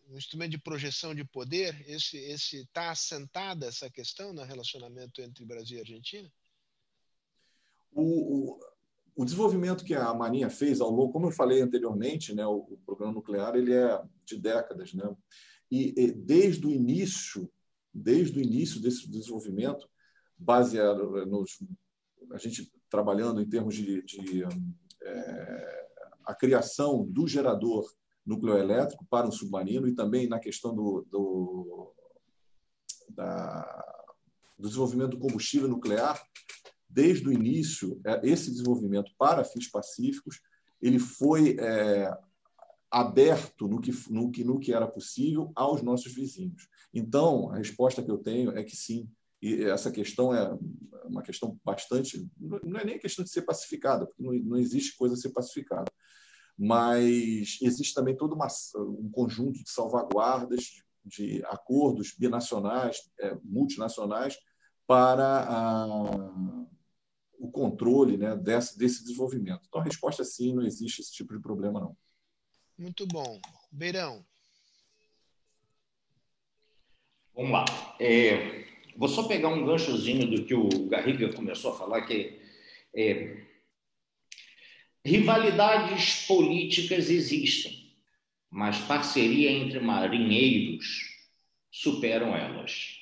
um 0.08 0.16
instrumento 0.16 0.52
de 0.52 0.58
projeção 0.58 1.14
de 1.14 1.24
poder, 1.24 1.84
esse 1.88 2.16
esse 2.16 2.62
está 2.62 2.90
assentada 2.90 3.66
essa 3.66 3.90
questão 3.90 4.32
no 4.32 4.42
relacionamento 4.42 5.20
entre 5.20 5.44
Brasil 5.44 5.78
e 5.78 5.80
Argentina? 5.80 6.30
O, 7.92 8.02
o, 8.02 8.60
o, 9.16 9.24
desenvolvimento 9.24 9.84
que 9.84 9.94
a 9.94 10.12
Marinha 10.14 10.50
fez 10.50 10.80
ao 10.80 10.90
longo, 10.90 11.12
como 11.12 11.26
eu 11.26 11.32
falei 11.32 11.60
anteriormente, 11.60 12.34
né, 12.34 12.46
o, 12.46 12.58
o 12.70 12.78
programa 12.84 13.14
nuclear 13.14 13.54
ele 13.56 13.72
é 13.72 14.00
de 14.24 14.36
décadas, 14.36 14.92
né? 14.94 15.16
E, 15.70 15.92
e 15.96 16.12
desde 16.12 16.66
o 16.66 16.70
início, 16.70 17.50
desde 17.92 18.38
o 18.38 18.42
início 18.42 18.80
desse 18.80 19.08
desenvolvimento, 19.08 19.88
baseado 20.38 21.26
nos 21.26 21.58
a 22.32 22.38
gente 22.38 22.70
trabalhando 22.90 23.40
em 23.40 23.48
termos 23.48 23.74
de, 23.74 24.02
de 24.02 24.44
é, 25.02 25.88
a 26.26 26.34
criação 26.34 27.04
do 27.06 27.26
gerador 27.26 27.90
nucleoelétrico 28.24 29.06
para 29.08 29.26
um 29.26 29.32
submarino 29.32 29.88
e 29.88 29.94
também 29.94 30.28
na 30.28 30.38
questão 30.38 30.74
do, 30.74 31.06
do, 31.10 31.94
da, 33.10 33.84
do 34.58 34.68
desenvolvimento 34.68 35.10
do 35.10 35.18
combustível 35.18 35.68
nuclear, 35.68 36.22
desde 36.88 37.28
o 37.28 37.32
início, 37.32 38.00
é, 38.04 38.20
esse 38.22 38.50
desenvolvimento 38.50 39.10
para 39.18 39.44
fins 39.44 39.70
pacíficos, 39.70 40.40
ele 40.80 40.98
foi 40.98 41.56
é, 41.58 42.10
aberto 42.90 43.68
no 43.68 43.80
que, 43.80 43.92
no, 44.10 44.30
que, 44.30 44.44
no 44.44 44.58
que 44.58 44.72
era 44.72 44.86
possível 44.86 45.52
aos 45.54 45.82
nossos 45.82 46.14
vizinhos. 46.14 46.68
Então, 46.92 47.50
a 47.50 47.56
resposta 47.56 48.02
que 48.02 48.10
eu 48.10 48.18
tenho 48.18 48.56
é 48.56 48.64
que 48.64 48.76
sim, 48.76 49.08
e 49.40 49.64
essa 49.64 49.90
questão 49.90 50.34
é 50.34 50.58
uma 51.04 51.22
questão 51.22 51.58
bastante. 51.64 52.28
Não 52.38 52.80
é 52.80 52.84
nem 52.84 52.98
questão 52.98 53.24
de 53.24 53.30
ser 53.30 53.42
pacificada, 53.42 54.06
porque 54.06 54.22
não, 54.22 54.32
não 54.32 54.56
existe 54.58 54.96
coisa 54.96 55.14
a 55.14 55.18
ser 55.18 55.30
pacificada. 55.30 55.90
Mas 56.56 57.58
existe 57.62 57.94
também 57.94 58.16
todo 58.16 58.34
uma, 58.34 58.48
um 58.76 59.10
conjunto 59.10 59.62
de 59.62 59.70
salvaguardas, 59.70 60.82
de 61.04 61.42
acordos 61.46 62.14
binacionais, 62.18 63.10
é, 63.20 63.36
multinacionais, 63.44 64.36
para 64.86 65.44
a, 65.44 65.86
o 67.38 67.50
controle 67.50 68.16
né, 68.16 68.36
desse, 68.36 68.76
desse 68.76 69.04
desenvolvimento. 69.04 69.62
Então, 69.68 69.80
a 69.80 69.84
resposta 69.84 70.22
é 70.22 70.24
sim, 70.24 70.54
não 70.54 70.64
existe 70.64 71.00
esse 71.00 71.12
tipo 71.12 71.34
de 71.34 71.40
problema, 71.40 71.80
não. 71.80 71.96
Muito 72.76 73.06
bom. 73.06 73.40
Beirão. 73.70 74.24
Vamos 77.34 77.52
lá. 77.52 77.64
É, 78.00 78.67
Vou 78.98 79.08
só 79.08 79.28
pegar 79.28 79.50
um 79.50 79.64
ganchozinho 79.64 80.26
do 80.26 80.44
que 80.44 80.52
o 80.52 80.68
Garriga 80.88 81.32
começou 81.32 81.70
a 81.70 81.78
falar, 81.78 82.02
que 82.02 82.36
é, 82.92 83.44
rivalidades 85.04 86.26
políticas 86.26 87.08
existem, 87.08 87.92
mas 88.50 88.76
parceria 88.78 89.52
entre 89.52 89.78
marinheiros 89.78 91.14
superam 91.70 92.34
elas. 92.34 92.98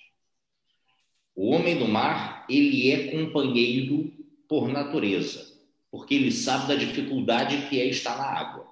O 1.35 1.47
homem 1.47 1.78
do 1.78 1.89
mar, 1.89 2.44
ele 2.47 2.90
é 2.90 3.10
companheiro 3.12 4.12
por 4.47 4.68
natureza, 4.68 5.51
porque 5.90 6.14
ele 6.14 6.31
sabe 6.31 6.68
da 6.68 6.74
dificuldade 6.74 7.70
que 7.70 7.81
é 7.81 7.86
estar 7.86 8.18
na 8.18 8.39
água. 8.39 8.70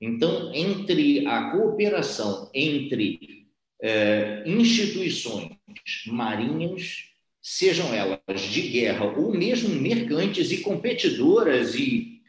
Então, 0.00 0.54
entre 0.54 1.26
a 1.26 1.50
cooperação 1.50 2.50
entre 2.54 3.46
é, 3.78 4.42
instituições 4.46 5.65
marinhas, 6.06 7.04
sejam 7.40 7.94
elas 7.94 8.40
de 8.40 8.62
guerra 8.62 9.04
ou 9.04 9.32
mesmo 9.32 9.74
mercantes 9.74 10.50
e 10.50 10.62
competidoras 10.62 11.74
e 11.74 12.20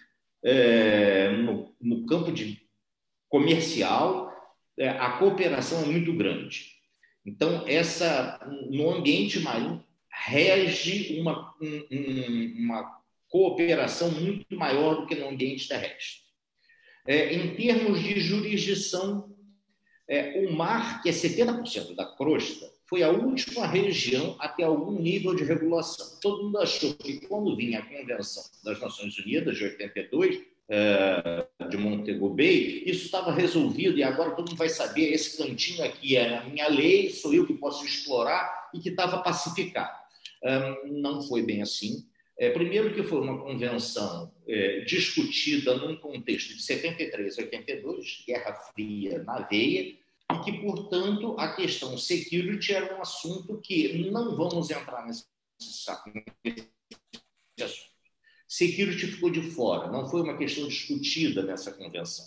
é, 0.44 1.32
no, 1.32 1.76
no, 1.82 2.06
campo 2.06 2.32
de 2.32 2.62
comercial, 3.28 4.32
é, 4.78 4.90
a 4.90 5.18
cooperação 5.18 5.82
é 5.84 5.86
muito 5.86 6.14
grande. 6.14 6.78
Então, 7.26 7.68
essa 7.68 8.40
no 8.70 8.92
ambiente 8.92 9.40
marinho 9.40 9.84
rege 10.10 11.20
uma, 11.20 11.54
um, 11.62 12.54
uma 12.60 13.02
cooperação 13.28 14.12
muito 14.12 14.56
maior 14.56 15.02
do 15.02 15.08
que 15.08 15.16
no 15.16 15.30
ambiente 15.30 15.68
terrestre. 15.68 16.22
É, 17.06 17.34
em 17.34 17.56
termos 17.56 18.02
de 18.02 18.20
jurisdição, 18.20 19.36
é, 20.08 20.46
o 20.46 20.54
mar, 20.54 21.02
que 21.02 21.10
é 21.10 21.12
70% 21.12 21.96
da 21.96 22.06
crosta, 22.16 22.66
foi 22.88 23.04
a 23.04 23.10
última 23.10 23.68
região 23.68 24.36
a 24.40 24.48
ter 24.48 24.64
algum 24.64 25.00
nível 25.00 25.36
de 25.36 25.44
regulação. 25.44 26.18
Todo 26.22 26.44
mundo 26.44 26.60
achou 26.60 26.94
que 26.94 27.20
quando 27.28 27.56
vinha 27.56 27.80
a 27.80 27.86
Convenção 27.86 28.44
das 28.64 28.80
Nações 28.80 29.18
Unidas 29.20 29.58
de 29.58 29.66
82, 29.66 30.42
é, 30.70 31.46
de 31.70 31.78
Montego 31.78 32.30
Bay, 32.30 32.84
isso 32.86 33.06
estava 33.06 33.32
resolvido 33.32 33.98
e 33.98 34.04
agora 34.04 34.32
todo 34.32 34.50
mundo 34.50 34.58
vai 34.58 34.70
saber 34.70 35.14
esse 35.14 35.38
cantinho 35.38 35.84
aqui 35.84 36.16
é 36.16 36.38
a 36.38 36.44
minha 36.44 36.68
lei, 36.68 37.10
sou 37.10 37.34
eu 37.34 37.46
que 37.46 37.54
posso 37.54 37.86
explorar 37.86 38.70
e 38.74 38.80
que 38.80 38.90
estava 38.90 39.20
pacificado. 39.20 39.98
Não 40.86 41.22
foi 41.22 41.42
bem 41.42 41.62
assim. 41.62 42.06
É, 42.40 42.52
primeiro 42.52 42.94
que 42.94 43.02
foi 43.02 43.20
uma 43.20 43.42
convenção 43.42 44.32
é, 44.48 44.82
discutida 44.82 45.76
num 45.76 45.96
contexto 45.96 46.56
de 46.56 46.62
73 46.62 47.38
82, 47.38 48.24
Guerra 48.28 48.54
Fria 48.54 49.24
na 49.24 49.40
veia, 49.40 49.96
e 50.38 50.44
que, 50.44 50.62
portanto, 50.62 51.36
a 51.38 51.54
questão 51.56 51.98
security 51.98 52.74
era 52.74 52.98
um 52.98 53.02
assunto 53.02 53.60
que 53.62 54.10
não 54.10 54.36
vamos 54.36 54.70
entrar 54.70 55.06
nesse, 55.06 55.26
nesse 55.60 55.90
assunto. 55.90 57.88
Security 58.48 59.08
ficou 59.08 59.30
de 59.30 59.42
fora, 59.42 59.92
não 59.92 60.08
foi 60.08 60.22
uma 60.22 60.38
questão 60.38 60.68
discutida 60.68 61.44
nessa 61.44 61.72
convenção. 61.72 62.26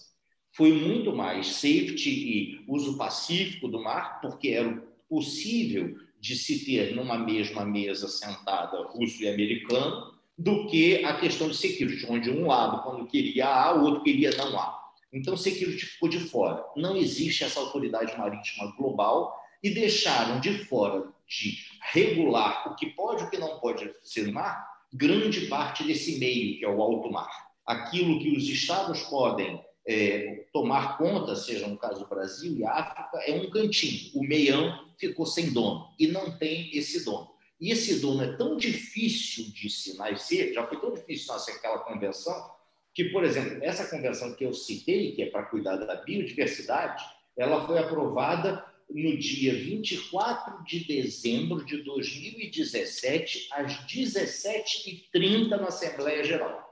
Foi 0.53 0.73
muito 0.73 1.15
mais 1.15 1.47
safety 1.47 2.11
e 2.11 2.65
uso 2.69 2.99
pacífico 2.99 3.69
do 3.69 3.83
mar, 3.83 4.21
porque 4.21 4.49
era 4.49 4.77
possível 5.09 5.97
de 6.21 6.37
se 6.37 6.65
ter 6.65 6.95
numa 6.95 7.17
mesma 7.17 7.65
mesa 7.65 8.07
sentada 8.07 8.83
russo 8.89 9.23
e 9.23 9.29
americano, 9.29 10.15
do 10.37 10.67
que 10.67 11.05
a 11.05 11.19
questão 11.19 11.49
de 11.49 11.57
security, 11.57 12.07
onde 12.09 12.31
um 12.31 12.47
lado, 12.47 12.83
quando 12.83 13.07
queria 13.07 13.47
A, 13.47 13.75
o 13.75 13.85
outro 13.85 14.03
queria 14.03 14.31
não 14.37 14.59
A. 14.59 14.80
Então, 15.13 15.37
security 15.37 15.87
ficou 15.87 16.09
de 16.09 16.21
fora. 16.21 16.65
Não 16.77 16.97
existe 16.97 17.45
essa 17.45 17.61
autoridade 17.61 18.17
marítima 18.17 18.73
global 18.77 19.37
e 19.63 19.71
deixaram 19.71 20.41
de 20.41 20.65
fora 20.65 21.09
de 21.27 21.59
regular 21.93 22.71
o 22.71 22.77
que 22.77 22.87
pode 22.87 23.23
e 23.23 23.27
o 23.27 23.31
que 23.31 23.39
não 23.39 23.59
pode 23.59 23.91
ser 24.03 24.27
no 24.27 24.33
mar, 24.33 24.69
grande 24.93 25.47
parte 25.47 25.85
desse 25.85 26.19
meio, 26.19 26.59
que 26.59 26.65
é 26.65 26.69
o 26.69 26.81
alto 26.81 27.11
mar. 27.11 27.51
Aquilo 27.67 28.19
que 28.21 28.37
os 28.37 28.49
estados 28.49 29.03
podem 29.03 29.65
é, 29.87 30.47
tomar 30.53 30.97
conta, 30.99 31.37
seja 31.37 31.67
no 31.67 31.77
caso 31.77 32.01
do 32.01 32.09
Brasil 32.09 32.57
e 32.57 32.65
África, 32.65 33.19
é 33.27 33.33
um 33.35 33.51
cantinho. 33.51 34.11
O 34.15 34.23
meião 34.23 34.89
ficou 34.99 35.27
sem 35.27 35.53
dono 35.53 35.89
e 35.99 36.07
não 36.07 36.37
tem 36.37 36.71
esse 36.77 37.05
dono. 37.05 37.31
E 37.61 37.71
esse 37.71 38.01
dono 38.01 38.23
é 38.23 38.37
tão 38.37 38.57
difícil 38.57 39.53
de 39.53 39.69
se 39.69 39.97
nascer, 39.97 40.53
já 40.55 40.67
foi 40.67 40.81
tão 40.81 40.95
difícil 40.95 41.33
nascer 41.33 41.53
aquela 41.53 41.81
convenção, 41.81 42.51
que, 42.95 43.05
por 43.05 43.25
exemplo, 43.25 43.63
essa 43.63 43.89
convenção 43.89 44.35
que 44.35 44.45
eu 44.45 44.53
citei, 44.53 45.13
que 45.13 45.23
é 45.23 45.31
para 45.31 45.45
cuidar 45.45 45.77
da 45.77 45.97
biodiversidade, 45.97 47.05
ela 47.37 47.67
foi 47.67 47.79
aprovada 47.79 48.65
no 48.89 49.17
dia 49.17 49.55
24 49.55 50.65
de 50.65 50.85
dezembro 50.85 51.65
de 51.65 51.83
2017, 51.83 53.49
às 53.53 53.77
17h30, 53.87 55.49
na 55.51 55.69
Assembleia 55.69 56.25
Geral. 56.25 56.69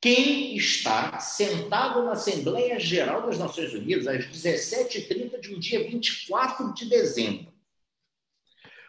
Quem 0.00 0.54
está 0.54 1.18
sentado 1.18 2.04
na 2.04 2.12
Assembleia 2.12 2.78
Geral 2.78 3.26
das 3.26 3.38
Nações 3.38 3.72
Unidas 3.72 4.06
às 4.06 4.26
17h30 4.26 5.40
de 5.40 5.54
um 5.54 5.58
dia 5.58 5.88
24 5.88 6.74
de 6.74 6.88
dezembro? 6.88 7.52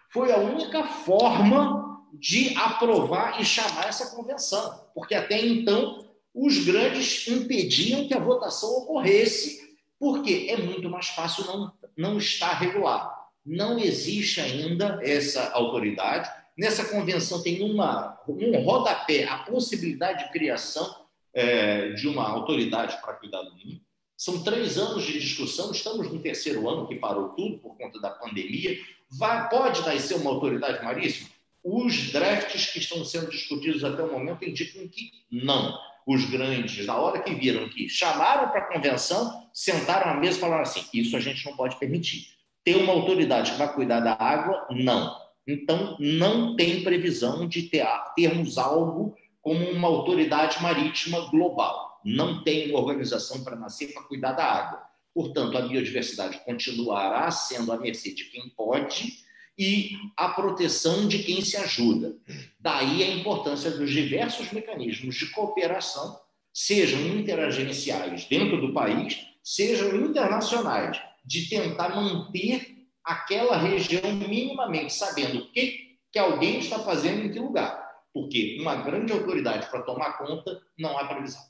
Foi 0.10 0.31
a 0.31 0.38
única 0.38 0.84
forma 0.84 2.06
de 2.14 2.56
aprovar 2.57 3.41
e 3.41 3.45
chamar 3.45 3.88
essa 3.88 4.15
convenção, 4.15 4.89
porque 4.94 5.15
até 5.15 5.39
então 5.39 6.06
os 6.38 6.64
grandes 6.64 7.27
impediam 7.27 8.07
que 8.07 8.14
a 8.14 8.19
votação 8.19 8.69
ocorresse, 8.77 9.76
porque 9.99 10.45
é 10.51 10.57
muito 10.57 10.88
mais 10.88 11.07
fácil 11.07 11.43
não, 11.45 11.73
não 11.97 12.18
estar 12.19 12.53
regulado. 12.53 13.09
Não 13.43 13.80
existe 13.80 14.39
ainda 14.39 14.99
essa 15.01 15.51
autoridade. 15.53 16.30
Nessa 16.55 16.85
convenção 16.85 17.41
tem 17.41 17.64
uma, 17.64 18.22
um 18.27 18.61
rodapé 18.61 19.23
a 19.23 19.39
possibilidade 19.39 20.26
de 20.26 20.31
criação 20.31 21.07
é, 21.34 21.93
de 21.93 22.07
uma 22.07 22.30
autoridade 22.30 23.01
para 23.01 23.14
cuidar 23.14 23.41
do 23.41 23.51
mundo. 23.51 23.81
São 24.15 24.43
três 24.43 24.77
anos 24.77 25.05
de 25.05 25.19
discussão, 25.19 25.72
estamos 25.72 26.11
no 26.11 26.19
terceiro 26.19 26.69
ano 26.69 26.88
que 26.88 26.95
parou 26.95 27.30
tudo 27.30 27.57
por 27.57 27.76
conta 27.77 27.99
da 27.99 28.11
pandemia. 28.11 28.77
Vai, 29.09 29.49
pode 29.49 29.81
nascer 29.81 30.15
uma 30.15 30.30
autoridade 30.30 30.84
marítima? 30.84 31.30
Os 31.64 32.11
drafts 32.11 32.68
que 32.68 32.77
estão 32.77 33.03
sendo 33.03 33.31
discutidos 33.31 33.84
até 33.84 34.03
o 34.03 34.11
momento 34.11 34.45
indicam 34.45 34.88
que 34.88 35.11
não 35.31 35.76
os 36.07 36.23
grandes, 36.23 36.85
na 36.85 36.95
hora 36.95 37.21
que 37.21 37.35
viram 37.35 37.67
que 37.67 37.89
chamaram 37.89 38.49
para 38.49 38.61
a 38.61 38.73
convenção, 38.73 39.49
sentaram 39.53 40.11
à 40.11 40.13
mesa 40.15 40.38
e 40.38 40.39
falaram 40.39 40.63
assim: 40.63 40.85
isso 40.93 41.17
a 41.17 41.19
gente 41.19 41.45
não 41.45 41.57
pode 41.57 41.77
permitir. 41.77 42.27
Ter 42.63 42.77
uma 42.77 42.93
autoridade 42.93 43.51
que 43.51 43.67
cuidar 43.73 43.99
da 43.99 44.13
água, 44.13 44.65
não. 44.71 45.13
Então, 45.45 45.97
não 45.99 46.55
tem 46.55 46.81
previsão 46.84 47.47
de 47.47 47.63
ter, 47.63 47.85
termos 48.15 48.57
algo 48.57 49.15
como 49.41 49.69
uma 49.69 49.88
autoridade 49.88 50.61
marítima 50.61 51.29
global. 51.29 51.99
Não 52.05 52.43
tem 52.43 52.73
organização 52.73 53.43
para 53.43 53.55
nascer 53.57 53.93
para 53.93 54.03
cuidar 54.03 54.31
da 54.31 54.45
água. 54.45 54.81
Portanto, 55.13 55.57
a 55.57 55.61
biodiversidade 55.61 56.39
continuará 56.45 57.29
sendo 57.31 57.71
à 57.71 57.77
mercê 57.77 58.13
de 58.13 58.25
quem 58.25 58.49
pode 58.49 59.26
e 59.57 59.97
a 60.15 60.29
proteção 60.29 61.07
de 61.07 61.23
quem 61.23 61.41
se 61.41 61.57
ajuda. 61.57 62.15
Daí 62.59 63.03
a 63.03 63.15
importância 63.15 63.71
dos 63.71 63.89
diversos 63.91 64.51
mecanismos 64.51 65.15
de 65.15 65.31
cooperação, 65.31 66.19
sejam 66.53 66.99
interagenciais 67.07 68.25
dentro 68.25 68.61
do 68.61 68.73
país, 68.73 69.19
sejam 69.43 69.95
internacionais, 69.95 70.99
de 71.25 71.49
tentar 71.49 71.89
manter 71.89 72.77
aquela 73.03 73.57
região 73.57 74.13
minimamente 74.13 74.93
sabendo 74.93 75.39
o 75.39 75.51
que, 75.51 75.97
que 76.11 76.19
alguém 76.19 76.59
está 76.59 76.79
fazendo 76.79 77.25
em 77.25 77.31
que 77.31 77.39
lugar. 77.39 77.85
Porque 78.13 78.57
uma 78.59 78.75
grande 78.75 79.13
autoridade 79.13 79.69
para 79.69 79.84
tomar 79.84 80.17
conta 80.17 80.59
não 80.77 80.97
há 80.97 81.05
previsão. 81.05 81.41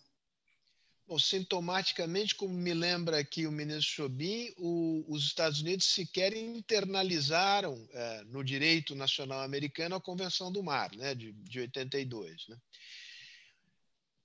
Bom, 1.08 1.18
sintomaticamente, 1.18 2.36
como 2.36 2.54
me 2.54 2.74
lembra 2.74 3.18
aqui 3.20 3.48
o 3.48 3.52
ministro 3.52 3.94
Chobin, 3.94 4.54
o, 4.58 5.06
os 5.08 5.24
Estados 5.24 5.62
Unidos 5.62 5.86
sequer 5.86 6.36
internalizaram 6.36 7.88
é, 7.94 8.24
no 8.26 8.44
direito 8.44 8.94
nacional 8.94 9.42
americano 9.42 9.96
a 9.96 10.02
Convenção 10.02 10.52
do 10.52 10.62
Mar, 10.62 10.94
né, 10.98 11.16
de, 11.16 11.32
de 11.32 11.62
82. 11.62 12.50
Né? 12.50 12.58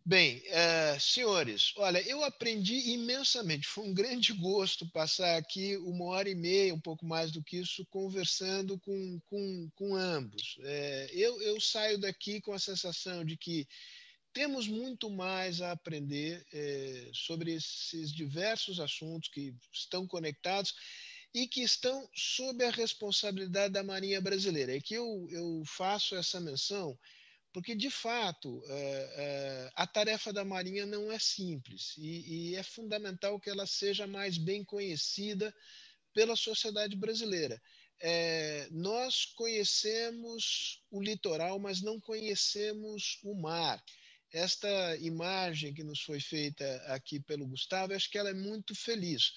Bem, 0.05 0.43
é, 0.47 0.99
senhores, 0.99 1.73
olha, 1.77 2.03
eu 2.03 2.25
aprendi 2.25 2.91
imensamente. 2.91 3.69
Foi 3.69 3.85
um 3.85 3.95
grande 3.95 4.33
gosto 4.33 4.85
passar 4.91 5.37
aqui 5.37 5.77
uma 5.77 6.07
hora 6.07 6.29
e 6.29 6.35
meia, 6.35 6.75
um 6.75 6.81
pouco 6.81 7.07
mais 7.07 7.31
do 7.31 7.45
que 7.45 7.59
isso, 7.59 7.87
conversando 7.87 8.77
com, 8.81 9.21
com, 9.31 9.71
com 9.77 9.95
ambos. 9.95 10.59
É, 10.65 11.11
eu, 11.13 11.41
eu 11.43 11.61
saio 11.61 11.97
daqui 11.97 12.41
com 12.41 12.53
a 12.53 12.59
sensação 12.59 13.25
de 13.25 13.37
que 13.37 13.69
temos 14.33 14.67
muito 14.67 15.11
mais 15.11 15.61
a 15.61 15.73
aprender 15.73 16.45
é, 16.53 17.11
sobre 17.13 17.55
esses 17.55 18.13
diversos 18.13 18.81
assuntos 18.81 19.29
que 19.29 19.55
estão 19.73 20.07
conectados 20.07 20.75
e 21.35 21.47
que 21.47 21.63
estão 21.63 22.09
sob 22.15 22.65
a 22.65 22.71
responsabilidade 22.71 23.73
da 23.73 23.83
Marinha 23.83 24.21
Brasileira. 24.21 24.77
É 24.77 24.81
que 24.81 24.95
eu, 24.95 25.27
eu 25.31 25.63
faço 25.67 26.15
essa 26.15 26.41
menção 26.41 26.99
porque, 27.53 27.75
de 27.75 27.91
fato, 27.91 28.63
é, 28.67 29.15
é, 29.17 29.71
a 29.75 29.87
tarefa 29.87 30.33
da 30.33 30.45
Marinha 30.45 30.87
não 30.87 31.13
é 31.13 31.19
simples 31.19 31.95
e, 31.99 32.53
e 32.53 32.57
é 32.57 32.63
fundamental 32.63 33.39
que 33.39 33.51
ela 33.51 33.67
seja 33.67 34.07
mais 34.07 34.39
bem 34.39 34.65
conhecida 34.65 35.55
pela 36.15 36.35
sociedade 36.35 36.97
brasileira. 36.97 37.61
É, 38.01 38.69
nós 38.71 39.27
conhecemos 39.27 40.83
o 40.91 41.01
litoral, 41.01 41.59
mas 41.59 41.83
não 41.83 42.01
conhecemos 42.01 43.21
o 43.23 43.35
mar 43.35 43.83
esta 44.33 44.97
imagem 44.97 45.75
que 45.75 45.85
nos 45.85 46.01
foi 46.01 46.21
feita 46.21 46.65
aqui 46.87 47.21
pelo 47.21 47.47
Gustavo, 47.47 47.93
acho 47.93 48.11
que 48.11 48.19
ela 48.19 48.31
é 48.31 48.35
muito 48.35 48.75
feliz. 48.75 49.33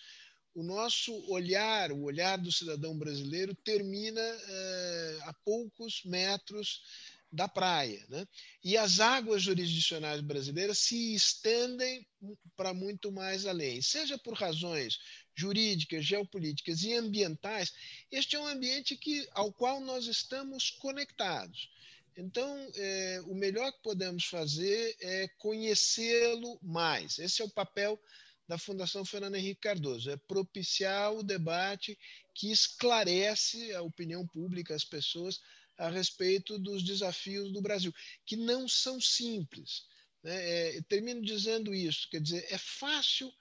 O 0.53 0.63
nosso 0.63 1.13
olhar, 1.29 1.91
o 1.91 2.03
olhar 2.03 2.37
do 2.37 2.51
cidadão 2.51 2.97
brasileiro, 2.97 3.53
termina 3.55 4.21
é, 4.21 5.19
a 5.23 5.33
poucos 5.43 6.01
metros 6.05 6.81
da 7.29 7.47
praia. 7.47 8.03
Né? 8.07 8.25
E 8.63 8.77
as 8.77 9.01
águas 9.01 9.43
jurisdicionais 9.43 10.21
brasileiras 10.21 10.79
se 10.79 11.13
estendem 11.13 12.07
para 12.55 12.73
muito 12.73 13.11
mais 13.11 13.45
além, 13.45 13.81
seja 13.81 14.17
por 14.17 14.33
razões 14.33 14.97
jurídicas, 15.35 16.05
geopolíticas 16.05 16.83
e 16.83 16.93
ambientais. 16.93 17.73
Este 18.09 18.37
é 18.37 18.39
um 18.39 18.47
ambiente 18.47 18.95
que, 18.95 19.27
ao 19.31 19.51
qual 19.51 19.81
nós 19.81 20.07
estamos 20.07 20.69
conectados. 20.69 21.69
Então, 22.17 22.71
é, 22.75 23.21
o 23.25 23.35
melhor 23.35 23.71
que 23.73 23.81
podemos 23.83 24.25
fazer 24.25 24.95
é 25.01 25.27
conhecê-lo 25.37 26.57
mais. 26.61 27.19
Esse 27.19 27.41
é 27.41 27.45
o 27.45 27.49
papel 27.49 27.99
da 28.47 28.57
Fundação 28.57 29.03
Fernando 29.03 29.35
Henrique 29.35 29.61
Cardoso, 29.61 30.09
é 30.09 30.17
propiciar 30.17 31.11
o 31.13 31.23
debate 31.23 31.97
que 32.33 32.51
esclarece 32.51 33.73
a 33.73 33.81
opinião 33.81 34.25
pública, 34.27 34.75
as 34.75 34.85
pessoas, 34.85 35.41
a 35.77 35.89
respeito 35.89 36.57
dos 36.59 36.83
desafios 36.83 37.51
do 37.51 37.61
Brasil, 37.61 37.93
que 38.25 38.35
não 38.35 38.67
são 38.67 39.01
simples. 39.01 39.85
Né? 40.23 40.77
É, 40.77 40.81
termino 40.87 41.21
dizendo 41.21 41.73
isso, 41.73 42.07
quer 42.09 42.21
dizer, 42.21 42.45
é 42.49 42.57
fácil 42.57 43.33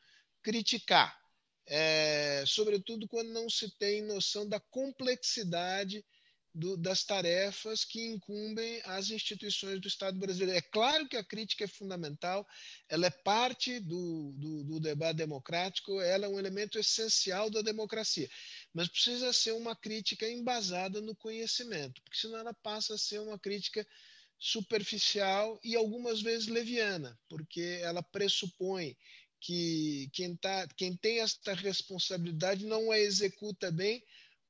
criticar, 0.43 1.17
é, 1.67 2.45
sobretudo 2.47 3.07
quando 3.09 3.31
não 3.31 3.49
se 3.49 3.71
tem 3.79 4.03
noção 4.03 4.49
da 4.49 4.59
complexidade 4.59 6.05
do, 6.55 6.77
das 6.77 7.03
tarefas 7.03 7.85
que 7.85 8.01
incumbem 8.07 8.81
as 8.85 9.11
instituições 9.11 9.81
do 9.81 9.89
Estado 9.89 10.19
brasileiro. 10.19 10.57
É 10.57 10.63
claro 10.63 11.09
que 11.09 11.17
a 11.17 11.25
crítica 11.25 11.65
é 11.65 11.69
fundamental, 11.69 12.47
ela 12.89 13.07
é 13.07 13.11
parte 13.11 13.81
do, 13.81 14.33
do, 14.37 14.65
do 14.65 14.81
debate 14.81 15.17
democrático, 15.17 16.01
ela 16.01 16.27
é 16.27 16.29
um 16.29 16.39
elemento 16.39 16.79
essencial 16.79 17.51
da 17.51 17.61
democracia, 17.61 18.31
mas 18.73 18.89
precisa 18.89 19.33
ser 19.33 19.53
uma 19.53 19.75
crítica 19.75 20.29
embasada 20.29 21.01
no 21.01 21.17
conhecimento, 21.17 22.01
porque 22.03 22.19
senão 22.19 22.39
ela 22.39 22.55
passa 22.55 22.95
a 22.95 22.99
ser 22.99 23.19
uma 23.19 23.39
crítica 23.39 23.85
superficial 24.39 25.59
e 25.65 25.75
algumas 25.75 26.23
vezes 26.23 26.47
leviana, 26.47 27.19
porque 27.29 27.81
ela 27.83 28.03
pressupõe 28.03 28.97
que 29.41 30.09
quem, 30.13 30.37
tá, 30.37 30.67
quem 30.77 30.97
tem 30.97 31.21
esta 31.21 31.53
responsabilidade 31.53 32.65
não 32.65 32.91
a 32.91 32.99
executa 32.99 33.71
bem 33.71 34.03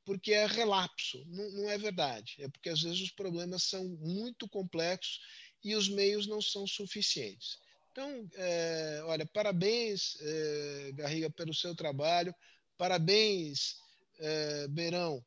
porque 0.05 0.33
é 0.33 0.47
relapso. 0.47 1.25
Não, 1.27 1.51
não 1.53 1.71
é 1.71 1.79
verdade. 1.79 2.37
É 2.39 2.49
porque 2.49 2.69
às 2.69 2.83
vezes 2.83 3.01
os 3.01 3.11
problemas 3.11 3.65
são 3.65 3.85
muito 4.01 4.49
complexos 4.49 5.21
e 5.63 5.75
os 5.75 5.89
meios 5.89 6.27
não 6.27 6.43
são 6.43 6.67
suficientes. 6.67 7.59
Então, 7.91 8.29
é, 8.35 9.03
olha, 9.05 9.25
parabéns, 9.25 10.17
é, 10.21 10.93
Garriga, 10.95 11.31
pelo 11.31 11.55
seu 11.55 11.75
trabalho, 11.75 12.35
parabéns, 12.77 13.77
é, 14.19 14.69
Beirão, 14.69 15.25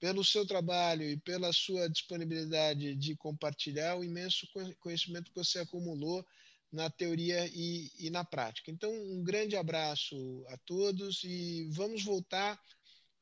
pelo 0.00 0.24
seu 0.24 0.46
trabalho 0.46 1.04
e 1.04 1.16
pela 1.16 1.52
sua 1.52 1.88
disponibilidade 1.88 2.94
de 2.96 3.16
compartilhar 3.16 3.96
o 3.96 4.04
imenso 4.04 4.48
conhecimento 4.80 5.30
que 5.30 5.36
você 5.36 5.60
acumulou 5.60 6.24
na 6.72 6.90
teoria 6.90 7.46
e, 7.46 7.90
e, 7.98 8.10
na 8.10 8.24
prática. 8.24 8.70
Então, 8.70 8.92
um 8.92 9.22
grande 9.22 9.56
abraço 9.56 10.44
a 10.48 10.56
todos 10.58 11.24
e 11.24 11.68
vamos 11.70 12.04
voltar 12.04 12.60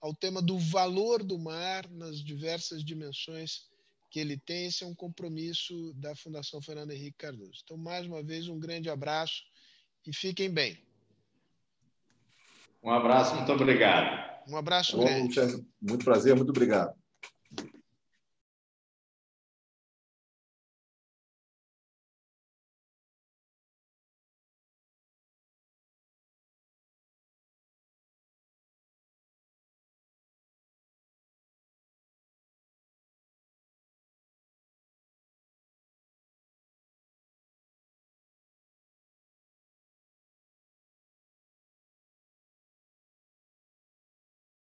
ao 0.07 0.15
tema 0.15 0.41
do 0.41 0.57
valor 0.57 1.25
do 1.25 1.37
mar 1.37 1.91
nas 1.91 2.23
diversas 2.23 2.85
dimensões 2.85 3.69
que 4.09 4.21
ele 4.21 4.37
tem. 4.39 4.67
Esse 4.67 4.85
é 4.85 4.87
um 4.87 4.95
compromisso 4.95 5.93
da 5.95 6.15
Fundação 6.15 6.63
Fernando 6.63 6.93
Henrique 6.93 7.19
Cardoso. 7.19 7.61
Então, 7.65 7.77
mais 7.77 8.07
uma 8.07 8.23
vez, 8.23 8.49
um 8.49 8.59
grande 8.59 8.89
abraço 8.89 9.43
e 10.07 10.13
fiquem 10.13 10.49
bem. 10.49 10.79
Um 12.83 12.91
abraço, 12.91 13.35
muito 13.35 13.53
obrigado. 13.53 14.47
Um 14.49 14.57
abraço 14.57 14.97
Bom, 14.97 15.05
grande. 15.05 15.67
Muito 15.83 16.05
prazer, 16.05 16.37
muito 16.37 16.51
obrigado. 16.51 16.95